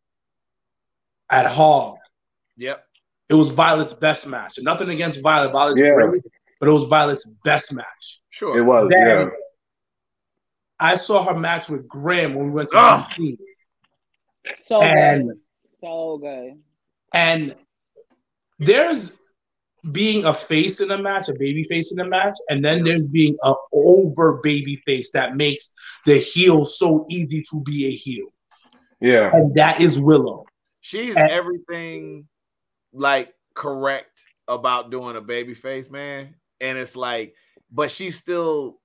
at 1.29 1.45
Hog. 1.45 1.97
Yep. 2.55 2.83
It 3.29 3.33
was 3.33 3.51
Violet's 3.51 3.93
best 3.93 4.27
match. 4.27 4.57
Nothing 4.59 4.89
against 4.89 5.21
Violet. 5.21 5.51
Violet's 5.51 5.81
yeah. 5.81 5.93
great, 5.93 6.23
but 6.59 6.69
it 6.69 6.71
was 6.71 6.85
Violet's 6.85 7.29
best 7.43 7.73
match. 7.73 8.21
Sure. 8.29 8.57
It 8.57 8.63
was. 8.63 8.89
Then, 8.89 9.07
yeah. 9.07 9.29
I 10.79 10.95
saw 10.95 11.23
her 11.23 11.37
match 11.37 11.69
with 11.69 11.87
Graham 11.87 12.35
when 12.35 12.45
we 12.45 12.51
went 12.51 12.69
to 12.69 12.77
oh. 12.77 13.05
So 14.67 14.81
and, 14.81 15.27
good. 15.27 15.37
So 15.81 16.17
good. 16.19 16.61
And 17.13 17.55
there's 18.59 19.16
being 19.91 20.25
a 20.25 20.33
face 20.33 20.81
in 20.81 20.91
a 20.91 20.97
match, 20.97 21.29
a 21.29 21.33
baby 21.33 21.63
face 21.63 21.91
in 21.91 21.99
a 21.99 22.07
match, 22.07 22.35
and 22.49 22.63
then 22.63 22.83
there's 22.83 23.05
being 23.05 23.35
a 23.43 23.53
over 23.73 24.39
baby 24.43 24.81
face 24.85 25.11
that 25.11 25.35
makes 25.35 25.71
the 26.05 26.17
heel 26.17 26.65
so 26.65 27.05
easy 27.09 27.41
to 27.51 27.61
be 27.61 27.87
a 27.87 27.91
heel. 27.91 28.27
Yeah. 28.99 29.31
And 29.33 29.53
that 29.55 29.79
is 29.81 29.99
Willow. 29.99 30.45
She's 30.81 31.15
and, 31.15 31.29
everything 31.29 32.27
like 32.93 33.33
correct 33.53 34.25
about 34.47 34.89
doing 34.91 35.15
a 35.15 35.21
baby 35.21 35.53
face, 35.53 35.89
man. 35.89 36.35
And 36.61 36.77
it's 36.77 36.95
like, 36.95 37.35
but 37.71 37.91
she's 37.91 38.15
still 38.15 38.79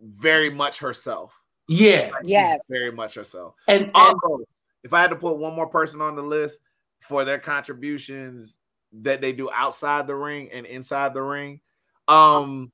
very 0.00 0.50
much 0.50 0.78
herself. 0.78 1.34
Yeah. 1.68 2.10
Like, 2.12 2.22
yeah. 2.24 2.56
Very 2.68 2.92
much 2.92 3.14
herself. 3.14 3.54
And, 3.66 3.84
and 3.84 3.90
also, 3.94 4.44
if 4.84 4.92
I 4.92 5.00
had 5.00 5.10
to 5.10 5.16
put 5.16 5.38
one 5.38 5.54
more 5.54 5.66
person 5.66 6.00
on 6.00 6.16
the 6.16 6.22
list 6.22 6.60
for 7.00 7.24
their 7.24 7.38
contributions 7.38 8.57
that 8.92 9.20
they 9.20 9.32
do 9.32 9.50
outside 9.50 10.06
the 10.06 10.14
ring 10.14 10.50
and 10.52 10.66
inside 10.66 11.14
the 11.14 11.22
ring, 11.22 11.60
um, 12.06 12.72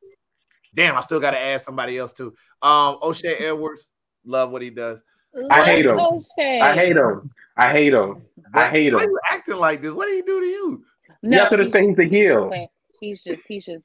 damn, 0.74 0.96
I 0.96 1.00
still 1.00 1.20
got 1.20 1.32
to 1.32 1.40
add 1.40 1.60
somebody 1.60 1.98
else 1.98 2.12
too. 2.12 2.34
Um, 2.62 2.98
O'Shay 3.02 3.34
Edwards, 3.46 3.86
love 4.24 4.50
what 4.50 4.62
he 4.62 4.70
does. 4.70 5.02
I 5.50 5.64
hate 5.64 5.86
him. 5.86 5.98
O'Shay. 5.98 6.60
I 6.60 6.74
hate 6.74 6.96
him. 6.96 7.30
I 7.56 7.72
hate 7.72 7.92
him. 7.92 8.22
I 8.54 8.68
hate 8.70 8.88
him. 8.88 8.94
Why 8.94 9.04
are 9.04 9.08
you 9.08 9.20
acting 9.30 9.56
like 9.56 9.82
this? 9.82 9.92
What 9.92 10.06
did 10.06 10.16
he 10.16 10.22
do 10.22 10.40
to 10.40 10.46
you? 10.46 10.84
No, 11.22 11.36
you 11.36 11.42
have 11.42 11.50
to 11.50 11.70
think 11.72 11.98
he's 11.98 12.06
a 12.06 12.08
heel. 12.08 12.68
He's 13.00 13.22
just, 13.22 13.46
he's 13.46 13.64
just 13.64 13.84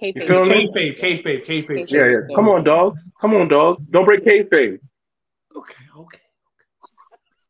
kayfabe. 0.00 0.26
Kayfabe, 0.26 0.98
kayfabe, 0.98 1.46
kayfabe. 1.46 1.90
Yeah, 1.90 2.06
yeah. 2.06 2.34
Come 2.34 2.48
on, 2.48 2.64
dog. 2.64 2.96
Come 3.20 3.34
on, 3.34 3.48
dog. 3.48 3.82
Don't 3.90 4.04
break 4.04 4.24
kayfabe. 4.24 4.78
Okay, 5.56 5.84
okay. 5.96 6.18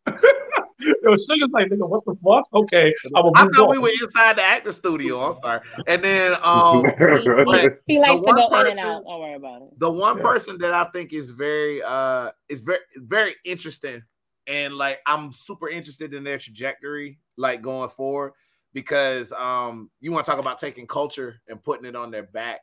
Yo, 1.02 1.16
Sugar's 1.16 1.50
like, 1.52 1.68
nigga, 1.68 1.88
what 1.88 2.04
the 2.04 2.14
fuck? 2.14 2.44
Okay, 2.52 2.94
I, 3.14 3.20
I 3.20 3.48
thought 3.54 3.68
on. 3.68 3.70
we 3.72 3.78
were 3.78 3.90
inside 3.90 4.36
the 4.36 4.42
actor 4.42 4.72
studio. 4.72 5.20
I'm 5.20 5.32
sorry. 5.32 5.60
And 5.86 6.02
then 6.02 6.36
um, 6.42 6.84
he, 6.84 7.68
he 7.86 7.98
likes 7.98 8.22
to 8.22 8.32
go 8.32 8.48
person, 8.48 8.78
in 8.78 8.78
and 8.78 8.80
out. 8.80 9.04
Don't 9.04 9.20
worry 9.20 9.34
about 9.34 9.62
it. 9.62 9.78
The 9.78 9.90
one 9.90 10.18
yeah. 10.18 10.22
person 10.22 10.58
that 10.58 10.72
I 10.72 10.84
think 10.90 11.12
is 11.12 11.30
very 11.30 11.82
uh 11.82 12.30
is 12.48 12.60
very 12.60 12.80
very 12.96 13.36
interesting, 13.44 14.02
and 14.46 14.74
like 14.74 15.00
I'm 15.06 15.32
super 15.32 15.68
interested 15.68 16.14
in 16.14 16.24
their 16.24 16.38
trajectory, 16.38 17.18
like 17.36 17.62
going 17.62 17.90
forward, 17.90 18.32
because 18.72 19.32
um 19.32 19.90
you 20.00 20.12
want 20.12 20.24
to 20.24 20.30
talk 20.30 20.40
about 20.40 20.58
taking 20.58 20.86
culture 20.86 21.40
and 21.48 21.62
putting 21.62 21.84
it 21.84 21.96
on 21.96 22.10
their 22.10 22.24
back. 22.24 22.60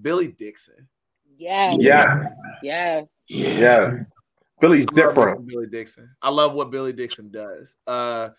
Billy 0.00 0.28
Dixon. 0.28 0.88
Yes. 1.36 1.78
Yeah. 1.80 2.28
Yeah. 2.62 3.02
Yeah. 3.28 4.04
Yeah. 4.64 4.68
Billy's 4.68 4.86
different. 4.94 5.46
Billy 5.46 5.66
Dixon. 5.66 6.10
I 6.22 6.30
love 6.30 6.54
what 6.54 6.70
Billy 6.70 6.92
Dixon 6.92 7.30
does. 7.30 7.76
Uh, 7.86 8.30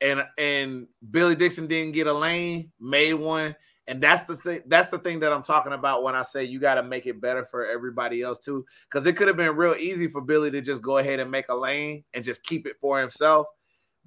and 0.00 0.24
and 0.38 0.86
Billy 1.10 1.34
Dixon 1.34 1.66
didn't 1.66 1.92
get 1.92 2.06
a 2.06 2.12
lane, 2.12 2.72
made 2.80 3.14
one, 3.14 3.54
and 3.86 4.00
that's 4.00 4.24
the 4.24 4.36
thing. 4.36 4.62
That's 4.66 4.88
the 4.88 4.98
thing 4.98 5.20
that 5.20 5.32
I'm 5.32 5.42
talking 5.42 5.72
about 5.72 6.02
when 6.02 6.14
I 6.14 6.22
say 6.22 6.44
you 6.44 6.58
got 6.58 6.76
to 6.76 6.82
make 6.82 7.06
it 7.06 7.20
better 7.20 7.44
for 7.44 7.66
everybody 7.66 8.22
else 8.22 8.38
too. 8.38 8.64
Because 8.90 9.06
it 9.06 9.16
could 9.16 9.28
have 9.28 9.36
been 9.36 9.56
real 9.56 9.74
easy 9.74 10.08
for 10.08 10.20
Billy 10.20 10.50
to 10.50 10.60
just 10.60 10.82
go 10.82 10.98
ahead 10.98 11.20
and 11.20 11.30
make 11.30 11.48
a 11.48 11.54
lane 11.54 12.04
and 12.14 12.24
just 12.24 12.42
keep 12.42 12.66
it 12.66 12.76
for 12.80 13.00
himself. 13.00 13.46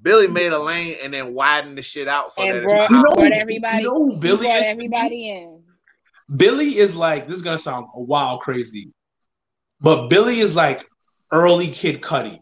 Billy 0.01 0.27
made 0.27 0.51
a 0.51 0.59
lane 0.59 0.95
and 1.03 1.13
then 1.13 1.33
widened 1.33 1.77
the 1.77 1.83
shit 1.83 2.07
out 2.07 2.31
so 2.31 2.43
and 2.43 2.57
that 2.57 2.63
brought, 2.63 2.89
you 2.89 2.97
know, 2.97 3.35
everybody. 3.35 3.83
You 3.83 4.09
know 4.09 4.15
Billy 4.17 4.47
is 4.47 4.67
everybody 4.67 5.29
in. 5.29 5.61
Billy 6.35 6.77
is 6.77 6.95
like 6.95 7.27
this 7.27 7.35
is 7.35 7.41
gonna 7.41 7.57
sound 7.57 7.87
a 7.95 8.01
wild 8.01 8.41
crazy, 8.41 8.91
but 9.79 10.07
Billy 10.07 10.39
is 10.39 10.55
like 10.55 10.85
early 11.33 11.67
Kid 11.67 12.01
Cudi. 12.01 12.39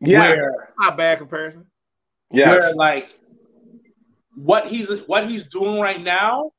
Yeah, 0.00 0.20
where, 0.20 0.72
not 0.78 0.96
bad 0.96 1.18
comparison. 1.18 1.66
Yeah, 2.30 2.50
where 2.50 2.74
like 2.74 3.08
what 4.34 4.66
he's 4.66 5.02
what 5.06 5.28
he's 5.28 5.44
doing 5.44 5.80
right 5.80 6.00
now 6.00 6.52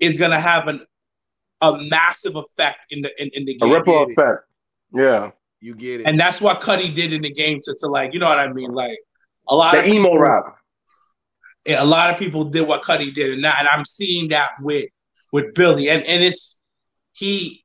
is 0.00 0.18
gonna 0.18 0.40
have 0.40 0.66
an 0.66 0.80
a 1.60 1.78
massive 1.88 2.36
effect 2.36 2.86
in 2.90 3.02
the 3.02 3.22
in, 3.22 3.30
in 3.34 3.44
the 3.44 3.54
game. 3.56 3.70
A 3.70 3.72
ripple 3.72 4.04
effect. 4.04 4.44
Yeah. 4.92 5.30
You 5.60 5.74
get 5.74 6.02
it. 6.02 6.06
And 6.06 6.20
that's 6.20 6.40
what 6.40 6.60
Cudi 6.60 6.94
did 6.94 7.12
in 7.12 7.22
the 7.22 7.32
game 7.32 7.60
to, 7.64 7.74
to 7.80 7.86
like, 7.86 8.12
you 8.12 8.20
know 8.20 8.28
what 8.28 8.38
I 8.38 8.52
mean? 8.52 8.72
Like 8.72 8.98
a 9.48 9.56
lot 9.56 9.72
the 9.72 9.80
of 9.80 9.86
emo 9.86 10.10
people, 10.10 10.18
rap. 10.18 10.56
Yeah, 11.64 11.82
a 11.82 11.86
lot 11.86 12.12
of 12.12 12.18
people 12.18 12.44
did 12.44 12.68
what 12.68 12.82
Cudi 12.82 13.14
did, 13.14 13.32
and 13.32 13.42
that, 13.44 13.56
and 13.60 13.68
I'm 13.68 13.84
seeing 13.84 14.28
that 14.28 14.50
with 14.60 14.90
with 15.32 15.54
Billy, 15.54 15.88
and 15.88 16.02
and 16.04 16.22
it's 16.22 16.60
he 17.12 17.63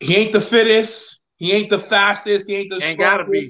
he 0.00 0.16
ain't 0.16 0.32
the 0.32 0.40
fittest, 0.40 1.20
he 1.36 1.52
ain't 1.52 1.70
the 1.70 1.78
fastest, 1.78 2.48
he 2.48 2.56
ain't 2.56 2.70
the 2.70 2.76
ain't 2.76 3.00
strongest, 3.00 3.00
gotta 3.00 3.24
be. 3.24 3.48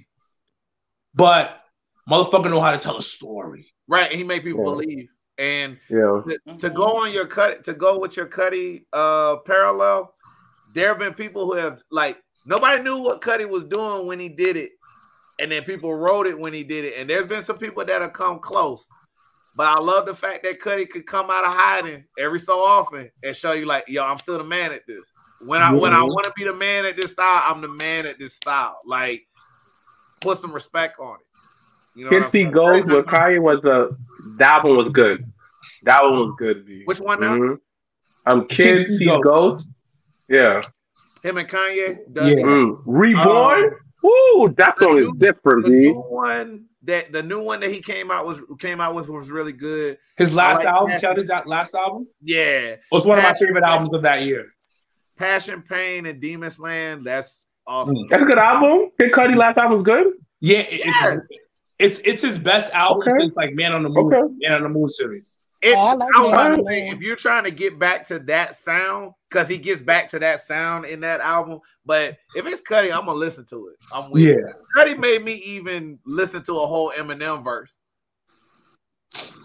But 1.15 1.61
motherfucker 2.09 2.51
know 2.51 2.61
how 2.61 2.73
to 2.73 2.79
tell 2.79 2.97
a 2.97 3.03
story. 3.03 3.67
Right, 3.87 4.13
he 4.13 4.25
make 4.25 4.43
people 4.43 4.61
yeah. 4.61 4.87
believe. 4.87 5.09
And 5.39 5.79
yeah. 5.89 6.21
to, 6.47 6.57
to, 6.59 6.71
go 6.71 6.85
on 6.85 7.13
your 7.13 7.27
cut, 7.27 7.65
to 7.65 7.73
go 7.73 7.99
with 7.99 8.17
your 8.17 8.27
Cudi 8.27 8.85
uh 8.93 9.37
parallel, 9.47 10.15
there 10.75 10.89
have 10.89 10.99
been 10.99 11.15
people 11.15 11.47
who 11.47 11.55
have 11.55 11.81
like 11.91 12.19
nobody 12.45 12.83
knew 12.83 12.99
what 12.99 13.23
Cudi 13.23 13.49
was 13.49 13.65
doing 13.65 14.07
when 14.07 14.19
he 14.19 14.29
did 14.29 14.57
it, 14.57 14.73
and 15.39 15.51
then 15.51 15.63
people 15.63 15.95
wrote 15.95 16.27
it 16.27 16.39
when 16.39 16.53
he 16.53 16.65
did 16.65 16.85
it. 16.85 16.95
And 16.99 17.09
there's 17.09 17.27
been 17.27 17.43
some 17.43 17.59
people 17.59 17.85
that 17.85 18.03
have 18.03 18.13
come 18.13 18.41
close. 18.41 18.85
But 19.57 19.77
I 19.77 19.81
love 19.81 20.07
the 20.07 20.15
fact 20.15 20.45
that 20.45 20.61
Cudi 20.61 20.89
could 20.89 21.07
come 21.07 21.31
out 21.31 21.45
of 21.45 21.53
hiding 21.53 22.05
every 22.17 22.39
so 22.39 22.61
often 22.61 23.11
and 23.25 23.35
show 23.35 23.53
you, 23.53 23.67
like, 23.67 23.85
yo, 23.89 24.05
I'm 24.05 24.19
still 24.19 24.39
the 24.39 24.45
man 24.45 24.73
at 24.73 24.87
this. 24.87 25.03
When 25.47 25.63
I 25.63 25.73
when 25.73 25.93
I 25.93 26.03
want 26.03 26.25
to 26.25 26.33
be 26.37 26.45
the 26.45 26.55
man 26.55 26.85
at 26.85 26.97
this 26.97 27.13
style, 27.13 27.43
I'm 27.45 27.61
the 27.61 27.69
man 27.69 28.07
at 28.07 28.19
this 28.19 28.35
style. 28.35 28.81
Like, 28.85 29.27
put 30.21 30.39
some 30.39 30.53
respect 30.53 30.99
on 30.99 31.17
it. 31.17 31.27
You 31.95 32.05
know 32.05 32.11
Kids 32.11 32.33
See 32.33 32.45
Ghost 32.45 32.87
with 32.87 33.07
Kanye 33.07 33.41
was 33.41 33.65
a 33.65 33.97
that 34.39 34.65
one 34.65 34.77
was 34.77 34.93
good. 34.93 35.25
That 35.85 36.03
one 36.03 36.13
was 36.15 36.35
good. 36.39 36.67
Dude. 36.67 36.87
Which 36.87 37.01
one 37.01 37.21
now? 37.21 37.35
Mm-hmm. 37.35 37.55
Um, 38.27 38.47
Kids, 38.47 38.87
See 38.99 39.07
Ghost. 39.07 39.25
Ghost. 39.25 39.67
Yeah. 40.29 40.63
Him 41.23 41.39
and 41.39 41.49
Kanye. 41.49 41.99
Yeah. 42.15 42.23
Mm. 42.23 42.83
Reborn. 42.85 43.65
Um, 43.65 43.71
Woo, 44.03 44.55
that 44.59 44.79
song 44.79 44.99
is 44.99 45.11
different, 45.19 45.65
the 45.65 45.71
new 45.71 45.95
one 45.95 46.67
that 46.85 47.13
the 47.13 47.23
new 47.23 47.43
one 47.43 47.61
that 47.61 47.71
he 47.71 47.81
came 47.81 48.11
out 48.11 48.27
was 48.27 48.41
came 48.59 48.81
out 48.81 48.95
with 48.95 49.09
was 49.09 49.31
really 49.31 49.53
good. 49.53 49.99
His 50.17 50.33
last 50.33 50.59
like 50.59 50.67
album, 50.67 50.99
Count 51.01 51.19
his 51.19 51.31
last 51.47 51.75
album. 51.75 52.07
Yeah, 52.23 52.41
it 52.41 52.81
was 52.93 53.07
one 53.07 53.19
Passion, 53.19 53.35
of 53.35 53.41
my 53.41 53.47
favorite 53.47 53.65
albums 53.65 53.93
of 53.93 54.03
that 54.03 54.23
year. 54.23 54.47
Passion, 55.19 55.63
Pain, 55.63 56.07
and 56.07 56.21
Demon 56.21 56.51
Slayin'. 56.51 57.03
That's 57.03 57.45
awesome. 57.67 57.97
That's 58.11 58.23
a 58.23 58.27
good 58.27 58.39
album. 58.39 58.91
Kid 58.99 59.13
Cudi 59.13 59.37
last 59.37 59.59
album 59.59 59.79
was 59.79 59.85
good. 59.85 60.07
Yeah, 60.41 60.65
it's 60.69 61.21
it's, 61.79 62.01
it's 62.05 62.23
his 62.23 62.39
best 62.39 62.73
album 62.73 63.03
okay. 63.03 63.21
since 63.21 63.37
like 63.37 63.55
Man 63.55 63.73
on 63.73 63.83
the 63.83 63.89
Moon, 63.89 64.13
okay. 64.13 64.35
Man 64.41 64.53
on 64.53 64.63
the 64.63 64.69
Moon 64.69 64.89
series. 64.89 65.37
It, 65.61 65.77
oh, 65.77 65.81
I, 65.81 65.95
like 65.95 66.09
I 66.17 66.23
was 66.23 66.31
about 66.31 66.67
say, 66.67 66.89
if 66.89 67.01
you're 67.01 67.17
trying 67.17 67.45
to 67.45 67.51
get 67.51 67.79
back 67.79 68.05
to 68.07 68.21
that 68.21 68.55
sound, 68.55 69.13
because 69.29 69.49
he 69.49 69.59
gets 69.59 69.81
back 69.81 70.09
to 70.11 70.19
that 70.21 70.41
sound 70.41 70.85
in 70.87 71.01
that 71.01 71.21
album. 71.21 71.61
But 71.85 72.17
if 72.37 72.47
it's 72.47 72.63
Cudi, 72.63 72.93
I'm 72.93 73.07
gonna 73.07 73.15
listen 73.15 73.45
to 73.47 73.69
it. 73.69 73.77
I'm 73.93 74.11
with 74.11 74.23
yeah. 74.23 74.53
Cudi 74.77 74.97
made 74.97 75.25
me 75.25 75.35
even 75.35 75.99
listen 76.07 76.43
to 76.45 76.53
a 76.55 76.67
whole 76.67 76.93
Eminem 76.93 77.45
verse. 77.45 77.79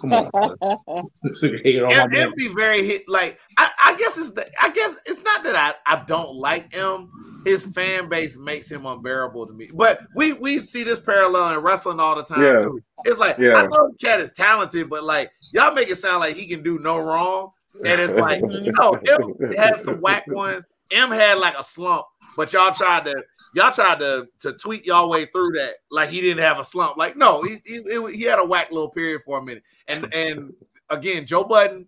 Come 0.01 0.13
on, 0.13 0.29
M, 1.43 2.13
M 2.13 2.33
be 2.35 2.49
very 2.49 2.85
hit. 2.85 3.03
Like 3.07 3.39
I, 3.57 3.69
I 3.81 3.95
guess 3.95 4.17
it's 4.17 4.31
the, 4.31 4.45
I 4.61 4.69
guess 4.69 4.97
it's 5.05 5.23
not 5.23 5.43
that 5.45 5.55
I, 5.55 5.95
I 5.95 6.03
don't 6.03 6.35
like 6.35 6.73
him. 6.73 7.09
His 7.45 7.63
fan 7.63 8.09
base 8.09 8.37
makes 8.37 8.69
him 8.69 8.85
unbearable 8.85 9.47
to 9.47 9.53
me. 9.53 9.69
But 9.73 10.01
we 10.15 10.33
we 10.33 10.59
see 10.59 10.83
this 10.83 10.99
parallel 10.99 11.53
in 11.53 11.59
wrestling 11.63 12.01
all 12.01 12.15
the 12.15 12.23
time 12.23 12.43
yeah. 12.43 12.57
too. 12.57 12.81
It's 13.05 13.17
like 13.17 13.37
yeah. 13.37 13.55
I 13.55 13.67
know 13.67 13.93
Cat 14.01 14.19
is 14.19 14.31
talented, 14.31 14.89
but 14.89 15.05
like 15.05 15.31
y'all 15.53 15.73
make 15.73 15.89
it 15.89 15.97
sound 15.97 16.19
like 16.19 16.35
he 16.35 16.47
can 16.47 16.63
do 16.63 16.79
no 16.79 16.99
wrong. 16.99 17.51
And 17.85 18.01
it's 18.01 18.13
like, 18.13 18.41
no, 18.43 18.91
M 18.91 19.53
had 19.55 19.77
some 19.77 20.01
whack 20.01 20.25
ones. 20.27 20.65
M 20.91 21.11
had 21.11 21.37
like 21.37 21.57
a 21.57 21.63
slump, 21.63 22.05
but 22.35 22.51
y'all 22.53 22.73
tried 22.73 23.05
to 23.05 23.23
y'all 23.53 23.71
tried 23.71 23.99
to 23.99 24.27
to 24.39 24.53
tweet 24.53 24.85
y'all 24.85 25.09
way 25.09 25.25
through 25.25 25.51
that 25.53 25.75
like 25.91 26.09
he 26.09 26.21
didn't 26.21 26.43
have 26.43 26.59
a 26.59 26.63
slump. 26.63 26.97
Like 26.97 27.17
no, 27.17 27.43
he 27.43 27.61
he, 27.65 27.81
he 28.11 28.23
had 28.23 28.39
a 28.39 28.45
whack 28.45 28.71
little 28.71 28.89
period 28.89 29.21
for 29.23 29.39
a 29.39 29.43
minute. 29.43 29.63
And 29.87 30.13
and 30.13 30.53
again, 30.89 31.25
Joe 31.25 31.43
Budden, 31.43 31.87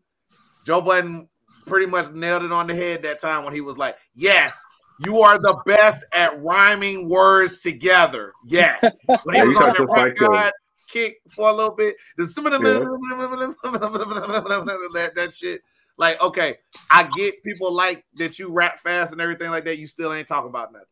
Joe 0.66 0.82
Budden 0.82 1.28
pretty 1.66 1.88
much 1.88 2.12
nailed 2.12 2.44
it 2.44 2.52
on 2.52 2.68
the 2.68 2.76
head 2.76 3.04
that 3.04 3.20
time 3.20 3.44
when 3.44 3.54
he 3.54 3.62
was 3.62 3.78
like, 3.78 3.98
"Yes, 4.14 4.64
you 5.06 5.22
are 5.22 5.38
the 5.38 5.60
best 5.66 6.06
at 6.14 6.42
rhyming 6.42 7.10
words 7.10 7.62
together." 7.62 8.34
Yes, 8.46 8.84
when 9.24 9.36
he 9.36 9.48
was 9.48 9.58
on 9.58 9.74
that 9.74 9.88
rock 9.88 10.16
god 10.16 10.54
kick 10.88 11.18
for 11.30 11.50
a 11.50 11.54
little 11.54 11.76
bit, 11.76 11.96
the 12.18 12.26
that, 14.94 15.12
that 15.16 15.36
shit. 15.36 15.62
Like, 15.98 16.22
okay, 16.22 16.58
I 16.92 17.08
get 17.16 17.42
people 17.44 17.72
like 17.72 18.04
that 18.16 18.38
you 18.38 18.52
rap 18.52 18.80
fast 18.80 19.14
and 19.14 19.22
everything 19.22 19.50
like 19.50 19.64
that. 19.66 19.80
You 19.80 19.88
still 19.88 20.14
ain't 20.14 20.28
talking 20.28 20.50
about 20.50 20.74
nothing. 20.74 20.88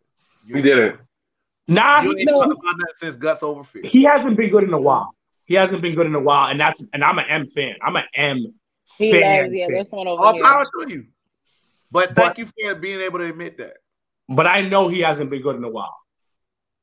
You, 0.46 0.56
he 0.56 0.62
didn't. 0.62 1.00
Nah, 1.68 2.02
you 2.02 2.16
ain't 2.18 2.28
talking 2.28 2.52
about 2.52 2.76
that 2.80 2.94
since 2.96 3.16
Guts 3.16 3.44
over 3.44 3.64
fear. 3.64 3.84
He 3.86 4.04
hasn't 4.04 4.36
been 4.36 4.50
good 4.50 4.64
in 4.64 4.74
a 4.74 4.82
while. 4.82 5.16
He 5.46 5.56
hasn't 5.56 5.82
been 5.82 5.96
good 5.96 6.08
in 6.08 6.16
a 6.16 6.20
while, 6.20 6.50
and 6.50 6.60
that's 6.60 6.86
and 6.94 7.04
I'm 7.04 7.18
an 7.20 7.26
M 7.30 7.48
fan. 7.48 7.76
I'm 7.82 7.96
an 7.96 8.04
M 8.16 8.54
he 8.98 9.12
fan. 9.12 9.44
Loves, 9.44 9.54
yeah, 9.54 9.68
there's 9.70 9.90
someone 9.90 10.08
over 10.08 10.24
All 10.24 10.34
here. 10.34 10.44
power 10.44 10.64
to 10.64 10.94
you. 10.94 11.08
But 11.92 12.16
thank 12.16 12.16
but, 12.16 12.38
you 12.38 12.46
for 12.46 12.76
being 12.76 13.02
able 13.02 13.20
to 13.20 13.26
admit 13.26 13.58
that. 13.60 13.78
But 14.28 14.48
I 14.48 14.62
know 14.62 14.88
he 14.88 15.02
hasn't 15.02 15.30
been 15.30 15.42
good 15.42 15.56
in 15.56 15.64
a 15.64 15.70
while. 15.70 15.96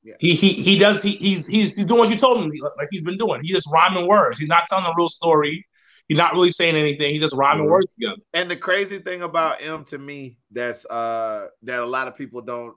Yeah. 0.03 0.15
He 0.19 0.35
he 0.35 0.63
he 0.63 0.79
does 0.79 1.03
he 1.03 1.17
he's 1.17 1.47
he's, 1.47 1.75
he's 1.75 1.85
doing 1.85 2.01
what 2.01 2.11
you 2.11 2.17
told 2.17 2.43
him 2.43 2.51
like 2.79 2.89
he's 2.91 3.03
been 3.03 3.19
doing. 3.19 3.41
He's 3.43 3.53
just 3.53 3.71
rhyming 3.71 4.07
words. 4.07 4.39
He's 4.39 4.49
not 4.49 4.67
telling 4.69 4.87
a 4.87 4.93
real 4.97 5.11
story. 5.11 5.67
He's 6.09 6.17
not 6.19 6.33
really 6.33 6.51
saying 6.51 6.75
anything. 6.75 7.13
He 7.13 7.21
just 7.21 7.35
rhyming 7.35 7.65
mm-hmm. 7.65 7.73
words 7.73 7.95
together. 7.95 8.17
And 8.33 8.51
the 8.51 8.57
crazy 8.57 8.99
thing 8.99 9.23
about 9.23 9.63
M 9.63 9.85
to 9.87 9.99
me 9.99 10.39
that's 10.51 10.87
uh 10.87 11.49
that 11.63 11.81
a 11.81 11.87
lot 11.87 12.09
of 12.09 12.17
people 12.17 12.41
don't 12.41 12.75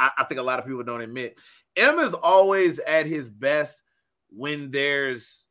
I, 0.00 0.10
I 0.18 0.24
think 0.24 0.40
a 0.40 0.42
lot 0.44 0.58
of 0.58 0.66
people 0.66 0.82
don't 0.82 1.02
admit. 1.02 1.38
M 1.76 1.98
is 2.00 2.14
always 2.14 2.80
at 2.80 3.06
his 3.06 3.28
best 3.28 3.82
when 4.30 4.70
there's 4.70 5.46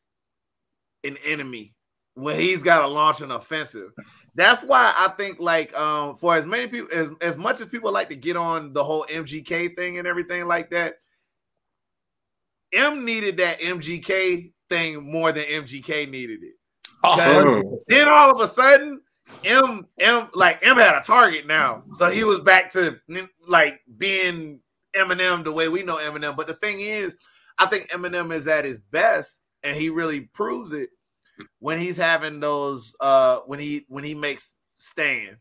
an 1.04 1.18
enemy 1.24 1.76
when 2.16 2.38
he's 2.40 2.62
got 2.62 2.82
to 2.82 2.88
launch 2.88 3.22
an 3.22 3.32
offensive. 3.32 3.92
That's 4.36 4.64
why 4.64 4.94
I 4.96 5.10
think 5.10 5.40
like 5.40 5.78
um 5.78 6.18
for 6.18 6.36
as 6.36 6.46
many 6.46 6.68
people 6.68 6.90
as, 6.94 7.10
as 7.22 7.38
much 7.38 7.62
as 7.62 7.68
people 7.68 7.92
like 7.92 8.10
to 8.10 8.16
get 8.16 8.36
on 8.36 8.74
the 8.74 8.84
whole 8.84 9.06
MGK 9.10 9.76
thing 9.76 9.98
and 9.98 10.08
everything 10.08 10.46
like 10.46 10.70
that, 10.72 10.96
M 12.74 13.06
needed 13.06 13.38
that 13.38 13.60
MGK 13.60 14.52
thing 14.70 15.12
more 15.12 15.32
than 15.32 15.44
MGK 15.44 16.10
needed 16.10 16.44
it. 16.44 16.54
Oh, 17.04 17.16
then 17.88 18.08
all 18.10 18.32
of 18.32 18.42
a 18.42 18.52
sudden, 18.52 19.02
M 19.44 19.88
M 20.00 20.30
like 20.34 20.66
M 20.66 20.78
had 20.78 20.98
a 20.98 21.02
target 21.02 21.48
now, 21.48 21.84
so 21.94 22.10
he 22.10 22.24
was 22.24 22.40
back 22.40 22.72
to 22.74 23.00
like 23.48 23.82
being 23.98 24.60
Eminem 24.96 25.44
the 25.44 25.52
way 25.52 25.70
we 25.70 25.84
know 25.84 25.98
Eminem. 25.98 26.36
But 26.36 26.48
the 26.48 26.56
thing 26.56 26.82
is, 26.82 27.16
I 27.58 27.66
think 27.68 27.90
Eminem 27.90 28.34
is 28.34 28.48
at 28.48 28.66
his 28.66 28.80
best, 28.80 29.42
and 29.64 29.78
he 29.78 29.90
really 29.90 30.22
proves 30.22 30.74
it 30.74 30.90
when 31.60 31.80
he's 31.80 31.98
having 31.98 32.40
those 32.40 32.96
uh 33.00 33.40
when 33.46 33.60
he 33.60 33.86
when 33.88 34.04
he 34.04 34.14
makes 34.14 34.54
Stan 34.76 35.38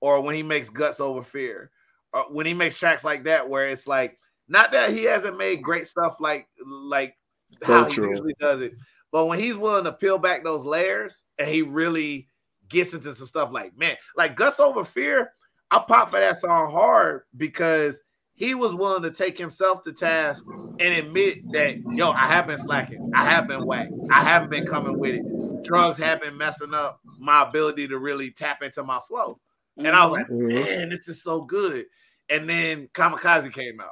or 0.00 0.20
when 0.20 0.34
he 0.34 0.42
makes 0.42 0.68
guts 0.68 1.00
over 1.00 1.22
fear 1.22 1.70
or 2.12 2.22
when 2.32 2.46
he 2.46 2.54
makes 2.54 2.76
tracks 2.76 3.04
like 3.04 3.24
that 3.24 3.48
where 3.48 3.66
it's 3.66 3.86
like 3.86 4.18
not 4.48 4.72
that 4.72 4.90
he 4.90 5.04
hasn't 5.04 5.38
made 5.38 5.62
great 5.62 5.86
stuff 5.86 6.16
like 6.20 6.48
like 6.66 7.16
how 7.62 7.84
he 7.84 7.94
usually 7.94 8.34
does 8.40 8.60
it 8.60 8.74
but 9.12 9.26
when 9.26 9.38
he's 9.38 9.56
willing 9.56 9.84
to 9.84 9.92
peel 9.92 10.18
back 10.18 10.44
those 10.44 10.64
layers 10.64 11.24
and 11.38 11.48
he 11.48 11.62
really 11.62 12.28
gets 12.68 12.94
into 12.94 13.14
some 13.14 13.26
stuff 13.26 13.50
like, 13.52 13.76
man, 13.76 13.96
like 14.16 14.36
Guts 14.36 14.60
Over 14.60 14.84
Fear, 14.84 15.32
I 15.70 15.82
pop 15.86 16.10
for 16.10 16.20
that 16.20 16.36
song 16.36 16.70
hard 16.70 17.22
because 17.36 18.00
he 18.34 18.54
was 18.54 18.74
willing 18.74 19.02
to 19.02 19.10
take 19.10 19.38
himself 19.38 19.82
to 19.82 19.92
task 19.92 20.44
and 20.46 20.94
admit 20.94 21.50
that, 21.52 21.78
yo, 21.90 22.10
I 22.10 22.26
have 22.26 22.46
been 22.46 22.58
slacking. 22.58 23.10
I 23.14 23.24
have 23.24 23.48
been 23.48 23.64
whack. 23.64 23.88
I 24.10 24.22
haven't 24.22 24.50
been 24.50 24.66
coming 24.66 24.98
with 24.98 25.14
it. 25.14 25.62
Drugs 25.64 25.98
have 25.98 26.20
been 26.20 26.36
messing 26.36 26.74
up 26.74 27.00
my 27.18 27.42
ability 27.42 27.88
to 27.88 27.98
really 27.98 28.30
tap 28.30 28.62
into 28.62 28.84
my 28.84 29.00
flow. 29.08 29.40
And 29.78 29.88
I 29.88 30.04
was 30.06 30.16
like, 30.16 30.26
mm-hmm. 30.26 30.48
man, 30.48 30.88
this 30.90 31.08
is 31.08 31.22
so 31.22 31.42
good. 31.42 31.86
And 32.28 32.48
then 32.48 32.88
Kamikaze 32.92 33.52
came 33.52 33.80
out. 33.80 33.88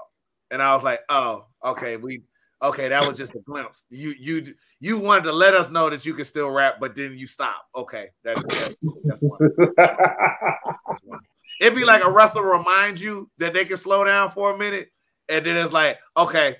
And 0.51 0.63
I 0.63 0.75
was 0.75 0.83
like, 0.83 1.01
oh, 1.09 1.47
okay, 1.65 1.97
we 1.97 2.23
Okay, 2.65 2.89
that 2.89 3.07
was 3.07 3.19
just 3.19 3.35
a 3.35 3.41
glimpse. 3.41 3.85
You 3.91 4.15
you 4.19 4.55
you 4.81 4.99
wanted 4.99 5.25
to 5.25 5.33
let 5.33 5.53
us 5.53 5.71
know 5.71 5.91
that 5.91 6.07
you 6.07 6.15
can 6.15 6.25
still 6.25 6.51
rap, 6.51 6.77
but 6.81 6.97
then 6.97 7.19
you 7.19 7.27
stop. 7.27 7.67
Okay, 7.77 8.09
that's 8.25 8.43
that's 8.43 8.75
one. 9.21 9.39
that's 9.77 11.03
one. 11.03 11.21
It'd 11.61 11.77
be 11.77 11.85
like 11.85 12.03
a 12.03 12.11
wrestler 12.11 12.43
remind 12.43 12.99
you 12.99 13.31
that 13.37 13.53
they 13.53 13.67
can 13.67 13.77
slow 13.77 14.03
down 14.03 14.31
for 14.31 14.55
a 14.55 14.57
minute, 14.57 14.91
and 15.29 15.45
then 15.45 15.59
it's 15.59 15.73
like, 15.73 15.99
okay, 16.17 16.57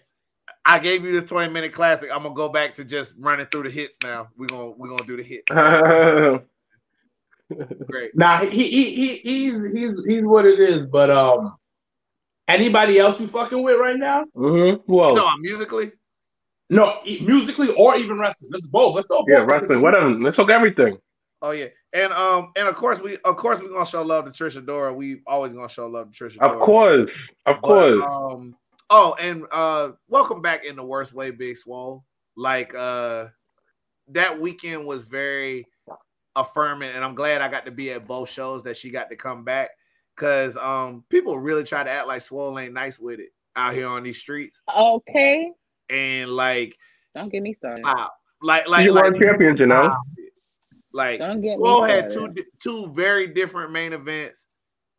I 0.67 0.79
gave 0.79 1.07
you 1.07 1.13
this 1.13 1.25
20 1.25 1.51
minute 1.53 1.73
classic. 1.73 2.11
I'm 2.13 2.23
gonna 2.23 2.35
go 2.35 2.51
back 2.51 2.75
to 2.75 2.85
just 2.85 3.15
running 3.19 3.47
through 3.47 3.63
the 3.65 3.71
hits 3.71 3.97
now. 4.03 4.29
We're 4.37 4.47
gonna 4.47 4.71
we're 4.73 4.89
gonna 4.89 5.07
do 5.07 5.17
the 5.17 5.23
hits. 5.23 5.51
Great. 7.87 8.15
Nah, 8.15 8.41
he, 8.41 8.69
he 8.69 8.95
he 8.95 9.17
he's 9.19 9.73
he's 9.73 10.03
he's 10.07 10.25
what 10.25 10.45
it 10.45 10.61
is, 10.61 10.87
but 10.87 11.11
um 11.11 11.57
Anybody 12.47 12.99
else 12.99 13.21
you 13.21 13.27
fucking 13.27 13.63
with 13.63 13.79
right 13.79 13.99
now? 13.99 14.25
Mm-hmm. 14.37 14.83
Whoa. 14.93 15.15
No, 15.15 15.29
musically. 15.39 15.93
No, 16.71 16.99
musically 17.05 17.69
or 17.75 17.97
even 17.97 18.19
wrestling. 18.19 18.51
Let's 18.53 18.67
both. 18.67 18.95
Let's 18.95 19.07
go. 19.07 19.25
Yeah, 19.29 19.39
wrestling. 19.39 19.81
Whatever. 19.81 20.11
Let's 20.11 20.37
hook 20.37 20.51
everything. 20.51 20.99
Oh 21.43 21.51
yeah, 21.51 21.67
and 21.93 22.11
um, 22.15 22.53
and 22.57 22.67
of 22.67 22.75
course 22.75 23.01
we, 23.01 23.19
of 23.19 23.37
course 23.37 23.61
we're 23.61 23.69
gonna 23.69 23.85
show 23.85 24.01
love 24.01 24.25
to 24.25 24.31
Trish 24.31 24.59
Adora. 24.59 24.95
We 24.95 25.21
always 25.27 25.53
gonna 25.53 25.69
show 25.69 25.87
love 25.87 26.11
to 26.11 26.25
Trisha. 26.25 26.39
Of 26.39 26.59
course, 26.59 27.11
of 27.45 27.57
but, 27.61 27.69
course. 27.69 28.03
Um, 28.03 28.57
oh, 28.89 29.15
and 29.21 29.45
uh, 29.53 29.91
welcome 30.09 30.41
back 30.41 30.65
in 30.65 30.75
the 30.75 30.85
worst 30.85 31.13
way, 31.13 31.31
Big 31.31 31.59
Swole. 31.59 32.03
Like 32.35 32.75
uh, 32.75 33.27
that 34.09 34.41
weekend 34.41 34.87
was 34.87 35.05
very 35.05 35.67
affirming, 36.35 36.91
and 36.91 37.05
I'm 37.05 37.15
glad 37.15 37.43
I 37.43 37.49
got 37.49 37.67
to 37.67 37.73
be 37.73 37.93
at 37.93 38.07
both 38.07 38.31
shows 38.31 38.63
that 38.63 38.79
she 38.79 38.91
got 38.91 39.11
to 39.11 39.17
come 39.17 39.45
back 39.45 39.69
Cause 40.17 40.57
um 40.57 41.05
people 41.09 41.39
really 41.39 41.65
try 41.65 41.83
to 41.83 41.91
act 41.91 42.07
like 42.07 42.23
Swole 42.23 42.59
ain't 42.59 42.73
nice 42.73 42.99
with 42.99 43.21
it 43.21 43.31
out 43.57 43.75
here 43.75 43.89
on 43.89 44.03
these 44.03 44.19
streets. 44.19 44.59
Okay. 44.77 45.51
And 45.91 46.31
like 46.31 46.77
don't 47.15 47.31
get 47.31 47.43
me 47.43 47.55
started. 47.55 47.79
Stop. 47.79 48.15
Like 48.43 48.69
like 48.69 48.85
you 48.85 48.93
like, 48.93 49.21
champions, 49.21 49.59
you 49.61 49.67
know. 49.67 49.95
Like 50.93 51.19
don't 51.19 51.41
get 51.41 51.59
Swole 51.59 51.83
had 51.83 52.11
two 52.11 52.33
two 52.61 52.93
very 52.93 53.27
different 53.27 53.73
main 53.73 53.93
events. 53.93 54.47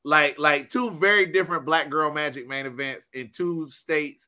Like 0.03 0.37
like 0.37 0.69
two 0.69 0.91
very 0.91 1.25
different 1.25 1.65
black 1.65 1.89
girl 1.89 2.11
magic 2.11 2.47
main 2.47 2.65
events 2.65 3.07
in 3.13 3.31
two 3.33 3.69
states 3.69 4.27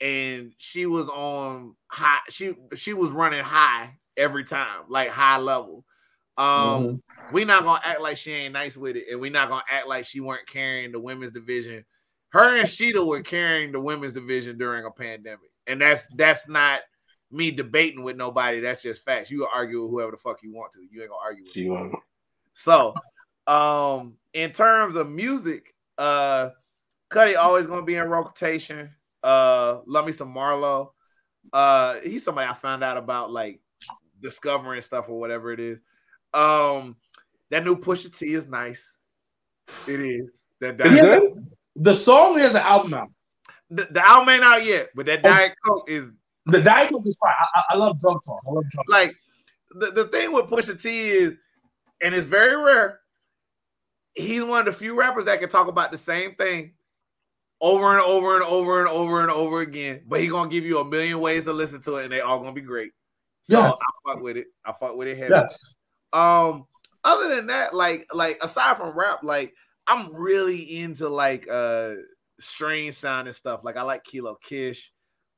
and 0.00 0.54
she 0.58 0.86
was 0.86 1.08
on 1.08 1.74
high 1.88 2.20
she 2.30 2.54
she 2.74 2.94
was 2.94 3.10
running 3.10 3.42
high 3.42 3.96
every 4.16 4.44
time 4.44 4.82
like 4.88 5.10
high 5.10 5.38
level 5.38 5.84
um, 6.38 6.84
mm-hmm. 6.84 7.34
we 7.34 7.44
not 7.44 7.64
gonna 7.64 7.80
act 7.84 8.00
like 8.00 8.16
she 8.16 8.32
ain't 8.32 8.52
nice 8.52 8.76
with 8.76 8.96
it, 8.96 9.06
and 9.10 9.20
we 9.20 9.28
not 9.28 9.48
gonna 9.48 9.64
act 9.68 9.88
like 9.88 10.04
she 10.04 10.20
weren't 10.20 10.46
carrying 10.46 10.92
the 10.92 11.00
women's 11.00 11.32
division. 11.32 11.84
Her 12.30 12.56
and 12.56 12.68
Shida 12.68 13.04
were 13.04 13.22
carrying 13.22 13.72
the 13.72 13.80
women's 13.80 14.12
division 14.12 14.56
during 14.56 14.84
a 14.84 14.90
pandemic, 14.90 15.50
and 15.66 15.80
that's 15.80 16.14
that's 16.14 16.48
not 16.48 16.80
me 17.32 17.50
debating 17.50 18.04
with 18.04 18.16
nobody. 18.16 18.60
That's 18.60 18.82
just 18.82 19.04
facts. 19.04 19.32
You 19.32 19.40
can 19.40 19.48
argue 19.52 19.82
with 19.82 19.90
whoever 19.90 20.12
the 20.12 20.16
fuck 20.16 20.42
you 20.44 20.54
want 20.54 20.72
to. 20.72 20.80
You 20.88 21.02
ain't 21.02 21.10
gonna 21.10 21.22
argue 21.24 21.44
with 21.44 21.56
me. 21.56 21.98
So, 22.54 22.94
um, 23.48 24.14
in 24.32 24.52
terms 24.52 24.94
of 24.94 25.10
music, 25.10 25.74
uh, 25.98 26.50
Cudi 27.10 27.36
always 27.36 27.66
gonna 27.66 27.82
be 27.82 27.96
in 27.96 28.08
rotation. 28.08 28.90
Uh, 29.24 29.80
love 29.86 30.06
me 30.06 30.12
some 30.12 30.32
Marlo. 30.32 30.90
Uh, 31.52 31.96
he's 32.04 32.22
somebody 32.22 32.48
I 32.48 32.54
found 32.54 32.84
out 32.84 32.96
about 32.96 33.32
like 33.32 33.60
discovering 34.20 34.82
stuff 34.82 35.08
or 35.08 35.18
whatever 35.18 35.52
it 35.52 35.58
is. 35.58 35.80
Um, 36.34 36.96
that 37.50 37.64
new 37.64 37.76
Pusha 37.76 38.16
T 38.16 38.34
is 38.34 38.48
nice. 38.48 39.00
It 39.86 40.00
is. 40.00 40.46
That 40.60 40.76
Diet 40.76 41.32
the 41.76 41.94
song 41.94 42.38
is 42.38 42.50
an 42.50 42.56
album 42.56 42.94
out. 42.94 43.10
The, 43.70 43.86
the 43.90 44.06
album 44.06 44.30
ain't 44.30 44.42
out 44.42 44.64
yet, 44.64 44.88
but 44.94 45.06
that 45.06 45.20
oh. 45.24 45.28
Diet 45.28 45.54
Coke 45.64 45.90
is 45.90 46.10
the 46.46 46.60
Diet 46.60 46.90
Coke 46.90 47.06
is 47.06 47.16
fine. 47.20 47.32
I, 47.54 47.62
I, 47.70 47.76
love 47.76 48.00
drug 48.00 48.18
talk. 48.24 48.40
I 48.46 48.50
love 48.50 48.64
drug 48.70 48.84
like 48.88 49.14
the, 49.72 49.90
the 49.90 50.04
thing 50.04 50.32
with 50.32 50.46
Pusha 50.46 50.80
T 50.80 51.10
is, 51.10 51.36
and 52.02 52.14
it's 52.14 52.26
very 52.26 52.56
rare. 52.56 53.00
He's 54.14 54.42
one 54.42 54.60
of 54.60 54.66
the 54.66 54.72
few 54.72 54.98
rappers 54.98 55.26
that 55.26 55.40
can 55.40 55.48
talk 55.48 55.68
about 55.68 55.92
the 55.92 55.98
same 55.98 56.34
thing 56.34 56.72
over 57.60 57.92
and 57.92 58.00
over 58.00 58.36
and 58.36 58.44
over 58.44 58.80
and 58.80 58.88
over 58.88 59.22
and 59.22 59.30
over 59.30 59.60
again. 59.60 60.02
But 60.06 60.20
he's 60.20 60.30
gonna 60.30 60.50
give 60.50 60.64
you 60.64 60.78
a 60.78 60.84
million 60.84 61.20
ways 61.20 61.44
to 61.44 61.52
listen 61.52 61.80
to 61.82 61.96
it, 61.96 62.04
and 62.04 62.12
they 62.12 62.20
all 62.20 62.40
gonna 62.40 62.52
be 62.52 62.60
great. 62.62 62.92
So 63.42 63.58
yes. 63.60 63.78
I 64.06 64.12
fuck 64.12 64.22
with 64.22 64.36
it. 64.36 64.46
I 64.64 64.72
fuck 64.72 64.96
with 64.96 65.08
it 65.08 65.18
heavy. 65.18 65.34
Yes. 65.34 65.74
Um, 66.12 66.66
other 67.04 67.34
than 67.34 67.46
that, 67.48 67.74
like 67.74 68.06
like 68.12 68.38
aside 68.42 68.76
from 68.76 68.96
rap, 68.96 69.20
like 69.22 69.54
I'm 69.86 70.14
really 70.14 70.80
into 70.80 71.08
like 71.08 71.46
uh 71.50 71.94
strange 72.40 72.94
sounding 72.94 73.34
stuff. 73.34 73.60
Like 73.64 73.76
I 73.76 73.82
like 73.82 74.04
Kilo 74.04 74.36
Kish. 74.42 74.92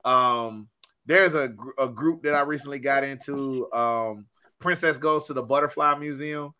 Um, 0.05 0.69
there's 1.07 1.35
a, 1.35 1.55
a 1.79 1.89
group 1.89 2.23
that 2.23 2.35
I 2.35 2.43
recently 2.43 2.79
got 2.79 3.05
into. 3.05 3.71
Um, 3.73 4.27
Princess 4.59 4.99
Goes 4.99 5.25
to 5.25 5.33
the 5.33 5.43
Butterfly 5.43 5.97
Museum. 5.99 6.53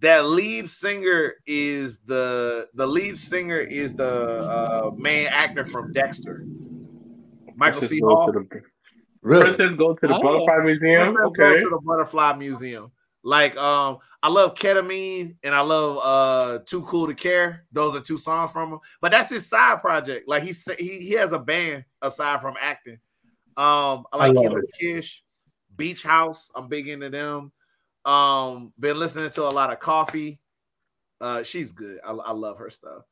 That 0.00 0.26
lead 0.26 0.68
singer 0.68 1.34
is 1.46 1.98
the 2.06 2.68
the 2.74 2.86
lead 2.86 3.16
singer 3.16 3.58
is 3.58 3.94
the 3.94 4.44
uh, 4.44 4.90
main 4.96 5.28
actor 5.28 5.64
from 5.64 5.92
Dexter, 5.92 6.44
Michael 7.54 7.82
C. 7.82 8.00
Hall. 8.00 8.32
The, 8.32 8.44
really? 9.20 9.54
Princess 9.54 9.78
Go 9.78 9.94
to 9.94 10.06
the 10.08 10.14
oh. 10.14 10.22
Butterfly 10.22 10.64
Museum. 10.64 11.14
Princess 11.14 11.44
okay. 11.44 11.60
to 11.60 11.68
the 11.70 11.80
Butterfly 11.84 12.32
Museum. 12.34 12.90
Like 13.22 13.56
um, 13.56 13.98
I 14.22 14.28
love 14.28 14.54
Ketamine 14.54 15.36
and 15.42 15.54
I 15.54 15.60
love 15.60 15.98
uh 16.02 16.58
Too 16.64 16.82
Cool 16.82 17.06
to 17.06 17.14
Care. 17.14 17.64
Those 17.72 17.94
are 17.94 18.00
two 18.00 18.18
songs 18.18 18.50
from 18.50 18.72
him. 18.72 18.78
But 19.00 19.12
that's 19.12 19.30
his 19.30 19.48
side 19.48 19.80
project. 19.80 20.28
Like 20.28 20.42
he 20.42 20.52
he 20.78 21.00
he 21.00 21.12
has 21.12 21.32
a 21.32 21.38
band 21.38 21.84
aside 22.00 22.40
from 22.40 22.54
acting. 22.60 22.98
Um, 23.56 24.04
I 24.12 24.18
like 24.18 24.34
Kilo 24.34 24.60
Kish, 24.78 25.22
Beach 25.76 26.02
House. 26.02 26.50
I'm 26.54 26.68
big 26.68 26.88
into 26.88 27.10
them. 27.10 27.52
Um, 28.04 28.72
been 28.78 28.98
listening 28.98 29.30
to 29.30 29.42
a 29.42 29.50
lot 29.50 29.72
of 29.72 29.78
Koffee. 29.78 30.38
Uh, 31.20 31.42
she's 31.42 31.70
good. 31.70 32.00
I, 32.04 32.12
I 32.12 32.32
love 32.32 32.58
her 32.58 32.70
stuff. 32.70 33.04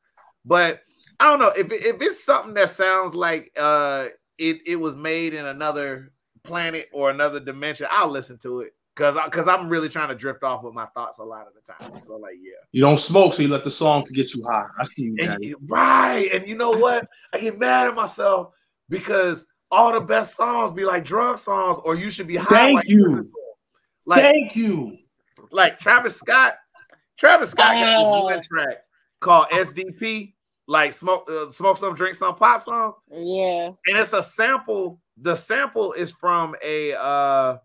But 0.43 0.81
I 1.19 1.29
don't 1.29 1.39
know 1.39 1.49
if 1.49 1.71
if 1.71 2.01
it's 2.01 2.23
something 2.23 2.53
that 2.55 2.69
sounds 2.69 3.15
like 3.15 3.51
uh 3.57 4.07
it 4.37 4.57
it 4.65 4.75
was 4.75 4.95
made 4.95 5.33
in 5.33 5.45
another 5.45 6.11
planet 6.43 6.89
or 6.91 7.11
another 7.11 7.39
dimension, 7.39 7.87
I'll 7.89 8.09
listen 8.09 8.37
to 8.39 8.61
it 8.61 8.73
because 9.01 9.25
because 9.25 9.47
I'm 9.47 9.67
really 9.67 9.89
trying 9.89 10.09
to 10.09 10.15
drift 10.15 10.43
off 10.43 10.63
with 10.63 10.75
my 10.75 10.85
thoughts 10.87 11.17
a 11.17 11.23
lot 11.23 11.47
of 11.47 11.53
the 11.53 11.73
time. 11.73 11.99
So 12.01 12.17
like, 12.17 12.35
yeah, 12.39 12.51
you 12.71 12.81
don't 12.81 12.99
smoke, 12.99 13.33
so 13.33 13.41
you 13.41 13.47
let 13.47 13.63
the 13.63 13.71
song 13.71 14.03
to 14.03 14.13
get 14.13 14.33
you 14.35 14.43
high. 14.43 14.67
I 14.79 14.85
see 14.85 15.03
you, 15.03 15.15
and, 15.19 15.55
right? 15.67 16.29
And 16.31 16.47
you 16.47 16.55
know 16.55 16.71
what? 16.71 17.07
I 17.33 17.39
get 17.39 17.57
mad 17.57 17.87
at 17.87 17.95
myself 17.95 18.53
because 18.89 19.45
all 19.71 19.91
the 19.91 20.01
best 20.01 20.35
songs 20.35 20.71
be 20.71 20.85
like 20.85 21.03
drug 21.03 21.39
songs, 21.39 21.79
or 21.83 21.95
you 21.95 22.11
should 22.11 22.27
be 22.27 22.35
high. 22.35 22.45
Thank 22.45 22.75
like 22.75 22.87
you. 22.87 23.31
Like, 24.05 24.21
Thank 24.21 24.55
you. 24.55 24.97
Like 25.51 25.79
Travis 25.79 26.17
Scott. 26.17 26.55
Travis 27.17 27.51
Scott 27.51 27.83
got 27.83 28.03
oh. 28.03 28.25
one 28.25 28.41
track 28.41 28.83
called 29.19 29.47
SDP, 29.49 30.33
like 30.67 30.93
smoke, 30.93 31.27
uh, 31.27 31.49
smoke 31.49 31.77
some, 31.77 31.95
drink 31.95 32.15
some, 32.15 32.35
pop 32.35 32.61
song. 32.61 32.93
Yeah, 33.11 33.71
and 33.87 33.97
it's 33.97 34.13
a 34.13 34.21
sample. 34.21 35.01
The 35.17 35.35
sample 35.35 35.93
is 35.93 36.11
from 36.11 36.55
a 36.63 36.93
uh 36.93 37.57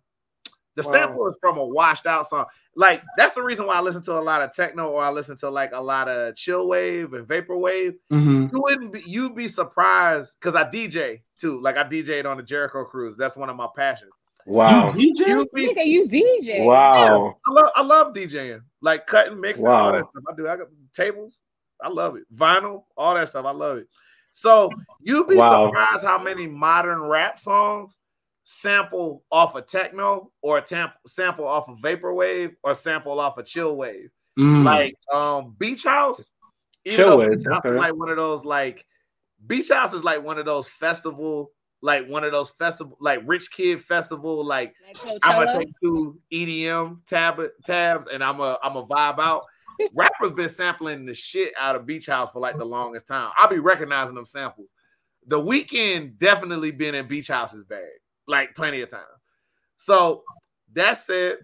the 0.76 0.82
wow. 0.82 0.92
sample 0.92 1.26
is 1.28 1.36
from 1.40 1.58
a 1.58 1.66
washed 1.66 2.06
out 2.06 2.28
song. 2.28 2.44
Like 2.74 3.02
that's 3.16 3.34
the 3.34 3.42
reason 3.42 3.66
why 3.66 3.76
I 3.76 3.80
listen 3.80 4.02
to 4.02 4.12
a 4.12 4.20
lot 4.20 4.42
of 4.42 4.54
techno 4.54 4.90
or 4.90 5.02
I 5.02 5.10
listen 5.10 5.36
to 5.38 5.50
like 5.50 5.72
a 5.72 5.80
lot 5.80 6.08
of 6.08 6.36
chill 6.36 6.68
wave 6.68 7.14
and 7.14 7.26
vapor 7.26 7.56
wave. 7.56 7.94
Mm-hmm. 8.12 8.54
You 8.54 8.62
wouldn't 8.62 8.92
be 8.92 9.02
you'd 9.06 9.34
be 9.34 9.48
surprised 9.48 10.36
because 10.38 10.54
I 10.54 10.64
DJ 10.64 11.22
too. 11.38 11.60
Like 11.60 11.78
I 11.78 11.84
DJed 11.84 12.26
on 12.26 12.36
the 12.36 12.42
Jericho 12.42 12.84
cruise. 12.84 13.16
That's 13.16 13.36
one 13.36 13.48
of 13.48 13.56
my 13.56 13.68
passions. 13.74 14.12
Wow. 14.44 14.90
You 14.90 15.12
DJ? 15.14 15.26
You, 15.28 15.46
be, 15.52 15.82
you 15.84 16.06
DJ. 16.06 16.64
Wow. 16.64 16.94
Yeah, 16.94 17.32
I 17.48 17.52
love 17.52 17.70
I 17.74 17.82
love 17.82 18.12
DJing. 18.12 18.60
Like 18.82 19.06
cutting, 19.06 19.40
mixing, 19.40 19.64
wow. 19.64 19.86
all 19.86 19.92
that 19.92 20.04
stuff. 20.10 20.24
I 20.30 20.36
do. 20.36 20.46
I 20.46 20.56
got 20.56 20.68
tables. 20.92 21.40
I 21.82 21.88
love 21.88 22.16
it. 22.16 22.24
Vinyl, 22.34 22.84
all 22.96 23.14
that 23.14 23.30
stuff. 23.30 23.46
I 23.46 23.50
love 23.50 23.78
it. 23.78 23.88
So 24.32 24.70
you'd 25.00 25.26
be 25.26 25.36
wow. 25.36 25.68
surprised 25.68 26.04
how 26.04 26.18
many 26.18 26.46
modern 26.46 27.00
rap 27.00 27.38
songs 27.38 27.96
sample 28.48 29.24
off 29.32 29.56
of 29.56 29.66
techno 29.66 30.30
or 30.40 30.60
tam- 30.60 30.92
sample 31.04 31.46
off 31.46 31.68
a 31.68 31.72
of 31.72 31.78
vaporwave 31.78 32.54
or 32.62 32.74
sample 32.74 33.18
off 33.18 33.36
of 33.36 33.44
chill 33.44 33.76
wave. 33.76 34.08
Mm. 34.38 34.64
Like 34.64 34.94
um 35.12 35.54
Beach 35.58 35.82
House, 35.82 36.30
even 36.84 36.98
chill 36.98 37.08
though 37.08 37.16
wave, 37.18 37.38
Beach 37.38 37.46
House 37.50 37.58
okay. 37.58 37.70
is 37.70 37.76
like 37.76 37.94
one 37.94 38.08
of 38.08 38.16
those 38.16 38.44
like 38.44 38.86
Beach 39.46 39.68
House 39.68 39.92
is 39.92 40.04
like 40.04 40.22
one 40.22 40.38
of 40.38 40.44
those 40.44 40.68
festival, 40.68 41.50
like 41.82 42.06
one 42.08 42.22
of 42.22 42.30
those 42.30 42.50
festival, 42.50 42.96
like 43.00 43.20
rich 43.26 43.50
kid 43.50 43.82
festival, 43.82 44.44
like, 44.44 44.74
like 45.04 45.18
I'm 45.24 45.44
gonna 45.44 45.58
take 45.58 45.68
two 45.82 46.16
EDM 46.32 47.04
tab 47.04 47.42
tabs 47.64 48.06
and 48.06 48.22
I'm 48.22 48.38
a 48.38 48.58
I'm 48.62 48.76
a 48.76 48.86
vibe 48.86 49.18
out. 49.18 49.42
Rappers 49.92 50.30
been 50.36 50.48
sampling 50.48 51.04
the 51.04 51.14
shit 51.14 51.52
out 51.58 51.74
of 51.74 51.84
Beach 51.84 52.06
House 52.06 52.30
for 52.30 52.38
like 52.38 52.58
the 52.58 52.64
longest 52.64 53.08
time. 53.08 53.32
I'll 53.36 53.50
be 53.50 53.58
recognizing 53.58 54.14
them 54.14 54.24
samples. 54.24 54.68
The 55.26 55.38
Weeknd 55.40 56.18
definitely 56.18 56.70
been 56.70 56.94
in 56.94 57.08
Beach 57.08 57.26
House's 57.26 57.64
bag 57.64 57.82
like 58.26 58.54
plenty 58.54 58.80
of 58.80 58.88
time. 58.88 59.00
So 59.76 60.22
that's 60.72 61.06
said, 61.06 61.36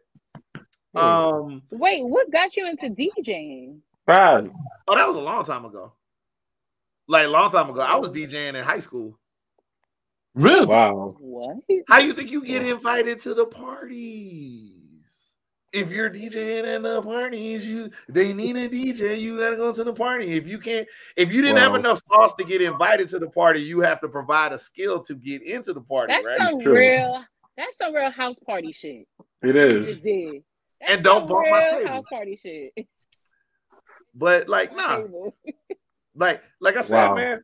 hmm. 0.95 0.99
um, 0.99 1.63
wait, 1.71 2.07
what 2.07 2.31
got 2.31 2.57
you 2.57 2.69
into 2.69 2.87
DJing? 2.87 3.79
Right. 4.07 4.51
Oh, 4.89 4.95
that 4.97 5.07
was 5.07 5.17
a 5.17 5.21
long 5.21 5.45
time 5.45 5.65
ago. 5.65 5.93
Like 7.09 7.27
a 7.27 7.31
long 7.31 7.51
time 7.51 7.71
ago, 7.71 7.81
I 7.81 7.97
was 7.97 8.11
DJing 8.11 8.55
in 8.55 8.65
high 8.65 8.79
school. 8.79 9.19
Really? 10.35 10.67
Wow. 10.67 11.17
What? 11.19 11.57
How 11.89 11.99
you 11.99 12.13
think 12.13 12.31
you 12.31 12.45
get 12.45 12.67
invited 12.67 13.21
to 13.21 13.35
the 13.35 13.45
parties? 13.45 14.72
If 15.73 15.91
you're 15.91 16.11
DJing 16.11 16.67
at 16.67 16.83
the 16.83 17.01
parties, 17.01 17.67
you 17.67 17.91
they 18.09 18.33
need 18.33 18.57
a 18.57 18.69
DJ. 18.69 19.19
You 19.19 19.39
gotta 19.39 19.57
go 19.57 19.73
to 19.73 19.85
the 19.85 19.93
party. 19.93 20.33
If 20.33 20.47
you 20.47 20.59
can't, 20.59 20.87
if 21.17 21.33
you 21.33 21.41
didn't 21.41 21.57
wow. 21.57 21.63
have 21.63 21.75
enough 21.75 22.03
sauce 22.07 22.35
to 22.35 22.45
get 22.45 22.61
invited 22.61 23.09
to 23.11 23.19
the 23.19 23.31
party, 23.31 23.63
you 23.63 23.81
have 23.81 24.01
to 24.03 24.09
provide 24.09 24.53
a 24.53 24.59
skill 24.59 25.01
to 25.03 25.15
get 25.15 25.43
into 25.43 25.73
the 25.73 25.81
party. 25.81 26.13
That's 26.13 26.27
right? 26.27 26.39
some 26.39 26.61
True. 26.61 26.75
real. 26.75 27.25
That's 27.57 27.77
some 27.77 27.95
real 27.95 28.11
house 28.11 28.39
party 28.47 28.73
shit. 28.73 29.07
It 29.43 29.57
is. 29.57 30.01
did. 30.01 30.43
That's 30.81 30.95
and 30.95 31.05
don't 31.05 31.29
bump 31.29 31.47
my 31.51 31.71
table. 31.73 31.89
house 31.89 32.05
party 32.11 32.37
shit. 32.37 32.69
But 34.15 34.49
like, 34.49 34.75
nah. 34.77 35.03
like, 36.15 36.43
like 36.61 36.77
I 36.77 36.83
said, 36.83 37.09
wow. 37.09 37.15
man. 37.15 37.43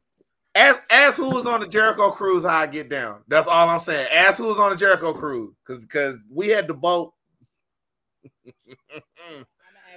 Ask, 0.54 0.80
ask 0.90 1.16
who 1.16 1.30
was 1.30 1.46
on 1.46 1.60
the 1.60 1.68
Jericho 1.68 2.10
cruise 2.10 2.42
how 2.42 2.56
I 2.56 2.66
get 2.66 2.88
down. 2.88 3.22
That's 3.28 3.46
all 3.46 3.68
I'm 3.68 3.80
saying. 3.80 4.08
Ask 4.12 4.38
who 4.38 4.46
was 4.46 4.58
on 4.58 4.70
the 4.70 4.76
Jericho 4.76 5.12
cruise, 5.12 5.54
because 5.64 5.84
because 5.84 6.20
we 6.30 6.48
had 6.48 6.66
the 6.66 6.74
boat 6.74 7.12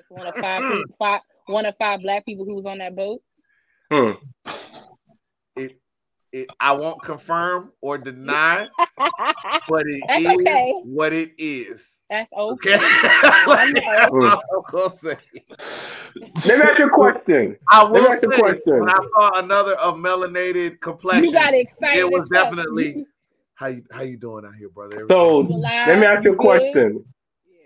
one 0.10 0.28
of 0.28 0.36
five, 0.36 0.62
people, 0.62 0.84
five, 1.00 1.22
one 1.48 1.66
of 1.66 1.76
five 1.78 2.02
black 2.02 2.26
people 2.26 2.46
who 2.46 2.56
was 2.56 2.66
on 2.66 2.80
that 2.80 2.96
boat. 2.96 3.22
Hmm. 3.92 4.12
It, 5.56 5.80
it, 6.32 6.50
I 6.60 6.72
won't 6.74 7.02
confirm 7.02 7.72
or 7.82 7.98
deny, 7.98 8.68
but 8.98 9.86
it 9.86 10.04
That's 10.08 10.22
is 10.22 10.36
okay. 10.38 10.74
what 10.84 11.12
it 11.14 11.34
is. 11.38 12.00
That's 12.10 12.32
okay. 12.34 12.76
okay. 12.76 12.82
Let 13.48 13.74
me 13.74 13.82
ask 16.66 16.80
you 16.80 16.86
a 16.86 16.90
question. 16.90 17.58
I 17.70 17.84
will 17.84 18.12
say, 18.14 18.28
question. 18.28 18.80
when 18.80 18.90
I 18.90 19.00
saw 19.14 19.40
another 19.40 19.74
of 19.76 19.96
melanated 19.96 20.80
complexion, 20.80 21.26
you 21.26 21.32
got 21.32 21.54
excited. 21.54 22.00
It 22.00 22.10
was 22.10 22.30
definitely 22.30 23.06
how 23.56 23.68
you 23.68 23.84
how 23.92 24.02
you 24.02 24.18
doing 24.18 24.46
out 24.46 24.56
here, 24.56 24.70
brother? 24.70 25.06
So 25.10 25.40
let 25.40 26.00
me 26.00 26.06
ask 26.06 26.24
you 26.24 26.34
a 26.34 26.36
question. 26.36 27.06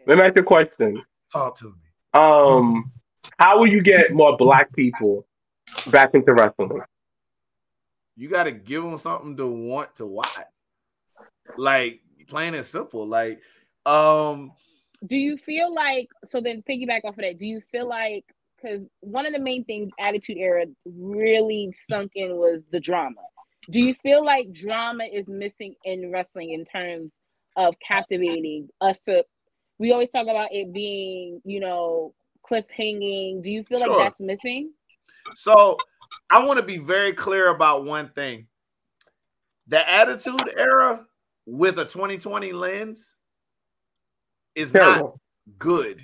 Let 0.08 0.18
me 0.18 0.24
ask 0.24 0.36
you 0.36 0.42
a 0.42 0.46
question. 0.46 1.04
Talk 1.32 1.58
to 1.60 1.66
me. 1.66 1.72
Um, 2.14 2.92
how 3.40 3.60
will 3.60 3.68
you 3.68 3.82
get 3.82 4.14
more 4.14 4.38
black 4.38 4.74
people 4.74 5.26
back 5.92 6.12
into 6.14 6.34
wrestling? 6.34 6.82
You 8.16 8.30
got 8.30 8.44
to 8.44 8.52
give 8.52 8.84
them 8.84 8.98
something 8.98 9.36
to 9.38 9.48
want 9.48 9.96
to 9.96 10.06
watch. 10.06 10.28
Like 11.58 12.02
plain 12.28 12.56
and 12.56 12.66
simple. 12.66 13.06
Like, 13.06 13.42
um, 13.86 14.52
do 15.06 15.16
you 15.16 15.38
feel 15.38 15.74
like 15.74 16.08
so? 16.26 16.40
Then 16.42 16.64
piggyback 16.68 17.02
off 17.04 17.18
of 17.18 17.24
that. 17.24 17.38
Do 17.38 17.46
you 17.46 17.62
feel 17.72 17.88
like 17.88 18.26
because 18.66 18.82
one 19.02 19.26
of 19.26 19.34
the 19.34 19.40
main 19.40 19.64
things 19.66 19.92
Attitude 20.00 20.38
Era 20.38 20.66
really 20.86 21.74
sunk 21.90 22.12
in 22.16 22.36
was 22.36 22.62
the 22.72 22.80
drama. 22.80 23.22
Do 23.70 23.80
you 23.80 23.96
feel 23.96 24.24
like 24.24 24.54
drama 24.54 25.06
is 25.06 25.28
missing 25.28 25.76
in 25.84 26.12
wrestling 26.12 26.52
in 26.52 26.66
terms 26.66 27.12
of 27.56 27.76
captivating 27.86 28.70
us 28.82 29.00
to 29.02 29.24
we 29.78 29.92
always 29.92 30.10
talk 30.10 30.24
about 30.24 30.50
it 30.52 30.74
being, 30.74 31.42
you 31.44 31.60
know, 31.60 32.14
cliffhanging. 32.50 33.44
Do 33.44 33.50
you 33.50 33.64
feel 33.64 33.80
sure. 33.80 33.90
like 33.90 34.10
that's 34.10 34.20
missing? 34.20 34.72
So 35.36 35.78
I 36.30 36.46
want 36.46 36.60
to 36.60 36.66
be 36.66 36.78
very 36.78 37.14
clear 37.14 37.50
about 37.50 37.86
one 37.86 38.10
thing. 38.10 38.48
The 39.68 39.88
attitude 39.90 40.54
era 40.58 41.06
with 41.46 41.80
a 41.80 41.86
2020 41.86 42.52
lens 42.54 43.16
is 44.54 44.72
Terrible. 44.72 45.20
not 45.48 45.58
good. 45.58 46.02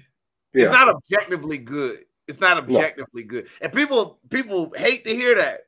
Yeah. 0.54 0.66
It's 0.66 0.74
not 0.74 0.90
objectively 0.90 1.58
good. 1.58 2.06
It's 2.28 2.40
not 2.40 2.58
objectively 2.58 3.24
no. 3.24 3.28
good. 3.28 3.48
And 3.62 3.72
people 3.72 4.20
people 4.30 4.74
hate 4.76 5.06
to 5.06 5.16
hear 5.16 5.36
that. 5.36 5.62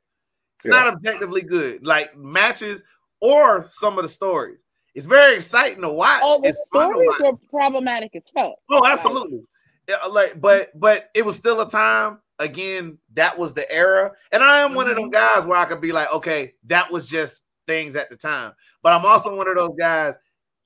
It's 0.57 0.65
yeah. 0.65 0.71
not 0.71 0.87
objectively 0.93 1.41
good. 1.41 1.85
Like 1.85 2.17
matches 2.17 2.83
or 3.21 3.67
some 3.69 3.97
of 3.97 4.03
the 4.03 4.09
stories. 4.09 4.62
It's 4.95 5.05
very 5.05 5.37
exciting 5.37 5.81
to 5.81 5.89
watch. 5.89 6.21
Oh, 6.23 6.39
the 6.41 6.49
it's 6.49 6.65
stories 6.67 7.09
were 7.19 7.33
problematic 7.49 8.15
as 8.15 8.21
fuck. 8.33 8.53
Oh, 8.69 8.85
absolutely. 8.85 9.43
Yeah, 9.87 9.97
like, 10.09 10.39
but 10.39 10.77
but 10.79 11.09
it 11.13 11.25
was 11.25 11.35
still 11.35 11.61
a 11.61 11.69
time. 11.69 12.19
Again, 12.39 12.97
that 13.13 13.37
was 13.37 13.53
the 13.53 13.69
era, 13.71 14.11
and 14.31 14.43
I 14.43 14.61
am 14.61 14.71
one 14.73 14.87
of 14.87 14.95
them 14.95 15.11
mm-hmm. 15.11 15.37
guys 15.37 15.45
where 15.45 15.57
I 15.57 15.65
could 15.65 15.81
be 15.81 15.91
like, 15.91 16.11
okay, 16.13 16.53
that 16.65 16.91
was 16.91 17.07
just 17.07 17.43
things 17.67 17.95
at 17.95 18.09
the 18.09 18.15
time. 18.15 18.53
But 18.81 18.93
I'm 18.93 19.05
also 19.05 19.35
one 19.35 19.47
of 19.47 19.55
those 19.55 19.75
guys. 19.77 20.15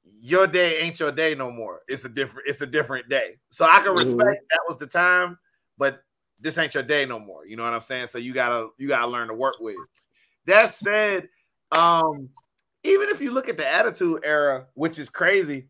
Your 0.04 0.48
day 0.48 0.80
ain't 0.80 1.00
your 1.00 1.12
day 1.12 1.36
no 1.36 1.52
more. 1.52 1.82
It's 1.88 2.06
a 2.06 2.10
different. 2.10 2.48
It's 2.48 2.62
a 2.62 2.66
different 2.66 3.10
day. 3.10 3.38
So 3.52 3.66
I 3.66 3.80
can 3.80 3.88
mm-hmm. 3.88 3.98
respect 3.98 4.20
mm-hmm. 4.20 4.46
that 4.50 4.62
was 4.68 4.78
the 4.78 4.88
time, 4.88 5.38
but 5.78 6.00
this 6.40 6.58
ain't 6.58 6.74
your 6.74 6.84
day 6.84 7.06
no 7.06 7.20
more. 7.20 7.46
You 7.46 7.56
know 7.56 7.64
what 7.64 7.74
I'm 7.74 7.82
saying? 7.82 8.08
So 8.08 8.18
you 8.18 8.34
gotta 8.34 8.70
you 8.78 8.88
gotta 8.88 9.08
learn 9.08 9.28
to 9.30 9.34
work 9.34 9.60
with. 9.60 9.76
That 10.46 10.72
said, 10.72 11.28
um, 11.72 12.30
even 12.88 13.10
if 13.10 13.22
you 13.22 13.32
look 13.32 13.50
at 13.50 13.58
the 13.58 13.68
Attitude 13.68 14.22
Era, 14.24 14.68
which 14.74 14.98
is 14.98 15.10
crazy, 15.10 15.68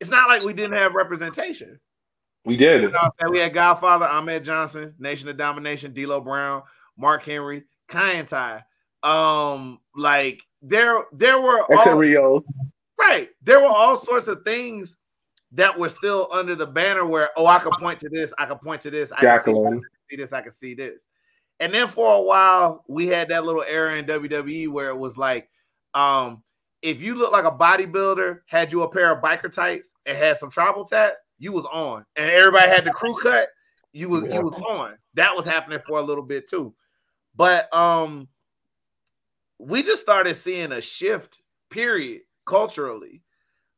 it's 0.00 0.10
not 0.10 0.28
like 0.28 0.44
we 0.44 0.52
didn't 0.52 0.74
have 0.74 0.94
representation. 0.94 1.80
We 2.44 2.56
did. 2.56 2.82
You 2.82 2.90
know, 2.90 3.10
we 3.30 3.38
had 3.38 3.54
Godfather, 3.54 4.06
Ahmed 4.06 4.44
Johnson, 4.44 4.94
Nation 4.98 5.28
of 5.28 5.36
Domination, 5.36 5.94
D'Lo 5.94 6.20
Brown, 6.20 6.62
Mark 6.96 7.24
Henry, 7.24 7.64
Kaientai. 7.88 8.62
Um, 9.02 9.80
like 9.96 10.42
there, 10.60 11.04
there 11.12 11.40
were 11.40 11.62
all, 11.72 11.96
Rio. 11.96 12.44
right. 12.98 13.28
There 13.42 13.60
were 13.60 13.66
all 13.66 13.96
sorts 13.96 14.28
of 14.28 14.44
things 14.44 14.96
that 15.52 15.78
were 15.78 15.88
still 15.88 16.28
under 16.32 16.54
the 16.54 16.66
banner 16.66 17.06
where, 17.06 17.30
oh, 17.36 17.46
I 17.46 17.58
could 17.60 17.72
point 17.72 17.98
to 18.00 18.08
this, 18.08 18.34
I 18.38 18.46
could 18.46 18.60
point 18.60 18.82
to 18.82 18.90
this, 18.90 19.12
I 19.12 19.26
I 19.26 19.38
can 19.38 19.80
see 20.10 20.16
this, 20.16 20.32
I 20.32 20.40
can 20.42 20.50
see 20.50 20.74
this. 20.74 21.06
And 21.60 21.72
then 21.72 21.86
for 21.86 22.14
a 22.14 22.20
while, 22.20 22.84
we 22.88 23.06
had 23.06 23.28
that 23.28 23.44
little 23.44 23.64
era 23.66 23.96
in 23.96 24.04
WWE 24.04 24.68
where 24.68 24.88
it 24.88 24.98
was 24.98 25.16
like, 25.16 25.48
um, 25.94 26.42
if 26.82 27.00
you 27.00 27.14
look 27.14 27.32
like 27.32 27.44
a 27.44 27.50
bodybuilder, 27.50 28.40
had 28.46 28.70
you 28.70 28.82
a 28.82 28.88
pair 28.88 29.10
of 29.10 29.22
biker 29.22 29.50
tights 29.50 29.94
and 30.04 30.18
had 30.18 30.36
some 30.36 30.50
tribal 30.50 30.84
tats, 30.84 31.22
you 31.38 31.52
was 31.52 31.64
on. 31.72 32.04
And 32.16 32.30
everybody 32.30 32.68
had 32.68 32.84
the 32.84 32.92
crew 32.92 33.16
cut, 33.22 33.48
you 33.92 34.10
was 34.10 34.24
yeah. 34.24 34.34
you 34.34 34.42
was 34.42 34.62
on. 34.68 34.96
That 35.14 35.34
was 35.34 35.46
happening 35.46 35.78
for 35.86 35.98
a 35.98 36.02
little 36.02 36.24
bit 36.24 36.48
too. 36.48 36.74
But 37.34 37.72
um 37.74 38.28
we 39.58 39.82
just 39.82 40.02
started 40.02 40.34
seeing 40.34 40.72
a 40.72 40.80
shift, 40.82 41.38
period, 41.70 42.22
culturally. 42.44 43.22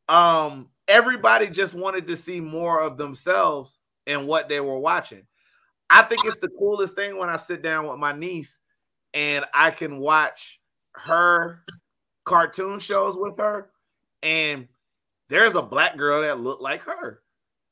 Um, 0.08 0.70
everybody 0.88 1.48
just 1.48 1.74
wanted 1.74 2.08
to 2.08 2.16
see 2.16 2.40
more 2.40 2.80
of 2.80 2.96
themselves 2.96 3.78
in 4.06 4.26
what 4.26 4.48
they 4.48 4.60
were 4.60 4.78
watching. 4.78 5.22
I 5.90 6.02
think 6.02 6.24
it's 6.24 6.38
the 6.38 6.48
coolest 6.48 6.96
thing 6.96 7.18
when 7.18 7.28
I 7.28 7.36
sit 7.36 7.62
down 7.62 7.86
with 7.86 7.98
my 7.98 8.12
niece 8.12 8.58
and 9.14 9.44
I 9.54 9.70
can 9.70 9.98
watch 9.98 10.60
her 10.94 11.62
cartoon 12.26 12.78
shows 12.78 13.16
with 13.16 13.38
her, 13.38 13.70
and 14.22 14.68
there's 15.30 15.54
a 15.54 15.62
black 15.62 15.96
girl 15.96 16.20
that 16.20 16.40
looked 16.40 16.60
like 16.60 16.82
her 16.82 17.22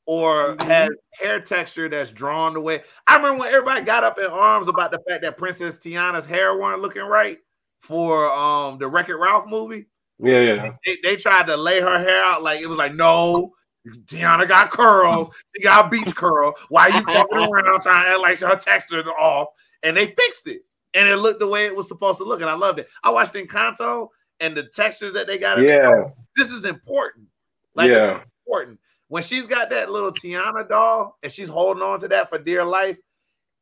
or 0.07 0.55
mm-hmm. 0.55 0.69
has 0.69 0.89
hair 1.19 1.39
texture 1.39 1.89
that's 1.89 2.09
drawn 2.09 2.53
the 2.53 2.61
way. 2.61 2.81
I 3.07 3.17
remember 3.17 3.41
when 3.41 3.53
everybody 3.53 3.81
got 3.85 4.03
up 4.03 4.17
in 4.17 4.25
arms 4.25 4.67
about 4.67 4.91
the 4.91 4.99
fact 5.07 5.21
that 5.23 5.37
Princess 5.37 5.77
Tiana's 5.77 6.25
hair 6.25 6.57
weren't 6.57 6.81
looking 6.81 7.03
right 7.03 7.39
for 7.81 8.31
um 8.33 8.77
the 8.79 8.87
Wreck 8.87 9.09
It 9.09 9.15
Ralph 9.15 9.45
movie. 9.47 9.85
Yeah, 10.19 10.39
yeah. 10.39 10.71
They, 10.85 10.97
they, 11.03 11.15
tried 11.17 11.45
to 11.47 11.57
lay 11.57 11.81
her 11.81 11.99
hair 11.99 12.23
out 12.23 12.41
like 12.41 12.61
it 12.61 12.67
was 12.67 12.77
like, 12.77 12.93
no, 12.93 13.53
Tiana 14.05 14.47
got 14.47 14.71
curls. 14.71 15.29
She 15.55 15.61
got 15.61 15.87
a 15.87 15.89
beach 15.89 16.15
curl. 16.15 16.53
Why 16.69 16.87
you 16.87 17.03
fucking 17.03 17.37
around 17.37 17.81
trying 17.81 18.05
to 18.05 18.11
act 18.11 18.19
like 18.21 18.39
her 18.39 18.55
texture 18.55 19.03
off? 19.11 19.49
And 19.83 19.97
they 19.97 20.07
fixed 20.17 20.47
it. 20.47 20.61
And 20.93 21.09
it 21.09 21.17
looked 21.17 21.41
the 21.41 21.47
way 21.47 21.65
it 21.65 21.75
was 21.75 21.89
supposed 21.89 22.19
to 22.19 22.23
look. 22.23 22.39
And 22.39 22.49
I 22.49 22.53
loved 22.53 22.79
it. 22.79 22.87
I 23.03 23.09
watched 23.09 23.33
Encanto 23.33 24.07
and 24.39 24.55
the 24.55 24.63
textures 24.63 25.13
that 25.13 25.27
they 25.27 25.37
got. 25.37 25.59
yeah. 25.59 26.09
This 26.35 26.51
is 26.51 26.65
important. 26.65 27.27
Like, 27.75 27.91
yeah. 27.91 28.17
it's 28.17 28.25
important. 28.45 28.79
When 29.07 29.23
she's 29.23 29.45
got 29.45 29.69
that 29.69 29.91
little 29.91 30.11
Tiana 30.11 30.67
doll 30.67 31.17
and 31.23 31.31
she's 31.31 31.49
holding 31.49 31.83
on 31.83 31.99
to 32.01 32.07
that 32.09 32.29
for 32.29 32.39
dear 32.39 32.63
life, 32.63 32.97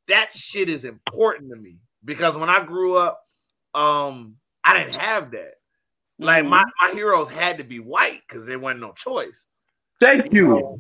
that 0.08 0.36
shit 0.36 0.70
is 0.70 0.86
important 0.86 1.52
to 1.52 1.56
me. 1.56 1.80
Because 2.06 2.38
when 2.38 2.50
I 2.50 2.64
grew 2.64 2.96
up, 2.96 3.22
um, 3.74 4.36
I 4.64 4.78
didn't 4.78 4.96
have 4.96 5.32
that. 5.32 5.56
Like 6.20 6.44
mm-hmm. 6.44 6.52
my, 6.52 6.64
my 6.82 6.92
heroes 6.94 7.30
had 7.30 7.58
to 7.58 7.64
be 7.64 7.80
white 7.80 8.22
because 8.28 8.46
there 8.46 8.60
wasn't 8.60 8.82
no 8.82 8.94
choice. 8.94 9.46
Thank 10.00 10.34
you. 10.34 10.78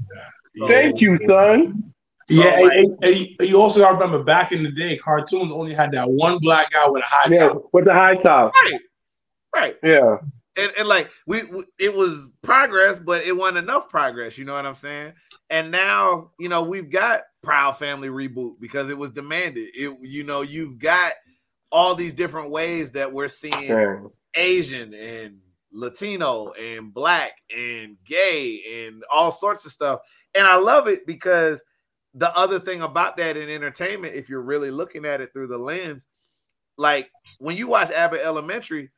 So, 0.57 0.67
Thank 0.67 1.01
you, 1.01 1.19
son. 1.27 1.93
So 2.27 2.35
yeah, 2.35 2.59
like, 2.59 2.71
and, 2.73 3.03
and, 3.03 3.49
you 3.49 3.59
also 3.59 3.81
got 3.81 3.89
to 3.89 3.93
remember 3.95 4.23
back 4.23 4.53
in 4.53 4.63
the 4.63 4.71
day, 4.71 4.97
cartoons 4.97 5.51
only 5.51 5.73
had 5.73 5.91
that 5.91 6.09
one 6.09 6.37
black 6.39 6.71
guy 6.71 6.87
with 6.87 7.03
a 7.03 7.05
high 7.05 7.29
yeah, 7.29 7.47
top. 7.47 7.69
With 7.73 7.85
the 7.85 7.93
high 7.93 8.15
top. 8.15 8.53
Right. 8.63 8.79
Right. 9.55 9.77
Yeah. 9.83 10.17
And, 10.55 10.71
and 10.77 10.87
like 10.87 11.09
we, 11.25 11.43
we, 11.43 11.63
it 11.79 11.93
was 11.93 12.29
progress, 12.41 12.99
but 13.03 13.23
it 13.23 13.35
wasn't 13.35 13.57
enough 13.59 13.89
progress. 13.89 14.37
You 14.37 14.45
know 14.45 14.53
what 14.53 14.65
I'm 14.65 14.75
saying? 14.75 15.13
And 15.49 15.71
now, 15.71 16.31
you 16.39 16.49
know, 16.49 16.63
we've 16.63 16.89
got 16.89 17.21
Proud 17.41 17.77
Family 17.77 18.09
reboot 18.09 18.59
because 18.59 18.89
it 18.89 18.97
was 18.97 19.11
demanded. 19.11 19.69
It, 19.73 19.97
you 20.01 20.23
know, 20.23 20.41
you've 20.41 20.79
got 20.79 21.13
all 21.71 21.95
these 21.95 22.13
different 22.13 22.51
ways 22.51 22.91
that 22.91 23.11
we're 23.11 23.27
seeing 23.27 24.09
Asian 24.35 24.93
and 24.93 25.39
Latino 25.71 26.51
and 26.51 26.93
black 26.93 27.33
and 27.55 27.97
gay 28.05 28.85
and 28.85 29.03
all 29.11 29.31
sorts 29.31 29.65
of 29.65 29.71
stuff. 29.71 29.99
And 30.35 30.45
I 30.45 30.57
love 30.57 30.87
it 30.87 31.05
because 31.05 31.63
the 32.13 32.35
other 32.37 32.59
thing 32.59 32.81
about 32.81 33.17
that 33.17 33.37
in 33.37 33.49
entertainment, 33.49 34.15
if 34.15 34.29
you're 34.29 34.41
really 34.41 34.71
looking 34.71 35.05
at 35.05 35.19
it 35.19 35.33
through 35.33 35.47
the 35.47 35.57
lens, 35.57 36.05
like 36.77 37.09
when 37.39 37.57
you 37.57 37.67
watch 37.67 37.89
Abbott 37.89 38.21
Elementary, 38.23 38.91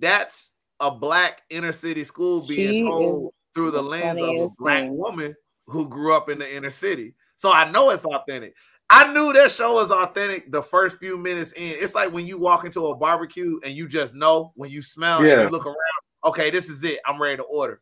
that's 0.00 0.52
a 0.80 0.90
black 0.90 1.42
inner 1.50 1.72
city 1.72 2.04
school 2.04 2.46
being 2.46 2.78
she 2.78 2.82
told 2.82 3.32
through 3.54 3.70
the 3.70 3.82
lens 3.82 4.20
of 4.20 4.28
a 4.28 4.48
black 4.58 4.88
woman 4.88 5.34
who 5.66 5.88
grew 5.88 6.14
up 6.14 6.30
in 6.30 6.38
the 6.38 6.56
inner 6.56 6.70
city. 6.70 7.14
So 7.36 7.52
I 7.52 7.70
know 7.70 7.90
it's 7.90 8.04
authentic. 8.04 8.54
I 8.92 9.12
knew 9.12 9.32
that 9.32 9.52
show 9.52 9.74
was 9.74 9.92
authentic 9.92 10.50
the 10.50 10.62
first 10.62 10.98
few 10.98 11.16
minutes 11.16 11.52
in. 11.52 11.76
It's 11.78 11.94
like 11.94 12.12
when 12.12 12.26
you 12.26 12.38
walk 12.38 12.64
into 12.64 12.88
a 12.88 12.96
barbecue 12.96 13.60
and 13.64 13.74
you 13.74 13.86
just 13.86 14.14
know 14.14 14.52
when 14.56 14.70
you 14.70 14.82
smell 14.82 15.24
yeah. 15.24 15.34
and 15.34 15.42
you 15.42 15.48
look 15.50 15.66
around, 15.66 15.76
okay, 16.24 16.50
this 16.50 16.68
is 16.68 16.82
it. 16.82 16.98
I'm 17.06 17.22
ready 17.22 17.36
to 17.36 17.44
order. 17.44 17.80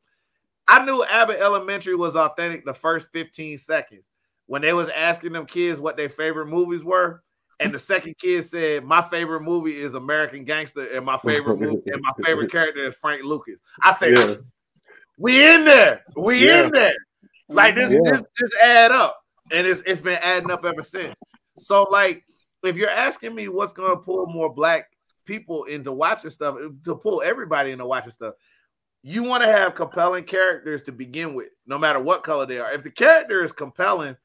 I 0.66 0.84
knew 0.84 1.02
Abbott 1.04 1.40
Elementary 1.40 1.96
was 1.96 2.14
authentic 2.14 2.66
the 2.66 2.74
first 2.74 3.08
15 3.14 3.56
seconds 3.56 4.04
when 4.46 4.60
they 4.60 4.74
was 4.74 4.90
asking 4.90 5.32
them 5.32 5.46
kids 5.46 5.80
what 5.80 5.96
their 5.96 6.10
favorite 6.10 6.46
movies 6.46 6.84
were. 6.84 7.22
And 7.60 7.74
the 7.74 7.78
second 7.78 8.16
kid 8.18 8.44
said, 8.44 8.84
"My 8.84 9.02
favorite 9.02 9.42
movie 9.42 9.72
is 9.72 9.94
American 9.94 10.44
Gangster, 10.44 10.86
and 10.94 11.04
my 11.04 11.18
favorite 11.18 11.58
movie 11.58 11.82
and 11.86 12.00
my 12.00 12.12
favorite 12.24 12.52
character 12.52 12.84
is 12.84 12.96
Frank 12.96 13.24
Lucas." 13.24 13.60
I 13.82 13.94
said, 13.94 14.16
yeah. 14.16 14.34
"We 15.16 15.54
in 15.54 15.64
there, 15.64 16.04
we 16.16 16.46
yeah. 16.46 16.64
in 16.64 16.72
there." 16.72 16.94
Like 17.48 17.74
this, 17.74 17.90
yeah. 17.90 17.98
this, 18.04 18.22
this 18.38 18.54
add 18.62 18.92
up 18.92 19.18
and 19.50 19.66
it's 19.66 19.82
it's 19.86 20.00
been 20.00 20.18
adding 20.22 20.50
up 20.50 20.64
ever 20.64 20.82
since. 20.82 21.14
So, 21.58 21.84
like, 21.84 22.24
if 22.62 22.76
you're 22.76 22.90
asking 22.90 23.34
me 23.34 23.48
what's 23.48 23.72
going 23.72 23.90
to 23.90 23.96
pull 23.96 24.26
more 24.26 24.52
black 24.52 24.90
people 25.24 25.64
into 25.64 25.92
watching 25.92 26.30
stuff, 26.30 26.56
to 26.84 26.96
pull 26.96 27.22
everybody 27.22 27.72
into 27.72 27.86
watching 27.86 28.12
stuff, 28.12 28.34
you 29.02 29.22
want 29.22 29.42
to 29.42 29.50
have 29.50 29.74
compelling 29.74 30.24
characters 30.24 30.82
to 30.82 30.92
begin 30.92 31.34
with, 31.34 31.48
no 31.66 31.78
matter 31.78 32.00
what 32.00 32.22
color 32.22 32.46
they 32.46 32.58
are. 32.58 32.72
If 32.72 32.82
the 32.82 32.90
character 32.90 33.42
is 33.42 33.52
compelling, 33.52 34.16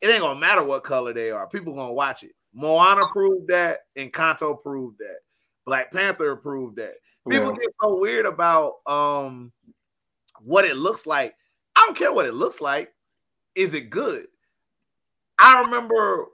it 0.00 0.08
ain't 0.08 0.20
gonna 0.20 0.38
matter 0.38 0.62
what 0.62 0.84
color 0.84 1.12
they 1.12 1.30
are. 1.30 1.48
People 1.48 1.74
gonna 1.74 1.92
watch 1.92 2.22
it. 2.22 2.32
Moana 2.54 3.02
proved 3.12 3.48
that, 3.48 3.80
and 3.96 4.12
Kanto 4.12 4.54
proved 4.54 4.98
that. 4.98 5.18
Black 5.66 5.92
Panther 5.92 6.36
proved 6.36 6.76
that. 6.76 6.94
People 7.28 7.52
yeah. 7.52 7.58
get 7.60 7.74
so 7.82 7.98
weird 7.98 8.26
about 8.26 8.74
um 8.86 9.52
what 10.40 10.64
it 10.64 10.76
looks 10.76 11.06
like. 11.06 11.34
I 11.76 11.84
don't 11.86 11.96
care 11.96 12.12
what 12.12 12.26
it 12.26 12.34
looks 12.34 12.60
like. 12.60 12.92
Is 13.54 13.74
it 13.74 13.90
good? 13.90 14.26
I 15.38 15.60
remember 15.62 16.26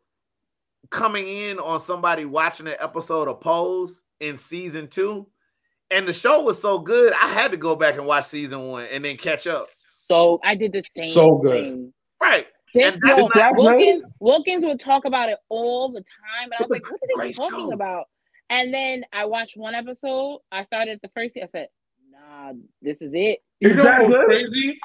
coming 0.90 1.26
in 1.28 1.58
on 1.58 1.80
somebody 1.80 2.24
watching 2.24 2.66
an 2.66 2.76
episode 2.80 3.28
of 3.28 3.40
Pose 3.40 4.02
in 4.20 4.36
season 4.36 4.88
two, 4.88 5.26
and 5.90 6.06
the 6.06 6.12
show 6.12 6.42
was 6.42 6.60
so 6.60 6.78
good, 6.78 7.12
I 7.20 7.28
had 7.28 7.50
to 7.52 7.58
go 7.58 7.76
back 7.76 7.96
and 7.96 8.06
watch 8.06 8.26
season 8.26 8.68
one 8.68 8.86
and 8.90 9.04
then 9.04 9.16
catch 9.16 9.46
up. 9.46 9.66
So 10.08 10.38
I 10.44 10.54
did 10.54 10.72
the 10.72 10.82
same. 10.96 11.08
So 11.08 11.36
good, 11.38 11.64
thing. 11.64 11.92
right? 12.20 12.46
This, 12.74 12.98
no, 13.04 13.30
Wilkins, 13.52 14.02
Wilkins 14.18 14.64
would 14.64 14.80
talk 14.80 15.04
about 15.04 15.28
it 15.28 15.38
all 15.48 15.92
the 15.92 16.00
time, 16.00 16.50
and 16.50 16.54
I 16.54 16.56
was 16.60 16.70
like, 16.70 16.90
"What 16.90 17.00
are 17.00 17.24
they 17.24 17.32
talking 17.32 17.68
show. 17.68 17.72
about?" 17.72 18.06
And 18.50 18.74
then 18.74 19.04
I 19.12 19.26
watched 19.26 19.56
one 19.56 19.74
episode. 19.74 20.40
I 20.50 20.64
started 20.64 20.98
the 21.00 21.08
first. 21.08 21.36
I 21.36 21.46
said, 21.52 21.68
"Nah, 22.10 22.54
this 22.82 23.00
is 23.00 23.12
it." 23.14 23.44
You 23.60 23.74
know 23.74 23.84
what's 23.84 24.24
crazy? 24.24 24.78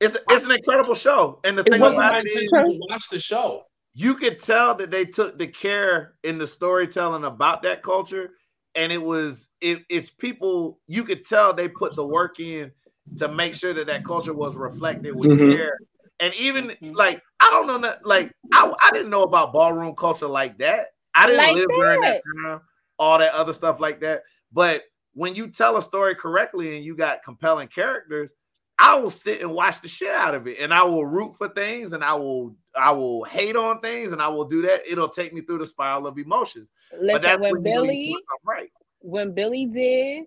It's 0.00 0.16
it's 0.30 0.44
an 0.46 0.52
incredible 0.52 0.94
show, 0.94 1.40
and 1.44 1.58
the 1.58 1.62
it 1.62 1.70
thing 1.70 1.82
about 1.82 2.24
it 2.24 2.26
is, 2.26 2.50
to 2.50 2.80
watch 2.88 3.08
the 3.10 3.18
show. 3.18 3.64
You 3.92 4.14
could 4.14 4.38
tell 4.38 4.74
that 4.76 4.90
they 4.90 5.04
took 5.04 5.38
the 5.38 5.46
care 5.46 6.14
in 6.22 6.38
the 6.38 6.46
storytelling 6.46 7.24
about 7.24 7.62
that 7.62 7.82
culture, 7.82 8.30
and 8.74 8.92
it 8.92 9.02
was 9.02 9.48
it, 9.60 9.82
it's 9.88 10.10
people. 10.10 10.80
You 10.86 11.04
could 11.04 11.24
tell 11.24 11.52
they 11.52 11.68
put 11.68 11.96
the 11.96 12.06
work 12.06 12.40
in 12.40 12.72
to 13.18 13.28
make 13.28 13.54
sure 13.54 13.72
that 13.72 13.86
that 13.86 14.04
culture 14.04 14.34
was 14.34 14.56
reflected 14.56 15.14
with 15.14 15.30
mm-hmm. 15.30 15.52
care. 15.52 15.78
And 16.20 16.34
even 16.34 16.68
mm-hmm. 16.68 16.92
like 16.92 17.22
I 17.40 17.50
don't 17.50 17.66
know 17.66 17.78
that 17.78 18.06
like 18.06 18.32
I, 18.52 18.72
I 18.82 18.90
didn't 18.92 19.10
know 19.10 19.22
about 19.22 19.52
ballroom 19.52 19.94
culture 19.94 20.28
like 20.28 20.58
that. 20.58 20.88
I 21.14 21.26
didn't 21.26 21.38
like 21.38 21.54
live 21.56 21.68
that. 21.68 21.74
during 21.78 22.00
that 22.02 22.22
time, 22.42 22.60
all 22.98 23.18
that 23.18 23.34
other 23.34 23.52
stuff 23.52 23.80
like 23.80 24.00
that. 24.00 24.22
But 24.52 24.84
when 25.14 25.34
you 25.34 25.48
tell 25.48 25.76
a 25.76 25.82
story 25.82 26.14
correctly 26.14 26.76
and 26.76 26.84
you 26.84 26.96
got 26.96 27.22
compelling 27.22 27.68
characters, 27.68 28.34
I 28.78 28.96
will 28.96 29.10
sit 29.10 29.40
and 29.40 29.50
watch 29.52 29.80
the 29.80 29.88
shit 29.88 30.10
out 30.10 30.34
of 30.34 30.46
it, 30.46 30.58
and 30.60 30.72
I 30.72 30.84
will 30.84 31.06
root 31.06 31.36
for 31.36 31.48
things, 31.48 31.92
and 31.92 32.04
I 32.04 32.14
will 32.14 32.54
I 32.74 32.90
will 32.90 33.24
hate 33.24 33.56
on 33.56 33.80
things, 33.80 34.12
and 34.12 34.20
I 34.20 34.28
will 34.28 34.44
do 34.44 34.62
that. 34.62 34.80
It'll 34.86 35.08
take 35.08 35.32
me 35.32 35.40
through 35.40 35.58
the 35.58 35.66
spiral 35.66 36.06
of 36.06 36.18
emotions. 36.18 36.70
Listen, 37.00 37.40
when 37.40 37.62
Billy, 37.62 38.14
right, 38.44 38.70
when 39.00 39.32
Billy 39.32 39.66
did 39.66 40.24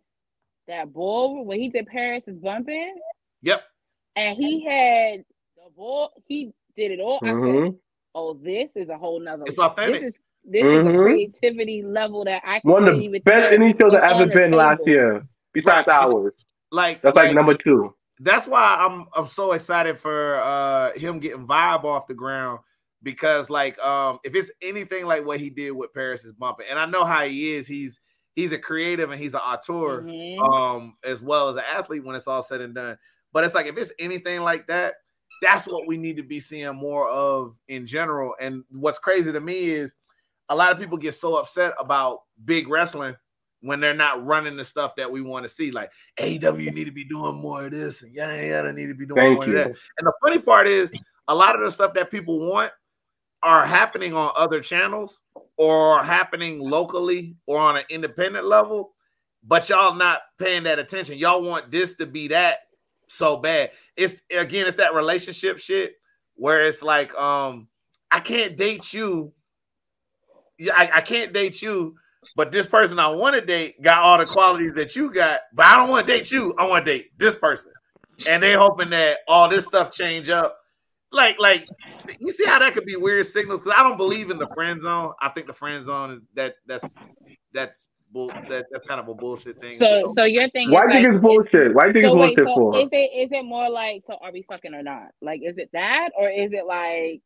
that 0.67 0.91
bull, 0.91 1.45
when 1.45 1.59
he 1.59 1.69
did 1.69 1.85
Paris 1.85 2.27
is 2.27 2.39
bumping, 2.39 2.95
yep, 3.43 3.63
and 4.15 4.35
he 4.35 4.65
had 4.65 5.23
the 5.79 5.83
bull, 5.83 6.11
he 6.27 6.51
did 6.75 6.91
it 6.91 6.99
all. 6.99 7.19
Mm-hmm. 7.21 7.57
I 7.57 7.67
said, 7.67 7.75
"Oh, 8.15 8.33
this 8.33 8.71
is 8.75 8.89
a 8.89 8.97
whole 8.97 9.19
nother. 9.19 9.43
It's 9.45 9.59
authentic. 9.59 10.01
This 10.01 10.13
is 10.13 10.19
this 10.45 10.63
mm-hmm. 10.63 10.73
is 10.73 10.85
a 10.85 10.89
mm-hmm. 10.89 11.01
creativity 11.01 11.83
level 11.83 12.23
that 12.25 12.41
I 12.45 12.59
one 12.63 12.87
of 12.87 12.97
the 12.97 13.19
best 13.19 13.53
any 13.53 13.73
shows 13.79 13.91
that 13.93 14.03
ever 14.03 14.27
been 14.27 14.51
last 14.51 14.81
year, 14.85 15.25
besides 15.53 15.87
right. 15.87 15.97
ours. 16.01 16.33
Like 16.71 17.01
that's 17.01 17.15
like, 17.15 17.27
like 17.27 17.35
number 17.35 17.55
two 17.55 17.93
that's 18.19 18.47
why 18.47 18.75
I'm 18.79 19.05
I'm 19.15 19.25
so 19.25 19.53
excited 19.53 19.97
for 19.97 20.37
uh 20.37 20.91
him 20.91 21.19
getting 21.19 21.47
vibe 21.47 21.85
off 21.85 22.07
the 22.07 22.13
ground 22.13 22.59
because 23.01 23.49
like 23.49 23.79
um 23.79 24.19
if 24.23 24.35
it's 24.35 24.51
anything 24.61 25.05
like 25.05 25.25
what 25.25 25.39
he 25.39 25.49
did 25.49 25.71
with 25.71 25.93
Paris 25.93 26.25
is 26.25 26.33
bumping, 26.33 26.65
and 26.69 26.77
I 26.77 26.85
know 26.85 27.05
how 27.05 27.23
he 27.23 27.53
is, 27.53 27.65
he's 27.65 28.01
he's 28.35 28.51
a 28.51 28.57
creative 28.57 29.09
and 29.11 29.19
he's 29.19 29.33
an 29.33 29.39
auteur 29.39 30.01
mm-hmm. 30.01 30.41
um 30.41 30.97
as 31.03 31.21
well 31.21 31.49
as 31.49 31.55
an 31.55 31.63
athlete 31.73 32.03
when 32.03 32.15
it's 32.15 32.27
all 32.27 32.43
said 32.43 32.61
and 32.61 32.75
done. 32.75 32.97
But 33.31 33.45
it's 33.45 33.55
like 33.55 33.67
if 33.67 33.77
it's 33.77 33.93
anything 33.99 34.41
like 34.41 34.67
that, 34.67 34.95
that's 35.41 35.71
what 35.71 35.87
we 35.87 35.97
need 35.97 36.17
to 36.17 36.23
be 36.23 36.39
seeing 36.39 36.75
more 36.75 37.09
of 37.09 37.55
in 37.67 37.85
general. 37.85 38.35
And 38.39 38.63
what's 38.69 38.99
crazy 38.99 39.31
to 39.31 39.41
me 39.41 39.71
is 39.71 39.93
a 40.49 40.55
lot 40.55 40.71
of 40.71 40.79
people 40.79 40.97
get 40.97 41.13
so 41.13 41.35
upset 41.35 41.73
about 41.79 42.21
big 42.45 42.67
wrestling 42.67 43.15
when 43.61 43.79
they're 43.79 43.93
not 43.93 44.25
running 44.25 44.55
the 44.55 44.65
stuff 44.65 44.95
that 44.95 45.11
we 45.11 45.21
want 45.21 45.43
to 45.43 45.49
see. 45.49 45.71
Like 45.71 45.91
AEW 46.17 46.73
need 46.73 46.85
to 46.85 46.91
be 46.91 47.03
doing 47.03 47.35
more 47.35 47.65
of 47.65 47.71
this, 47.71 48.03
and 48.03 48.13
yada 48.13 48.45
yada 48.45 48.73
need 48.73 48.87
to 48.87 48.95
be 48.95 49.05
doing 49.05 49.21
Thank 49.21 49.35
more 49.35 49.45
you. 49.45 49.57
of 49.57 49.65
that. 49.65 49.75
And 49.97 50.07
the 50.07 50.13
funny 50.23 50.39
part 50.39 50.67
is, 50.67 50.91
a 51.27 51.35
lot 51.35 51.55
of 51.55 51.61
the 51.61 51.71
stuff 51.71 51.93
that 51.93 52.09
people 52.09 52.49
want 52.49 52.71
are 53.43 53.65
happening 53.65 54.13
on 54.13 54.31
other 54.35 54.59
channels 54.59 55.21
or 55.57 56.03
happening 56.03 56.59
locally 56.59 57.35
or 57.45 57.59
on 57.59 57.77
an 57.77 57.83
independent 57.89 58.45
level, 58.45 58.93
but 59.43 59.69
y'all 59.69 59.93
not 59.95 60.21
paying 60.37 60.63
that 60.63 60.79
attention. 60.79 61.17
Y'all 61.17 61.43
want 61.43 61.71
this 61.71 61.93
to 61.95 62.05
be 62.05 62.27
that 62.29 62.59
so 63.09 63.37
bad. 63.37 63.71
It's 63.97 64.15
again, 64.31 64.67
it's 64.67 64.77
that 64.77 64.93
relationship 64.93 65.59
shit 65.59 65.95
where 66.35 66.65
it's 66.65 66.81
like, 66.81 67.13
um, 67.15 67.67
I 68.11 68.19
can't 68.19 68.55
date 68.55 68.93
you. 68.93 69.33
Yeah, 70.57 70.73
I, 70.75 70.89
I 70.95 71.01
can't 71.01 71.33
date 71.33 71.61
you 71.61 71.95
but 72.39 72.53
this 72.53 72.67
person 72.67 72.99
I 72.99 73.09
want 73.09 73.35
to 73.35 73.41
date 73.41 73.81
got 73.81 73.99
all 73.99 74.17
the 74.17 74.25
qualities 74.25 74.73
that 74.75 74.95
you 74.95 75.11
got, 75.11 75.41
but 75.53 75.65
I 75.65 75.75
don't 75.75 75.89
want 75.89 76.07
to 76.07 76.13
date 76.13 76.31
you. 76.31 76.53
I 76.57 76.65
want 76.67 76.85
to 76.85 76.91
date 76.91 77.11
this 77.17 77.35
person. 77.35 77.71
And 78.27 78.41
they 78.41 78.53
hoping 78.53 78.89
that 78.91 79.19
all 79.27 79.49
this 79.49 79.65
stuff 79.65 79.91
change 79.91 80.29
up. 80.29 80.57
Like, 81.11 81.37
like 81.37 81.67
you 82.19 82.31
see 82.31 82.45
how 82.45 82.59
that 82.59 82.73
could 82.73 82.85
be 82.85 82.95
weird 82.95 83.25
signals? 83.27 83.61
Because 83.61 83.77
I 83.77 83.83
don't 83.83 83.97
believe 83.97 84.29
in 84.29 84.37
the 84.37 84.47
friend 84.53 84.79
zone. 84.79 85.11
I 85.21 85.29
think 85.29 85.47
the 85.47 85.53
friend 85.53 85.83
zone 85.83 86.11
is 86.11 86.19
that 86.35 86.55
that's 86.65 86.95
that's 87.53 87.87
bull 88.11 88.27
that, 88.27 88.65
that's 88.71 88.87
kind 88.87 88.99
of 88.99 89.07
a 89.07 89.13
bullshit 89.13 89.59
thing. 89.61 89.77
So 89.77 90.11
so 90.15 90.23
your 90.23 90.49
thing 90.49 90.71
Why 90.71 90.87
think 90.87 91.05
like, 91.05 91.13
it's 91.13 91.21
bullshit? 91.21 91.73
Why 91.73 91.91
think 91.91 92.05
so 92.05 92.21
it's 92.21 92.35
bullshit 92.35 92.47
so 92.47 92.55
for? 92.55 92.77
Is 92.77 92.89
it 92.91 93.11
is 93.15 93.31
it 93.31 93.45
more 93.45 93.69
like 93.69 94.03
so 94.05 94.17
are 94.21 94.31
we 94.31 94.43
fucking 94.43 94.73
or 94.73 94.83
not? 94.83 95.11
Like 95.21 95.41
is 95.43 95.57
it 95.57 95.69
that 95.73 96.09
or 96.17 96.29
is 96.29 96.51
it 96.51 96.65
like 96.65 97.21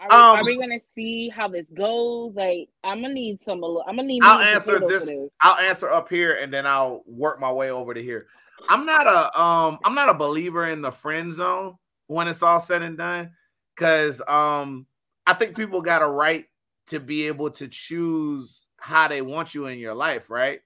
are 0.00 0.08
we, 0.08 0.14
um, 0.14 0.38
are 0.38 0.44
we, 0.44 0.58
gonna 0.58 0.78
see 0.78 1.28
how 1.28 1.48
this 1.48 1.66
goes? 1.70 2.34
Like, 2.36 2.68
I'm 2.84 3.02
gonna 3.02 3.14
need 3.14 3.40
some. 3.40 3.64
I'm 3.64 3.96
gonna 3.96 4.04
need. 4.04 4.22
I'll 4.22 4.38
answer 4.38 4.78
this, 4.78 5.06
this. 5.06 5.28
I'll 5.40 5.58
answer 5.66 5.90
up 5.90 6.08
here, 6.08 6.34
and 6.34 6.54
then 6.54 6.66
I'll 6.66 7.02
work 7.04 7.40
my 7.40 7.50
way 7.50 7.72
over 7.72 7.94
to 7.94 8.00
here. 8.00 8.28
I'm 8.68 8.86
not 8.86 9.08
a 9.08 9.40
um. 9.40 9.78
I'm 9.84 9.96
not 9.96 10.08
a 10.08 10.14
believer 10.14 10.66
in 10.68 10.82
the 10.82 10.92
friend 10.92 11.34
zone 11.34 11.78
when 12.06 12.28
it's 12.28 12.44
all 12.44 12.60
said 12.60 12.82
and 12.82 12.96
done, 12.96 13.32
because 13.74 14.22
um. 14.28 14.86
I 15.26 15.34
think 15.34 15.56
people 15.56 15.82
got 15.82 16.00
a 16.00 16.08
right 16.08 16.46
to 16.86 17.00
be 17.00 17.26
able 17.26 17.50
to 17.50 17.68
choose 17.68 18.67
how 18.78 19.08
they 19.08 19.22
want 19.22 19.54
you 19.54 19.66
in 19.66 19.78
your 19.78 19.94
life, 19.94 20.30
right? 20.30 20.60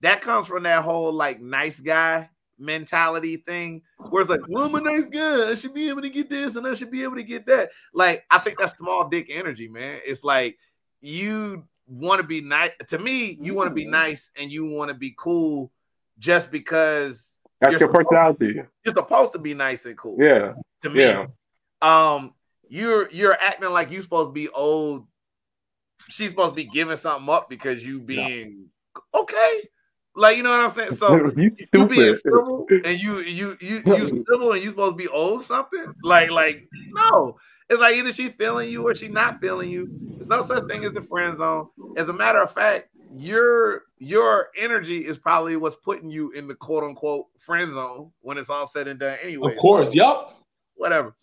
That 0.00 0.20
comes 0.20 0.46
from 0.46 0.62
that 0.62 0.82
whole 0.82 1.12
like 1.12 1.40
nice 1.40 1.80
guy 1.80 2.30
mentality 2.58 3.36
thing 3.36 3.82
where 4.10 4.20
it's 4.20 4.30
like, 4.30 4.40
well, 4.48 4.64
I'm 4.64 4.74
a 4.74 4.80
nice 4.80 5.08
guy. 5.08 5.50
I 5.50 5.54
should 5.54 5.74
be 5.74 5.88
able 5.88 6.02
to 6.02 6.10
get 6.10 6.28
this 6.28 6.56
and 6.56 6.66
I 6.66 6.74
should 6.74 6.90
be 6.90 7.02
able 7.02 7.16
to 7.16 7.22
get 7.22 7.46
that. 7.46 7.70
Like, 7.92 8.24
I 8.30 8.38
think 8.38 8.58
that's 8.58 8.76
small 8.76 9.08
dick 9.08 9.26
energy, 9.30 9.68
man. 9.68 10.00
It's 10.04 10.24
like 10.24 10.58
you 11.00 11.64
want 11.86 12.20
to 12.20 12.26
be 12.26 12.40
nice. 12.40 12.70
To 12.88 12.98
me, 12.98 13.38
you 13.40 13.54
want 13.54 13.68
to 13.68 13.74
be 13.74 13.86
mm. 13.86 13.90
nice 13.90 14.30
and 14.36 14.50
you 14.50 14.66
want 14.66 14.90
to 14.90 14.96
be 14.96 15.14
cool 15.16 15.70
just 16.18 16.50
because 16.50 17.36
that's 17.60 17.80
your 17.80 17.92
personality. 17.92 18.60
You're 18.84 18.94
supposed 18.94 19.32
to 19.32 19.38
be 19.38 19.54
nice 19.54 19.84
and 19.86 19.96
cool. 19.96 20.16
Yeah. 20.18 20.54
To 20.82 20.90
me. 20.90 21.04
Yeah. 21.04 21.26
Um, 21.82 22.34
you're 22.68 23.10
you're 23.10 23.36
acting 23.40 23.70
like 23.70 23.90
you're 23.90 24.02
supposed 24.02 24.28
to 24.28 24.32
be 24.32 24.48
old. 24.48 25.06
She's 26.08 26.30
supposed 26.30 26.50
to 26.50 26.56
be 26.56 26.64
giving 26.64 26.96
something 26.96 27.28
up 27.28 27.48
because 27.48 27.84
you 27.84 28.00
being 28.00 28.66
no. 28.94 29.20
okay. 29.22 29.62
Like 30.14 30.36
you 30.36 30.42
know 30.42 30.50
what 30.50 30.60
I'm 30.60 30.70
saying? 30.70 30.92
So 30.92 31.30
you, 31.36 31.54
you 31.72 31.86
being 31.86 32.14
civil 32.14 32.66
and 32.70 33.00
you 33.00 33.20
you 33.22 33.56
you 33.60 33.82
you 33.86 34.06
civil 34.08 34.52
and 34.52 34.62
you 34.62 34.70
supposed 34.70 34.92
to 34.92 34.96
be 34.96 35.08
old 35.08 35.42
something? 35.42 35.94
Like 36.02 36.30
like 36.30 36.68
no. 36.90 37.36
It's 37.70 37.80
like 37.80 37.96
either 37.96 38.12
she 38.12 38.30
feeling 38.30 38.70
you 38.70 38.86
or 38.86 38.94
she 38.94 39.08
not 39.08 39.40
feeling 39.40 39.70
you. 39.70 39.88
There's 40.16 40.26
no 40.26 40.42
such 40.42 40.66
thing 40.68 40.84
as 40.84 40.92
the 40.92 41.02
friend 41.02 41.36
zone. 41.36 41.68
As 41.96 42.08
a 42.08 42.12
matter 42.12 42.42
of 42.42 42.50
fact, 42.50 42.88
your 43.12 43.84
your 43.98 44.48
energy 44.56 45.06
is 45.06 45.18
probably 45.18 45.56
what's 45.56 45.76
putting 45.76 46.10
you 46.10 46.30
in 46.32 46.48
the 46.48 46.54
quote 46.54 46.82
unquote 46.82 47.26
friend 47.38 47.72
zone 47.72 48.10
when 48.20 48.38
it's 48.38 48.50
all 48.50 48.66
said 48.66 48.88
and 48.88 48.98
done 48.98 49.18
anyway. 49.22 49.52
Of 49.52 49.58
course, 49.58 49.94
so, 49.94 50.02
yep. 50.02 50.34
Whatever. 50.74 51.14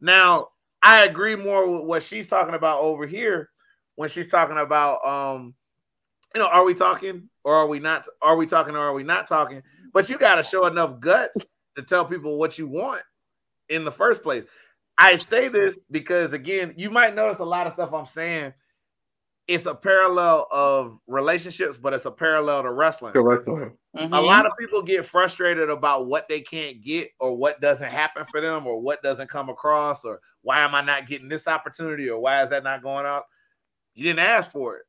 Now, 0.00 0.48
I 0.82 1.04
agree 1.04 1.36
more 1.36 1.68
with 1.68 1.84
what 1.84 2.02
she's 2.02 2.26
talking 2.26 2.54
about 2.54 2.80
over 2.80 3.06
here 3.06 3.49
when 4.00 4.08
she's 4.08 4.28
talking 4.28 4.56
about 4.56 5.06
um 5.06 5.54
you 6.34 6.40
know, 6.40 6.48
are 6.48 6.64
we 6.64 6.72
talking 6.72 7.28
or 7.44 7.54
are 7.54 7.66
we 7.66 7.80
not? 7.80 8.06
Are 8.22 8.34
we 8.34 8.46
talking 8.46 8.74
or 8.74 8.78
are 8.78 8.94
we 8.94 9.02
not 9.02 9.26
talking? 9.26 9.62
But 9.92 10.08
you 10.08 10.16
got 10.16 10.36
to 10.36 10.42
show 10.42 10.64
enough 10.64 11.00
guts 11.00 11.36
to 11.76 11.82
tell 11.82 12.06
people 12.06 12.38
what 12.38 12.56
you 12.56 12.66
want 12.66 13.02
in 13.68 13.84
the 13.84 13.92
first 13.92 14.22
place. 14.22 14.46
I 14.96 15.16
say 15.16 15.48
this 15.48 15.76
because 15.90 16.32
again, 16.32 16.72
you 16.78 16.90
might 16.90 17.14
notice 17.14 17.40
a 17.40 17.44
lot 17.44 17.66
of 17.66 17.74
stuff 17.74 17.92
I'm 17.92 18.06
saying. 18.06 18.54
It's 19.46 19.66
a 19.66 19.74
parallel 19.74 20.46
of 20.50 20.96
relationships, 21.06 21.76
but 21.76 21.92
it's 21.92 22.06
a 22.06 22.10
parallel 22.10 22.62
to 22.62 22.72
wrestling. 22.72 23.12
Mm-hmm. 23.12 24.14
A 24.14 24.20
lot 24.20 24.46
of 24.46 24.52
people 24.58 24.80
get 24.80 25.04
frustrated 25.04 25.68
about 25.68 26.06
what 26.06 26.26
they 26.26 26.40
can't 26.40 26.80
get 26.80 27.10
or 27.18 27.36
what 27.36 27.60
doesn't 27.60 27.90
happen 27.90 28.24
for 28.30 28.40
them 28.40 28.66
or 28.66 28.80
what 28.80 29.02
doesn't 29.02 29.28
come 29.28 29.50
across 29.50 30.06
or 30.06 30.20
why 30.40 30.60
am 30.60 30.74
I 30.74 30.80
not 30.80 31.06
getting 31.06 31.28
this 31.28 31.46
opportunity 31.46 32.08
or 32.08 32.18
why 32.18 32.42
is 32.42 32.48
that 32.50 32.64
not 32.64 32.82
going 32.82 33.04
out? 33.04 33.24
You 34.00 34.06
didn't 34.06 34.20
ask 34.20 34.50
for 34.50 34.78
it. 34.78 34.84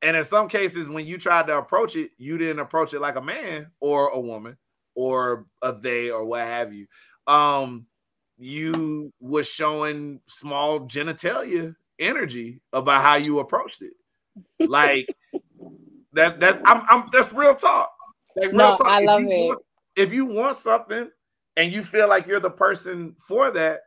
And 0.00 0.16
in 0.16 0.22
some 0.22 0.48
cases, 0.48 0.88
when 0.88 1.04
you 1.08 1.18
tried 1.18 1.48
to 1.48 1.58
approach 1.58 1.96
it, 1.96 2.12
you 2.18 2.38
didn't 2.38 2.60
approach 2.60 2.94
it 2.94 3.00
like 3.00 3.16
a 3.16 3.20
man 3.20 3.66
or 3.80 4.10
a 4.10 4.20
woman 4.20 4.56
or 4.94 5.46
a 5.60 5.72
they 5.72 6.10
or 6.10 6.24
what 6.24 6.42
have 6.42 6.72
you. 6.72 6.86
Um, 7.26 7.86
you 8.38 9.12
was 9.18 9.48
showing 9.50 10.20
small 10.28 10.82
genitalia 10.82 11.74
energy 11.98 12.60
about 12.72 13.02
how 13.02 13.16
you 13.16 13.40
approached 13.40 13.82
it. 13.82 13.94
Like 14.60 15.08
that 16.12 16.38
that 16.38 16.60
I'm, 16.64 16.84
I'm 16.88 17.06
that's 17.12 17.32
real 17.32 17.56
talk. 17.56 17.90
Like 18.36 18.50
real 18.50 18.56
no, 18.58 18.76
talk. 18.76 18.86
I 18.86 19.00
if 19.00 19.06
love 19.08 19.22
it. 19.22 19.46
Want, 19.48 19.62
if 19.96 20.12
you 20.12 20.26
want 20.26 20.54
something 20.54 21.10
and 21.56 21.72
you 21.72 21.82
feel 21.82 22.08
like 22.08 22.28
you're 22.28 22.38
the 22.38 22.50
person 22.50 23.16
for 23.18 23.50
that, 23.50 23.80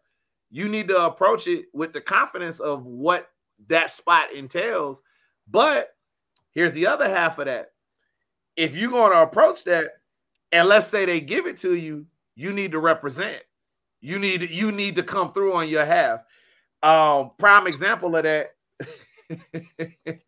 you 0.51 0.67
need 0.67 0.89
to 0.89 1.05
approach 1.05 1.47
it 1.47 1.67
with 1.73 1.93
the 1.93 2.01
confidence 2.01 2.59
of 2.59 2.85
what 2.85 3.29
that 3.67 3.91
spot 3.91 4.33
entails. 4.33 5.01
But 5.49 5.93
Here's 6.57 6.73
the 6.73 6.87
other 6.87 7.07
half 7.07 7.37
of 7.37 7.45
that. 7.45 7.67
If 8.55 8.75
you're 8.75 8.89
going 8.89 9.11
to 9.11 9.21
approach 9.21 9.63
that, 9.65 9.91
and 10.51 10.67
let's 10.67 10.87
say 10.87 11.05
they 11.05 11.19
give 11.19 11.45
it 11.45 11.57
to 11.57 11.75
you, 11.75 12.07
you 12.33 12.51
need 12.51 12.71
to 12.71 12.79
represent. 12.79 13.43
You 14.01 14.17
need 14.17 14.41
to, 14.41 14.51
you 14.51 14.71
need 14.71 14.95
to 14.95 15.03
come 15.03 15.31
through 15.31 15.53
on 15.53 15.69
your 15.69 15.85
half. 15.85 16.21
Um, 16.81 17.29
prime 17.37 17.67
example 17.67 18.15
of 18.15 18.23
that. 18.23 18.55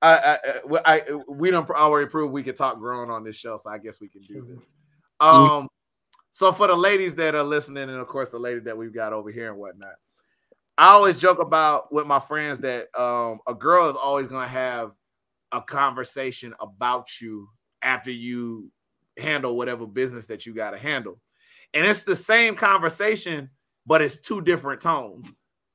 I, 0.00 0.38
I, 0.38 0.38
I, 0.84 1.02
we 1.28 1.50
don't 1.50 1.68
already 1.68 2.08
prove 2.08 2.30
we 2.30 2.44
can 2.44 2.54
talk 2.54 2.78
grown 2.78 3.10
on 3.10 3.24
this 3.24 3.34
show, 3.34 3.56
so 3.56 3.70
I 3.70 3.78
guess 3.78 4.00
we 4.00 4.06
can 4.06 4.22
do 4.22 4.46
this. 4.48 4.64
Um, 5.18 5.68
so 6.30 6.52
for 6.52 6.68
the 6.68 6.76
ladies 6.76 7.16
that 7.16 7.34
are 7.34 7.42
listening, 7.42 7.90
and 7.90 7.98
of 7.98 8.06
course 8.06 8.30
the 8.30 8.38
lady 8.38 8.60
that 8.60 8.78
we've 8.78 8.94
got 8.94 9.12
over 9.12 9.32
here 9.32 9.50
and 9.50 9.58
whatnot, 9.58 9.94
I 10.80 10.92
always 10.92 11.18
joke 11.18 11.40
about 11.40 11.92
with 11.92 12.06
my 12.06 12.18
friends 12.18 12.58
that 12.60 12.88
um, 12.98 13.40
a 13.46 13.54
girl 13.54 13.90
is 13.90 13.96
always 14.02 14.28
going 14.28 14.46
to 14.46 14.50
have 14.50 14.92
a 15.52 15.60
conversation 15.60 16.54
about 16.58 17.20
you 17.20 17.50
after 17.82 18.10
you 18.10 18.70
handle 19.18 19.58
whatever 19.58 19.86
business 19.86 20.24
that 20.28 20.46
you 20.46 20.54
got 20.54 20.70
to 20.70 20.78
handle. 20.78 21.20
And 21.74 21.86
it's 21.86 22.02
the 22.02 22.16
same 22.16 22.56
conversation, 22.56 23.50
but 23.84 24.00
it's 24.00 24.16
two 24.16 24.40
different 24.40 24.80
tones. 24.80 25.30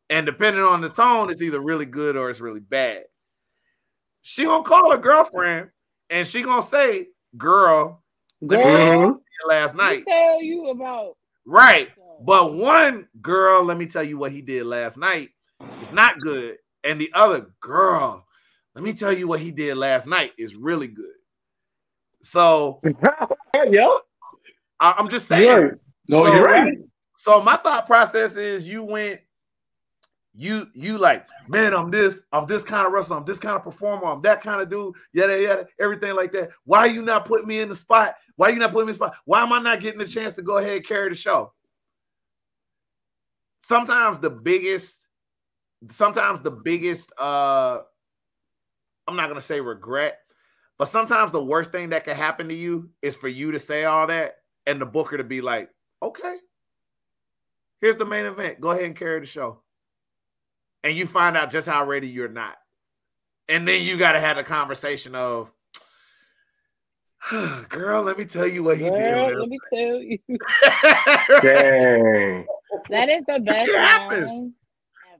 And 0.10 0.26
depending 0.26 0.64
on 0.64 0.82
the 0.82 0.90
tone, 0.90 1.30
it's 1.30 1.44
either 1.44 1.60
really 1.60 1.86
good 1.86 2.18
or 2.18 2.32
it's 2.32 2.42
really 2.42 2.60
bad. 2.60 3.04
She 4.24 4.46
gonna 4.46 4.64
call 4.64 4.90
her 4.90 4.98
girlfriend 4.98 5.70
and 6.10 6.26
she 6.26 6.42
gonna 6.42 6.64
say, 6.64 7.10
girl. 7.38 8.04
girl 8.44 9.22
last 9.48 9.76
night. 9.76 10.04
tell 10.08 10.42
you 10.42 10.72
about 10.72 11.16
right. 11.46 11.92
But 12.22 12.54
one 12.54 13.08
girl, 13.22 13.64
let 13.64 13.78
me 13.78 13.86
tell 13.86 14.04
you 14.04 14.18
what 14.18 14.32
he 14.32 14.42
did 14.42 14.66
last 14.66 14.98
night. 14.98 15.30
It's 15.82 15.92
not 15.92 16.20
good. 16.20 16.58
And 16.84 17.00
the 17.00 17.12
other 17.14 17.48
girl, 17.60 18.26
let 18.76 18.84
me 18.84 18.94
tell 18.94 19.12
you 19.12 19.28
what 19.28 19.40
he 19.40 19.52
did 19.52 19.78
last 19.78 20.08
night 20.08 20.34
is 20.38 20.56
really 20.56 20.88
good. 20.88 21.06
So, 22.22 22.82
yeah, 23.70 23.90
I, 24.80 24.96
am 24.98 25.08
just 25.10 25.28
saying. 25.28 25.72
No, 26.10 26.24
so, 26.24 26.34
you're 26.34 26.44
right. 26.44 26.78
So 27.18 27.42
my 27.42 27.58
thought 27.58 27.88
process 27.88 28.36
is 28.36 28.68
you 28.68 28.84
went, 28.84 29.22
you 30.38 30.68
you 30.74 30.98
like, 30.98 31.26
man, 31.48 31.74
I'm 31.74 31.90
this, 31.90 32.20
I'm 32.34 32.46
this 32.46 32.64
kind 32.64 32.86
of 32.86 32.92
wrestler, 32.92 33.18
I'm 33.18 33.26
this 33.26 33.40
kind 33.40 33.56
of 33.56 33.64
performer, 33.64 34.08
I'm 34.08 34.22
that 34.24 34.42
kind 34.42 34.62
of 34.62 34.70
dude, 34.70 34.94
yada 35.14 35.42
yada, 35.42 35.68
everything 35.80 36.14
like 36.14 36.34
that. 36.34 36.50
Why 36.66 36.80
are 36.80 36.88
you 36.88 37.02
not 37.02 37.26
putting 37.26 37.48
me 37.48 37.62
in 37.62 37.70
the 37.70 37.76
spot? 37.76 38.16
Why 38.36 38.50
are 38.50 38.52
you 38.52 38.60
not 38.60 38.74
putting 38.74 38.88
me 38.88 38.92
in 38.92 39.00
the 39.00 39.06
spot? 39.06 39.16
Why 39.24 39.42
am 39.42 39.54
I 39.54 39.62
not 39.62 39.80
getting 39.80 40.00
the 40.00 40.08
chance 40.08 40.34
to 40.34 40.42
go 40.42 40.58
ahead 40.58 40.76
and 40.76 40.86
carry 40.86 41.10
the 41.10 41.16
show? 41.16 41.54
Sometimes 43.66 44.20
the 44.20 44.30
biggest, 44.30 45.08
sometimes 45.90 46.40
the 46.40 46.52
biggest 46.52 47.12
uh 47.18 47.80
I'm 49.08 49.16
not 49.16 49.28
gonna 49.28 49.42
say 49.42 49.60
regret, 49.60 50.20
but 50.78 50.86
sometimes 50.86 51.32
the 51.32 51.44
worst 51.44 51.72
thing 51.72 51.90
that 51.90 52.04
can 52.04 52.16
happen 52.16 52.48
to 52.50 52.54
you 52.54 52.92
is 53.02 53.16
for 53.16 53.28
you 53.28 53.52
to 53.54 53.60
say 53.60 53.86
all 53.86 54.06
that 54.06 54.36
and 54.68 54.80
the 54.80 54.86
booker 54.86 55.18
to 55.18 55.24
be 55.24 55.42
like, 55.42 55.72
okay, 56.04 56.36
here's 57.82 57.98
the 57.98 58.06
main 58.06 58.26
event. 58.26 58.62
Go 58.62 58.70
ahead 58.70 58.84
and 58.84 58.96
carry 58.96 59.20
the 59.20 59.26
show. 59.26 59.64
And 60.84 60.96
you 60.96 61.08
find 61.08 61.36
out 61.36 61.50
just 61.50 61.68
how 61.68 61.88
ready 61.88 62.08
you're 62.08 62.30
not. 62.30 62.58
And 63.50 63.68
then 63.68 63.82
you 63.82 63.98
got 63.98 64.12
to 64.12 64.20
have 64.20 64.38
a 64.38 64.44
conversation 64.44 65.16
of, 65.16 65.52
girl, 67.70 68.04
let 68.04 68.20
me 68.20 68.26
tell 68.26 68.46
you 68.46 68.62
what 68.62 68.78
he 68.78 68.92
girl, 68.92 69.26
did. 69.26 69.40
Let 69.40 69.50
me 69.50 69.60
tell 69.74 69.96
you. 70.02 70.20
That 72.90 73.10
is 73.10 73.24
the 73.28 73.40
best. 73.46 73.70
It 73.70 73.76
happens. 73.76 74.54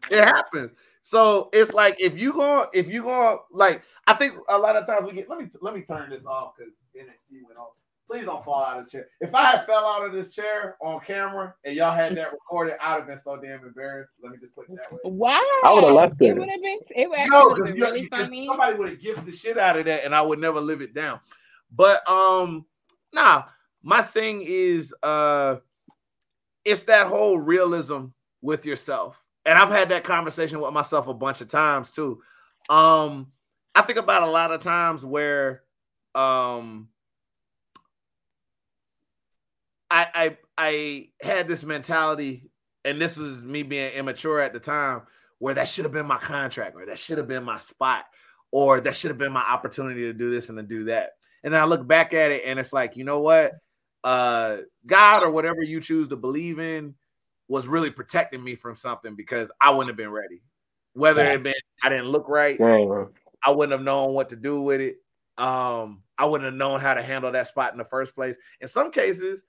It 0.10 0.24
happens. 0.24 0.74
So 1.02 1.50
it's 1.54 1.74
like 1.74 2.00
if 2.00 2.18
you 2.18 2.34
go, 2.34 2.68
if 2.74 2.88
you 2.88 3.04
go, 3.04 3.44
like 3.52 3.84
I 4.08 4.14
think 4.16 4.36
a 4.50 4.58
lot 4.58 4.76
of 4.76 4.88
times 4.88 5.08
we 5.08 5.14
get. 5.14 5.30
Let 5.30 5.40
me 5.40 5.48
let 5.62 5.76
me 5.76 5.82
turn 5.82 6.10
this 6.10 6.26
off 6.26 6.54
because 6.58 6.74
NXT 6.96 7.46
went 7.46 7.60
off. 7.60 7.74
Please 8.10 8.26
don't 8.26 8.46
fall 8.46 8.64
out 8.64 8.80
of 8.80 8.86
the 8.86 8.92
chair. 8.92 9.08
If 9.20 9.34
I 9.34 9.52
had 9.52 9.66
fell 9.66 9.84
out 9.84 10.06
of 10.06 10.14
this 10.14 10.34
chair 10.34 10.78
on 10.80 11.00
camera 11.00 11.56
and 11.64 11.76
y'all 11.76 11.96
had 11.96 12.16
that 12.18 12.32
recorded, 12.32 12.76
I'd 12.80 12.98
have 12.98 13.08
been 13.08 13.20
so 13.20 13.36
damn 13.38 13.66
embarrassed. 13.66 14.12
Let 14.22 14.32
me 14.32 14.38
just 14.40 14.54
put 14.54 14.70
it 14.70 14.76
that 14.76 14.92
way. 14.92 15.00
Wow. 15.06 15.42
I 15.64 15.74
would 15.74 15.84
have 15.84 15.94
left 15.94 16.22
it. 16.22 16.28
It 16.28 16.38
would 16.38 16.50
have 16.50 16.62
been. 16.62 16.80
It 16.96 17.10
would 17.10 17.18
actually 17.18 17.32
no, 17.32 17.56
been 17.56 17.82
really 17.82 18.08
funny. 18.08 18.46
Somebody 18.48 18.78
would 18.78 18.90
have 18.90 19.02
given 19.02 19.26
the 19.26 19.32
shit 19.32 19.58
out 19.58 19.78
of 19.78 19.86
that, 19.86 20.06
and 20.06 20.14
I 20.14 20.22
would 20.22 20.38
never 20.40 20.62
live 20.62 20.82
it 20.82 20.94
down. 20.94 21.20
But 21.72 22.08
um, 22.10 22.66
nah. 23.12 23.46
My 23.88 24.02
thing 24.02 24.42
is, 24.44 24.92
uh, 25.04 25.58
it's 26.66 26.84
that 26.84 27.08
whole 27.08 27.38
realism 27.40 28.08
with 28.42 28.66
yourself, 28.66 29.22
and 29.46 29.58
I've 29.58 29.70
had 29.70 29.90
that 29.90 30.04
conversation 30.04 30.60
with 30.60 30.74
myself 30.74 31.08
a 31.08 31.14
bunch 31.14 31.42
of 31.42 31.48
times 31.48 31.92
too. 31.92 32.22
Um, 32.70 33.32
I 33.74 33.84
think 33.84 34.00
about 34.00 34.24
a 34.24 34.28
lot 34.32 34.52
of 34.52 34.62
times 34.62 35.06
where, 35.06 35.64
um 36.16 36.90
I, 39.92 40.08
I 40.16 40.38
I 40.58 41.10
had 41.22 41.48
this 41.48 41.64
mentality, 41.64 42.50
and 42.84 43.00
this 43.00 43.18
was 43.18 43.44
me 43.44 43.64
being 43.64 43.94
immature 43.94 44.40
at 44.40 44.52
the 44.52 44.60
time, 44.60 45.04
where 45.40 45.54
that 45.54 45.68
should 45.68 45.86
have 45.86 45.92
been 45.94 46.08
my 46.08 46.18
contract, 46.18 46.76
or 46.76 46.86
that 46.88 46.98
should 46.98 47.18
have 47.18 47.28
been 47.28 47.44
my 47.44 47.58
spot, 47.58 48.06
or 48.52 48.80
that 48.82 48.96
should 48.96 49.12
have 49.12 49.18
been 49.18 49.32
my 49.32 49.42
opportunity 49.44 50.02
to 50.02 50.14
do 50.14 50.32
this 50.32 50.50
and 50.50 50.58
to 50.58 50.64
do 50.64 50.86
that. 50.86 51.12
And 51.44 51.54
then 51.54 51.62
I 51.62 51.66
look 51.66 51.88
back 51.88 52.14
at 52.14 52.32
it, 52.32 52.44
and 52.46 52.58
it's 52.60 52.74
like, 52.74 52.98
you 52.98 53.04
know 53.04 53.20
what? 53.20 53.54
Uh, 54.06 54.58
God 54.86 55.24
or 55.24 55.32
whatever 55.32 55.64
you 55.64 55.82
choose 55.82 56.08
to 56.10 56.16
believe 56.16 56.60
in 56.60 56.94
was 57.48 57.68
really 57.68 57.90
protecting 57.90 58.44
me 58.44 58.54
from 58.54 58.76
something 58.76 59.16
because 59.16 59.50
I 59.60 59.72
wouldn't 59.72 59.90
have 59.90 59.98
been 59.98 60.12
ready. 60.12 60.44
Whether 60.94 61.26
it 61.26 61.42
been 61.42 61.56
I 61.84 61.90
didn't 61.90 62.10
look 62.10 62.30
right, 62.30 62.62
I 62.62 63.52
wouldn't 63.52 63.72
have 63.72 63.82
known 63.82 64.14
what 64.14 64.30
to 64.30 64.36
do 64.36 64.62
with 64.62 64.80
it. 64.80 64.98
Um, 65.38 66.04
I 66.20 66.26
wouldn't 66.26 66.46
have 66.46 66.54
known 66.54 66.80
how 66.80 66.94
to 66.94 67.02
handle 67.02 67.32
that 67.32 67.48
spot 67.48 67.72
in 67.72 67.80
the 67.80 67.84
first 67.84 68.16
place. 68.16 68.38
In 68.62 68.68
some 68.68 68.92
cases, 68.92 69.44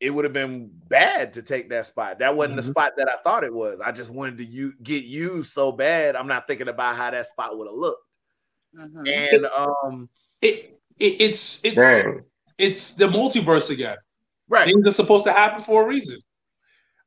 it 0.00 0.10
would 0.10 0.24
have 0.24 0.32
been 0.32 0.70
bad 0.88 1.34
to 1.34 1.42
take 1.42 1.68
that 1.68 1.84
spot. 1.84 2.20
That 2.20 2.34
wasn't 2.34 2.56
mm-hmm. 2.56 2.66
the 2.66 2.72
spot 2.72 2.92
that 2.96 3.10
I 3.10 3.16
thought 3.22 3.44
it 3.44 3.52
was. 3.52 3.78
I 3.84 3.92
just 3.92 4.10
wanted 4.10 4.38
to 4.38 4.44
u- 4.44 4.74
get 4.82 5.04
used 5.04 5.50
so 5.50 5.70
bad. 5.70 6.16
I'm 6.16 6.28
not 6.28 6.48
thinking 6.48 6.68
about 6.68 6.96
how 6.96 7.10
that 7.10 7.26
spot 7.26 7.58
would 7.58 7.68
have 7.68 7.76
looked. 7.76 8.04
Mm-hmm. 8.74 9.06
And 9.06 9.46
um, 9.46 10.08
it, 10.40 10.78
it 10.98 11.20
it's 11.20 11.60
it's 11.62 11.76
Dang. 11.76 12.24
It's 12.58 12.92
the 12.92 13.06
multiverse 13.06 13.70
again. 13.70 13.96
Right, 14.48 14.66
things 14.66 14.86
are 14.86 14.92
supposed 14.92 15.24
to 15.26 15.32
happen 15.32 15.62
for 15.62 15.84
a 15.84 15.88
reason. 15.88 16.18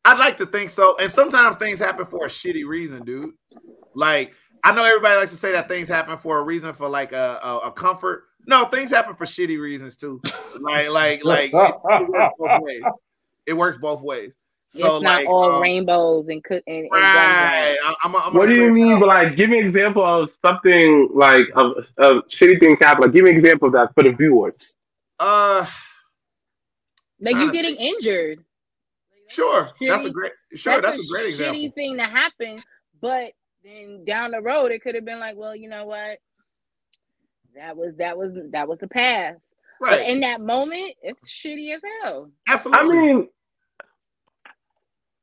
I'd 0.03 0.19
like 0.19 0.37
to 0.37 0.45
think 0.45 0.69
so, 0.69 0.97
and 0.97 1.11
sometimes 1.11 1.57
things 1.57 1.79
happen 1.79 2.05
for 2.05 2.25
a 2.25 2.29
shitty 2.29 2.67
reason, 2.67 3.03
dude. 3.03 3.31
Like 3.93 4.33
I 4.63 4.73
know 4.73 4.83
everybody 4.83 5.15
likes 5.15 5.31
to 5.31 5.37
say 5.37 5.51
that 5.53 5.67
things 5.67 5.87
happen 5.87 6.17
for 6.17 6.39
a 6.39 6.43
reason, 6.43 6.73
for 6.73 6.87
like 6.87 7.13
a, 7.13 7.39
a, 7.43 7.57
a 7.65 7.71
comfort. 7.71 8.23
No, 8.47 8.65
things 8.65 8.89
happen 8.89 9.15
for 9.15 9.25
shitty 9.25 9.59
reasons 9.59 9.95
too. 9.95 10.21
Like, 10.59 10.89
like, 10.89 11.23
like 11.23 11.51
it, 11.53 11.73
it, 11.87 12.09
works 12.09 12.37
both 12.37 12.61
ways. 12.61 12.81
It 13.47 13.53
works 13.53 13.77
both 13.77 14.01
ways. 14.01 14.35
So, 14.69 14.97
it's 14.97 15.03
not 15.03 15.19
like, 15.19 15.27
all 15.27 15.51
um, 15.53 15.61
rainbows 15.61 16.27
and 16.29 16.41
cook 16.43 16.63
and, 16.65 16.87
right. 16.93 17.75
I'm, 17.83 17.95
I'm, 18.03 18.15
I'm 18.15 18.33
what 18.33 18.49
do 18.49 18.55
you 18.55 18.71
mean? 18.71 18.99
But 18.99 19.07
like, 19.07 19.35
give 19.35 19.49
me 19.49 19.59
an 19.59 19.67
example 19.67 20.03
of 20.03 20.29
something 20.45 21.09
like 21.13 21.45
of, 21.55 21.85
of 21.97 22.23
shitty 22.29 22.59
things 22.59 22.79
happen. 22.79 23.03
Like, 23.03 23.13
give 23.13 23.23
me 23.23 23.31
an 23.31 23.37
example 23.37 23.67
of 23.67 23.73
that 23.73 23.93
for 23.93 24.03
the 24.03 24.11
viewers. 24.11 24.53
Uh, 25.21 25.67
like 27.19 27.35
you 27.35 27.51
getting 27.51 27.75
injured. 27.75 28.39
Sure, 29.27 29.69
shitty, 29.79 29.89
that's 29.89 30.03
a 30.03 30.09
great. 30.09 30.31
Sure, 30.55 30.81
that's, 30.81 30.97
that's 30.97 30.97
a, 30.97 31.05
a, 31.05 31.09
great 31.09 31.29
example. 31.29 31.59
Shitty 31.59 31.75
thing 31.75 31.97
to 31.97 32.05
happen, 32.05 32.63
but 32.99 33.33
then 33.63 34.03
down 34.03 34.31
the 34.31 34.41
road, 34.41 34.71
it 34.71 34.81
could 34.81 34.95
have 34.95 35.05
been 35.05 35.19
like, 35.19 35.37
well, 35.37 35.55
you 35.55 35.69
know 35.69 35.85
what? 35.85 36.17
That 37.55 37.77
was 37.77 37.93
that 37.99 38.17
was 38.17 38.31
that 38.49 38.67
was 38.67 38.79
the 38.79 38.87
past. 38.87 39.37
Right. 39.79 39.99
But 39.99 40.09
in 40.09 40.21
that 40.21 40.41
moment, 40.41 40.95
it's 41.03 41.29
shitty 41.29 41.75
as 41.75 41.81
hell. 42.01 42.31
Absolutely. 42.47 42.79
I 42.79 42.91
mean, 42.91 43.27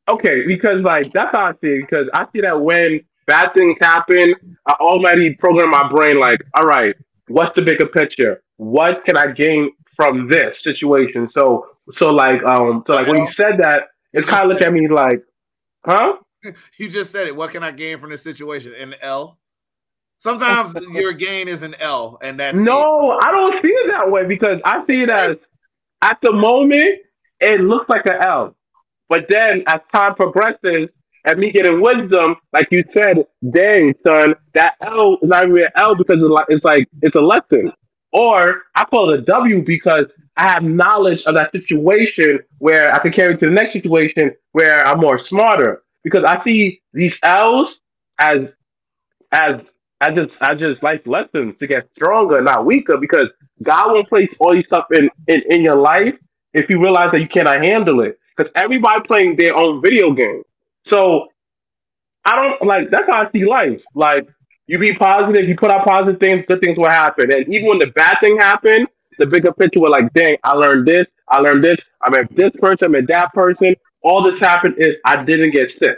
okay, 0.09 0.47
because 0.47 0.81
like 0.83 1.13
that's 1.13 1.37
how 1.37 1.47
I 1.47 1.53
see 1.61 1.71
it. 1.71 1.81
Because 1.81 2.09
I 2.15 2.27
see 2.33 2.41
that 2.43 2.61
when 2.61 3.01
bad 3.27 3.53
things 3.53 3.77
happen, 3.81 4.33
I 4.65 4.75
already 4.75 5.35
program 5.35 5.71
my 5.71 5.91
brain 5.91 6.21
like, 6.21 6.39
all 6.55 6.69
right, 6.69 6.95
what's 7.27 7.57
the 7.57 7.63
bigger 7.63 7.87
picture? 7.87 8.45
What 8.59 9.05
can 9.05 9.17
I 9.17 9.33
gain 9.33 9.71
from 9.99 10.29
this 10.29 10.63
situation? 10.63 11.29
So, 11.29 11.67
so 11.93 12.09
like, 12.09 12.43
um, 12.45 12.85
so 12.87 12.95
like 12.95 13.09
when 13.09 13.27
you 13.27 13.33
said 13.33 13.59
that, 13.59 13.89
it's 14.15 14.29
kind 14.29 14.45
of 14.45 14.49
looked 14.49 14.63
at 14.63 14.73
me 14.73 14.89
like, 14.89 15.23
huh? 15.85 16.17
You 16.79 16.89
just 16.89 17.11
said 17.11 17.27
it. 17.27 17.35
What 17.35 17.51
can 17.51 17.65
I 17.65 17.73
gain 17.73 17.99
from 17.99 18.11
this 18.11 18.23
situation? 18.23 18.73
An 18.73 18.95
L. 19.03 19.39
Sometimes 20.19 20.75
your 20.93 21.13
gain 21.13 21.49
is 21.49 21.63
an 21.63 21.75
L, 21.81 22.19
and 22.23 22.39
that's 22.39 22.59
no. 22.59 23.13
It. 23.13 23.25
I 23.25 23.31
don't 23.33 23.63
see 23.63 23.69
it 23.69 23.89
that 23.89 24.11
way 24.11 24.25
because 24.25 24.61
I 24.65 24.85
see 24.87 25.03
it 25.03 25.11
as 25.11 25.33
at 26.03 26.19
the 26.23 26.33
moment 26.33 27.01
it 27.41 27.61
looks 27.61 27.89
like 27.89 28.07
an 28.07 28.25
L, 28.25 28.57
but 29.09 29.27
then 29.29 29.65
as 29.67 29.81
time 29.93 30.15
progresses 30.15 30.89
and 31.25 31.39
me 31.39 31.51
getting 31.51 31.81
wisdom, 31.81 32.37
like 32.53 32.69
you 32.71 32.85
said, 32.93 33.27
dang 33.51 33.95
son, 34.07 34.35
that 34.55 34.75
L 34.89 35.19
is 35.23 35.29
not 35.29 35.45
even 35.45 35.63
an 35.63 35.69
L 35.77 35.95
because 35.95 36.17
it's 36.21 36.31
like 36.31 36.47
it's 36.49 36.65
like 36.65 36.89
it's 37.03 37.17
a 37.17 37.21
lesson. 37.21 37.73
Or 38.13 38.63
I 38.75 38.85
call 38.85 39.13
it 39.13 39.21
a 39.21 39.23
W 39.23 39.63
because 39.65 40.07
I 40.37 40.51
have 40.51 40.63
knowledge 40.63 41.23
of 41.27 41.35
that 41.35 41.53
situation 41.53 42.41
where 42.59 42.95
I 42.95 42.99
can 43.01 43.13
carry 43.13 43.37
to 43.37 43.47
the 43.47 43.53
next 43.53 43.73
situation 43.73 44.33
where 44.53 44.87
I'm 44.87 45.01
more 45.01 45.19
smarter. 45.19 45.83
Because 46.05 46.25
I 46.25 46.43
see 46.45 46.81
these 46.95 47.15
L's 47.23 47.81
as 48.21 48.55
as 49.33 49.61
I 50.01 50.13
just 50.15 50.35
I 50.41 50.55
just 50.55 50.83
like 50.83 51.07
lessons 51.07 51.57
to 51.59 51.67
get 51.67 51.89
stronger, 51.95 52.41
not 52.41 52.65
weaker, 52.65 52.97
because 52.97 53.29
God 53.65 53.93
won't 53.93 54.09
place 54.09 54.33
all 54.39 54.55
these 54.55 54.67
stuff 54.67 54.87
in, 54.93 55.11
in, 55.27 55.43
in 55.51 55.65
your 55.65 55.77
life 55.77 56.15
if 56.55 56.71
you 56.71 56.81
realize 56.81 57.11
that 57.13 57.21
you 57.21 57.29
cannot 57.29 57.65
handle 57.65 58.01
it. 58.03 58.19
Because 58.37 58.53
everybody 58.55 59.01
playing 59.03 59.37
their 59.37 59.57
own 59.57 59.83
video 59.83 60.13
game. 60.13 60.43
So 60.87 61.29
I 62.25 62.37
don't 62.37 62.67
like 62.67 62.91
that's 62.91 63.07
how 63.11 63.27
I 63.27 63.31
see 63.33 63.45
life. 63.45 63.83
Like 63.95 64.29
you 64.69 64.79
be 64.79 64.95
positive, 64.95 65.49
you 65.49 65.57
put 65.57 65.73
out 65.73 65.87
positive 65.87 66.21
things, 66.21 66.45
good 66.47 66.61
things 66.63 66.79
will 66.79 66.91
happen. 66.91 67.33
And 67.33 67.53
even 67.53 67.69
when 67.69 67.79
the 67.79 67.89
bad 67.95 68.19
thing 68.23 68.37
happened, 68.39 68.87
the 69.19 69.27
bigger 69.27 69.53
picture 69.53 69.81
was 69.81 69.91
like, 69.91 70.13
dang, 70.13 70.37
I 70.45 70.53
learned 70.53 70.87
this, 70.87 71.07
I 71.29 71.39
learned 71.39 71.65
this, 71.65 71.79
I 72.03 72.11
met 72.11 72.35
this 72.37 72.53
person, 72.61 72.87
I 72.87 72.89
met 73.01 73.09
that 73.09 73.33
person. 73.33 73.75
All 74.03 74.23
this 74.23 74.39
happened 74.39 74.75
is 74.79 74.95
I 75.05 75.25
didn't 75.25 75.53
get 75.53 75.71
sick. 75.71 75.97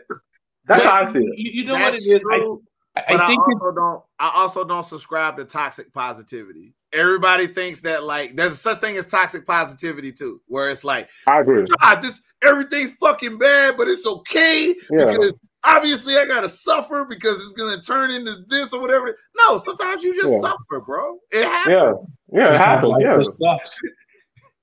That's 0.67 0.85
how 0.85 1.05
I 1.05 1.13
see 1.13 1.19
it. 1.19 1.39
You, 1.39 1.51
you 1.53 1.65
know 1.65 1.75
That's 1.75 2.07
what 2.07 2.17
it 2.17 2.17
is? 2.17 2.23
I, 2.31 3.03
but 3.09 3.21
I, 3.21 3.25
I 3.25 3.37
also 3.37 3.69
it, 3.69 3.75
don't. 3.75 4.03
I 4.19 4.33
also 4.35 4.65
don't 4.65 4.85
subscribe 4.85 5.37
to 5.37 5.45
toxic 5.45 5.93
positivity. 5.93 6.75
Everybody 6.93 7.47
thinks 7.47 7.83
that 7.83 8.05
like 8.05 8.37
there's 8.37 8.59
such 8.61 8.79
thing 8.79 8.97
as 8.97 9.07
toxic 9.07 9.47
positivity 9.47 10.13
too, 10.13 10.41
where 10.47 10.71
it's 10.71 10.85
like 10.85 11.09
I 11.27 11.41
agree. 11.41 11.67
God, 11.81 12.03
this 12.03 12.21
everything's 12.43 12.93
fucking 12.93 13.39
bad, 13.39 13.77
but 13.77 13.89
it's 13.89 14.07
okay 14.07 14.75
yeah. 14.91 15.07
because 15.07 15.35
obviously 15.65 16.17
I 16.17 16.27
gotta 16.27 16.49
suffer 16.49 17.05
because 17.05 17.43
it's 17.43 17.53
gonna 17.53 17.81
turn 17.81 18.11
into 18.11 18.37
this 18.49 18.73
or 18.73 18.81
whatever. 18.81 19.17
No, 19.43 19.59
sometimes 19.59 20.03
you 20.03 20.15
just 20.15 20.33
yeah. 20.33 20.41
suffer, 20.41 20.81
bro. 20.85 21.19
It 21.31 21.45
happens. 21.45 21.77
Yeah, 22.33 22.41
yeah, 22.45 22.55
it 22.55 22.59
happens. 22.59 22.97
Yeah. 23.01 23.19
It 23.19 23.25
sucks. 23.25 23.81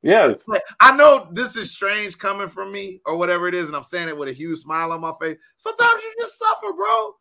Yeah. 0.04 0.36
I 0.80 0.96
know 0.96 1.28
this 1.32 1.58
is 1.58 1.72
strange 1.72 2.18
coming 2.18 2.48
from 2.48 2.72
me 2.72 3.02
or 3.06 3.18
whatever 3.18 3.48
it 3.48 3.56
is, 3.56 3.68
and 3.68 3.76
I'm 3.76 3.84
saying 3.84 4.08
it 4.08 4.18
with 4.18 4.30
a 4.30 4.34
huge 4.34 4.60
smile 4.60 4.92
on 4.94 5.02
my 5.02 5.12
face. 5.20 5.38
Sometimes 5.58 6.02
you 6.02 6.14
just 6.20 6.38
suffer, 6.38 6.72
bro. 6.72 7.14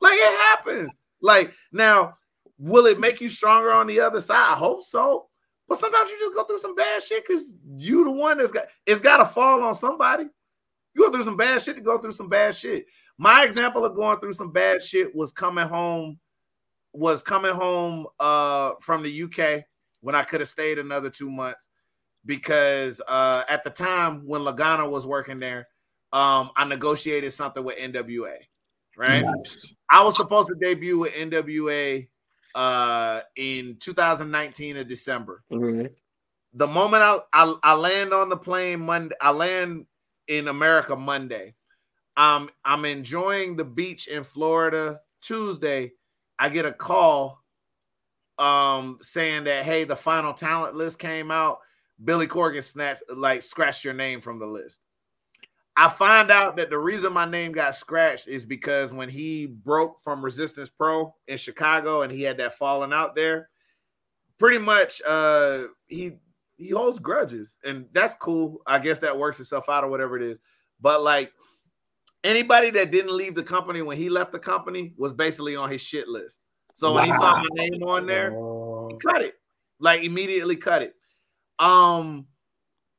Like 0.00 0.16
it 0.16 0.40
happens. 0.40 0.92
Like 1.22 1.54
now, 1.72 2.18
will 2.58 2.84
it 2.86 3.00
make 3.00 3.20
you 3.20 3.30
stronger 3.30 3.72
on 3.72 3.86
the 3.86 4.00
other 4.00 4.20
side? 4.20 4.52
I 4.52 4.56
hope 4.56 4.82
so. 4.82 5.28
But 5.68 5.78
sometimes 5.78 6.10
you 6.10 6.18
just 6.18 6.34
go 6.34 6.44
through 6.44 6.58
some 6.58 6.74
bad 6.74 7.02
shit 7.02 7.26
because 7.26 7.54
you 7.76 8.04
the 8.04 8.10
one 8.10 8.36
that's 8.36 8.52
got 8.52 8.66
it's 8.84 9.00
got 9.00 9.18
to 9.18 9.24
fall 9.24 9.62
on 9.62 9.74
somebody. 9.74 10.24
You 10.94 11.06
go 11.06 11.10
through 11.10 11.24
some 11.24 11.36
bad 11.36 11.62
shit 11.62 11.76
to 11.76 11.82
go 11.82 11.98
through 11.98 12.12
some 12.12 12.28
bad 12.28 12.54
shit. 12.54 12.86
My 13.18 13.44
example 13.44 13.84
of 13.84 13.94
going 13.94 14.18
through 14.18 14.32
some 14.32 14.50
bad 14.50 14.82
shit 14.82 15.14
was 15.14 15.32
coming 15.32 15.66
home, 15.66 16.18
was 16.92 17.22
coming 17.22 17.52
home 17.52 18.06
uh 18.20 18.72
from 18.80 19.02
the 19.02 19.22
UK 19.22 19.64
when 20.00 20.14
I 20.14 20.22
could 20.22 20.40
have 20.40 20.48
stayed 20.48 20.78
another 20.78 21.10
two 21.10 21.30
months 21.30 21.66
because 22.26 23.00
uh 23.08 23.44
at 23.48 23.64
the 23.64 23.70
time 23.70 24.26
when 24.26 24.42
Lagana 24.42 24.88
was 24.88 25.06
working 25.06 25.38
there, 25.40 25.68
um, 26.12 26.50
I 26.56 26.64
negotiated 26.64 27.32
something 27.32 27.64
with 27.64 27.76
NWA, 27.78 28.36
right? 28.96 29.24
Nice. 29.24 29.74
I 29.90 30.04
was 30.04 30.16
supposed 30.16 30.48
to 30.48 30.54
debut 30.60 30.98
with 30.98 31.14
NWA 31.14 32.08
uh 32.54 33.20
in 33.36 33.76
2019 33.80 34.76
of 34.76 34.88
December. 34.88 35.42
Mm-hmm. 35.52 35.86
The 36.54 36.66
moment 36.66 37.02
I, 37.02 37.18
I 37.32 37.54
I 37.62 37.74
land 37.74 38.12
on 38.12 38.28
the 38.28 38.36
plane 38.36 38.80
Monday, 38.80 39.16
I 39.20 39.32
land 39.32 39.86
in 40.28 40.48
America 40.48 40.94
Monday. 40.94 41.54
Um, 42.16 42.50
I'm 42.64 42.84
enjoying 42.84 43.56
the 43.56 43.64
beach 43.64 44.06
in 44.06 44.22
Florida. 44.24 45.00
Tuesday, 45.20 45.92
I 46.38 46.48
get 46.48 46.66
a 46.66 46.72
call 46.72 47.40
um 48.38 48.98
saying 49.00 49.44
that 49.44 49.64
hey, 49.64 49.84
the 49.84 49.96
final 49.96 50.32
talent 50.32 50.74
list 50.74 50.98
came 50.98 51.30
out. 51.30 51.58
Billy 52.04 52.26
Corgan 52.26 52.64
snatched 52.64 53.02
like 53.14 53.42
scratched 53.42 53.84
your 53.84 53.94
name 53.94 54.20
from 54.20 54.38
the 54.38 54.46
list. 54.46 54.80
I 55.76 55.88
find 55.88 56.30
out 56.30 56.56
that 56.56 56.70
the 56.70 56.78
reason 56.78 57.12
my 57.12 57.24
name 57.24 57.52
got 57.52 57.74
scratched 57.74 58.28
is 58.28 58.44
because 58.44 58.92
when 58.92 59.08
he 59.08 59.46
broke 59.46 59.98
from 60.00 60.24
Resistance 60.24 60.68
Pro 60.68 61.14
in 61.26 61.36
Chicago 61.36 62.02
and 62.02 62.12
he 62.12 62.22
had 62.22 62.36
that 62.38 62.54
falling 62.54 62.92
out 62.92 63.16
there, 63.16 63.48
pretty 64.38 64.58
much 64.58 65.02
uh 65.06 65.64
he 65.86 66.12
he 66.56 66.70
holds 66.70 66.98
grudges 66.98 67.56
and 67.64 67.86
that's 67.92 68.14
cool. 68.16 68.60
I 68.66 68.78
guess 68.78 68.98
that 69.00 69.16
works 69.16 69.40
itself 69.40 69.68
out 69.68 69.84
or 69.84 69.88
whatever 69.88 70.16
it 70.16 70.22
is. 70.22 70.38
But 70.80 71.02
like 71.02 71.32
anybody 72.24 72.70
that 72.70 72.90
didn't 72.90 73.16
leave 73.16 73.34
the 73.34 73.42
company 73.42 73.82
when 73.82 73.96
he 73.96 74.08
left 74.08 74.32
the 74.32 74.38
company 74.38 74.94
was 74.96 75.12
basically 75.12 75.54
on 75.54 75.70
his 75.70 75.80
shit 75.80 76.08
list. 76.08 76.40
So 76.74 76.90
wow. 76.90 76.96
when 76.96 77.04
he 77.04 77.12
saw 77.12 77.36
my 77.36 77.48
name 77.52 77.82
on 77.84 78.06
there, 78.06 78.30
he 78.30 78.96
cut 78.98 79.22
it. 79.22 79.34
Like 79.78 80.02
immediately 80.02 80.56
cut 80.56 80.82
it. 80.82 80.94
Um 81.58 82.26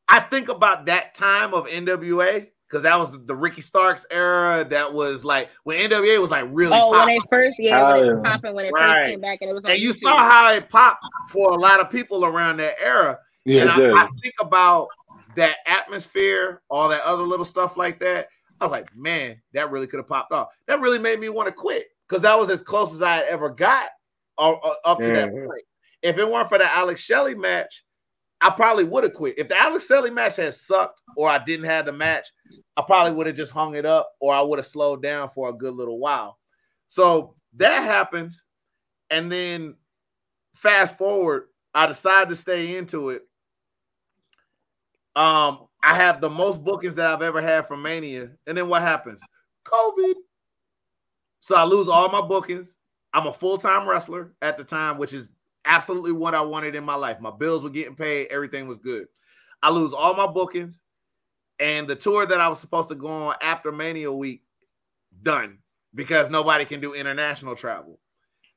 I 0.07 0.19
think 0.19 0.49
about 0.49 0.85
that 0.85 1.15
time 1.15 1.53
of 1.53 1.65
NWA 1.65 2.47
because 2.67 2.83
that 2.83 2.97
was 2.97 3.11
the 3.25 3.35
Ricky 3.35 3.61
Starks 3.61 4.05
era. 4.11 4.65
That 4.69 4.93
was 4.93 5.25
like 5.25 5.49
when 5.63 5.89
NWA 5.89 6.19
was 6.19 6.31
like 6.31 6.45
really. 6.49 6.77
Oh, 6.77 6.91
popping. 6.91 7.05
when 7.05 7.07
they 7.07 7.19
first, 7.29 7.57
yeah, 7.59 7.93
when 7.93 8.03
it 8.03 8.13
was 8.13 8.21
popping 8.23 8.55
when 8.55 8.65
it 8.65 8.71
right. 8.71 9.01
first 9.01 9.09
came 9.09 9.21
back, 9.21 9.39
and 9.41 9.49
it 9.49 9.53
was. 9.53 9.65
and 9.65 9.79
you 9.79 9.91
YouTube. 9.91 10.01
saw 10.01 10.17
how 10.17 10.51
it 10.51 10.69
popped 10.69 11.05
for 11.29 11.51
a 11.51 11.55
lot 11.55 11.79
of 11.79 11.89
people 11.89 12.25
around 12.25 12.57
that 12.57 12.75
era. 12.79 13.17
Yeah, 13.45 13.61
and 13.61 13.69
I, 13.69 14.03
I, 14.03 14.09
think 14.21 14.33
about 14.39 14.87
that 15.35 15.57
atmosphere, 15.67 16.61
all 16.69 16.89
that 16.89 17.03
other 17.03 17.23
little 17.23 17.45
stuff 17.45 17.77
like 17.77 17.99
that. 17.99 18.27
I 18.59 18.65
was 18.65 18.71
like, 18.71 18.95
man, 18.95 19.41
that 19.53 19.71
really 19.71 19.87
could 19.87 19.99
have 19.99 20.07
popped 20.07 20.31
off. 20.31 20.47
That 20.67 20.79
really 20.79 20.99
made 20.99 21.19
me 21.19 21.29
want 21.29 21.47
to 21.47 21.53
quit 21.53 21.87
because 22.07 22.21
that 22.21 22.39
was 22.39 22.49
as 22.49 22.61
close 22.61 22.93
as 22.93 23.01
I 23.01 23.15
had 23.15 23.25
ever 23.25 23.49
got 23.49 23.89
uh, 24.37 24.53
uh, 24.53 24.75
up 24.85 24.99
to 24.99 25.09
that 25.09 25.31
point. 25.31 25.63
If 26.01 26.17
it 26.17 26.29
weren't 26.29 26.49
for 26.49 26.57
the 26.57 26.71
Alex 26.71 27.01
Shelley 27.01 27.35
match, 27.35 27.83
I 28.41 28.49
probably 28.51 28.83
would 28.83 29.03
have 29.03 29.13
quit. 29.13 29.37
If 29.37 29.49
the 29.49 29.57
Alex 29.57 29.87
Shelley 29.87 30.11
match 30.11 30.35
had 30.35 30.53
sucked 30.53 31.01
or 31.17 31.29
I 31.29 31.43
didn't 31.43 31.65
have 31.65 31.85
the 31.85 31.93
match, 31.93 32.27
I 32.77 32.81
probably 32.81 33.13
would 33.13 33.27
have 33.27 33.35
just 33.35 33.51
hung 33.51 33.75
it 33.75 33.85
up 33.85 34.11
or 34.19 34.33
I 34.33 34.41
would 34.41 34.59
have 34.59 34.65
slowed 34.65 35.01
down 35.01 35.29
for 35.29 35.49
a 35.49 35.53
good 35.53 35.73
little 35.73 35.99
while. 35.99 36.37
So 36.87 37.35
that 37.55 37.83
happens. 37.83 38.43
And 39.09 39.31
then 39.31 39.75
fast 40.53 40.97
forward, 40.97 41.45
I 41.73 41.87
decide 41.87 42.29
to 42.29 42.35
stay 42.35 42.77
into 42.77 43.09
it. 43.09 43.23
Um, 45.15 45.67
I 45.85 45.93
have 45.93 46.19
the 46.19 46.29
most 46.29 46.63
bookings 46.63 46.95
that 46.95 47.05
I've 47.05 47.21
ever 47.21 47.41
had 47.41 47.67
from 47.67 47.83
Mania. 47.83 48.31
And 48.47 48.57
then 48.57 48.67
what 48.67 48.81
happens? 48.81 49.21
COVID. 49.65 50.15
So 51.41 51.55
I 51.55 51.63
lose 51.63 51.87
all 51.87 52.09
my 52.09 52.21
bookings. 52.21 52.75
I'm 53.13 53.27
a 53.27 53.33
full-time 53.33 53.87
wrestler 53.87 54.33
at 54.41 54.57
the 54.57 54.63
time, 54.63 54.97
which 54.97 55.13
is 55.13 55.29
absolutely 55.63 56.11
what 56.11 56.33
I 56.33 56.41
wanted 56.41 56.73
in 56.73 56.83
my 56.83 56.95
life. 56.95 57.21
My 57.21 57.29
bills 57.29 57.63
were 57.63 57.69
getting 57.69 57.95
paid, 57.95 58.27
everything 58.31 58.67
was 58.67 58.79
good. 58.79 59.07
I 59.61 59.69
lose 59.69 59.93
all 59.93 60.15
my 60.15 60.25
bookings, 60.25 60.81
and 61.59 61.87
the 61.87 61.95
tour 61.95 62.25
that 62.25 62.41
I 62.41 62.49
was 62.49 62.59
supposed 62.59 62.89
to 62.89 62.95
go 62.95 63.07
on 63.07 63.35
after 63.41 63.71
Mania 63.71 64.11
week 64.11 64.41
done 65.21 65.59
because 65.93 66.31
nobody 66.31 66.65
can 66.65 66.81
do 66.81 66.93
international 66.93 67.55
travel. 67.55 67.99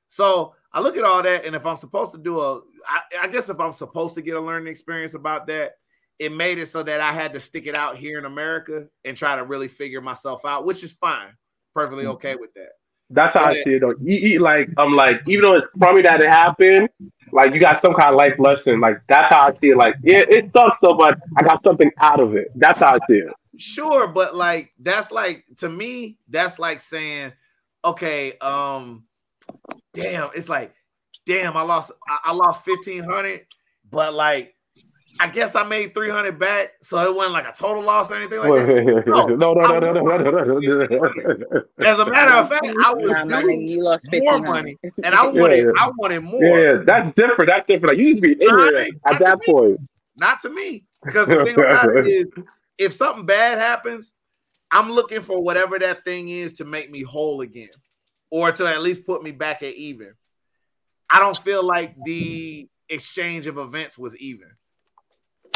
So 0.08 0.54
I 0.72 0.80
look 0.80 0.96
at 0.96 1.04
all 1.04 1.22
that, 1.22 1.44
and 1.44 1.54
if 1.54 1.66
I'm 1.66 1.76
supposed 1.76 2.12
to 2.12 2.18
do 2.18 2.40
a, 2.40 2.62
I, 2.88 3.00
I 3.22 3.28
guess 3.28 3.50
if 3.50 3.60
I'm 3.60 3.74
supposed 3.74 4.14
to 4.14 4.22
get 4.22 4.36
a 4.36 4.40
learning 4.40 4.68
experience 4.68 5.12
about 5.12 5.46
that, 5.48 5.74
it 6.18 6.32
made 6.32 6.58
it 6.58 6.66
so 6.66 6.82
that 6.82 7.00
I 7.00 7.12
had 7.12 7.32
to 7.34 7.40
stick 7.40 7.66
it 7.66 7.76
out 7.76 7.96
here 7.96 8.18
in 8.18 8.24
America 8.24 8.86
and 9.04 9.16
try 9.16 9.36
to 9.36 9.44
really 9.44 9.68
figure 9.68 10.00
myself 10.00 10.44
out, 10.44 10.64
which 10.64 10.82
is 10.82 10.92
fine, 10.92 11.28
perfectly 11.74 12.04
mm-hmm. 12.04 12.12
okay 12.12 12.36
with 12.36 12.52
that. 12.54 12.70
That's 13.10 13.32
how 13.34 13.46
I 13.46 13.62
see 13.62 13.74
it 13.74 13.80
though. 13.80 13.94
You, 14.02 14.16
you, 14.16 14.40
like 14.40 14.68
I'm 14.76 14.92
like, 14.92 15.22
even 15.28 15.42
though 15.42 15.56
it's 15.56 15.66
probably 15.78 16.02
that 16.02 16.20
it 16.20 16.28
happened, 16.28 16.90
like 17.32 17.54
you 17.54 17.60
got 17.60 17.80
some 17.82 17.94
kind 17.94 18.10
of 18.10 18.16
life 18.16 18.34
lesson. 18.38 18.80
Like 18.80 19.00
that's 19.08 19.34
how 19.34 19.48
I 19.48 19.54
see 19.54 19.68
it. 19.68 19.78
Like, 19.78 19.94
yeah, 20.02 20.24
it 20.28 20.50
sucks 20.54 20.76
though, 20.82 20.94
but 20.94 21.18
I 21.38 21.42
got 21.42 21.62
something 21.64 21.90
out 22.00 22.20
of 22.20 22.34
it. 22.34 22.48
That's 22.54 22.80
how 22.80 22.94
I 22.94 22.98
see 23.08 23.18
it. 23.18 23.32
Sure, 23.56 24.06
but 24.06 24.36
like 24.36 24.72
that's 24.78 25.10
like 25.10 25.44
to 25.56 25.70
me, 25.70 26.18
that's 26.28 26.58
like 26.58 26.80
saying, 26.80 27.32
okay, 27.82 28.36
um, 28.38 29.04
damn, 29.94 30.28
it's 30.34 30.50
like, 30.50 30.74
damn, 31.26 31.56
I 31.56 31.62
lost 31.62 31.92
I, 32.06 32.18
I 32.26 32.32
lost 32.34 32.62
fifteen 32.62 33.02
hundred, 33.02 33.46
but 33.90 34.12
like 34.12 34.54
I 35.20 35.28
guess 35.28 35.54
I 35.54 35.64
made 35.64 35.94
300 35.94 36.38
back, 36.38 36.74
so 36.80 36.98
it 37.04 37.14
wasn't 37.14 37.32
like 37.32 37.48
a 37.48 37.52
total 37.52 37.82
loss 37.82 38.10
or 38.12 38.16
anything 38.16 38.38
like 38.38 38.54
that. 38.54 39.04
No, 39.06 39.26
no, 39.26 39.54
no, 39.54 39.78
no, 39.80 39.92
no, 39.92 40.18
no, 40.18 40.58
no, 40.58 41.62
As 41.78 41.98
a 41.98 42.06
matter 42.06 42.32
of 42.32 42.48
fact, 42.48 42.66
I 42.66 42.94
was 42.94 43.10
doing 43.28 43.82
more 44.24 44.38
money, 44.40 44.78
and 45.02 45.14
I 45.14 45.26
wanted, 45.26 45.64
yeah. 45.64 45.72
I 45.80 45.90
wanted 45.96 46.20
more. 46.20 46.42
Yeah, 46.42 46.82
that's 46.84 47.14
different. 47.16 47.50
That's 47.50 47.66
different. 47.66 47.88
Like, 47.88 47.98
you 47.98 48.14
need 48.14 48.14
to 48.16 48.20
be 48.20 48.32
ignorant 48.32 49.00
at 49.06 49.18
that 49.20 49.42
point. 49.44 49.80
Not 50.16 50.40
to 50.40 50.50
me, 50.50 50.84
because 51.04 51.26
the 51.26 51.44
thing 51.44 51.58
about 51.58 51.96
it 51.96 52.06
is, 52.08 52.26
if 52.76 52.92
something 52.94 53.26
bad 53.26 53.58
happens, 53.58 54.12
I'm 54.70 54.90
looking 54.90 55.22
for 55.22 55.40
whatever 55.40 55.78
that 55.78 56.04
thing 56.04 56.28
is 56.28 56.54
to 56.54 56.64
make 56.64 56.90
me 56.90 57.02
whole 57.02 57.40
again, 57.40 57.70
or 58.30 58.52
to 58.52 58.66
at 58.66 58.82
least 58.82 59.06
put 59.06 59.22
me 59.22 59.32
back 59.32 59.62
at 59.62 59.74
even. 59.74 60.14
I 61.10 61.18
don't 61.18 61.38
feel 61.38 61.64
like 61.64 61.94
the 62.04 62.68
exchange 62.88 63.46
of 63.46 63.58
events 63.58 63.96
was 63.98 64.16
even. 64.18 64.50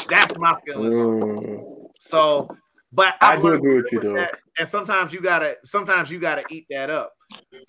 That's 0.08 0.38
my 0.38 0.54
feelings. 0.66 0.94
Mm. 0.94 1.64
So, 1.98 2.48
but 2.92 3.14
I've 3.20 3.38
I 3.38 3.42
do 3.42 3.48
agree 3.48 3.76
with 3.76 3.86
you 3.92 4.00
though. 4.00 4.14
That, 4.14 4.38
and 4.58 4.68
sometimes 4.68 5.12
you 5.12 5.20
gotta, 5.20 5.56
sometimes 5.64 6.10
you 6.10 6.18
gotta 6.18 6.44
eat 6.50 6.66
that 6.70 6.90
up. 6.90 7.12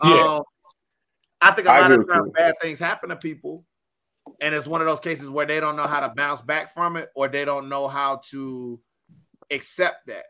Yeah. 0.04 0.38
Um, 0.38 0.44
I 1.41 1.52
think 1.52 1.68
a 1.68 1.72
lot 1.72 1.91
of 1.91 2.08
times 2.08 2.32
bad 2.36 2.56
things 2.62 2.80
happen 2.80 3.10
to 3.10 3.16
people, 3.16 3.66
and 4.41 4.56
it's 4.56 4.66
one 4.66 4.82
of 4.82 4.88
those 4.88 5.00
cases 5.00 5.30
where 5.30 5.45
they 5.45 5.60
don't 5.60 5.76
know 5.76 5.88
how 5.88 6.00
to 6.00 6.14
bounce 6.16 6.41
back 6.41 6.74
from 6.74 6.95
it, 6.95 7.10
or 7.16 7.28
they 7.28 7.45
don't 7.45 7.70
know 7.70 7.88
how 7.88 8.22
to 8.30 8.80
accept 9.52 10.08
that. 10.08 10.26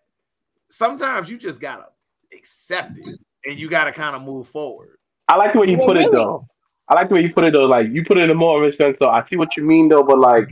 Sometimes 0.70 1.30
you 1.30 1.38
just 1.38 1.62
gotta 1.62 1.88
accept 2.34 2.98
it, 2.98 3.20
and 3.46 3.60
you 3.60 3.70
gotta 3.70 3.92
kind 3.92 4.16
of 4.16 4.24
move 4.24 4.48
forward. 4.48 4.98
I 5.28 5.38
like 5.38 5.54
the 5.54 5.62
way 5.62 5.68
you 5.68 5.78
put 5.78 5.94
really? 5.96 6.06
it 6.06 6.12
though. 6.12 6.48
I 6.90 6.96
like 6.96 7.10
the 7.10 7.16
way 7.16 7.22
you 7.22 7.34
put 7.34 7.44
it 7.44 7.54
though. 7.54 7.66
Like 7.66 7.88
you 7.92 8.04
put 8.04 8.18
it 8.18 8.24
in 8.24 8.30
a 8.30 8.36
more 8.36 8.64
of 8.64 8.74
a 8.74 8.76
sense. 8.76 8.98
So 9.02 9.10
I 9.10 9.26
see 9.28 9.36
what 9.36 9.56
you 9.56 9.64
mean 9.64 9.88
though, 9.88 10.04
but 10.04 10.20
like 10.20 10.50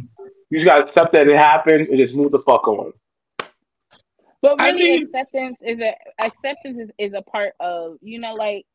you 0.51 0.59
just 0.59 0.67
gotta 0.67 0.83
accept 0.83 1.13
that 1.13 1.27
it 1.27 1.37
happened 1.37 1.87
and 1.87 1.97
just 1.97 2.13
move 2.13 2.31
the 2.31 2.39
fuck 2.39 2.67
on. 2.67 2.93
But 4.41 4.59
really, 4.59 4.69
I 4.69 4.71
mean, 4.73 5.03
acceptance 5.03 5.57
is 5.61 5.79
a 5.79 5.95
acceptance 6.19 6.77
is, 6.79 6.89
is 6.97 7.13
a 7.13 7.21
part 7.21 7.53
of 7.59 7.97
you 8.01 8.19
know 8.19 8.33
like 8.33 8.65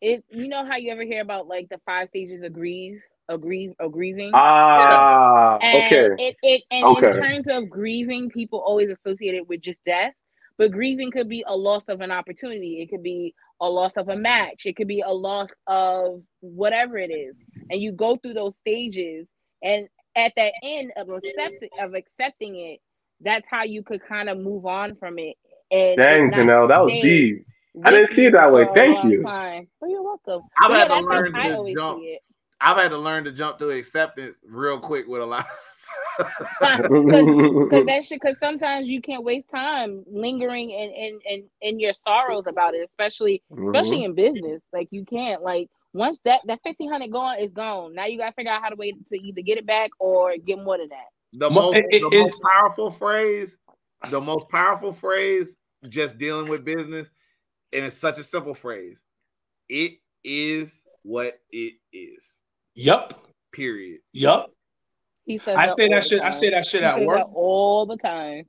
it. 0.00 0.24
You 0.30 0.48
know 0.48 0.64
how 0.64 0.76
you 0.76 0.90
ever 0.90 1.02
hear 1.02 1.20
about 1.20 1.46
like 1.46 1.68
the 1.68 1.80
five 1.84 2.08
stages 2.08 2.42
of 2.42 2.52
grief, 2.52 3.00
of 3.28 3.42
grief, 3.42 3.72
of 3.78 3.92
grieving. 3.92 4.30
Ah, 4.32 5.58
and 5.60 5.84
okay. 5.84 6.24
It, 6.24 6.36
it 6.42 6.62
and 6.70 6.84
okay. 6.84 7.08
in 7.08 7.12
terms 7.12 7.46
of 7.50 7.68
grieving, 7.68 8.30
people 8.30 8.60
always 8.60 8.88
associate 8.88 9.34
it 9.34 9.46
with 9.46 9.60
just 9.60 9.84
death. 9.84 10.14
But 10.56 10.72
grieving 10.72 11.10
could 11.10 11.28
be 11.28 11.44
a 11.46 11.56
loss 11.56 11.84
of 11.88 12.00
an 12.00 12.10
opportunity. 12.10 12.80
It 12.80 12.88
could 12.88 13.02
be 13.02 13.34
a 13.60 13.68
loss 13.68 13.96
of 13.96 14.08
a 14.08 14.16
match. 14.16 14.62
It 14.64 14.76
could 14.76 14.88
be 14.88 15.02
a 15.02 15.12
loss 15.12 15.50
of 15.66 16.22
whatever 16.40 16.96
it 16.96 17.10
is. 17.10 17.36
And 17.70 17.80
you 17.80 17.92
go 17.92 18.16
through 18.16 18.34
those 18.34 18.56
stages. 18.56 19.28
And 19.62 19.88
at 20.18 20.32
that 20.36 20.52
end 20.62 20.92
of 20.96 21.08
accepting 21.10 21.68
of 21.80 21.94
accepting 21.94 22.56
it, 22.56 22.80
that's 23.20 23.46
how 23.48 23.62
you 23.62 23.82
could 23.82 24.00
kind 24.06 24.28
of 24.28 24.38
move 24.38 24.66
on 24.66 24.96
from 24.96 25.18
it. 25.18 25.36
And 25.70 25.96
dang, 25.96 26.30
Janelle, 26.32 26.68
that 26.68 26.82
was 26.82 26.92
deep. 27.02 27.46
I 27.84 27.90
didn't 27.90 28.14
see 28.16 28.24
it 28.24 28.32
that 28.32 28.52
way. 28.52 28.66
Thank 28.74 29.04
you. 29.04 29.22
Time. 29.22 29.68
Oh, 29.82 29.86
you're 29.86 30.02
welcome. 30.02 30.42
I've 30.60 30.72
had 30.72 30.88
to 30.88 31.00
learn 31.00 31.32
to 31.32 31.74
jump. 31.74 32.02
I've 32.60 32.76
had 32.76 32.90
to 32.90 32.98
learn 32.98 33.22
to 33.24 33.32
jump 33.32 33.58
to 33.58 33.70
acceptance 33.70 34.36
real 34.44 34.80
quick 34.80 35.06
with 35.06 35.20
a 35.20 35.26
lot. 35.26 35.46
Because 36.18 36.48
that 36.60 38.04
shit. 38.04 38.20
Because 38.20 38.38
sometimes 38.38 38.88
you 38.88 39.00
can't 39.00 39.22
waste 39.22 39.48
time 39.48 40.04
lingering 40.10 40.70
in 40.70 40.90
in 40.90 41.20
in, 41.26 41.44
in 41.60 41.80
your 41.80 41.92
sorrows 41.92 42.46
about 42.48 42.74
it, 42.74 42.84
especially 42.84 43.42
mm-hmm. 43.52 43.68
especially 43.68 44.02
in 44.02 44.14
business. 44.14 44.62
Like 44.72 44.88
you 44.90 45.04
can't 45.04 45.42
like 45.42 45.70
once 45.98 46.18
that 46.24 46.40
that 46.46 46.60
fifteen 46.62 46.90
hundred 46.90 47.12
gone 47.12 47.38
is 47.40 47.50
gone. 47.50 47.94
Now 47.94 48.06
you 48.06 48.16
got 48.16 48.30
to 48.30 48.34
figure 48.34 48.52
out 48.52 48.62
how 48.62 48.70
to 48.70 48.76
wait 48.76 48.94
to 49.08 49.18
either 49.20 49.42
get 49.42 49.58
it 49.58 49.66
back 49.66 49.90
or 49.98 50.36
get 50.36 50.58
more 50.58 50.78
than 50.78 50.88
that. 50.88 51.08
The 51.32 51.50
most 51.50 51.76
it, 51.76 51.84
it, 51.90 52.02
the 52.02 52.18
most 52.20 52.42
powerful 52.52 52.90
phrase, 52.90 53.58
the 54.08 54.20
most 54.20 54.48
powerful 54.48 54.92
phrase, 54.92 55.56
just 55.88 56.16
dealing 56.16 56.48
with 56.48 56.64
business, 56.64 57.10
and 57.72 57.84
it's 57.84 57.96
such 57.96 58.18
a 58.18 58.24
simple 58.24 58.54
phrase. 58.54 59.02
It 59.68 59.98
is 60.24 60.86
what 61.02 61.38
it 61.50 61.74
is. 61.92 62.40
Yep. 62.74 63.14
Period. 63.52 64.00
Yep. 64.12 64.46
He 65.26 65.38
says 65.38 65.56
I 65.56 65.66
say 65.66 65.88
that 65.88 66.06
shit. 66.06 66.22
I 66.22 66.30
say 66.30 66.50
that 66.50 66.64
shit 66.64 66.80
he 66.80 66.86
at 66.86 67.02
work 67.02 67.28
all 67.34 67.84
the 67.84 67.96
time. 67.96 68.44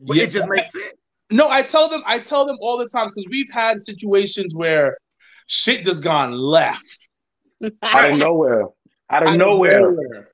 But 0.00 0.16
yeah. 0.16 0.24
it 0.24 0.30
just 0.30 0.48
makes 0.48 0.72
sense. 0.72 0.94
No, 1.30 1.48
I 1.48 1.62
tell 1.62 1.88
them. 1.88 2.02
I 2.06 2.18
tell 2.18 2.46
them 2.46 2.56
all 2.60 2.78
the 2.78 2.88
time 2.88 3.06
because 3.06 3.26
we've 3.30 3.50
had 3.52 3.80
situations 3.80 4.54
where 4.54 4.96
shit 5.46 5.84
just 5.84 6.02
gone 6.02 6.32
left 6.32 6.98
out 7.82 8.10
of 8.10 8.18
nowhere. 8.18 8.64
Out 9.10 9.22
of, 9.22 9.28
out 9.30 9.38
nowhere. 9.38 9.80
nowhere. 9.80 10.30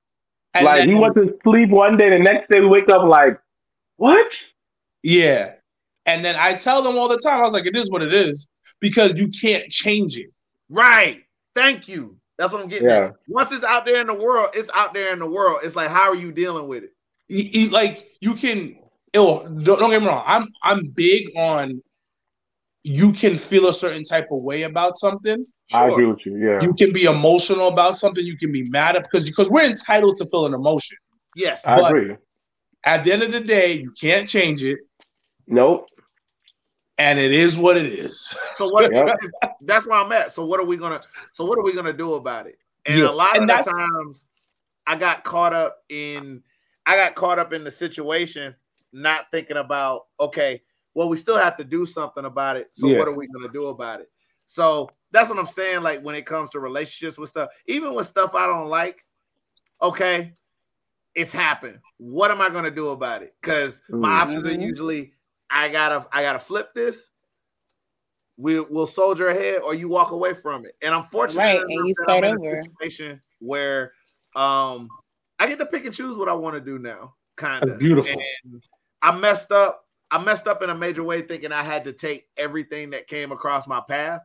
like 0.55 0.77
then, 0.77 0.89
he 0.89 0.95
went 0.95 1.15
to 1.15 1.37
sleep 1.45 1.71
one 1.71 1.97
day, 1.97 2.11
the 2.11 2.19
next 2.19 2.51
day 2.51 2.61
we 2.61 2.67
wake 2.67 2.89
up 2.91 3.07
like, 3.07 3.39
what? 3.97 4.27
Yeah. 5.03 5.53
And 6.07 6.25
then 6.25 6.37
I 6.37 6.55
tell 6.55 6.83
them 6.83 6.97
all 6.97 7.09
the 7.09 7.19
time, 7.19 7.41
I 7.41 7.45
was 7.45 7.53
like, 7.53 7.67
it 7.67 7.77
is 7.77 7.91
what 7.91 8.03
it 8.03 8.15
is 8.15 8.49
because 8.81 9.19
you 9.19 9.29
can't 9.29 9.71
change 9.71 10.19
it. 10.19 10.31
Right. 10.69 11.23
Thank 11.55 11.89
you. 11.89 12.17
That's 12.39 12.53
what 12.53 12.63
I'm 12.63 12.69
getting 12.69 12.89
yeah. 12.89 13.07
at. 13.07 13.17
Once 13.29 13.53
it's 13.53 13.65
out 13.65 13.85
there 13.85 14.01
in 14.01 14.07
the 14.07 14.15
world, 14.15 14.51
it's 14.55 14.71
out 14.75 14.95
there 14.95 15.13
in 15.13 15.19
the 15.19 15.27
world. 15.27 15.61
It's 15.63 15.77
like, 15.77 15.91
how 15.91 16.09
are 16.09 16.17
you 16.17 16.33
dealing 16.33 16.69
with 16.69 16.85
it? 16.85 16.93
He, 17.29 17.45
he, 17.45 17.69
like 17.69 18.09
you 18.21 18.35
can, 18.35 18.77
oh, 19.15 19.47
don't, 19.47 19.79
don't 19.79 19.91
get 19.91 20.01
me 20.01 20.09
wrong. 20.09 20.25
I'm 20.27 20.49
I'm 20.63 20.89
big 20.89 21.37
on 21.37 21.83
you 22.85 23.13
can 23.13 23.37
feel 23.37 23.69
a 23.69 23.73
certain 23.73 24.05
type 24.05 24.29
of 24.31 24.43
way 24.43 24.63
about 24.63 24.97
something. 24.97 25.45
Sure. 25.67 25.81
I 25.81 25.89
agree 25.89 26.07
with 26.07 26.25
you. 26.27 26.37
Yeah, 26.39 26.59
you 26.63 26.75
can 26.75 26.93
be 26.93 27.05
emotional 27.05 27.69
about 27.69 27.97
something. 27.97 28.25
You 28.25 28.37
can 28.37 28.53
be 28.53 28.69
mad 28.71 28.97
at 28.97 29.05
because 29.05 29.25
because 29.25 29.51
we're 29.51 29.67
entitled 29.67 30.17
to 30.17 30.27
feel 30.27 30.47
an 30.47 30.55
emotion. 30.55 30.99
Yes, 31.37 31.67
I 31.67 31.79
agree. 31.81 32.17
At 32.85 33.05
the 33.05 33.13
end 33.13 33.23
of 33.23 33.33
the 33.33 33.41
day, 33.41 33.73
you 33.75 33.93
can't 34.01 34.29
change 34.29 34.63
it. 34.65 34.79
Nope 35.47 35.87
and 37.01 37.19
it 37.19 37.33
is 37.33 37.57
what 37.57 37.79
it 37.79 37.87
is. 37.87 38.37
So 38.59 38.69
what? 38.69 38.93
that's 39.63 39.87
where 39.87 39.99
I'm 39.99 40.13
at. 40.13 40.33
So 40.33 40.45
what 40.45 40.61
are 40.61 40.67
we 40.67 40.77
gonna? 40.77 41.01
So 41.33 41.47
what 41.47 41.59
are 41.59 41.65
we 41.65 41.73
gonna 41.73 41.95
do 41.95 42.15
about 42.15 42.47
it? 42.47 42.59
And 42.87 42.99
yeah. 42.99 43.09
a 43.09 43.11
lot 43.11 43.37
and 43.37 43.51
of 43.51 43.65
the 43.65 43.71
times, 43.71 44.27
I 44.87 44.97
got 44.97 45.25
caught 45.25 45.55
up 45.55 45.79
in. 45.89 46.43
I 46.87 46.97
got 46.97 47.15
caught 47.15 47.39
up 47.39 47.53
in 47.53 47.65
the 47.65 47.71
situation, 47.71 48.55
not 48.93 49.31
thinking 49.31 49.57
about 49.57 50.03
okay. 50.21 50.63
Well, 50.95 51.09
we 51.09 51.17
still 51.17 51.39
have 51.39 51.57
to 51.59 51.65
do 51.65 51.87
something 51.87 52.25
about 52.25 52.57
it. 52.57 52.71
So 52.73 52.89
yeah. 52.89 52.99
what 52.99 53.09
are 53.09 53.15
we 53.15 53.29
gonna 53.29 53.53
do 53.53 53.67
about 53.67 54.01
it? 54.01 54.11
So 54.47 54.91
that's 55.13 55.31
what 55.31 55.39
I'm 55.39 55.47
saying. 55.47 55.83
Like 55.83 56.03
when 56.03 56.15
it 56.15 56.27
comes 56.27 56.51
to 56.51 56.61
relationships 56.61 57.19
with 57.19 57.31
stuff, 57.31 57.51
even 57.67 57.95
with 57.95 58.07
stuff 58.07 58.35
I 58.35 58.47
don't 58.47 58.67
like, 58.67 59.05
okay, 59.81 60.33
it's 61.15 61.33
happened. 61.33 61.79
What 61.99 62.31
am 62.31 62.41
I 62.41 62.51
gonna 62.51 62.71
do 62.71 62.89
about 62.89 63.23
it? 63.23 63.35
Because 63.41 63.83
my 63.89 63.97
mm-hmm. 63.97 64.05
options 64.05 64.45
are 64.45 64.61
usually 64.61 65.13
I 65.51 65.69
gotta 65.69 66.07
I 66.13 66.23
gotta 66.23 66.39
flip 66.39 66.75
this. 66.75 67.11
We 68.37 68.59
will 68.59 68.87
soldier 68.87 69.29
ahead, 69.29 69.61
or 69.63 69.75
you 69.75 69.89
walk 69.89 70.13
away 70.13 70.33
from 70.33 70.65
it. 70.65 70.75
And 70.81 70.95
I'm 70.95 71.07
fortunate 71.13 71.43
right, 71.43 71.61
and 71.61 71.89
you 71.89 71.95
start 72.03 72.25
over. 72.25 72.63
situation 72.63 73.21
where 73.41 73.93
um 74.35 74.89
I 75.39 75.47
get 75.47 75.59
to 75.59 75.67
pick 75.67 75.85
and 75.85 75.95
choose 75.95 76.17
what 76.17 76.29
I 76.29 76.35
want 76.35 76.55
to 76.55 76.61
do 76.61 76.79
now. 76.79 77.15
Kind 77.37 77.65
of 77.65 77.79
beautiful. 77.79 78.21
And 78.43 78.63
I 79.03 79.17
messed 79.17 79.53
up. 79.53 79.87
I 80.11 80.23
messed 80.23 80.49
up 80.49 80.63
in 80.63 80.71
a 80.71 80.75
major 80.75 81.05
way, 81.05 81.23
thinking 81.23 81.53
I 81.53 81.63
had 81.63 81.85
to 81.85 81.93
take 81.93 82.27
everything 82.37 82.91
that 82.91 83.07
came 83.07 83.33
across 83.33 83.67
my 83.67 83.81
path. 83.89 84.21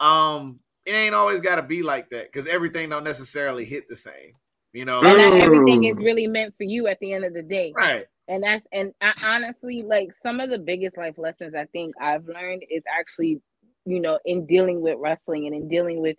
Um, 0.00 0.60
it 0.86 0.92
ain't 0.92 1.14
always 1.14 1.40
got 1.40 1.56
to 1.56 1.62
be 1.62 1.82
like 1.82 2.08
that 2.10 2.32
because 2.32 2.46
everything 2.46 2.88
don't 2.88 3.04
necessarily 3.04 3.64
hit 3.64 3.88
the 3.88 3.96
same. 3.96 4.32
You 4.72 4.84
know, 4.84 5.00
and 5.02 5.32
not 5.32 5.40
everything 5.40 5.84
is 5.84 5.96
really 5.96 6.28
meant 6.28 6.54
for 6.56 6.62
you 6.62 6.86
at 6.86 6.98
the 7.00 7.12
end 7.12 7.24
of 7.24 7.34
the 7.34 7.42
day. 7.42 7.72
Right 7.76 8.06
and 8.30 8.44
that's 8.44 8.66
and 8.72 8.94
I, 9.02 9.12
honestly 9.24 9.82
like 9.82 10.12
some 10.22 10.40
of 10.40 10.48
the 10.48 10.58
biggest 10.58 10.96
life 10.96 11.18
lessons 11.18 11.54
i 11.54 11.66
think 11.66 11.94
i've 12.00 12.26
learned 12.26 12.62
is 12.70 12.82
actually 12.88 13.40
you 13.84 14.00
know 14.00 14.18
in 14.24 14.46
dealing 14.46 14.80
with 14.80 14.98
wrestling 14.98 15.46
and 15.46 15.54
in 15.54 15.68
dealing 15.68 16.00
with 16.00 16.16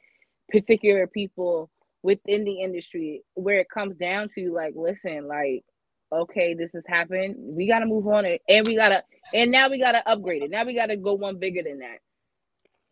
particular 0.49 1.07
people 1.07 1.69
within 2.03 2.44
the 2.44 2.61
industry 2.61 3.23
where 3.36 3.60
it 3.60 3.69
comes 3.69 3.95
down 3.95 4.28
to 4.36 4.53
like 4.53 4.73
listen 4.76 5.28
like 5.28 5.64
okay 6.11 6.53
this 6.53 6.71
has 6.73 6.83
happened 6.88 7.35
we 7.38 7.67
got 7.67 7.79
to 7.79 7.85
move 7.85 8.07
on 8.07 8.25
and 8.25 8.67
we 8.67 8.75
got 8.75 8.89
to 8.89 9.03
and 9.33 9.51
now 9.51 9.69
we 9.69 9.79
got 9.79 9.93
to 9.93 10.09
upgrade 10.09 10.43
it 10.43 10.51
now 10.51 10.65
we 10.65 10.75
got 10.75 10.88
to 10.88 10.97
go 10.97 11.13
one 11.13 11.38
bigger 11.38 11.63
than 11.63 11.79
that 11.79 11.99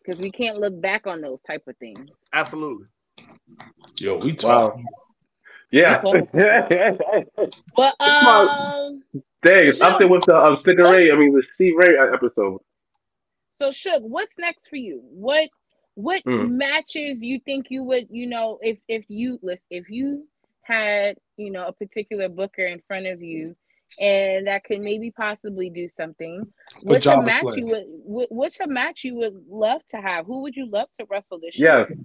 because 0.03 0.19
we 0.21 0.31
can't 0.31 0.59
look 0.59 0.79
back 0.81 1.05
on 1.05 1.21
those 1.21 1.41
type 1.43 1.63
of 1.67 1.75
things 1.77 2.09
absolutely 2.33 2.85
yo 3.99 4.17
we 4.17 4.33
talk 4.33 4.75
wow. 4.75 4.83
Yeah. 5.71 6.01
but 7.75 7.95
um, 7.99 9.03
dang, 9.43 9.67
it's 9.67 9.81
up 9.81 9.99
there 9.99 10.07
with 10.07 10.25
the 10.25 10.35
um, 10.35 10.57
Sticker 10.61 10.83
Ray. 10.83 11.11
I 11.11 11.15
mean, 11.15 11.33
the 11.33 11.43
C 11.57 11.73
Ray 11.75 11.95
episode. 12.13 12.61
So, 13.61 13.71
Shug, 13.71 14.01
what's 14.01 14.37
next 14.37 14.67
for 14.67 14.77
you? 14.77 15.01
What 15.03 15.49
what 15.95 16.23
mm. 16.23 16.49
matches 16.49 17.21
you 17.21 17.39
think 17.41 17.67
you 17.69 17.83
would, 17.83 18.07
you 18.09 18.27
know, 18.27 18.57
if 18.61 18.79
if 18.87 19.05
you 19.09 19.39
list 19.41 19.63
if 19.69 19.89
you 19.89 20.27
had, 20.69 21.17
you 21.35 21.51
know, 21.51 21.67
a 21.67 21.73
particular 21.73 22.29
booker 22.29 22.65
in 22.65 22.81
front 22.87 23.07
of 23.07 23.21
you 23.21 23.55
and 23.99 24.47
that 24.47 24.63
could 24.63 24.79
maybe 24.79 25.11
possibly 25.11 25.69
do 25.69 25.89
something. 25.89 26.45
What's 26.81 27.05
a 27.05 27.21
match 27.21 27.55
you 27.55 27.65
would 27.67 27.85
what's 28.29 28.59
a 28.59 28.67
match 28.67 29.03
you 29.03 29.15
would 29.15 29.43
love 29.49 29.81
to 29.89 29.97
have? 29.97 30.25
Who 30.25 30.41
would 30.43 30.55
you 30.55 30.69
love 30.69 30.87
to 30.99 31.07
wrestle 31.09 31.39
this 31.39 31.57
yeah. 31.57 31.77
year? 31.77 31.97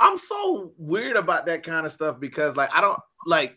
I'm 0.00 0.18
so 0.18 0.72
weird 0.76 1.16
about 1.16 1.46
that 1.46 1.62
kind 1.62 1.86
of 1.86 1.92
stuff 1.92 2.18
because 2.18 2.56
like 2.56 2.70
I 2.72 2.80
don't 2.80 2.98
like 3.26 3.56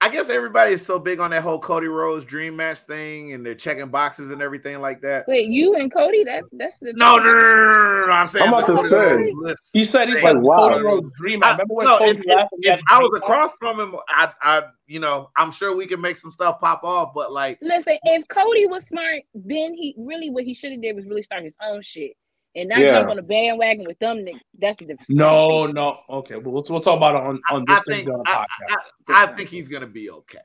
I 0.00 0.08
guess 0.10 0.30
everybody 0.30 0.72
is 0.72 0.86
so 0.86 1.00
big 1.00 1.18
on 1.18 1.32
that 1.32 1.42
whole 1.42 1.58
Cody 1.58 1.88
Rhodes 1.88 2.24
dream 2.24 2.54
match 2.54 2.78
thing 2.80 3.32
and 3.32 3.44
they're 3.44 3.56
checking 3.56 3.88
boxes 3.88 4.30
and 4.30 4.40
everything 4.40 4.80
like 4.80 5.00
that. 5.00 5.26
Wait, 5.26 5.48
you 5.48 5.74
and 5.74 5.92
Cody? 5.92 6.22
That's 6.22 6.46
that's 6.52 6.78
the 6.78 6.92
no, 6.92 7.16
no, 7.16 7.24
no, 7.24 7.32
no, 7.32 8.00
no, 8.00 8.06
no, 8.06 8.12
I'm 8.12 8.28
saying 8.28 8.46
I'm 8.46 8.54
about 8.54 8.66
to 8.82 8.88
say. 8.88 9.54
He 9.72 9.84
said 9.84 10.08
he's 10.08 10.22
like 10.22 10.36
wow. 10.38 10.68
Cody 10.68 10.84
Rhodes 10.84 11.10
dream. 11.16 11.42
I 11.42 11.50
remember 11.50 11.74
when 11.74 11.86
no, 11.86 11.98
Cody 11.98 12.20
if, 12.20 12.24
if, 12.26 12.48
if 12.60 12.80
I 12.88 12.98
was 12.98 13.12
across 13.16 13.52
from 13.58 13.80
him, 13.80 13.96
I, 14.08 14.32
I, 14.40 14.62
you 14.86 15.00
know, 15.00 15.30
I'm 15.36 15.50
sure 15.50 15.74
we 15.74 15.86
can 15.86 16.00
make 16.00 16.16
some 16.16 16.30
stuff 16.30 16.60
pop 16.60 16.84
off. 16.84 17.12
But 17.12 17.32
like, 17.32 17.58
listen, 17.60 17.98
if 18.04 18.28
Cody 18.28 18.66
was 18.68 18.86
smart, 18.86 19.24
then 19.34 19.74
he 19.74 19.96
really 19.98 20.30
what 20.30 20.44
he 20.44 20.54
should 20.54 20.70
have 20.70 20.80
did 20.80 20.94
was 20.94 21.06
really 21.06 21.22
start 21.22 21.42
his 21.42 21.56
own 21.60 21.82
shit 21.82 22.12
and 22.58 22.68
not 22.68 22.78
yeah. 22.80 22.92
jump 22.92 23.10
on 23.10 23.18
a 23.18 23.22
bandwagon 23.22 23.86
with 23.86 23.98
them 23.98 24.18
niggas. 24.18 24.40
That's 24.58 24.78
the 24.78 24.86
difference. 24.86 25.08
No, 25.08 25.66
no. 25.66 26.00
Okay, 26.10 26.36
well, 26.36 26.52
we'll, 26.52 26.64
we'll 26.68 26.80
talk 26.80 26.96
about 26.96 27.14
it 27.14 27.22
on, 27.22 27.40
on 27.50 27.64
this 27.66 27.78
I 27.78 27.82
think, 27.82 28.08
I, 28.26 28.46
I, 28.68 29.24
I, 29.24 29.26
think 29.34 29.48
he's 29.48 29.68
gonna 29.68 29.86
be 29.86 30.10
okay. 30.10 30.38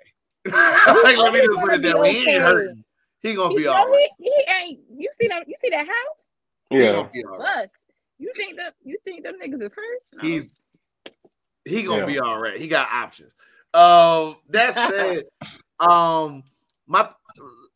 like, 0.45 1.17
let 1.17 1.33
me 1.33 1.39
just 1.39 1.59
put 1.59 1.73
it 1.73 1.81
that 1.81 1.99
way. 1.99 2.13
He 2.13 2.29
ain't 2.29 2.41
hurting. 2.41 2.83
He 3.21 3.33
gonna 3.33 3.55
be 3.55 3.65
all 3.67 3.89
right. 3.89 4.09
He, 4.19 4.25
he, 4.25 4.53
ain't. 4.61 4.79
You 4.95 5.09
see 5.19 5.27
that? 5.29 5.47
You 5.47 5.55
see 5.59 5.69
that 5.69 5.87
house? 5.87 6.27
Yeah. 6.69 7.07
He 7.13 7.23
right. 7.23 7.67
You 8.19 8.31
think 8.35 8.57
that? 8.57 8.73
You 8.83 8.97
think 9.05 9.23
them 9.23 9.35
niggas 9.41 9.63
is 9.63 9.73
hurt? 9.73 9.99
No. 10.13 10.29
He's 10.29 10.47
he 11.65 11.83
gonna 11.83 12.01
yeah. 12.01 12.05
be 12.05 12.19
all 12.19 12.39
right. 12.39 12.59
He 12.59 12.67
got 12.67 12.91
options. 12.91 13.31
Um, 13.73 14.35
that 14.49 14.75
said, 14.89 15.23
um, 15.79 16.43
my 16.85 17.09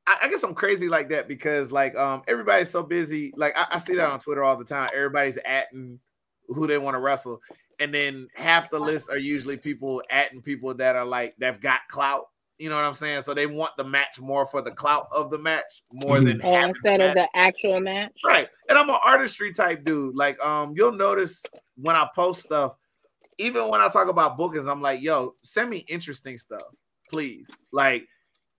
I, 0.08 0.18
I, 0.24 0.30
guess 0.30 0.42
I'm 0.42 0.56
crazy 0.56 0.88
like 0.88 1.10
that 1.10 1.28
because 1.28 1.72
like 1.72 1.96
um 1.96 2.24
everybody's 2.28 2.70
so 2.70 2.82
busy. 2.82 3.34
Like 3.36 3.54
I, 3.56 3.68
I 3.72 3.78
see 3.78 3.96
that 3.96 4.10
on 4.10 4.20
Twitter 4.20 4.44
all 4.44 4.56
the 4.56 4.64
time. 4.64 4.90
Everybody's 4.96 5.38
atting 5.38 6.00
who 6.48 6.66
they 6.66 6.78
want 6.78 6.96
to 6.96 7.00
wrestle, 7.00 7.42
and 7.80 7.94
then 7.94 8.28
half 8.34 8.72
the 8.72 8.80
list 8.80 9.10
are 9.10 9.18
usually 9.18 9.58
people 9.58 10.02
atting 10.12 10.44
people 10.44 10.74
that 10.76 10.96
are 10.96 11.06
like 11.06 11.36
they've 11.38 11.60
got 11.60 11.82
clout. 11.90 12.28
You 12.58 12.70
know 12.70 12.76
what 12.76 12.86
I'm 12.86 12.96
saying? 12.96 13.22
So 13.22 13.36
they 13.36 13.46
want 13.46 13.78
the 13.78 13.84
match 13.84 14.20
more 14.20 14.48
for 14.48 14.64
the 14.64 14.72
clout 14.72 15.08
of 15.12 15.30
the 15.30 15.38
match 15.38 15.84
more 15.92 16.20
than 16.20 16.42
oh, 16.44 16.56
instead 16.56 17.02
of 17.02 17.14
the 17.14 17.28
actual 17.36 17.80
match. 17.80 18.14
Right. 18.26 18.50
And 18.68 18.80
I'm 18.80 18.90
an 18.90 18.98
artistry 19.06 19.54
type 19.54 19.84
dude. 19.84 20.16
Like 20.16 20.44
um, 20.44 20.74
you'll 20.76 20.94
notice 20.94 21.44
when 21.76 21.96
I 21.96 22.10
post 22.16 22.42
stuff, 22.42 22.74
even 23.38 23.68
when 23.68 23.80
I 23.80 23.90
talk 23.90 24.08
about 24.08 24.38
bookings, 24.38 24.68
I'm 24.68 24.82
like, 24.82 25.02
yo, 25.04 25.36
send 25.44 25.70
me 25.70 25.86
interesting 25.88 26.40
stuff, 26.40 26.64
please. 27.12 27.52
Like, 27.72 28.08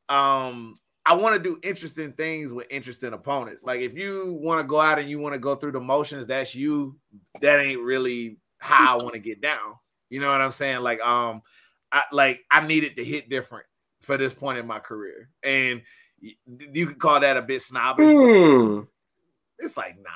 um, 0.08 0.74
I 1.08 1.14
want 1.14 1.34
to 1.34 1.40
do 1.42 1.58
interesting 1.62 2.12
things 2.12 2.52
with 2.52 2.66
interesting 2.68 3.14
opponents. 3.14 3.64
Like 3.64 3.80
if 3.80 3.94
you 3.94 4.38
want 4.42 4.60
to 4.60 4.66
go 4.66 4.78
out 4.78 4.98
and 4.98 5.08
you 5.08 5.18
want 5.18 5.32
to 5.32 5.38
go 5.38 5.54
through 5.54 5.72
the 5.72 5.80
motions, 5.80 6.26
that's 6.26 6.54
you. 6.54 6.98
That 7.40 7.60
ain't 7.60 7.80
really 7.80 8.36
how 8.58 8.98
I 8.98 9.02
want 9.02 9.14
to 9.14 9.18
get 9.18 9.40
down. 9.40 9.76
You 10.10 10.20
know 10.20 10.30
what 10.30 10.42
I'm 10.42 10.52
saying? 10.52 10.80
Like 10.80 11.00
um, 11.00 11.40
I 11.90 12.02
like 12.12 12.40
I 12.50 12.66
needed 12.66 12.96
to 12.96 13.04
hit 13.04 13.30
different 13.30 13.64
for 14.02 14.18
this 14.18 14.34
point 14.34 14.58
in 14.58 14.66
my 14.66 14.80
career, 14.80 15.30
and 15.42 15.80
you, 16.20 16.34
you 16.74 16.86
could 16.86 16.98
call 16.98 17.20
that 17.20 17.38
a 17.38 17.42
bit 17.42 17.62
snobbish. 17.62 18.10
Mm. 18.10 18.86
it's 19.58 19.78
like 19.78 19.96
nah. 19.96 20.10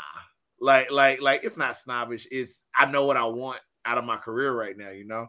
Like, 0.61 0.91
like, 0.91 1.23
like 1.23 1.43
it's 1.43 1.57
not 1.57 1.79
snobbish. 1.79 2.27
It's 2.31 2.65
I 2.75 2.85
know 2.85 3.07
what 3.07 3.17
I 3.17 3.25
want 3.25 3.61
out 3.87 3.97
of 3.97 4.05
my 4.05 4.19
career 4.19 4.53
right 4.53 4.77
now, 4.77 4.91
you 4.91 5.07
know. 5.07 5.29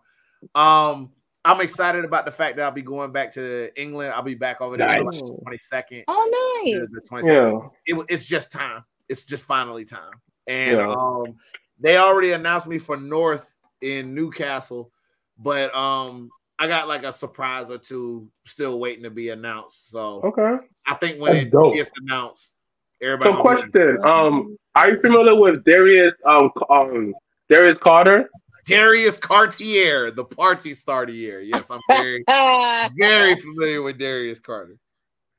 Um, 0.54 1.14
I'm 1.46 1.60
excited 1.62 2.06
about 2.06 2.26
the 2.26 2.32
fact 2.32 2.56
that 2.56 2.64
I'll 2.64 2.72
be 2.72 2.82
going 2.82 3.12
back 3.12 3.32
to 3.34 3.70
England. 3.80 4.14
I'll 4.14 4.22
be 4.22 4.36
back 4.36 4.62
over 4.62 4.78
there 4.78 4.88
nice. 4.88 5.06
the 5.06 5.42
22nd. 5.46 6.04
Oh, 6.08 6.62
nice. 6.66 6.80
The, 6.80 6.88
the 6.88 7.02
22nd. 7.02 7.72
Yeah. 7.86 7.98
It, 7.98 8.06
it's 8.10 8.26
just 8.26 8.52
time. 8.52 8.84
It's 9.10 9.26
just 9.26 9.44
finally 9.44 9.84
time. 9.84 10.14
And 10.48 10.78
yeah. 10.78 10.94
um, 10.94 11.36
they 11.80 11.98
already 11.98 12.32
announced 12.32 12.68
me 12.68 12.80
for 12.80 12.96
North 12.96 13.48
in 13.82 14.16
Newcastle, 14.16 14.92
but 15.38 15.74
um, 15.76 16.30
I 16.60 16.68
got 16.68 16.88
like 16.88 17.04
a 17.04 17.12
surprise 17.12 17.70
or 17.70 17.78
two 17.78 18.30
still 18.46 18.80
waiting 18.80 19.04
to 19.04 19.10
be 19.10 19.30
announced. 19.30 19.90
So 19.90 20.22
okay, 20.22 20.66
I 20.86 20.96
think 20.96 21.20
when 21.20 21.34
That's 21.34 21.44
it 21.44 21.52
dope. 21.52 21.76
gets 21.76 21.92
announced, 22.02 22.56
everybody. 23.02 23.34
So, 23.34 23.42
question: 23.42 23.98
Um, 24.06 24.58
are 24.76 24.92
you 24.92 25.02
familiar 25.02 25.36
with 25.36 25.64
Darius? 25.66 26.14
Um, 26.26 26.52
um, 26.70 27.14
Darius 27.50 27.78
Carter. 27.80 28.30
Darius 28.66 29.18
Carter, 29.18 30.12
the 30.12 30.24
party 30.24 30.74
starter 30.74 31.12
year. 31.12 31.42
Yes, 31.42 31.70
I'm 31.70 31.82
very, 31.88 32.24
very 32.98 33.36
familiar 33.36 33.82
with 33.82 33.98
Darius 33.98 34.40
Carter. 34.40 34.78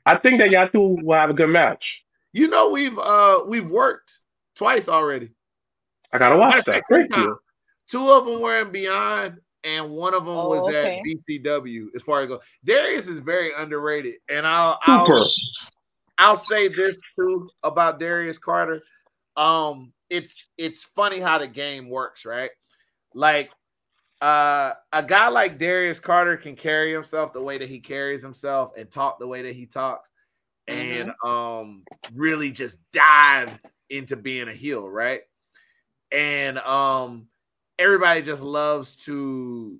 I 0.07 0.19
think 0.19 0.41
that 0.41 0.51
y'all 0.51 0.69
two 0.69 0.99
will 1.03 1.19
have 1.19 1.31
a 1.31 1.35
good 1.35 1.49
match. 1.49 2.03
You 2.33 2.49
know, 2.49 2.71
we've 2.71 2.99
uh 2.99 3.41
we've 3.47 3.69
worked 3.69 4.19
twice 4.55 4.89
already. 4.89 5.31
I 6.13 6.19
gotta 6.19 6.37
watch 6.37 6.65
that. 6.67 6.85
Thank 6.91 7.15
you. 7.17 7.39
Two 7.89 8.11
of 8.11 8.27
them 8.27 8.41
were 8.41 8.61
in 8.61 8.73
Beyond, 8.73 9.39
and 9.63 9.91
one 9.91 10.15
of 10.15 10.25
them 10.25 10.37
oh, 10.37 10.49
was 10.49 10.63
okay. 10.69 10.99
at 10.99 11.05
BCW. 11.05 11.87
As 11.95 12.03
far 12.03 12.21
as 12.21 12.29
go, 12.29 12.41
Darius 12.65 13.07
is 13.07 13.19
very 13.19 13.53
underrated, 13.57 14.17
and 14.29 14.47
I'll 14.47 14.79
I'll, 14.83 15.27
I'll 16.19 16.37
say 16.37 16.69
this 16.69 16.99
too 17.19 17.49
about 17.63 17.99
Darius 17.99 18.39
Carter. 18.39 18.83
Um, 19.37 19.93
it's 20.11 20.47
it's 20.59 20.85
funny 20.85 21.21
how 21.21 21.39
the 21.39 21.47
game 21.47 21.89
works, 21.89 22.25
right? 22.25 22.51
Like 23.15 23.51
uh, 24.21 24.73
a 24.93 25.03
guy 25.03 25.29
like 25.29 25.59
Darius 25.59 25.99
Carter 25.99 26.37
can 26.37 26.57
carry 26.57 26.93
himself 26.93 27.33
the 27.33 27.43
way 27.43 27.59
that 27.59 27.69
he 27.69 27.81
carries 27.81 28.23
himself 28.23 28.73
and 28.77 28.91
talk 28.91 29.19
the 29.19 29.29
way 29.29 29.43
that 29.43 29.55
he 29.55 29.67
talks 29.67 30.11
and 30.67 31.11
mm-hmm. 31.11 31.29
um 31.29 31.83
really 32.15 32.51
just 32.51 32.79
dives 32.93 33.75
into 33.91 34.17
being 34.17 34.49
a 34.49 34.53
heel, 34.53 34.89
right? 34.89 35.21
And 36.13 36.59
um 36.59 37.27
everybody 37.79 38.23
just 38.23 38.43
loves 38.43 38.97
to 38.97 39.79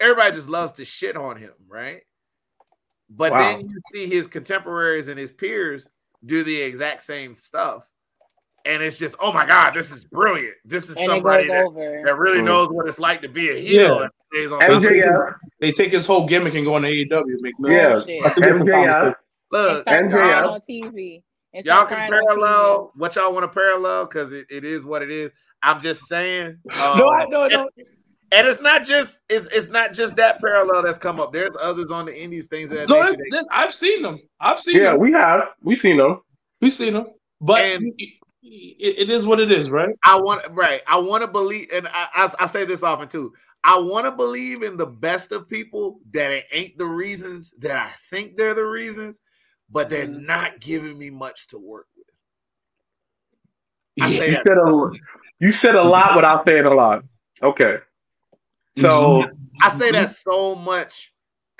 everybody 0.00 0.34
just 0.34 0.48
loves 0.48 0.72
to 0.72 0.84
shit 0.84 1.16
on 1.16 1.36
him, 1.36 1.52
right? 1.68 2.02
But 3.10 3.32
wow. 3.32 3.38
then 3.38 3.68
you 3.68 3.80
see 3.92 4.06
his 4.06 4.26
contemporaries 4.26 5.08
and 5.08 5.18
his 5.18 5.32
peers 5.32 5.86
do 6.24 6.42
the 6.42 6.60
exact 6.60 7.02
same 7.02 7.34
stuff 7.34 7.90
and 8.64 8.82
it's 8.82 8.98
just 8.98 9.14
oh 9.20 9.32
my 9.32 9.46
god, 9.46 9.72
this 9.72 9.90
is 9.90 10.04
brilliant. 10.04 10.54
This 10.64 10.88
is 10.88 10.96
and 10.96 11.06
somebody 11.06 11.48
that, 11.48 12.02
that, 12.04 12.16
really 12.16 12.40
mm. 12.40 12.44
knows 12.44 12.68
what 12.70 12.88
it's 12.88 12.98
like 12.98 13.22
to 13.22 13.28
be 13.28 13.50
a 13.50 13.60
heel. 13.60 14.00
Yeah. 14.02 14.08
MJF. 14.34 15.34
They 15.60 15.72
take 15.72 15.92
his 15.92 16.06
whole 16.06 16.26
gimmick 16.26 16.54
and 16.54 16.64
go 16.64 16.74
on 16.74 16.82
AEW. 16.82 17.24
Make 17.40 17.54
no 17.58 17.68
yeah, 17.68 17.94
MJF. 18.18 19.14
Look, 19.50 19.86
MJF 19.86 20.44
on 20.50 20.60
TV. 20.68 21.22
Y'all 21.52 21.86
can 21.86 21.98
parallel 21.98 22.92
what 22.96 23.14
y'all 23.14 23.32
want 23.32 23.44
to 23.44 23.48
parallel 23.48 24.06
because 24.06 24.32
it, 24.32 24.46
it 24.50 24.64
is 24.64 24.86
what 24.86 25.02
it 25.02 25.10
is. 25.10 25.32
I'm 25.62 25.80
just 25.80 26.08
saying. 26.08 26.58
Um, 26.80 26.98
no, 26.98 27.10
I 27.10 27.26
no, 27.26 27.46
no. 27.46 27.68
And 28.32 28.46
it's 28.46 28.62
not 28.62 28.82
just 28.84 29.20
it's 29.28 29.46
it's 29.46 29.68
not 29.68 29.92
just 29.92 30.16
that 30.16 30.40
parallel 30.40 30.82
that's 30.82 30.96
come 30.96 31.20
up. 31.20 31.32
There's 31.32 31.54
others 31.60 31.90
on 31.90 32.06
the 32.06 32.18
indies 32.18 32.46
things 32.46 32.70
that. 32.70 32.88
No, 32.88 33.04
this, 33.04 33.18
this, 33.30 33.44
I've 33.50 33.74
seen 33.74 34.00
them. 34.02 34.18
I've 34.40 34.58
seen. 34.58 34.76
Yeah, 34.76 34.92
them. 34.92 35.00
we 35.00 35.12
have. 35.12 35.40
We've 35.62 35.80
seen 35.80 35.98
them. 35.98 36.22
We've 36.62 36.72
seen 36.72 36.94
them. 36.94 37.08
But 37.42 37.60
and, 37.60 37.92
it, 38.42 38.98
it 38.98 39.10
is 39.10 39.26
what 39.26 39.40
it 39.40 39.50
is, 39.50 39.70
right? 39.70 39.94
I 40.04 40.20
want 40.20 40.42
right. 40.50 40.82
I 40.86 40.98
want 40.98 41.22
to 41.22 41.28
believe, 41.28 41.70
and 41.72 41.88
I, 41.88 42.08
I, 42.14 42.32
I 42.40 42.46
say 42.46 42.64
this 42.64 42.82
often 42.82 43.08
too. 43.08 43.32
I 43.64 43.78
want 43.78 44.06
to 44.06 44.12
believe 44.12 44.62
in 44.62 44.76
the 44.76 44.86
best 44.86 45.30
of 45.30 45.48
people 45.48 46.00
that 46.12 46.32
it 46.32 46.46
ain't 46.52 46.76
the 46.78 46.86
reasons 46.86 47.54
that 47.58 47.76
I 47.76 47.90
think 48.10 48.36
they're 48.36 48.54
the 48.54 48.66
reasons, 48.66 49.20
but 49.70 49.88
they're 49.88 50.06
mm-hmm. 50.06 50.26
not 50.26 50.60
giving 50.60 50.98
me 50.98 51.10
much 51.10 51.46
to 51.48 51.58
work 51.58 51.86
with. 51.96 52.06
I 54.00 54.08
yeah, 54.08 54.24
you, 54.24 54.38
said 54.46 54.58
a, 54.58 54.90
you 55.38 55.52
said 55.62 55.74
a 55.76 55.82
lot 55.82 56.16
without 56.16 56.46
saying 56.46 56.64
a 56.64 56.74
lot. 56.74 57.04
Okay. 57.42 57.76
So 58.78 59.22
mm-hmm. 59.22 59.34
I 59.62 59.68
say 59.68 59.90
that 59.92 60.10
so 60.10 60.54
much 60.54 61.12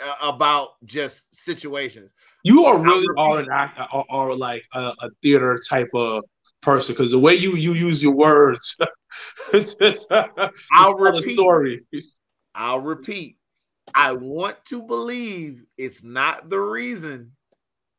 uh, 0.03 0.15
about 0.23 0.85
just 0.85 1.35
situations. 1.37 2.15
You 2.43 2.65
are 2.65 2.81
really 2.81 3.07
are 3.19 3.39
an 3.39 3.49
are, 3.51 4.05
are 4.09 4.35
like 4.35 4.65
a, 4.73 4.93
a, 4.99 5.11
theater 5.23 5.61
type 5.69 5.91
of 5.95 6.25
person 6.63 6.95
because 6.95 7.11
the 7.11 7.19
way 7.19 7.35
you 7.35 7.57
you 7.57 7.75
use 7.75 8.03
your 8.03 8.15
words, 8.15 8.77
it's, 9.53 9.77
it's, 9.81 10.07
I'll 10.73 10.95
repeat. 10.95 11.35
story. 11.35 11.83
I'll 12.55 12.81
repeat. 12.81 13.37
I 13.95 14.13
want 14.13 14.65
to 14.67 14.83
believe 14.83 15.65
it's 15.77 16.03
not 16.03 16.49
the 16.49 16.61
reason 16.61 17.33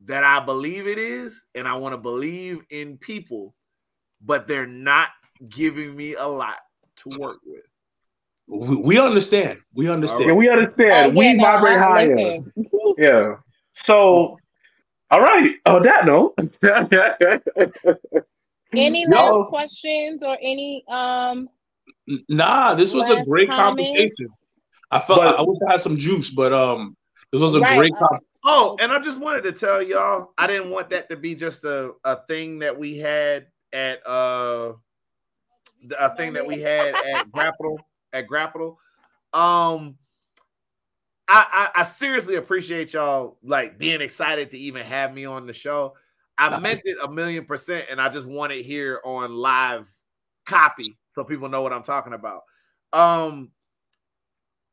that 0.06 0.24
I 0.24 0.40
believe 0.40 0.86
it 0.86 0.98
is, 0.98 1.44
and 1.54 1.68
I 1.68 1.74
want 1.74 1.92
to 1.92 1.98
believe 1.98 2.64
in 2.70 2.98
people, 2.98 3.54
but 4.20 4.48
they're 4.48 4.66
not 4.66 5.08
giving 5.48 5.94
me 5.94 6.14
a 6.14 6.26
lot 6.26 6.58
to 6.96 7.18
work 7.18 7.38
with. 7.44 7.62
We, 8.46 8.76
we 8.76 8.98
understand. 8.98 9.60
We 9.74 9.88
understand. 9.88 10.26
Yeah, 10.26 10.34
we 10.34 10.48
understand. 10.48 11.12
Oh, 11.12 11.18
we 11.18 11.34
no, 11.34 11.44
vibrate 11.44 11.78
higher. 11.78 12.38
yeah. 12.98 13.36
So, 13.86 14.38
all 15.10 15.20
right. 15.20 15.54
On 15.66 15.82
that 15.82 16.04
note, 16.06 16.34
Any 18.78 19.06
no. 19.06 19.40
last 19.40 19.48
questions 19.48 20.22
or 20.22 20.36
any 20.40 20.84
um 20.88 21.48
Nah, 22.28 22.74
this 22.74 22.92
was 22.92 23.10
a 23.10 23.24
great 23.24 23.48
comments? 23.48 23.88
conversation. 23.88 24.28
I 24.90 25.00
felt 25.00 25.20
but, 25.20 25.38
I 25.38 25.42
wish 25.42 25.58
I 25.66 25.72
had 25.72 25.80
some 25.80 25.96
juice, 25.96 26.30
but 26.30 26.52
um 26.52 26.96
this 27.32 27.40
was 27.40 27.54
a 27.56 27.60
right, 27.60 27.76
great 27.76 27.92
uh, 27.92 28.18
Oh, 28.44 28.76
and 28.80 28.92
I 28.92 28.98
just 28.98 29.18
wanted 29.18 29.42
to 29.44 29.52
tell 29.52 29.82
y'all, 29.82 30.32
I 30.36 30.46
didn't 30.46 30.70
want 30.70 30.90
that 30.90 31.08
to 31.08 31.16
be 31.16 31.34
just 31.34 31.64
a, 31.64 31.94
a 32.04 32.20
thing 32.26 32.58
that 32.58 32.78
we 32.78 32.98
had 32.98 33.46
at 33.72 34.06
uh 34.06 34.74
a 35.98 36.16
thing 36.16 36.34
that 36.34 36.46
we 36.46 36.60
had 36.60 36.94
at 36.94 37.30
Grapple 37.32 37.80
at 38.12 38.26
Grapple. 38.26 38.78
Um 39.32 39.96
I, 41.26 41.70
I, 41.74 41.80
I 41.80 41.82
seriously 41.84 42.36
appreciate 42.36 42.92
y'all 42.92 43.38
like 43.42 43.78
being 43.78 44.02
excited 44.02 44.50
to 44.50 44.58
even 44.58 44.84
have 44.84 45.14
me 45.14 45.24
on 45.24 45.46
the 45.46 45.54
show. 45.54 45.94
I 46.36 46.58
meant 46.58 46.82
it 46.84 46.96
a 47.02 47.10
million 47.10 47.44
percent, 47.44 47.86
and 47.90 48.00
I 48.00 48.08
just 48.08 48.26
want 48.26 48.52
it 48.52 48.64
here 48.64 49.00
on 49.04 49.34
live 49.34 49.88
copy 50.46 50.96
so 51.12 51.24
people 51.24 51.48
know 51.48 51.62
what 51.62 51.72
I'm 51.72 51.82
talking 51.82 52.12
about. 52.12 52.42
Um, 52.92 53.50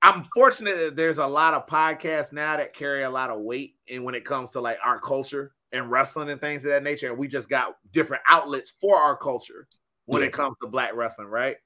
I'm 0.02 0.26
fortunate 0.34 0.78
that 0.78 0.96
there's 0.96 1.20
a 1.20 1.28
lot 1.28 1.54
of 1.54 1.68
podcasts 1.68 2.34
now 2.34 2.58
that 2.58 2.74
carry 2.74 3.04
a 3.04 3.10
lot 3.10 3.30
of 3.30 3.42
weight 3.42 3.76
and 3.90 4.04
when 4.04 4.16
it 4.16 4.26
comes 4.26 4.50
to 4.52 4.62
like 4.62 4.80
our 4.84 5.00
culture 5.00 5.54
and 5.72 5.92
wrestling 5.92 6.30
and 6.30 6.42
things 6.42 6.66
of 6.66 6.72
that 6.72 6.84
nature. 6.84 7.10
And 7.10 7.18
we 7.18 7.28
just 7.28 7.50
got 7.50 7.76
different 7.92 8.24
outlets 8.28 8.74
for 8.82 8.98
our 8.98 9.16
culture 9.16 9.68
when 10.06 10.22
yeah. 10.22 10.28
it 10.28 10.34
comes 10.34 10.56
to 10.62 10.68
black 10.68 10.96
wrestling, 10.96 11.28
right? 11.28 11.58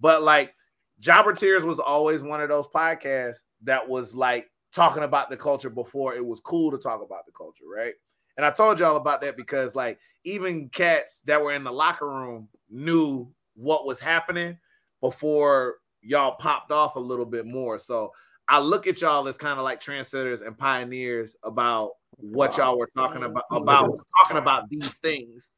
But 0.00 0.22
like 0.22 0.54
Jobber 1.00 1.34
Tears 1.34 1.64
was 1.64 1.78
always 1.78 2.22
one 2.22 2.40
of 2.40 2.48
those 2.48 2.66
podcasts 2.74 3.36
that 3.64 3.86
was 3.86 4.14
like 4.14 4.50
talking 4.72 5.02
about 5.02 5.28
the 5.28 5.36
culture 5.36 5.70
before 5.70 6.14
it 6.14 6.24
was 6.24 6.40
cool 6.40 6.70
to 6.70 6.78
talk 6.78 7.02
about 7.02 7.26
the 7.26 7.32
culture, 7.32 7.64
right? 7.74 7.94
And 8.36 8.44
I 8.44 8.50
told 8.50 8.78
y'all 8.78 8.96
about 8.96 9.20
that 9.22 9.36
because 9.36 9.74
like 9.74 9.98
even 10.24 10.68
cats 10.68 11.22
that 11.26 11.42
were 11.42 11.52
in 11.52 11.64
the 11.64 11.72
locker 11.72 12.08
room 12.08 12.48
knew 12.70 13.28
what 13.54 13.86
was 13.86 13.98
happening 13.98 14.58
before 15.00 15.76
y'all 16.02 16.36
popped 16.36 16.70
off 16.70 16.96
a 16.96 17.00
little 17.00 17.24
bit 17.24 17.46
more. 17.46 17.78
So 17.78 18.12
I 18.48 18.58
look 18.58 18.86
at 18.86 19.00
y'all 19.00 19.26
as 19.26 19.36
kind 19.36 19.58
of 19.58 19.64
like 19.64 19.80
trendsetters 19.80 20.46
and 20.46 20.56
pioneers 20.56 21.34
about 21.42 21.92
what 22.18 22.56
y'all 22.56 22.78
were 22.78 22.88
talking 22.96 23.24
about 23.24 23.44
about 23.50 23.98
talking 24.22 24.38
about 24.38 24.68
these 24.70 24.94
things 24.98 25.52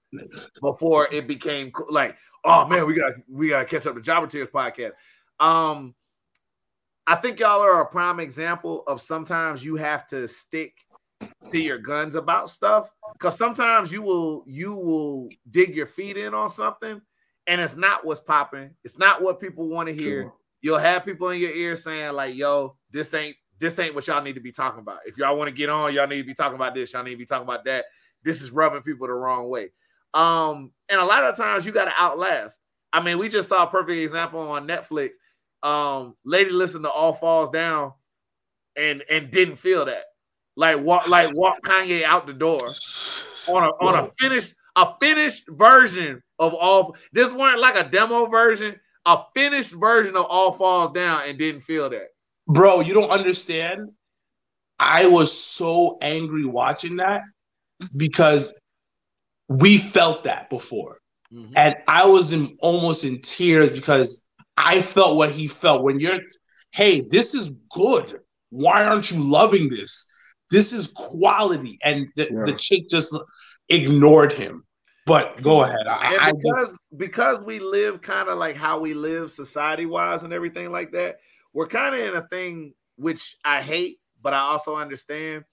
before 0.61 1.09
it 1.13 1.27
became 1.27 1.71
like, 1.91 2.17
oh 2.45 2.67
man, 2.67 2.87
we 2.87 2.95
got 2.95 3.13
we 3.29 3.51
got 3.51 3.61
to 3.61 3.65
catch 3.65 3.87
up 3.87 3.95
the 3.95 4.01
Jobber 4.01 4.27
Tears 4.27 4.49
podcast. 4.53 4.93
Um, 5.39 5.95
I 7.07 7.17
think 7.17 7.41
y'all 7.41 7.63
are 7.63 7.81
a 7.81 7.87
prime 7.87 8.21
example 8.21 8.83
of 8.87 9.01
sometimes 9.01 9.65
you 9.65 9.77
have 9.77 10.07
to 10.09 10.27
stick 10.29 10.75
to 11.51 11.59
your 11.59 11.79
guns 11.79 12.15
about 12.15 12.51
stuff? 12.51 12.91
Because 13.13 13.37
sometimes 13.37 13.93
you 13.93 14.03
will 14.03 14.45
you 14.47 14.75
will 14.75 15.29
dig 15.51 15.75
your 15.75 15.87
feet 15.87 16.17
in 16.17 16.35
on 16.35 16.49
something 16.49 17.01
and 17.47 17.61
it's 17.61 17.77
not 17.77 18.05
what's 18.05 18.21
popping. 18.21 18.71
It's 18.85 18.99
not 18.99 19.23
what 19.23 19.41
people 19.41 19.69
want 19.69 19.89
to 19.89 19.95
hear. 19.95 20.23
Sure. 20.23 20.35
you'll 20.61 20.79
have 20.79 21.05
people 21.05 21.31
in 21.31 21.41
your 21.41 21.53
ear 21.53 21.75
saying 21.75 22.13
like 22.13 22.35
yo 22.35 22.77
this 22.91 23.13
ain't 23.15 23.37
this 23.59 23.79
ain't 23.79 23.95
what 23.95 24.07
y'all 24.07 24.23
need 24.23 24.35
to 24.35 24.41
be 24.41 24.53
talking 24.53 24.81
about. 24.81 24.99
If 25.07 25.19
y'all 25.19 25.37
want 25.37 25.49
to 25.49 25.55
get 25.55 25.69
on 25.69 25.95
y'all 25.95 26.07
need 26.07 26.23
to 26.23 26.27
be 26.27 26.35
talking 26.35 26.57
about 26.57 26.75
this 26.75 26.93
y'all 26.93 27.03
need 27.03 27.13
to 27.13 27.17
be 27.17 27.27
talking 27.27 27.47
about 27.47 27.65
that. 27.65 27.87
This 28.23 28.43
is 28.43 28.51
rubbing 28.51 28.83
people 28.83 29.07
the 29.07 29.15
wrong 29.15 29.49
way. 29.49 29.71
Um 30.15 30.73
and 30.89 31.01
a 31.01 31.05
lot 31.05 31.25
of 31.25 31.37
times 31.37 31.67
you 31.67 31.73
got 31.73 31.87
to 31.87 31.93
outlast. 31.99 32.61
I 32.93 33.03
mean 33.03 33.19
we 33.19 33.29
just 33.29 33.49
saw 33.49 33.65
a 33.65 33.71
perfect 33.71 33.99
example 33.99 34.41
on 34.41 34.69
netflix. 34.69 35.13
Um 35.63 36.15
lady 36.25 36.51
listened 36.51 36.85
to 36.85 36.91
all 36.91 37.13
falls 37.15 37.51
down 37.51 37.93
and 38.77 39.03
and 39.11 39.31
didn't 39.31 39.57
feel 39.57 39.87
that 39.87 40.05
like 40.59 40.81
walk, 40.81 41.09
like 41.09 41.29
walk 41.37 41.63
Kanye 41.65 42.03
out 42.03 42.27
the 42.27 42.33
door 42.33 42.61
on 43.49 43.63
a 43.63 43.69
on 43.85 43.95
a 44.05 44.11
finished 44.19 44.55
a 44.77 44.89
finished 45.01 45.49
version 45.49 46.23
of 46.39 46.53
all. 46.53 46.97
This 47.13 47.33
weren't 47.33 47.61
like 47.61 47.77
a 47.77 47.89
demo 47.89 48.27
version. 48.27 48.79
A 49.07 49.21
finished 49.35 49.73
version 49.73 50.17
of 50.17 50.27
All 50.29 50.53
Falls 50.53 50.91
Down, 50.91 51.23
and 51.27 51.39
didn't 51.39 51.63
feel 51.63 51.89
that. 51.89 52.09
Bro, 52.47 52.81
you 52.81 52.93
don't 52.93 53.11
understand. 53.11 53.91
I 54.79 55.07
was 55.07 55.33
so 55.33 55.97
angry 56.03 56.45
watching 56.45 56.97
that 56.97 57.23
because 57.97 58.53
we 59.49 59.79
felt 59.79 60.25
that 60.25 60.51
before. 60.51 60.99
Mm-hmm. 61.33 61.53
And 61.57 61.77
I 61.87 62.07
was 62.07 62.35
in, 62.35 62.59
almost 62.61 63.05
in 63.05 63.23
tears 63.23 63.71
because 63.71 64.21
I 64.59 64.83
felt 64.83 65.17
what 65.17 65.31
he 65.31 65.49
felt 65.49 65.85
when 65.85 66.01
you're, 66.01 66.19
hey, 66.73 67.01
this 67.01 67.35
is 67.35 67.49
good. 67.71 68.21
Why 68.51 68.85
aren't 68.85 69.11
you 69.11 69.23
loving 69.23 69.71
this? 69.71 70.13
This 70.51 70.73
is 70.73 70.89
quality. 70.89 71.79
And 71.83 72.09
the, 72.17 72.29
yeah. 72.31 72.45
the 72.45 72.53
chick 72.53 72.89
just 72.89 73.17
ignored 73.69 74.33
him. 74.33 74.65
But 75.07 75.43
go 75.43 75.63
ahead. 75.63 75.87
I, 75.89 76.33
because 76.33 76.75
I 76.75 76.77
because 76.97 77.41
we 77.41 77.61
live 77.61 78.03
kind 78.03 78.29
of 78.29 78.37
like 78.37 78.57
how 78.57 78.79
we 78.79 78.93
live 78.93 79.31
society 79.31 79.87
wise 79.87 80.23
and 80.23 80.35
everything 80.35 80.71
like 80.71 80.93
that, 80.93 81.17
we're 81.55 81.67
kind 81.67 81.95
of 81.95 82.01
in 82.03 82.15
a 82.15 82.29
thing 82.29 82.75
which 82.97 83.39
I 83.43 83.63
hate, 83.63 84.01
but 84.23 84.35
I 84.35 84.41
also 84.41 84.77
understand. 84.77 85.45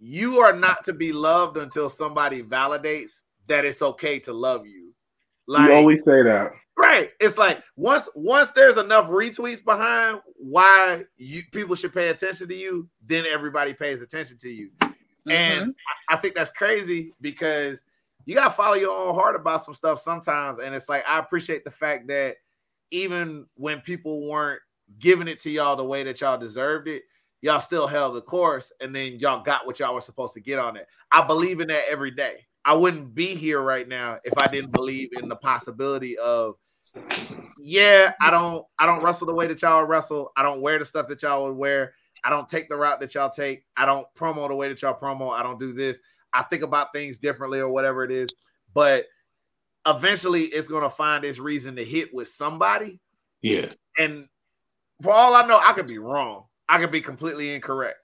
You 0.00 0.40
are 0.40 0.52
not 0.52 0.82
to 0.84 0.92
be 0.92 1.12
loved 1.12 1.56
until 1.56 1.88
somebody 1.88 2.42
validates 2.42 3.22
that 3.46 3.64
it's 3.64 3.80
okay 3.80 4.18
to 4.20 4.32
love 4.32 4.66
you. 4.66 4.92
Like 5.46 5.68
you 5.68 5.74
always 5.76 6.00
say 6.00 6.22
that. 6.24 6.50
Right. 6.76 7.12
It's 7.20 7.38
like 7.38 7.62
once 7.76 8.08
once 8.14 8.50
there's 8.50 8.76
enough 8.76 9.08
retweets 9.08 9.64
behind 9.64 10.20
why 10.36 10.98
you 11.16 11.42
people 11.52 11.76
should 11.76 11.92
pay 11.92 12.08
attention 12.08 12.48
to 12.48 12.54
you, 12.54 12.88
then 13.06 13.24
everybody 13.26 13.72
pays 13.74 14.02
attention 14.02 14.38
to 14.38 14.48
you. 14.48 14.70
Mm-hmm. 14.80 15.30
And 15.30 15.74
I, 16.08 16.14
I 16.14 16.16
think 16.16 16.34
that's 16.34 16.50
crazy 16.50 17.12
because 17.20 17.82
you 18.26 18.34
gotta 18.34 18.50
follow 18.50 18.74
your 18.74 18.90
own 18.90 19.14
heart 19.14 19.36
about 19.36 19.64
some 19.64 19.74
stuff 19.74 20.00
sometimes. 20.00 20.58
And 20.58 20.74
it's 20.74 20.88
like 20.88 21.04
I 21.08 21.18
appreciate 21.18 21.64
the 21.64 21.70
fact 21.70 22.08
that 22.08 22.36
even 22.90 23.46
when 23.54 23.80
people 23.80 24.28
weren't 24.28 24.60
giving 24.98 25.28
it 25.28 25.40
to 25.40 25.50
y'all 25.50 25.76
the 25.76 25.84
way 25.84 26.02
that 26.02 26.20
y'all 26.20 26.38
deserved 26.38 26.88
it, 26.88 27.04
y'all 27.40 27.60
still 27.60 27.86
held 27.86 28.14
the 28.14 28.20
course 28.20 28.72
and 28.80 28.94
then 28.94 29.18
y'all 29.18 29.42
got 29.42 29.66
what 29.66 29.78
y'all 29.78 29.94
were 29.94 30.00
supposed 30.00 30.34
to 30.34 30.40
get 30.40 30.58
on 30.58 30.76
it. 30.76 30.86
I 31.12 31.24
believe 31.24 31.60
in 31.60 31.68
that 31.68 31.84
every 31.88 32.10
day. 32.10 32.46
I 32.64 32.72
wouldn't 32.72 33.14
be 33.14 33.26
here 33.26 33.60
right 33.60 33.86
now 33.86 34.18
if 34.24 34.36
I 34.38 34.46
didn't 34.46 34.72
believe 34.72 35.10
in 35.20 35.28
the 35.28 35.36
possibility 35.36 36.16
of 36.18 36.56
yeah, 37.58 38.12
I 38.20 38.30
don't 38.30 38.64
I 38.78 38.86
don't 38.86 39.02
wrestle 39.02 39.26
the 39.26 39.34
way 39.34 39.46
that 39.46 39.62
y'all 39.62 39.84
wrestle. 39.84 40.32
I 40.36 40.42
don't 40.42 40.60
wear 40.60 40.78
the 40.78 40.84
stuff 40.84 41.08
that 41.08 41.22
y'all 41.22 41.46
would 41.46 41.56
wear. 41.56 41.94
I 42.22 42.30
don't 42.30 42.48
take 42.48 42.68
the 42.68 42.76
route 42.76 43.00
that 43.00 43.14
y'all 43.14 43.30
take. 43.30 43.64
I 43.76 43.86
don't 43.86 44.06
promo 44.14 44.48
the 44.48 44.54
way 44.54 44.68
that 44.68 44.80
y'all 44.82 44.98
promo. 44.98 45.32
I 45.32 45.42
don't 45.42 45.58
do 45.58 45.72
this. 45.72 46.00
I 46.32 46.42
think 46.42 46.62
about 46.62 46.92
things 46.92 47.18
differently 47.18 47.60
or 47.60 47.68
whatever 47.68 48.04
it 48.04 48.10
is. 48.10 48.28
But 48.72 49.06
eventually 49.86 50.42
it's 50.42 50.68
gonna 50.68 50.90
find 50.90 51.24
its 51.24 51.38
reason 51.38 51.76
to 51.76 51.84
hit 51.84 52.12
with 52.14 52.28
somebody. 52.28 53.00
Yeah. 53.42 53.72
And 53.98 54.26
for 55.02 55.12
all 55.12 55.34
I 55.34 55.46
know, 55.46 55.60
I 55.62 55.72
could 55.72 55.86
be 55.86 55.98
wrong. 55.98 56.44
I 56.68 56.78
could 56.78 56.90
be 56.90 57.00
completely 57.00 57.54
incorrect. 57.54 57.98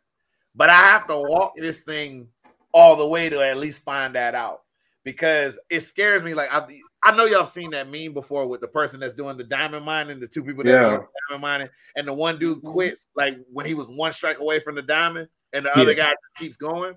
But 0.55 0.69
I 0.69 0.77
have 0.77 1.05
to 1.07 1.17
walk 1.17 1.55
this 1.57 1.83
thing 1.83 2.29
all 2.73 2.97
the 2.97 3.07
way 3.07 3.29
to 3.29 3.41
at 3.41 3.57
least 3.57 3.83
find 3.83 4.15
that 4.15 4.35
out 4.35 4.63
because 5.05 5.59
it 5.71 5.81
scares 5.81 6.23
me. 6.23 6.35
Like 6.35 6.53
I, 6.53 6.67
I 7.03 7.17
know 7.17 7.25
y'all 7.25 7.47
seen 7.47 7.71
that 7.71 7.91
meme 7.91 8.13
before 8.13 8.47
with 8.47 8.61
the 8.61 8.69
person 8.69 9.01
that's 9.01 9.15
doing 9.15 9.37
the 9.37 9.45
diamond 9.45 9.85
mining, 9.87 10.21
the 10.21 10.27
two 10.27 10.45
people 10.45 10.65
that 10.65 10.71
yeah. 10.71 10.99
diamond 11.29 11.41
mining, 11.41 11.69
and 11.97 12.07
the 12.07 12.13
one 12.13 12.39
dude 12.39 12.59
mm-hmm. 12.59 12.73
quits 12.73 13.09
like 13.15 13.39
when 13.53 13.65
he 13.65 13.75
was 13.75 13.89
one 13.89 14.13
strike 14.13 14.39
away 14.39 14.61
from 14.61 14.75
the 14.75 14.83
diamond, 14.83 15.29
and 15.53 15.65
the 15.65 15.71
yeah. 15.75 15.83
other 15.83 15.95
guy 15.95 16.15
keeps 16.37 16.57
going. 16.57 16.95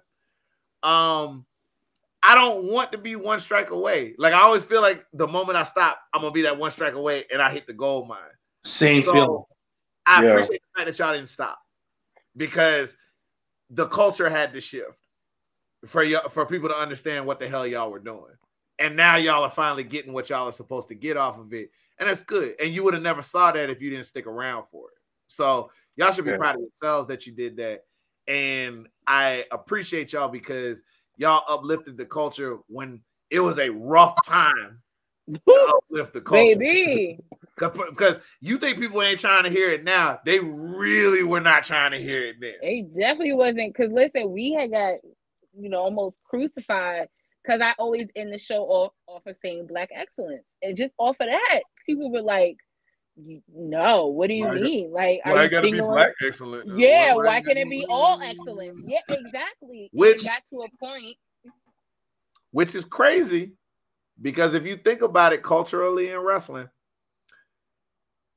Um, 0.81 1.45
I 2.21 2.35
don't 2.35 2.65
want 2.65 2.91
to 2.93 2.97
be 2.97 3.15
one 3.15 3.39
strike 3.39 3.71
away. 3.71 4.15
Like 4.17 4.33
I 4.33 4.41
always 4.41 4.65
feel 4.65 4.81
like 4.81 5.05
the 5.13 5.27
moment 5.27 5.57
I 5.57 5.63
stop, 5.63 5.99
I'm 6.13 6.21
gonna 6.21 6.33
be 6.33 6.41
that 6.43 6.57
one 6.57 6.71
strike 6.71 6.95
away, 6.95 7.25
and 7.31 7.41
I 7.41 7.51
hit 7.51 7.65
the 7.65 7.73
gold 7.73 8.07
mine. 8.07 8.19
Same 8.65 9.05
so, 9.05 9.13
feeling. 9.13 9.43
I 10.05 10.23
yeah. 10.23 10.29
appreciate 10.31 10.61
the 10.61 10.79
fact 10.79 10.91
that 10.91 11.03
y'all 11.03 11.13
didn't 11.13 11.29
stop 11.29 11.59
because 12.35 12.97
the 13.69 13.87
culture 13.87 14.29
had 14.29 14.53
to 14.53 14.61
shift 14.61 14.99
for 15.85 16.03
y'all 16.03 16.29
for 16.29 16.45
people 16.45 16.69
to 16.69 16.75
understand 16.75 17.25
what 17.25 17.39
the 17.39 17.47
hell 17.47 17.65
y'all 17.65 17.91
were 17.91 17.99
doing. 17.99 18.33
And 18.79 18.95
now 18.95 19.15
y'all 19.17 19.43
are 19.43 19.49
finally 19.49 19.83
getting 19.83 20.13
what 20.13 20.29
y'all 20.29 20.47
are 20.47 20.51
supposed 20.51 20.87
to 20.89 20.95
get 20.95 21.17
off 21.17 21.37
of 21.37 21.53
it. 21.53 21.69
And 21.99 22.09
that's 22.09 22.23
good. 22.23 22.55
And 22.59 22.73
you 22.73 22.83
would 22.83 22.93
have 22.93 23.03
never 23.03 23.21
saw 23.21 23.51
that 23.51 23.69
if 23.69 23.81
you 23.81 23.89
didn't 23.89 24.05
stick 24.05 24.25
around 24.25 24.65
for 24.65 24.87
it. 24.89 24.97
So 25.27 25.69
y'all 25.95 26.11
should 26.11 26.25
be 26.25 26.31
yeah. 26.31 26.37
proud 26.37 26.55
of 26.55 26.61
yourselves 26.61 27.07
that 27.07 27.25
you 27.25 27.33
did 27.33 27.57
that. 27.57 27.85
And 28.27 28.87
I 29.05 29.45
appreciate 29.51 30.13
y'all 30.13 30.29
because 30.29 30.83
y'all 31.17 31.43
uplifted 31.47 31.97
the 31.97 32.05
culture 32.05 32.57
when 32.67 33.01
it 33.29 33.39
was 33.39 33.59
a 33.59 33.69
rough 33.69 34.15
time 34.25 34.81
to 35.31 35.81
uplift 35.89 36.13
the 36.13 36.21
culture. 36.21 36.57
Baby. 36.57 37.19
Because 37.57 38.17
you 38.41 38.57
think 38.57 38.79
people 38.79 39.01
ain't 39.01 39.19
trying 39.19 39.43
to 39.43 39.49
hear 39.49 39.69
it 39.69 39.83
now. 39.83 40.19
They 40.25 40.39
really 40.39 41.23
were 41.23 41.41
not 41.41 41.63
trying 41.63 41.91
to 41.91 41.97
hear 41.97 42.25
it 42.25 42.37
then. 42.41 42.55
They 42.61 42.81
definitely 42.81 43.33
wasn't. 43.33 43.73
Because 43.73 43.91
listen, 43.91 44.31
we 44.31 44.53
had 44.53 44.71
got 44.71 44.95
you 45.57 45.69
know, 45.69 45.79
almost 45.79 46.19
crucified 46.23 47.07
because 47.43 47.61
I 47.61 47.73
always 47.77 48.07
end 48.15 48.33
the 48.33 48.37
show 48.37 48.63
off, 48.63 48.93
off 49.07 49.25
of 49.25 49.35
saying 49.41 49.67
black 49.67 49.89
excellence. 49.93 50.43
And 50.61 50.77
just 50.77 50.93
off 50.97 51.17
of 51.19 51.27
that, 51.27 51.61
people 51.85 52.11
were 52.11 52.21
like, 52.21 52.57
no, 53.53 54.07
what 54.07 54.27
do 54.27 54.33
you 54.33 54.45
why 54.45 54.55
mean? 54.55 54.91
Like, 54.91 55.21
why 55.23 55.31
are 55.31 55.43
you 55.43 55.49
gotta 55.49 55.71
be 55.71 55.79
black 55.79 56.13
excellent? 56.25 56.67
Yeah, 56.77 57.13
why, 57.13 57.25
why 57.25 57.41
can 57.41 57.57
it 57.57 57.69
be 57.69 57.85
all 57.87 58.21
excellence? 58.21 58.81
Yeah, 58.85 58.99
exactly. 59.09 59.89
Which 59.93 60.23
got 60.23 60.41
to 60.49 60.61
a 60.61 60.67
point. 60.79 61.17
Which 62.51 62.75
is 62.75 62.85
crazy 62.85 63.53
because 64.21 64.53
if 64.53 64.65
you 64.65 64.75
think 64.75 65.01
about 65.01 65.33
it 65.33 65.43
culturally 65.43 66.09
in 66.09 66.19
wrestling, 66.19 66.69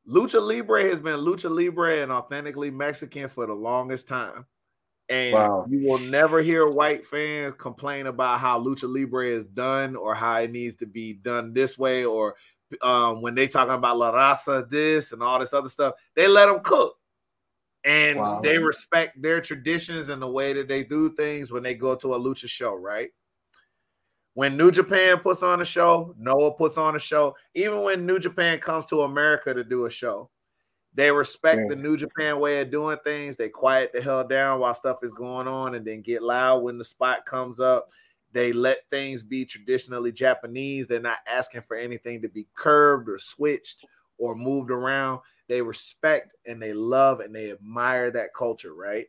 Lucha 0.09 0.41
Libre 0.41 0.83
has 0.83 1.01
been 1.01 1.21
Lucha 1.21 1.51
Libre 1.51 2.03
and 2.03 2.13
authentically 2.13 2.71
Mexican 2.71 3.29
for 3.29 3.47
the 3.47 3.55
longest 3.55 4.09
time. 4.09 4.47
And 5.09 5.35
wow. 5.35 5.67
you 5.69 5.87
will 5.87 5.99
never 5.99 6.41
hear 6.41 6.69
white 6.69 7.07
fans 7.07 7.55
complain 7.59 8.07
about 8.07 8.41
how 8.41 8.61
lucha 8.61 8.93
libre 8.93 9.29
is 9.29 9.45
done 9.45 9.95
or 9.95 10.15
how 10.15 10.41
it 10.41 10.51
needs 10.51 10.75
to 10.77 10.87
be 10.87 11.13
done 11.13 11.55
this 11.55 11.79
way 11.79 12.05
or 12.05 12.35
um, 12.83 13.23
when 13.23 13.35
they 13.35 13.47
talking 13.47 13.75
about 13.75 13.97
La 13.97 14.13
Raza 14.13 14.69
this 14.69 15.13
and 15.13 15.23
all 15.23 15.39
this 15.39 15.53
other 15.53 15.69
stuff, 15.69 15.95
they 16.15 16.27
let 16.27 16.47
them 16.47 16.61
cook. 16.63 16.97
And 17.85 18.19
wow. 18.19 18.41
they 18.43 18.59
respect 18.59 19.23
their 19.23 19.41
traditions 19.41 20.09
and 20.09 20.21
the 20.21 20.29
way 20.29 20.53
that 20.53 20.67
they 20.67 20.83
do 20.83 21.15
things 21.15 21.53
when 21.53 21.63
they 21.63 21.75
go 21.75 21.95
to 21.95 22.15
a 22.15 22.19
lucha 22.19 22.49
show, 22.49 22.75
right? 22.75 23.11
When 24.35 24.57
New 24.57 24.73
Japan 24.73 25.21
puts 25.21 25.45
on 25.45 25.63
a 25.63 25.65
show, 25.65 26.15
Noah 26.19 26.53
puts 26.55 26.79
on 26.79 26.97
a 26.97 26.99
show. 26.99 27.37
Even 27.55 27.83
when 27.83 28.05
New 28.05 28.19
Japan 28.19 28.59
comes 28.59 28.87
to 28.87 29.03
America 29.03 29.55
to 29.55 29.63
do 29.63 29.87
a 29.87 29.91
show, 29.91 30.31
they 30.97 31.13
respect 31.13 31.61
yeah. 31.61 31.69
the 31.69 31.77
New 31.77 31.97
Japan 31.97 32.41
way 32.41 32.61
of 32.61 32.71
doing 32.71 32.97
things. 33.05 33.37
They 33.37 33.51
quiet 33.51 33.93
the 33.93 34.01
hell 34.01 34.27
down 34.27 34.61
while 34.61 34.75
stuff 34.75 35.01
is 35.03 35.13
going 35.13 35.47
on 35.47 35.75
and 35.75 35.87
then 35.87 36.01
get 36.01 36.23
loud 36.23 36.63
when 36.63 36.79
the 36.79 36.85
spot 36.85 37.27
comes 37.27 37.61
up. 37.61 37.91
They 38.33 38.53
let 38.53 38.89
things 38.91 39.23
be 39.23 39.45
traditionally 39.45 40.11
Japanese. 40.11 40.87
They're 40.87 41.01
not 41.01 41.19
asking 41.31 41.63
for 41.63 41.77
anything 41.77 42.23
to 42.23 42.29
be 42.29 42.47
curved 42.55 43.11
or 43.11 43.19
switched 43.19 43.85
or 44.17 44.35
moved 44.35 44.71
around. 44.71 45.21
They 45.49 45.61
respect 45.61 46.35
and 46.47 46.61
they 46.61 46.73
love 46.73 47.21
and 47.21 47.35
they 47.35 47.51
admire 47.51 48.11
that 48.13 48.35
culture, 48.35 48.75
right? 48.75 49.07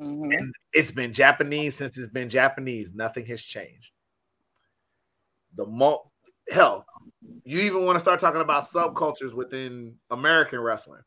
Mm-hmm. 0.00 0.32
And 0.32 0.54
it's 0.72 0.90
been 0.90 1.12
Japanese 1.12 1.76
since 1.76 1.96
it's 1.96 2.12
been 2.12 2.28
Japanese. 2.28 2.92
Nothing 2.92 3.24
has 3.26 3.40
changed. 3.40 3.92
The 5.54 5.66
mo 5.66 6.10
hell, 6.50 6.84
you 7.44 7.60
even 7.60 7.84
want 7.84 7.96
to 7.96 8.00
start 8.00 8.20
talking 8.20 8.40
about 8.40 8.64
subcultures 8.64 9.34
within 9.34 9.94
American 10.10 10.60
wrestling, 10.60 11.02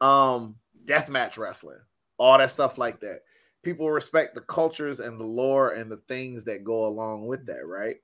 um, 0.00 0.56
deathmatch 0.84 1.38
wrestling, 1.38 1.78
all 2.18 2.38
that 2.38 2.50
stuff 2.50 2.78
like 2.78 3.00
that. 3.00 3.20
People 3.62 3.90
respect 3.90 4.34
the 4.34 4.40
cultures 4.42 5.00
and 5.00 5.18
the 5.18 5.24
lore 5.24 5.70
and 5.70 5.90
the 5.90 5.96
things 6.08 6.44
that 6.44 6.64
go 6.64 6.86
along 6.86 7.26
with 7.26 7.46
that, 7.46 7.66
right? 7.66 7.96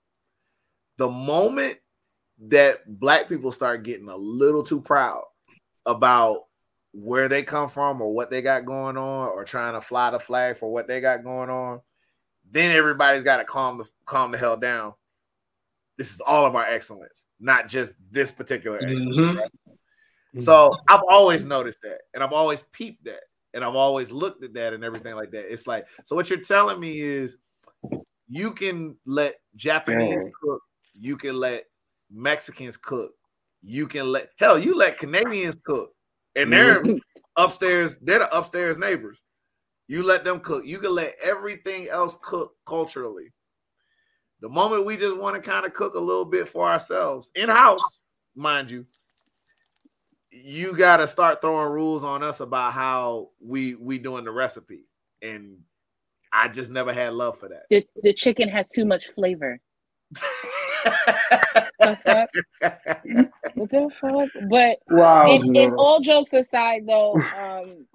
The 0.96 1.10
moment 1.10 1.78
that 2.48 2.98
black 2.98 3.28
people 3.28 3.52
start 3.52 3.82
getting 3.82 4.08
a 4.08 4.16
little 4.16 4.62
too 4.62 4.80
proud 4.80 5.22
about 5.84 6.44
where 6.92 7.28
they 7.28 7.42
come 7.42 7.68
from 7.68 8.00
or 8.00 8.12
what 8.12 8.30
they 8.30 8.42
got 8.42 8.64
going 8.64 8.96
on 8.96 9.28
or 9.28 9.44
trying 9.44 9.74
to 9.74 9.80
fly 9.80 10.10
the 10.10 10.18
flag 10.18 10.56
for 10.56 10.72
what 10.72 10.88
they 10.88 11.00
got 11.00 11.22
going 11.22 11.50
on, 11.50 11.80
then 12.50 12.74
everybody's 12.74 13.22
got 13.22 13.36
to 13.36 13.44
calm 13.44 13.78
the 13.78 13.84
calm 14.06 14.32
the 14.32 14.38
hell 14.38 14.56
down 14.56 14.92
this 16.00 16.14
is 16.14 16.22
all 16.22 16.46
of 16.46 16.56
our 16.56 16.64
excellence, 16.64 17.26
not 17.40 17.68
just 17.68 17.92
this 18.10 18.30
particular 18.30 18.78
excellence. 18.78 19.18
Mm-hmm. 19.18 19.36
Right? 19.36 19.50
Mm-hmm. 19.68 20.40
So 20.40 20.74
I've 20.88 21.02
always 21.10 21.44
noticed 21.44 21.82
that, 21.82 22.00
and 22.14 22.24
I've 22.24 22.32
always 22.32 22.64
peeped 22.72 23.04
that, 23.04 23.20
and 23.52 23.62
I've 23.62 23.74
always 23.74 24.10
looked 24.10 24.42
at 24.42 24.54
that 24.54 24.72
and 24.72 24.82
everything 24.82 25.14
like 25.14 25.30
that. 25.32 25.52
It's 25.52 25.66
like, 25.66 25.86
so 26.06 26.16
what 26.16 26.30
you're 26.30 26.40
telling 26.40 26.80
me 26.80 27.00
is 27.00 27.36
you 28.30 28.50
can 28.52 28.96
let 29.04 29.34
Japanese 29.56 30.16
cook, 30.42 30.62
you 30.98 31.18
can 31.18 31.34
let 31.34 31.64
Mexicans 32.10 32.78
cook, 32.78 33.12
you 33.60 33.86
can 33.86 34.10
let 34.10 34.30
hell, 34.38 34.58
you 34.58 34.74
let 34.74 34.96
Canadians 34.96 35.58
cook, 35.66 35.92
and 36.34 36.50
they're 36.50 36.82
mm-hmm. 36.82 36.96
upstairs, 37.36 37.98
they're 38.00 38.20
the 38.20 38.34
upstairs 38.34 38.78
neighbors. 38.78 39.20
You 39.86 40.02
let 40.02 40.24
them 40.24 40.40
cook, 40.40 40.64
you 40.64 40.78
can 40.78 40.94
let 40.94 41.16
everything 41.22 41.90
else 41.90 42.16
cook 42.22 42.54
culturally 42.66 43.34
The 44.40 44.48
moment 44.48 44.86
we 44.86 44.96
just 44.96 45.16
want 45.16 45.36
to 45.36 45.42
kind 45.42 45.66
of 45.66 45.74
cook 45.74 45.94
a 45.94 46.00
little 46.00 46.24
bit 46.24 46.48
for 46.48 46.66
ourselves 46.66 47.30
in 47.34 47.48
house, 47.48 47.98
mind 48.34 48.70
you, 48.70 48.86
you 50.30 50.76
got 50.76 50.98
to 50.98 51.08
start 51.08 51.40
throwing 51.40 51.72
rules 51.72 52.04
on 52.04 52.22
us 52.22 52.40
about 52.40 52.72
how 52.72 53.30
we 53.40 53.74
we 53.74 53.98
doing 53.98 54.24
the 54.24 54.30
recipe, 54.30 54.86
and 55.22 55.58
I 56.32 56.48
just 56.48 56.70
never 56.70 56.92
had 56.92 57.12
love 57.12 57.38
for 57.38 57.48
that. 57.48 57.64
The, 57.68 57.86
the 58.02 58.14
chicken 58.14 58.48
has 58.48 58.68
too 58.68 58.84
much 58.84 59.08
flavor. 59.14 59.60
what 61.76 61.98
the 62.04 63.90
fuck? 63.92 64.28
But 64.48 64.78
wow, 64.88 65.30
in, 65.30 65.54
in, 65.54 65.74
all 65.74 66.00
jokes 66.00 66.32
aside, 66.32 66.82
though, 66.86 67.14
um, 67.14 67.86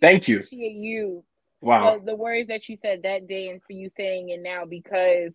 thank 0.00 0.28
you. 0.28 0.40
Appreciate 0.40 0.76
you. 0.76 1.24
Wow, 1.60 1.98
the, 1.98 2.06
the, 2.06 2.16
words 2.16 2.48
that 2.48 2.68
you 2.68 2.76
said 2.76 3.02
that 3.02 3.26
day, 3.26 3.48
and 3.48 3.60
for 3.62 3.72
you 3.72 3.88
saying 3.88 4.28
it 4.28 4.40
now, 4.42 4.64
because 4.64 5.32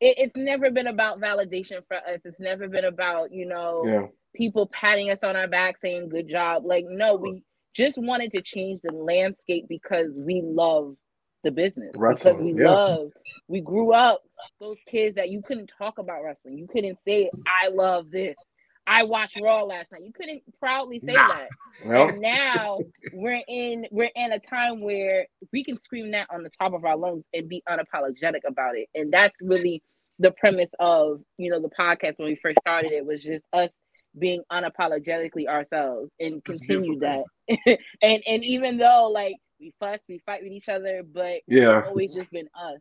it, 0.00 0.18
it's 0.18 0.36
never 0.36 0.70
been 0.70 0.88
about 0.88 1.20
validation 1.20 1.86
for 1.86 1.96
us. 1.96 2.20
It's 2.24 2.40
never 2.40 2.68
been 2.68 2.84
about 2.84 3.32
you 3.32 3.46
know 3.46 3.84
yeah. 3.86 4.06
people 4.34 4.66
patting 4.66 5.10
us 5.10 5.22
on 5.22 5.36
our 5.36 5.48
back, 5.48 5.78
saying 5.78 6.08
"good 6.08 6.28
job." 6.28 6.64
Like, 6.64 6.86
no, 6.88 7.14
we 7.14 7.42
just 7.74 7.98
wanted 7.98 8.32
to 8.32 8.42
change 8.42 8.80
the 8.82 8.92
landscape 8.92 9.66
because 9.68 10.18
we 10.18 10.42
love 10.44 10.96
the 11.42 11.50
business 11.50 11.92
wrestling, 11.96 12.36
because 12.36 12.42
we 12.42 12.62
yeah. 12.62 12.70
love 12.70 13.10
we 13.48 13.60
grew 13.60 13.92
up 13.92 14.22
those 14.60 14.76
kids 14.86 15.16
that 15.16 15.30
you 15.30 15.40
couldn't 15.42 15.72
talk 15.78 15.98
about 15.98 16.22
wrestling 16.22 16.58
you 16.58 16.66
couldn't 16.70 16.98
say 17.06 17.30
i 17.46 17.68
love 17.68 18.10
this 18.10 18.36
i 18.90 19.02
watched 19.02 19.40
raw 19.40 19.62
last 19.62 19.90
night 19.92 20.02
you 20.04 20.12
couldn't 20.12 20.42
proudly 20.58 21.00
say 21.00 21.12
nah. 21.12 21.28
that 21.28 21.48
well. 21.84 22.08
and 22.08 22.20
now 22.20 22.78
we're 23.12 23.42
in 23.48 23.86
we're 23.90 24.10
in 24.14 24.32
a 24.32 24.38
time 24.38 24.80
where 24.80 25.26
we 25.52 25.64
can 25.64 25.78
scream 25.78 26.10
that 26.10 26.26
on 26.30 26.42
the 26.42 26.50
top 26.60 26.72
of 26.74 26.84
our 26.84 26.96
lungs 26.96 27.24
and 27.32 27.48
be 27.48 27.62
unapologetic 27.68 28.40
about 28.46 28.76
it 28.76 28.88
and 28.94 29.12
that's 29.12 29.34
really 29.40 29.82
the 30.18 30.30
premise 30.32 30.70
of 30.78 31.20
you 31.38 31.50
know 31.50 31.60
the 31.60 31.70
podcast 31.70 32.18
when 32.18 32.28
we 32.28 32.38
first 32.42 32.58
started 32.60 32.92
it 32.92 33.04
was 33.04 33.22
just 33.22 33.44
us 33.52 33.70
being 34.18 34.42
unapologetically 34.52 35.46
ourselves 35.46 36.10
and 36.18 36.44
continue 36.44 36.98
that 36.98 37.22
and 38.02 38.22
and 38.26 38.44
even 38.44 38.76
though 38.76 39.08
like 39.12 39.36
we 39.60 39.72
fuss, 39.78 40.00
we 40.08 40.20
fight 40.24 40.42
with 40.42 40.52
each 40.52 40.68
other, 40.68 41.02
but 41.02 41.40
yeah, 41.46 41.80
it's 41.80 41.88
always 41.88 42.14
just 42.14 42.30
been 42.30 42.48
us. 42.54 42.80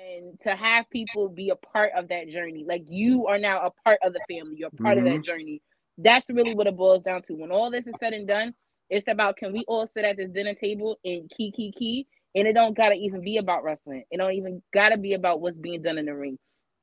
And 0.00 0.40
to 0.42 0.54
have 0.54 0.88
people 0.90 1.28
be 1.28 1.50
a 1.50 1.56
part 1.56 1.92
of 1.96 2.08
that 2.08 2.28
journey, 2.28 2.64
like 2.66 2.84
you 2.88 3.26
are 3.26 3.38
now 3.38 3.60
a 3.60 3.70
part 3.84 3.98
of 4.02 4.12
the 4.12 4.20
family, 4.28 4.56
you're 4.56 4.70
part 4.70 4.96
mm-hmm. 4.96 5.06
of 5.06 5.12
that 5.12 5.18
mm-hmm. 5.18 5.22
journey. 5.22 5.62
That's 5.98 6.30
really 6.30 6.54
what 6.54 6.66
it 6.66 6.76
boils 6.76 7.02
down 7.02 7.22
to. 7.22 7.34
When 7.34 7.50
all 7.50 7.70
this 7.70 7.86
is 7.86 7.94
said 8.00 8.12
and 8.12 8.26
done, 8.26 8.54
it's 8.88 9.08
about 9.08 9.36
can 9.36 9.52
we 9.52 9.64
all 9.68 9.86
sit 9.86 10.04
at 10.04 10.16
this 10.16 10.30
dinner 10.30 10.54
table 10.54 10.98
and 11.04 11.30
key 11.36 11.52
key 11.52 11.72
key, 11.76 12.06
and 12.34 12.48
it 12.48 12.54
don't 12.54 12.76
gotta 12.76 12.94
even 12.94 13.20
be 13.22 13.36
about 13.36 13.62
wrestling. 13.62 14.04
It 14.10 14.16
don't 14.16 14.32
even 14.32 14.62
gotta 14.72 14.96
be 14.96 15.14
about 15.14 15.40
what's 15.40 15.58
being 15.58 15.82
done 15.82 15.98
in 15.98 16.06
the 16.06 16.14
ring. 16.14 16.38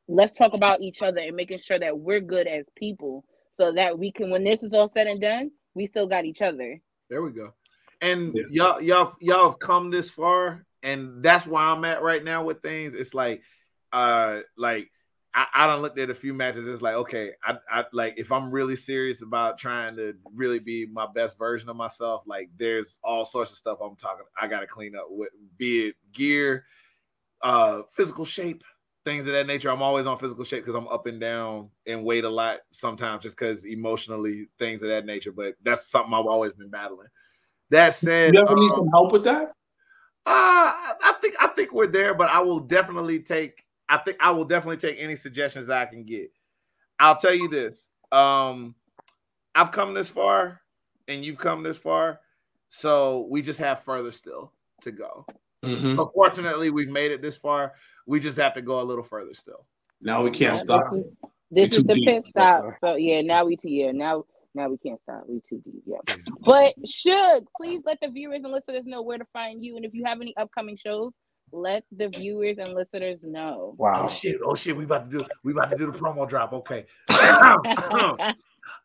Let's 0.08 0.38
talk 0.38 0.54
about 0.54 0.82
each 0.82 1.02
other 1.02 1.20
and 1.20 1.36
making 1.36 1.60
sure 1.60 1.80
that 1.80 1.98
we're 1.98 2.22
good 2.22 2.48
as 2.48 2.66
people, 2.76 3.26
so 3.54 3.74
that 3.74 3.98
we 3.98 4.12
can, 4.12 4.30
when 4.30 4.44
this 4.44 4.64
is 4.64 4.74
all 4.74 4.90
said 4.90 5.08
and 5.08 5.20
done, 5.20 5.52
we 5.74 5.88
still 5.88 6.08
got 6.08 6.26
each 6.26 6.42
other. 6.42 6.80
There 7.10 7.22
we 7.22 7.32
go. 7.32 7.54
And 8.02 8.36
yeah. 8.36 8.44
y'all, 8.52 8.82
y'all, 8.82 9.16
y'all 9.20 9.50
have 9.50 9.60
come 9.60 9.90
this 9.90 10.10
far, 10.10 10.64
and 10.88 11.22
that's 11.22 11.46
where 11.46 11.62
I'm 11.62 11.84
at 11.84 12.02
right 12.02 12.24
now 12.24 12.46
with 12.46 12.62
things. 12.62 12.94
It's 12.96 13.14
like, 13.14 13.44
uh, 13.92 14.40
like 14.58 14.90
I, 15.34 15.46
I 15.54 15.68
don't 15.68 15.82
looked 15.82 16.00
at 16.00 16.10
a 16.10 16.16
few 16.16 16.34
matches. 16.34 16.66
It's 16.66 16.82
like, 16.82 16.96
okay, 16.96 17.34
I, 17.44 17.58
I 17.70 17.84
like 17.92 18.14
if 18.18 18.32
I'm 18.32 18.50
really 18.50 18.78
serious 18.78 19.22
about 19.22 19.58
trying 19.58 19.98
to 19.98 20.16
really 20.34 20.60
be 20.60 20.86
my 20.86 21.06
best 21.14 21.38
version 21.38 21.68
of 21.68 21.76
myself, 21.76 22.24
like 22.26 22.50
there's 22.58 22.98
all 23.04 23.26
sorts 23.26 23.52
of 23.52 23.58
stuff 23.58 23.80
I'm 23.82 23.98
talking. 23.98 24.26
I 24.42 24.48
got 24.48 24.62
to 24.62 24.68
clean 24.68 24.96
up 24.96 25.08
with, 25.10 25.30
be 25.58 25.88
it 25.88 25.96
gear, 26.14 26.64
uh, 27.42 27.82
physical 27.94 28.24
shape, 28.24 28.64
things 29.04 29.28
of 29.28 29.34
that 29.34 29.46
nature. 29.46 29.70
I'm 29.70 29.82
always 29.82 30.06
on 30.06 30.18
physical 30.18 30.46
shape 30.46 30.64
because 30.64 30.76
I'm 30.76 30.88
up 30.88 31.06
and 31.06 31.20
down 31.20 31.70
and 31.86 32.06
weight 32.06 32.24
a 32.24 32.30
lot 32.30 32.60
sometimes, 32.72 33.24
just 33.24 33.38
because 33.38 33.66
emotionally 33.66 34.48
things 34.58 34.82
of 34.84 34.90
that 34.90 35.06
nature. 35.06 35.34
But 35.34 35.56
that's 35.62 35.88
something 35.88 36.14
I've 36.14 36.28
always 36.28 36.54
been 36.54 36.70
battling. 36.70 37.10
That 37.72 37.94
said, 37.94 38.34
you 38.34 38.40
ever 38.40 38.54
um, 38.54 38.60
need 38.60 38.72
some 38.72 38.88
help 38.88 39.12
with 39.12 39.26
that? 39.26 39.52
Uh, 40.30 40.74
I 41.04 41.16
think 41.22 41.36
I 41.40 41.48
think 41.48 41.72
we're 41.72 41.88
there, 41.88 42.14
but 42.14 42.30
I 42.30 42.42
will 42.42 42.60
definitely 42.60 43.20
take. 43.20 43.64
I 43.88 43.98
think 43.98 44.18
I 44.20 44.32
will 44.32 44.44
definitely 44.44 44.76
take 44.76 44.98
any 45.00 45.16
suggestions 45.16 45.70
I 45.70 45.86
can 45.86 46.04
get. 46.04 46.32
I'll 47.00 47.16
tell 47.16 47.34
you 47.34 47.48
this. 47.48 47.88
Um, 48.12 48.76
I've 49.56 49.72
come 49.72 49.94
this 49.94 50.10
far, 50.10 50.60
and 51.08 51.24
you've 51.24 51.38
come 51.38 51.64
this 51.64 51.78
far, 51.78 52.20
so 52.70 53.26
we 53.30 53.42
just 53.42 53.60
have 53.60 53.84
further 53.84 54.12
still 54.12 54.52
to 54.82 54.92
go. 54.92 55.26
Mm-hmm. 55.64 55.96
So 55.96 56.12
fortunately, 56.14 56.72
we've 56.72 56.90
made 56.90 57.12
it 57.12 57.22
this 57.22 57.38
far. 57.38 57.74
We 58.06 58.20
just 58.20 58.38
have 58.38 58.54
to 58.56 58.62
go 58.62 58.82
a 58.82 58.84
little 58.84 59.06
further 59.06 59.34
still. 59.34 59.66
Now 60.02 60.24
we 60.24 60.30
can't 60.30 60.58
stop. 60.58 60.92
This 60.92 61.00
is, 61.00 61.06
this 61.52 61.78
is 61.78 61.84
the 61.86 62.06
pit 62.06 62.26
stop. 62.28 62.66
So 62.82 62.96
yeah, 62.96 63.22
now 63.22 63.46
we 63.46 63.56
to 63.56 63.70
yeah 63.70 63.94
now 63.94 64.26
now 64.54 64.70
we 64.70 64.78
can't 64.78 65.00
stop. 65.04 65.24
We 65.28 65.42
too 65.48 65.62
deep. 65.64 65.84
Yeah. 65.86 66.16
But 66.46 66.74
Shug 66.88 67.46
please 67.56 67.82
let 67.86 68.00
the 68.02 68.10
viewers 68.10 68.42
and 68.44 68.52
listeners 68.52 68.84
know 68.86 69.02
where 69.02 69.18
to 69.18 69.26
find 69.34 69.64
you. 69.64 69.76
And 69.76 69.86
if 69.86 69.94
you 69.94 70.04
have 70.06 70.22
any 70.22 70.36
upcoming 70.38 70.78
shows, 70.78 71.12
let 71.52 71.84
the 71.96 72.10
viewers 72.10 72.58
and 72.58 72.74
listeners 72.74 73.20
know. 73.24 73.76
Wow. 73.78 74.06
Oh 74.06 74.10
shit. 74.10 74.38
Oh 74.44 74.56
shit. 74.56 74.76
We 74.76 74.86
about 74.86 75.12
to 75.12 75.20
do 75.20 75.26
we 75.44 75.52
about 75.52 75.72
to 75.72 75.78
do 75.78 75.92
the 75.92 75.98
promo 75.98 76.28
drop. 76.28 76.54
Okay. 76.54 76.86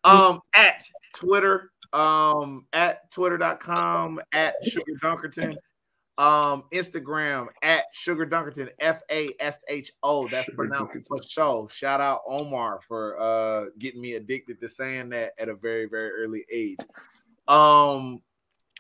um 0.05 0.41
at 0.55 0.83
Twitter, 1.15 1.71
um 1.93 2.67
at 2.73 3.11
twitter.com 3.11 4.21
at 4.33 4.55
sugar 4.65 4.93
dunkerton 5.03 5.57
um 6.19 6.65
Instagram 6.73 7.47
at 7.63 7.85
Sugar 7.93 8.27
Dunkerton 8.27 8.69
F 8.81 9.01
A 9.11 9.29
S 9.41 9.65
H 9.69 9.93
O. 10.03 10.29
That's 10.29 10.51
pronounced 10.51 11.07
for 11.09 11.19
show. 11.27 11.69
Shout 11.73 12.01
out 12.01 12.21
Omar 12.27 12.81
for 12.87 13.21
uh 13.21 13.71
getting 13.79 14.01
me 14.01 14.15
addicted 14.15 14.61
to 14.61 14.69
saying 14.69 15.09
that 15.11 15.33
at 15.39 15.49
a 15.49 15.55
very 15.55 15.87
very 15.87 16.11
early 16.11 16.45
age. 16.53 16.79
Um, 17.49 18.23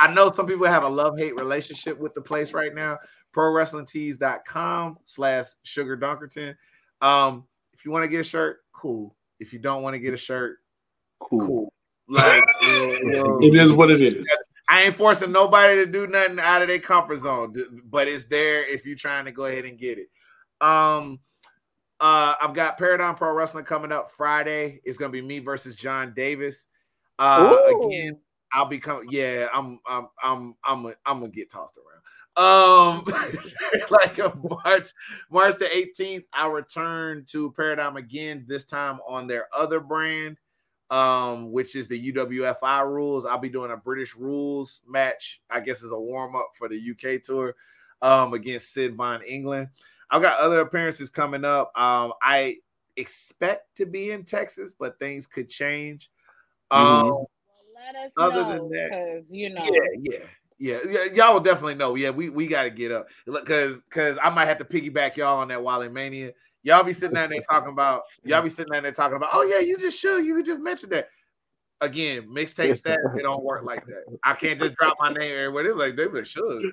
I 0.01 0.13
know 0.13 0.31
some 0.31 0.47
people 0.47 0.67
have 0.67 0.85
a 0.85 0.89
love 0.89 1.19
hate 1.19 1.35
relationship 1.37 1.99
with 1.99 2.15
the 2.15 2.21
place 2.21 2.53
right 2.53 2.75
now. 2.75 2.99
Pro 3.33 3.51
Wrestling 3.53 3.87
Tees.com 3.87 4.99
slash 5.07 5.47
Sugar 5.63 5.97
Dunkerton. 5.97 6.55
Um, 7.01 7.45
if 7.73 7.85
you 7.85 7.91
want 7.91 8.05
to 8.05 8.09
get 8.09 8.21
a 8.21 8.25
shirt, 8.25 8.59
cool. 8.73 9.17
If 9.41 9.53
you 9.53 9.59
don't 9.59 9.83
want 9.83 9.95
to 9.95 10.01
get 10.01 10.15
a 10.15 10.19
shirt, 10.19 10.59
cool. 11.21 11.47
cool. 11.47 11.73
Like 12.09 12.45
it 12.63 13.55
is 13.55 13.73
what 13.73 13.91
it 13.91 14.03
is. 14.03 14.29
I 14.73 14.85
ain't 14.85 14.97
forcing 14.97 15.33
nobody 15.33 15.85
to 15.85 15.87
do 15.87 16.07
nothing 16.07 16.41
out 16.41 16.63
of 16.63 16.69
their 16.69 16.79
comfort 16.79 17.19
zone, 17.19 17.55
but 17.85 18.09
it's 18.09 18.25
there 18.25 18.65
if 18.65 18.87
you're 18.87 18.97
trying 18.97 19.27
to 19.27 19.31
go 19.31 19.45
ahead 19.45 19.67
and 19.67 19.79
get 19.79 19.99
it. 19.99 20.09
Um, 20.67 21.21
uh, 22.01 22.37
I've 22.41 22.55
got 22.55 22.79
Paradigm 22.79 23.15
Pro 23.15 23.35
Wrestling 23.35 23.67
coming 23.67 23.93
up 23.93 24.11
Friday. 24.13 24.81
It's 24.85 24.97
gonna 24.97 25.13
be 25.13 25.21
me 25.21 25.41
versus 25.41 25.77
John 25.77 26.15
Davis. 26.17 26.65
Uh, 27.19 27.59
again, 27.69 28.17
I'll 28.55 28.65
be 28.65 28.79
coming. 28.79 29.09
Yeah, 29.11 29.49
I'm, 29.53 29.79
I'm, 29.87 30.09
I'm, 30.23 30.55
I'm, 30.65 30.87
a, 30.87 30.95
I'm 31.05 31.21
gonna 31.21 31.29
get 31.29 31.51
tossed 31.51 31.75
around. 31.77 31.93
Um, 32.39 33.05
like 33.91 34.19
a 34.21 34.35
March, 34.43 34.89
March 35.31 35.59
the 35.59 35.67
18th, 35.67 36.25
I 36.33 36.49
return 36.49 37.27
to 37.29 37.53
Paradigm 37.53 37.99
again. 37.99 38.47
This 38.49 38.65
time 38.65 39.01
on 39.07 39.27
their 39.27 39.49
other 39.55 39.81
brand 39.81 40.39
um, 40.93 41.51
which 41.51 41.75
is 41.75 41.89
the 41.89 42.13
UWFI 42.13 42.87
rules. 42.87 43.25
I'll 43.25 43.39
be 43.39 43.49
doing 43.49 43.71
a 43.71 43.77
British 43.77 44.15
rules 44.15 44.83
match, 44.87 45.41
I 45.49 45.61
guess, 45.61 45.83
as 45.83 45.91
a 45.91 45.99
warm 45.99 46.37
up 46.37 46.51
for 46.55 46.69
the 46.69 46.79
UK 46.79 47.23
tour 47.23 47.57
um, 48.03 48.35
against 48.35 48.75
Sid 48.75 48.95
Von 48.95 49.23
England. 49.23 49.69
I've 50.11 50.21
got 50.21 50.39
other 50.39 50.61
appearances 50.61 51.11
coming 51.11 51.47
up. 51.47 51.73
Um, 51.79 52.13
I 52.23 52.59
expect 52.99 53.75
to 53.79 53.87
be 53.87 54.11
in 54.11 54.25
Texas, 54.25 54.75
but 54.79 54.99
things 54.99 55.27
could 55.27 55.49
change. 55.49 56.11
Mm-hmm. 56.71 57.11
Um, 57.11 57.25
let 57.75 57.97
us 58.05 58.13
other 58.19 58.43
know, 58.43 58.51
than 58.51 58.69
that, 58.69 59.25
you 59.31 59.49
know, 59.49 59.63
yeah, 59.65 59.81
yeah. 59.99 60.27
Yeah, 60.59 60.79
yeah, 60.89 61.05
y'all 61.13 61.33
will 61.33 61.41
definitely 61.41 61.75
know. 61.75 61.97
Yeah, 61.97 62.11
we, 62.11 62.29
we 62.29 62.47
got 62.47 62.63
to 62.65 62.71
get 62.71 62.93
up 62.93 63.09
because 63.27 63.83
because 63.83 64.17
I 64.23 64.31
might 64.31 64.45
have 64.45 64.59
to 64.59 64.65
piggyback 64.65 65.17
y'all 65.17 65.41
on 65.41 65.49
that 65.49 65.65
Wale 65.65 65.91
Mania. 65.91 66.35
Y'all 66.63 66.85
be 66.85 66.93
sitting 66.93 67.15
down 67.15 67.31
there 67.31 67.43
talking 67.49 67.73
about 67.73 68.03
y'all 68.25 68.43
be 68.43 68.49
sitting 68.49 68.73
down 68.73 68.85
there 68.85 68.93
talking 68.93 69.17
about, 69.17 69.31
oh 69.33 69.43
yeah, 69.43 69.59
you 69.59 69.77
just 69.77 69.99
should, 69.99 70.25
you 70.25 70.43
just 70.43 70.61
mentioned 70.61 70.93
that. 70.93 71.09
Again, 71.81 72.29
mixtape 72.33 72.77
stat, 72.77 72.99
it 73.17 73.23
don't 73.23 73.43
work 73.43 73.65
like 73.65 73.85
that. 73.87 74.05
I 74.23 74.35
can't 74.35 74.59
just 74.59 74.75
drop 74.77 74.97
my 75.01 75.09
name 75.09 75.33
everywhere. 75.37 75.67
It's 75.67 75.77
like 75.77 75.97
they 75.97 76.07
really 76.07 76.25
should. 76.25 76.73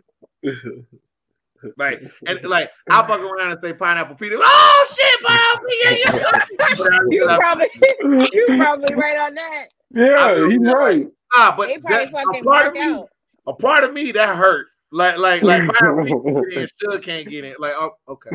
Like 1.78 2.04
and 2.26 2.42
like 2.44 2.72
I'll 2.90 3.06
fuck 3.06 3.20
around 3.20 3.52
and 3.52 3.62
say 3.62 3.74
pineapple 3.74 4.16
Peter. 4.16 4.36
Oh 4.40 4.96
shit, 4.96 5.22
pineapple 5.26 5.66
Peter. 5.70 7.06
you 7.10 7.26
probably 7.40 7.68
you 8.34 8.46
probably 8.58 8.96
right 8.96 9.18
on 9.20 9.36
that. 9.36 9.66
Yeah, 9.94 10.48
he's 10.48 10.74
right. 10.74 11.08
Ah, 11.36 11.54
but 11.58 11.70
that, 11.88 12.10
a 12.10 12.44
part 12.44 12.68
of 12.68 12.74
me, 12.74 13.04
a 13.48 13.54
part 13.54 13.84
of 13.84 13.94
me 13.94 14.12
that 14.12 14.36
hurt 14.36 14.68
like, 14.92 15.18
like, 15.18 15.44
like, 15.44 15.62
and 15.82 16.70
still 16.70 17.00
can't 17.00 17.28
get 17.28 17.46
it. 17.46 17.60
Like, 17.60 17.74
oh, 17.76 17.96
okay. 18.08 18.30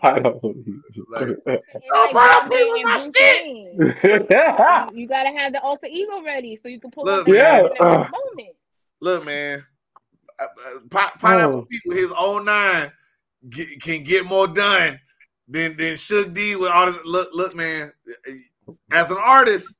pineapple. 0.00 0.54
Like, 1.10 1.28
oh, 1.92 2.08
pineapple 2.12 2.82
my 2.82 2.96
stick. 2.96 3.44
you 4.92 5.06
gotta 5.06 5.30
have 5.30 5.52
the 5.52 5.60
alter 5.62 5.86
ego 5.86 6.22
ready 6.24 6.56
so 6.56 6.68
you 6.68 6.80
can 6.80 6.90
pull 6.90 7.04
look, 7.04 7.28
up 7.28 7.34
yeah. 7.34 7.68
Uh, 7.80 8.08
moment. 8.10 8.56
Look, 9.00 9.24
man, 9.24 9.64
uh, 10.40 10.44
uh, 10.44 11.08
pineapple 11.18 11.58
oh. 11.58 11.68
with 11.86 11.98
his 11.98 12.12
own 12.18 12.44
nine 12.44 12.90
get, 13.48 13.80
can 13.80 14.02
get 14.02 14.26
more 14.26 14.48
done 14.48 14.98
than 15.46 15.76
than 15.76 15.94
Suge 15.94 16.34
D 16.34 16.56
with 16.56 16.70
all 16.70 16.86
this. 16.86 16.98
Look, 17.04 17.28
look, 17.32 17.54
man. 17.54 17.92
As 18.90 19.10
an 19.10 19.18
artist, 19.20 19.76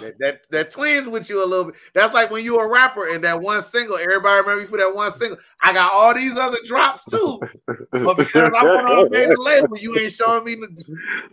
that, 0.00 0.18
that 0.18 0.40
that 0.50 0.70
twins 0.70 1.08
with 1.08 1.28
you 1.28 1.44
a 1.44 1.46
little 1.46 1.66
bit. 1.66 1.74
That's 1.94 2.12
like 2.12 2.30
when 2.30 2.44
you 2.44 2.58
a 2.58 2.68
rapper 2.68 3.06
and 3.08 3.22
that 3.24 3.40
one 3.40 3.62
single. 3.62 3.96
Everybody 3.96 4.40
remember 4.40 4.62
you 4.62 4.66
for 4.66 4.78
that 4.78 4.94
one 4.94 5.12
single. 5.12 5.38
I 5.62 5.72
got 5.72 5.92
all 5.92 6.14
these 6.14 6.36
other 6.36 6.58
drops 6.64 7.04
too, 7.04 7.40
but 7.92 8.16
because 8.16 8.50
I 8.56 8.64
went 8.64 8.86
on 8.86 9.06
a 9.06 9.10
major 9.10 9.36
label, 9.38 9.76
you 9.78 9.98
ain't 9.98 10.12
showing 10.12 10.44
me. 10.44 10.56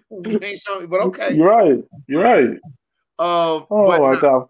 You 0.10 0.40
ain't 0.41 0.60
showing 0.60 0.82
me. 0.82 0.88
But 0.88 1.02
okay, 1.02 1.36
you're 1.36 1.48
right. 1.49 1.84
You're 2.07 2.23
right. 2.23 2.49
Um, 3.19 3.68
oh 3.69 3.99
my 3.99 4.19
god. 4.19 4.48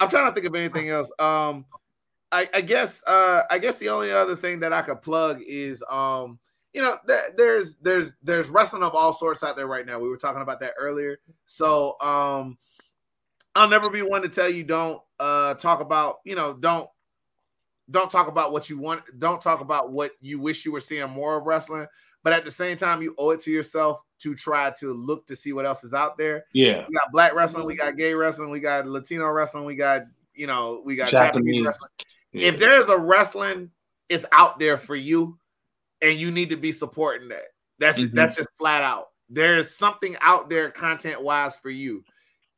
I'm 0.00 0.08
trying 0.08 0.30
to 0.30 0.34
think 0.34 0.46
of 0.46 0.54
anything 0.54 0.90
else. 0.90 1.10
Um, 1.18 1.64
I, 2.30 2.48
I 2.54 2.60
guess 2.60 3.02
uh, 3.06 3.42
I 3.50 3.58
guess 3.58 3.78
the 3.78 3.88
only 3.88 4.12
other 4.12 4.36
thing 4.36 4.60
that 4.60 4.72
I 4.72 4.82
could 4.82 5.02
plug 5.02 5.40
is 5.46 5.82
um, 5.90 6.38
you 6.72 6.82
know, 6.82 6.96
th- 7.06 7.32
there's 7.36 7.76
there's 7.76 8.12
there's 8.22 8.48
wrestling 8.48 8.82
of 8.82 8.94
all 8.94 9.12
sorts 9.12 9.42
out 9.42 9.56
there 9.56 9.66
right 9.66 9.86
now. 9.86 9.98
We 9.98 10.08
were 10.08 10.16
talking 10.16 10.42
about 10.42 10.60
that 10.60 10.74
earlier. 10.78 11.18
So 11.46 11.96
um 12.00 12.58
I'll 13.58 13.68
never 13.68 13.90
be 13.90 14.02
one 14.02 14.22
to 14.22 14.28
tell 14.28 14.48
you 14.48 14.64
don't 14.64 15.02
uh 15.18 15.54
talk 15.54 15.80
about, 15.80 16.18
you 16.24 16.36
know, 16.36 16.54
don't 16.54 16.88
don't 17.90 18.10
talk 18.10 18.28
about 18.28 18.52
what 18.52 18.70
you 18.70 18.78
want, 18.78 19.02
don't 19.18 19.40
talk 19.40 19.60
about 19.60 19.90
what 19.90 20.12
you 20.20 20.38
wish 20.38 20.64
you 20.64 20.72
were 20.72 20.80
seeing 20.80 21.10
more 21.10 21.36
of 21.36 21.44
wrestling, 21.44 21.86
but 22.22 22.32
at 22.32 22.44
the 22.44 22.50
same 22.50 22.76
time, 22.76 23.02
you 23.02 23.14
owe 23.18 23.30
it 23.30 23.40
to 23.40 23.50
yourself 23.50 24.00
to 24.20 24.34
try 24.34 24.70
to 24.78 24.92
look 24.92 25.26
to 25.26 25.36
see 25.36 25.52
what 25.52 25.64
else 25.64 25.84
is 25.84 25.94
out 25.94 26.18
there. 26.18 26.44
Yeah. 26.52 26.84
We 26.88 26.94
got 26.94 27.12
black 27.12 27.34
wrestling, 27.34 27.66
we 27.66 27.74
got 27.74 27.96
gay 27.96 28.14
wrestling, 28.14 28.50
we 28.50 28.60
got 28.60 28.86
Latino 28.86 29.26
wrestling, 29.28 29.64
we 29.64 29.74
got, 29.74 30.02
you 30.34 30.46
know, 30.46 30.82
we 30.84 30.96
got 30.96 31.10
Japanese, 31.10 31.56
Japanese 31.56 31.66
wrestling. 31.66 31.90
Yeah. 32.32 32.48
If 32.48 32.58
there's 32.58 32.88
a 32.88 32.98
wrestling, 32.98 33.70
it's 34.08 34.26
out 34.32 34.58
there 34.58 34.78
for 34.78 34.96
you, 34.96 35.38
and 36.02 36.18
you 36.18 36.30
need 36.30 36.50
to 36.50 36.56
be 36.56 36.72
supporting 36.72 37.28
that. 37.28 37.46
That's 37.78 37.98
mm-hmm. 37.98 38.14
that's 38.14 38.36
just 38.36 38.48
flat 38.58 38.82
out. 38.82 39.08
There's 39.30 39.74
something 39.74 40.16
out 40.20 40.48
there 40.48 40.70
content 40.70 41.22
wise 41.22 41.56
for 41.56 41.70
you 41.70 42.04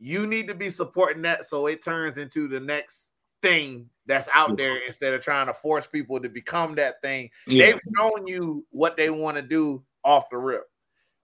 you 0.00 0.26
need 0.26 0.48
to 0.48 0.54
be 0.54 0.70
supporting 0.70 1.22
that 1.22 1.44
so 1.44 1.66
it 1.66 1.84
turns 1.84 2.16
into 2.16 2.48
the 2.48 2.58
next 2.58 3.12
thing 3.42 3.88
that's 4.06 4.28
out 4.34 4.56
there 4.56 4.78
instead 4.78 5.14
of 5.14 5.20
trying 5.20 5.46
to 5.46 5.54
force 5.54 5.86
people 5.86 6.18
to 6.20 6.28
become 6.28 6.74
that 6.74 7.00
thing. 7.02 7.30
Yeah. 7.46 7.66
They've 7.66 7.80
shown 7.98 8.26
you 8.26 8.66
what 8.70 8.96
they 8.96 9.10
want 9.10 9.36
to 9.36 9.42
do 9.42 9.82
off 10.04 10.30
the 10.30 10.38
rip. 10.38 10.64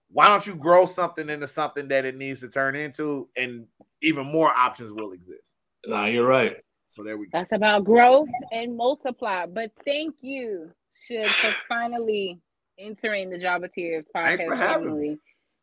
Why 0.09 0.27
don't 0.27 0.45
you 0.47 0.55
grow 0.55 0.85
something 0.85 1.29
into 1.29 1.47
something 1.47 1.87
that 1.89 2.05
it 2.05 2.15
needs 2.15 2.39
to 2.39 2.49
turn 2.49 2.75
into, 2.75 3.27
and 3.35 3.65
even 4.01 4.25
more 4.25 4.51
options 4.55 4.93
will 4.93 5.11
exist? 5.11 5.55
Nah, 5.85 6.05
you're 6.05 6.25
right. 6.25 6.57
So 6.89 7.03
there 7.03 7.17
we 7.17 7.25
go. 7.25 7.31
That's 7.33 7.51
about 7.51 7.83
growth 7.83 8.29
and 8.53 8.77
multiply. 8.77 9.45
But 9.47 9.71
thank 9.83 10.15
you, 10.21 10.71
Shug 11.07 11.27
for 11.41 11.53
finally 11.67 12.39
entering 12.79 13.29
the 13.29 13.37
Jobber 13.37 13.67
Tears 13.67 14.05
podcast 14.15 14.57
family. 14.57 15.17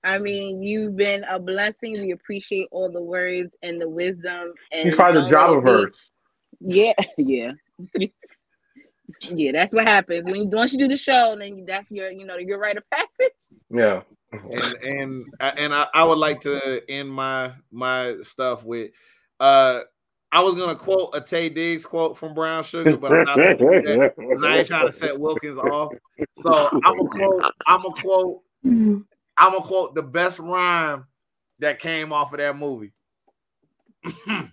I 0.04 0.18
mean, 0.18 0.62
you've 0.62 0.96
been 0.96 1.24
a 1.24 1.38
blessing. 1.38 1.94
We 1.94 2.12
appreciate 2.12 2.68
all 2.70 2.92
the 2.92 3.02
words 3.02 3.50
and 3.62 3.80
the 3.80 3.88
wisdom. 3.88 4.52
And 4.70 4.90
you 4.90 4.96
find 4.96 5.16
the 5.16 5.28
job 5.28 5.58
of 5.58 5.64
hers. 5.64 5.94
Yeah, 6.60 6.92
yeah, 7.18 7.52
yeah. 9.30 9.52
That's 9.52 9.72
what 9.72 9.88
happens 9.88 10.24
when 10.24 10.36
you 10.36 10.46
once 10.48 10.72
you 10.72 10.78
do 10.78 10.88
the 10.88 10.96
show, 10.96 11.36
then 11.38 11.64
that's 11.66 11.90
your, 11.90 12.10
you 12.10 12.26
know, 12.26 12.36
your 12.36 12.58
rite 12.58 12.76
of 12.76 12.84
passage. 12.90 13.32
Yeah. 13.70 14.02
and 14.32 14.74
and 14.82 15.24
and 15.40 15.74
I, 15.74 15.86
I 15.94 16.04
would 16.04 16.18
like 16.18 16.40
to 16.42 16.82
end 16.90 17.10
my 17.10 17.52
my 17.70 18.16
stuff 18.22 18.64
with 18.64 18.90
uh 19.40 19.80
I 20.32 20.40
was 20.40 20.56
gonna 20.58 20.74
quote 20.74 21.14
a 21.14 21.20
Taye 21.20 21.54
Diggs 21.54 21.86
quote 21.86 22.18
from 22.18 22.34
Brown 22.34 22.64
Sugar, 22.64 22.96
but 22.96 23.12
I'm 23.12 23.24
not, 23.24 23.38
I 23.38 24.58
ain't 24.58 24.66
trying 24.66 24.86
to 24.86 24.92
set 24.92 25.18
Wilkins 25.18 25.56
off. 25.56 25.92
So 26.36 26.68
I'm 26.72 26.96
gonna 26.96 27.08
quote. 27.08 27.44
I'm 27.66 27.82
gonna 27.82 28.02
quote 28.02 28.42
I'm 29.38 29.52
gonna 29.52 29.64
quote 29.64 29.94
the 29.94 30.02
best 30.02 30.38
rhyme 30.38 31.06
that 31.58 31.78
came 31.78 32.12
off 32.12 32.32
of 32.32 32.38
that 32.38 32.56
movie. 32.56 32.92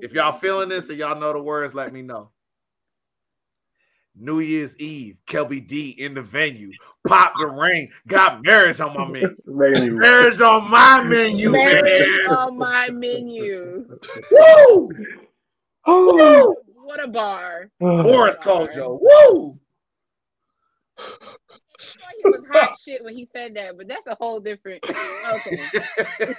if 0.00 0.12
y'all 0.12 0.38
feeling 0.38 0.68
this 0.68 0.88
and 0.88 0.98
y'all 0.98 1.18
know 1.18 1.32
the 1.32 1.42
words, 1.42 1.74
let 1.74 1.92
me 1.92 2.02
know. 2.02 2.30
New 4.16 4.40
Year's 4.40 4.78
Eve, 4.78 5.16
Kelby 5.26 5.66
D 5.66 5.90
in 5.90 6.14
the 6.14 6.22
venue. 6.22 6.70
Pop 7.06 7.32
the 7.40 7.48
ring. 7.48 7.90
Got 8.06 8.44
marriage 8.44 8.80
on 8.80 8.94
my 8.94 9.08
menu. 9.08 9.36
marriage 9.46 10.40
on 10.40 10.70
my 10.70 11.02
menu, 11.04 11.52
marriage 11.52 12.26
man. 12.26 12.36
on 12.36 12.58
my 12.58 12.90
menu. 12.90 13.86
Woo! 14.30 14.90
Oh. 15.86 16.14
Woo! 16.14 16.56
What 16.84 17.02
a 17.02 17.08
bar. 17.08 17.70
Boris 17.80 18.36
Kodjoe. 18.38 18.98
Woo! 19.00 19.58
He 22.16 22.30
was 22.30 22.42
hot 22.50 22.78
shit 22.78 23.04
when 23.04 23.16
he 23.16 23.28
said 23.32 23.54
that, 23.54 23.76
but 23.76 23.88
that's 23.88 24.06
a 24.06 24.14
whole 24.14 24.40
different. 24.40 24.84
Okay. 25.32 25.60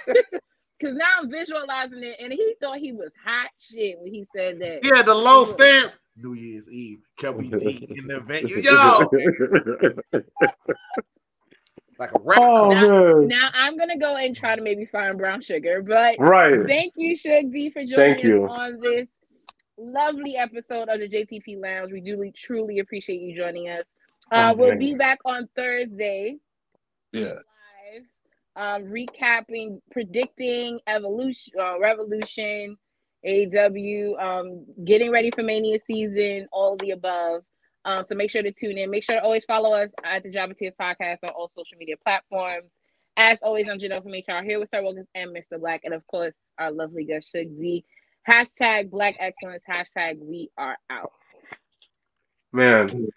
Because 0.82 0.96
now 0.96 1.20
I'm 1.20 1.30
visualizing 1.30 2.02
it, 2.02 2.16
and 2.18 2.32
he 2.32 2.54
thought 2.60 2.78
he 2.78 2.90
was 2.90 3.12
hot 3.24 3.50
shit 3.56 4.00
when 4.00 4.12
he 4.12 4.26
said 4.34 4.58
that. 4.58 4.80
Yeah, 4.82 5.02
the 5.02 5.14
low 5.14 5.44
stance. 5.44 5.96
New 6.16 6.34
Year's 6.34 6.68
Eve, 6.68 7.02
Kelby 7.20 7.56
D 7.56 7.86
in 7.88 8.08
the 8.08 8.18
venue. 8.18 8.56
Yo, 8.60 9.08
like 11.98 12.10
a 12.12 12.20
rap. 12.20 12.38
Oh, 12.40 12.72
now, 12.72 13.20
now, 13.20 13.50
I'm 13.54 13.78
gonna 13.78 13.98
go 13.98 14.16
and 14.16 14.34
try 14.34 14.56
to 14.56 14.62
maybe 14.62 14.84
find 14.86 15.16
brown 15.16 15.40
sugar, 15.40 15.82
but 15.82 16.16
right. 16.18 16.66
Thank 16.66 16.94
you, 16.96 17.16
Shug 17.16 17.52
D, 17.52 17.70
for 17.70 17.84
joining 17.84 17.96
thank 17.96 18.18
us 18.18 18.24
you. 18.24 18.48
on 18.48 18.80
this 18.80 19.06
lovely 19.78 20.36
episode 20.36 20.88
of 20.88 20.98
the 20.98 21.08
JTP 21.08 21.60
Lounge. 21.62 21.92
We 21.92 22.00
do 22.00 22.28
truly 22.34 22.80
appreciate 22.80 23.20
you 23.20 23.36
joining 23.36 23.68
us. 23.68 23.86
Uh, 24.32 24.54
we'll 24.56 24.78
be 24.78 24.94
back 24.94 25.18
on 25.26 25.46
Thursday. 25.54 26.38
Yeah. 27.12 27.34
Live, 27.94 28.04
um, 28.56 28.84
recapping, 28.84 29.80
predicting 29.90 30.80
evolution, 30.86 31.52
uh, 31.60 31.78
revolution, 31.78 32.78
AW, 33.26 34.14
um, 34.18 34.64
getting 34.84 35.10
ready 35.10 35.30
for 35.30 35.42
Mania 35.42 35.78
season, 35.78 36.48
all 36.50 36.76
the 36.76 36.92
above. 36.92 37.42
Um, 37.84 38.02
so 38.02 38.14
make 38.14 38.30
sure 38.30 38.42
to 38.42 38.52
tune 38.52 38.78
in. 38.78 38.90
Make 38.90 39.04
sure 39.04 39.16
to 39.16 39.22
always 39.22 39.44
follow 39.44 39.74
us 39.74 39.92
at 40.02 40.22
the 40.22 40.30
Jobber 40.30 40.54
Tears 40.54 40.74
podcast 40.80 41.18
on 41.24 41.30
all 41.30 41.50
social 41.54 41.76
media 41.78 41.96
platforms. 42.02 42.70
As 43.18 43.38
always, 43.42 43.68
I'm 43.68 43.78
Janelle 43.78 44.02
from 44.02 44.12
HR 44.12 44.42
here 44.42 44.58
with 44.58 44.70
Sir 44.70 44.82
Wilkins 44.82 45.08
and 45.14 45.30
Mr. 45.30 45.58
Blacc, 45.58 45.80
and 45.84 45.92
of 45.92 46.06
course, 46.06 46.34
our 46.58 46.70
lovely 46.70 47.04
guest 47.04 47.28
Shug 47.30 47.48
D. 47.60 47.84
Hashtag 48.28 48.90
Black 48.90 49.16
Excellence. 49.18 49.64
Hashtag 49.68 50.18
We 50.20 50.50
Are 50.56 50.78
Out. 50.88 51.12
Man, 52.52 53.08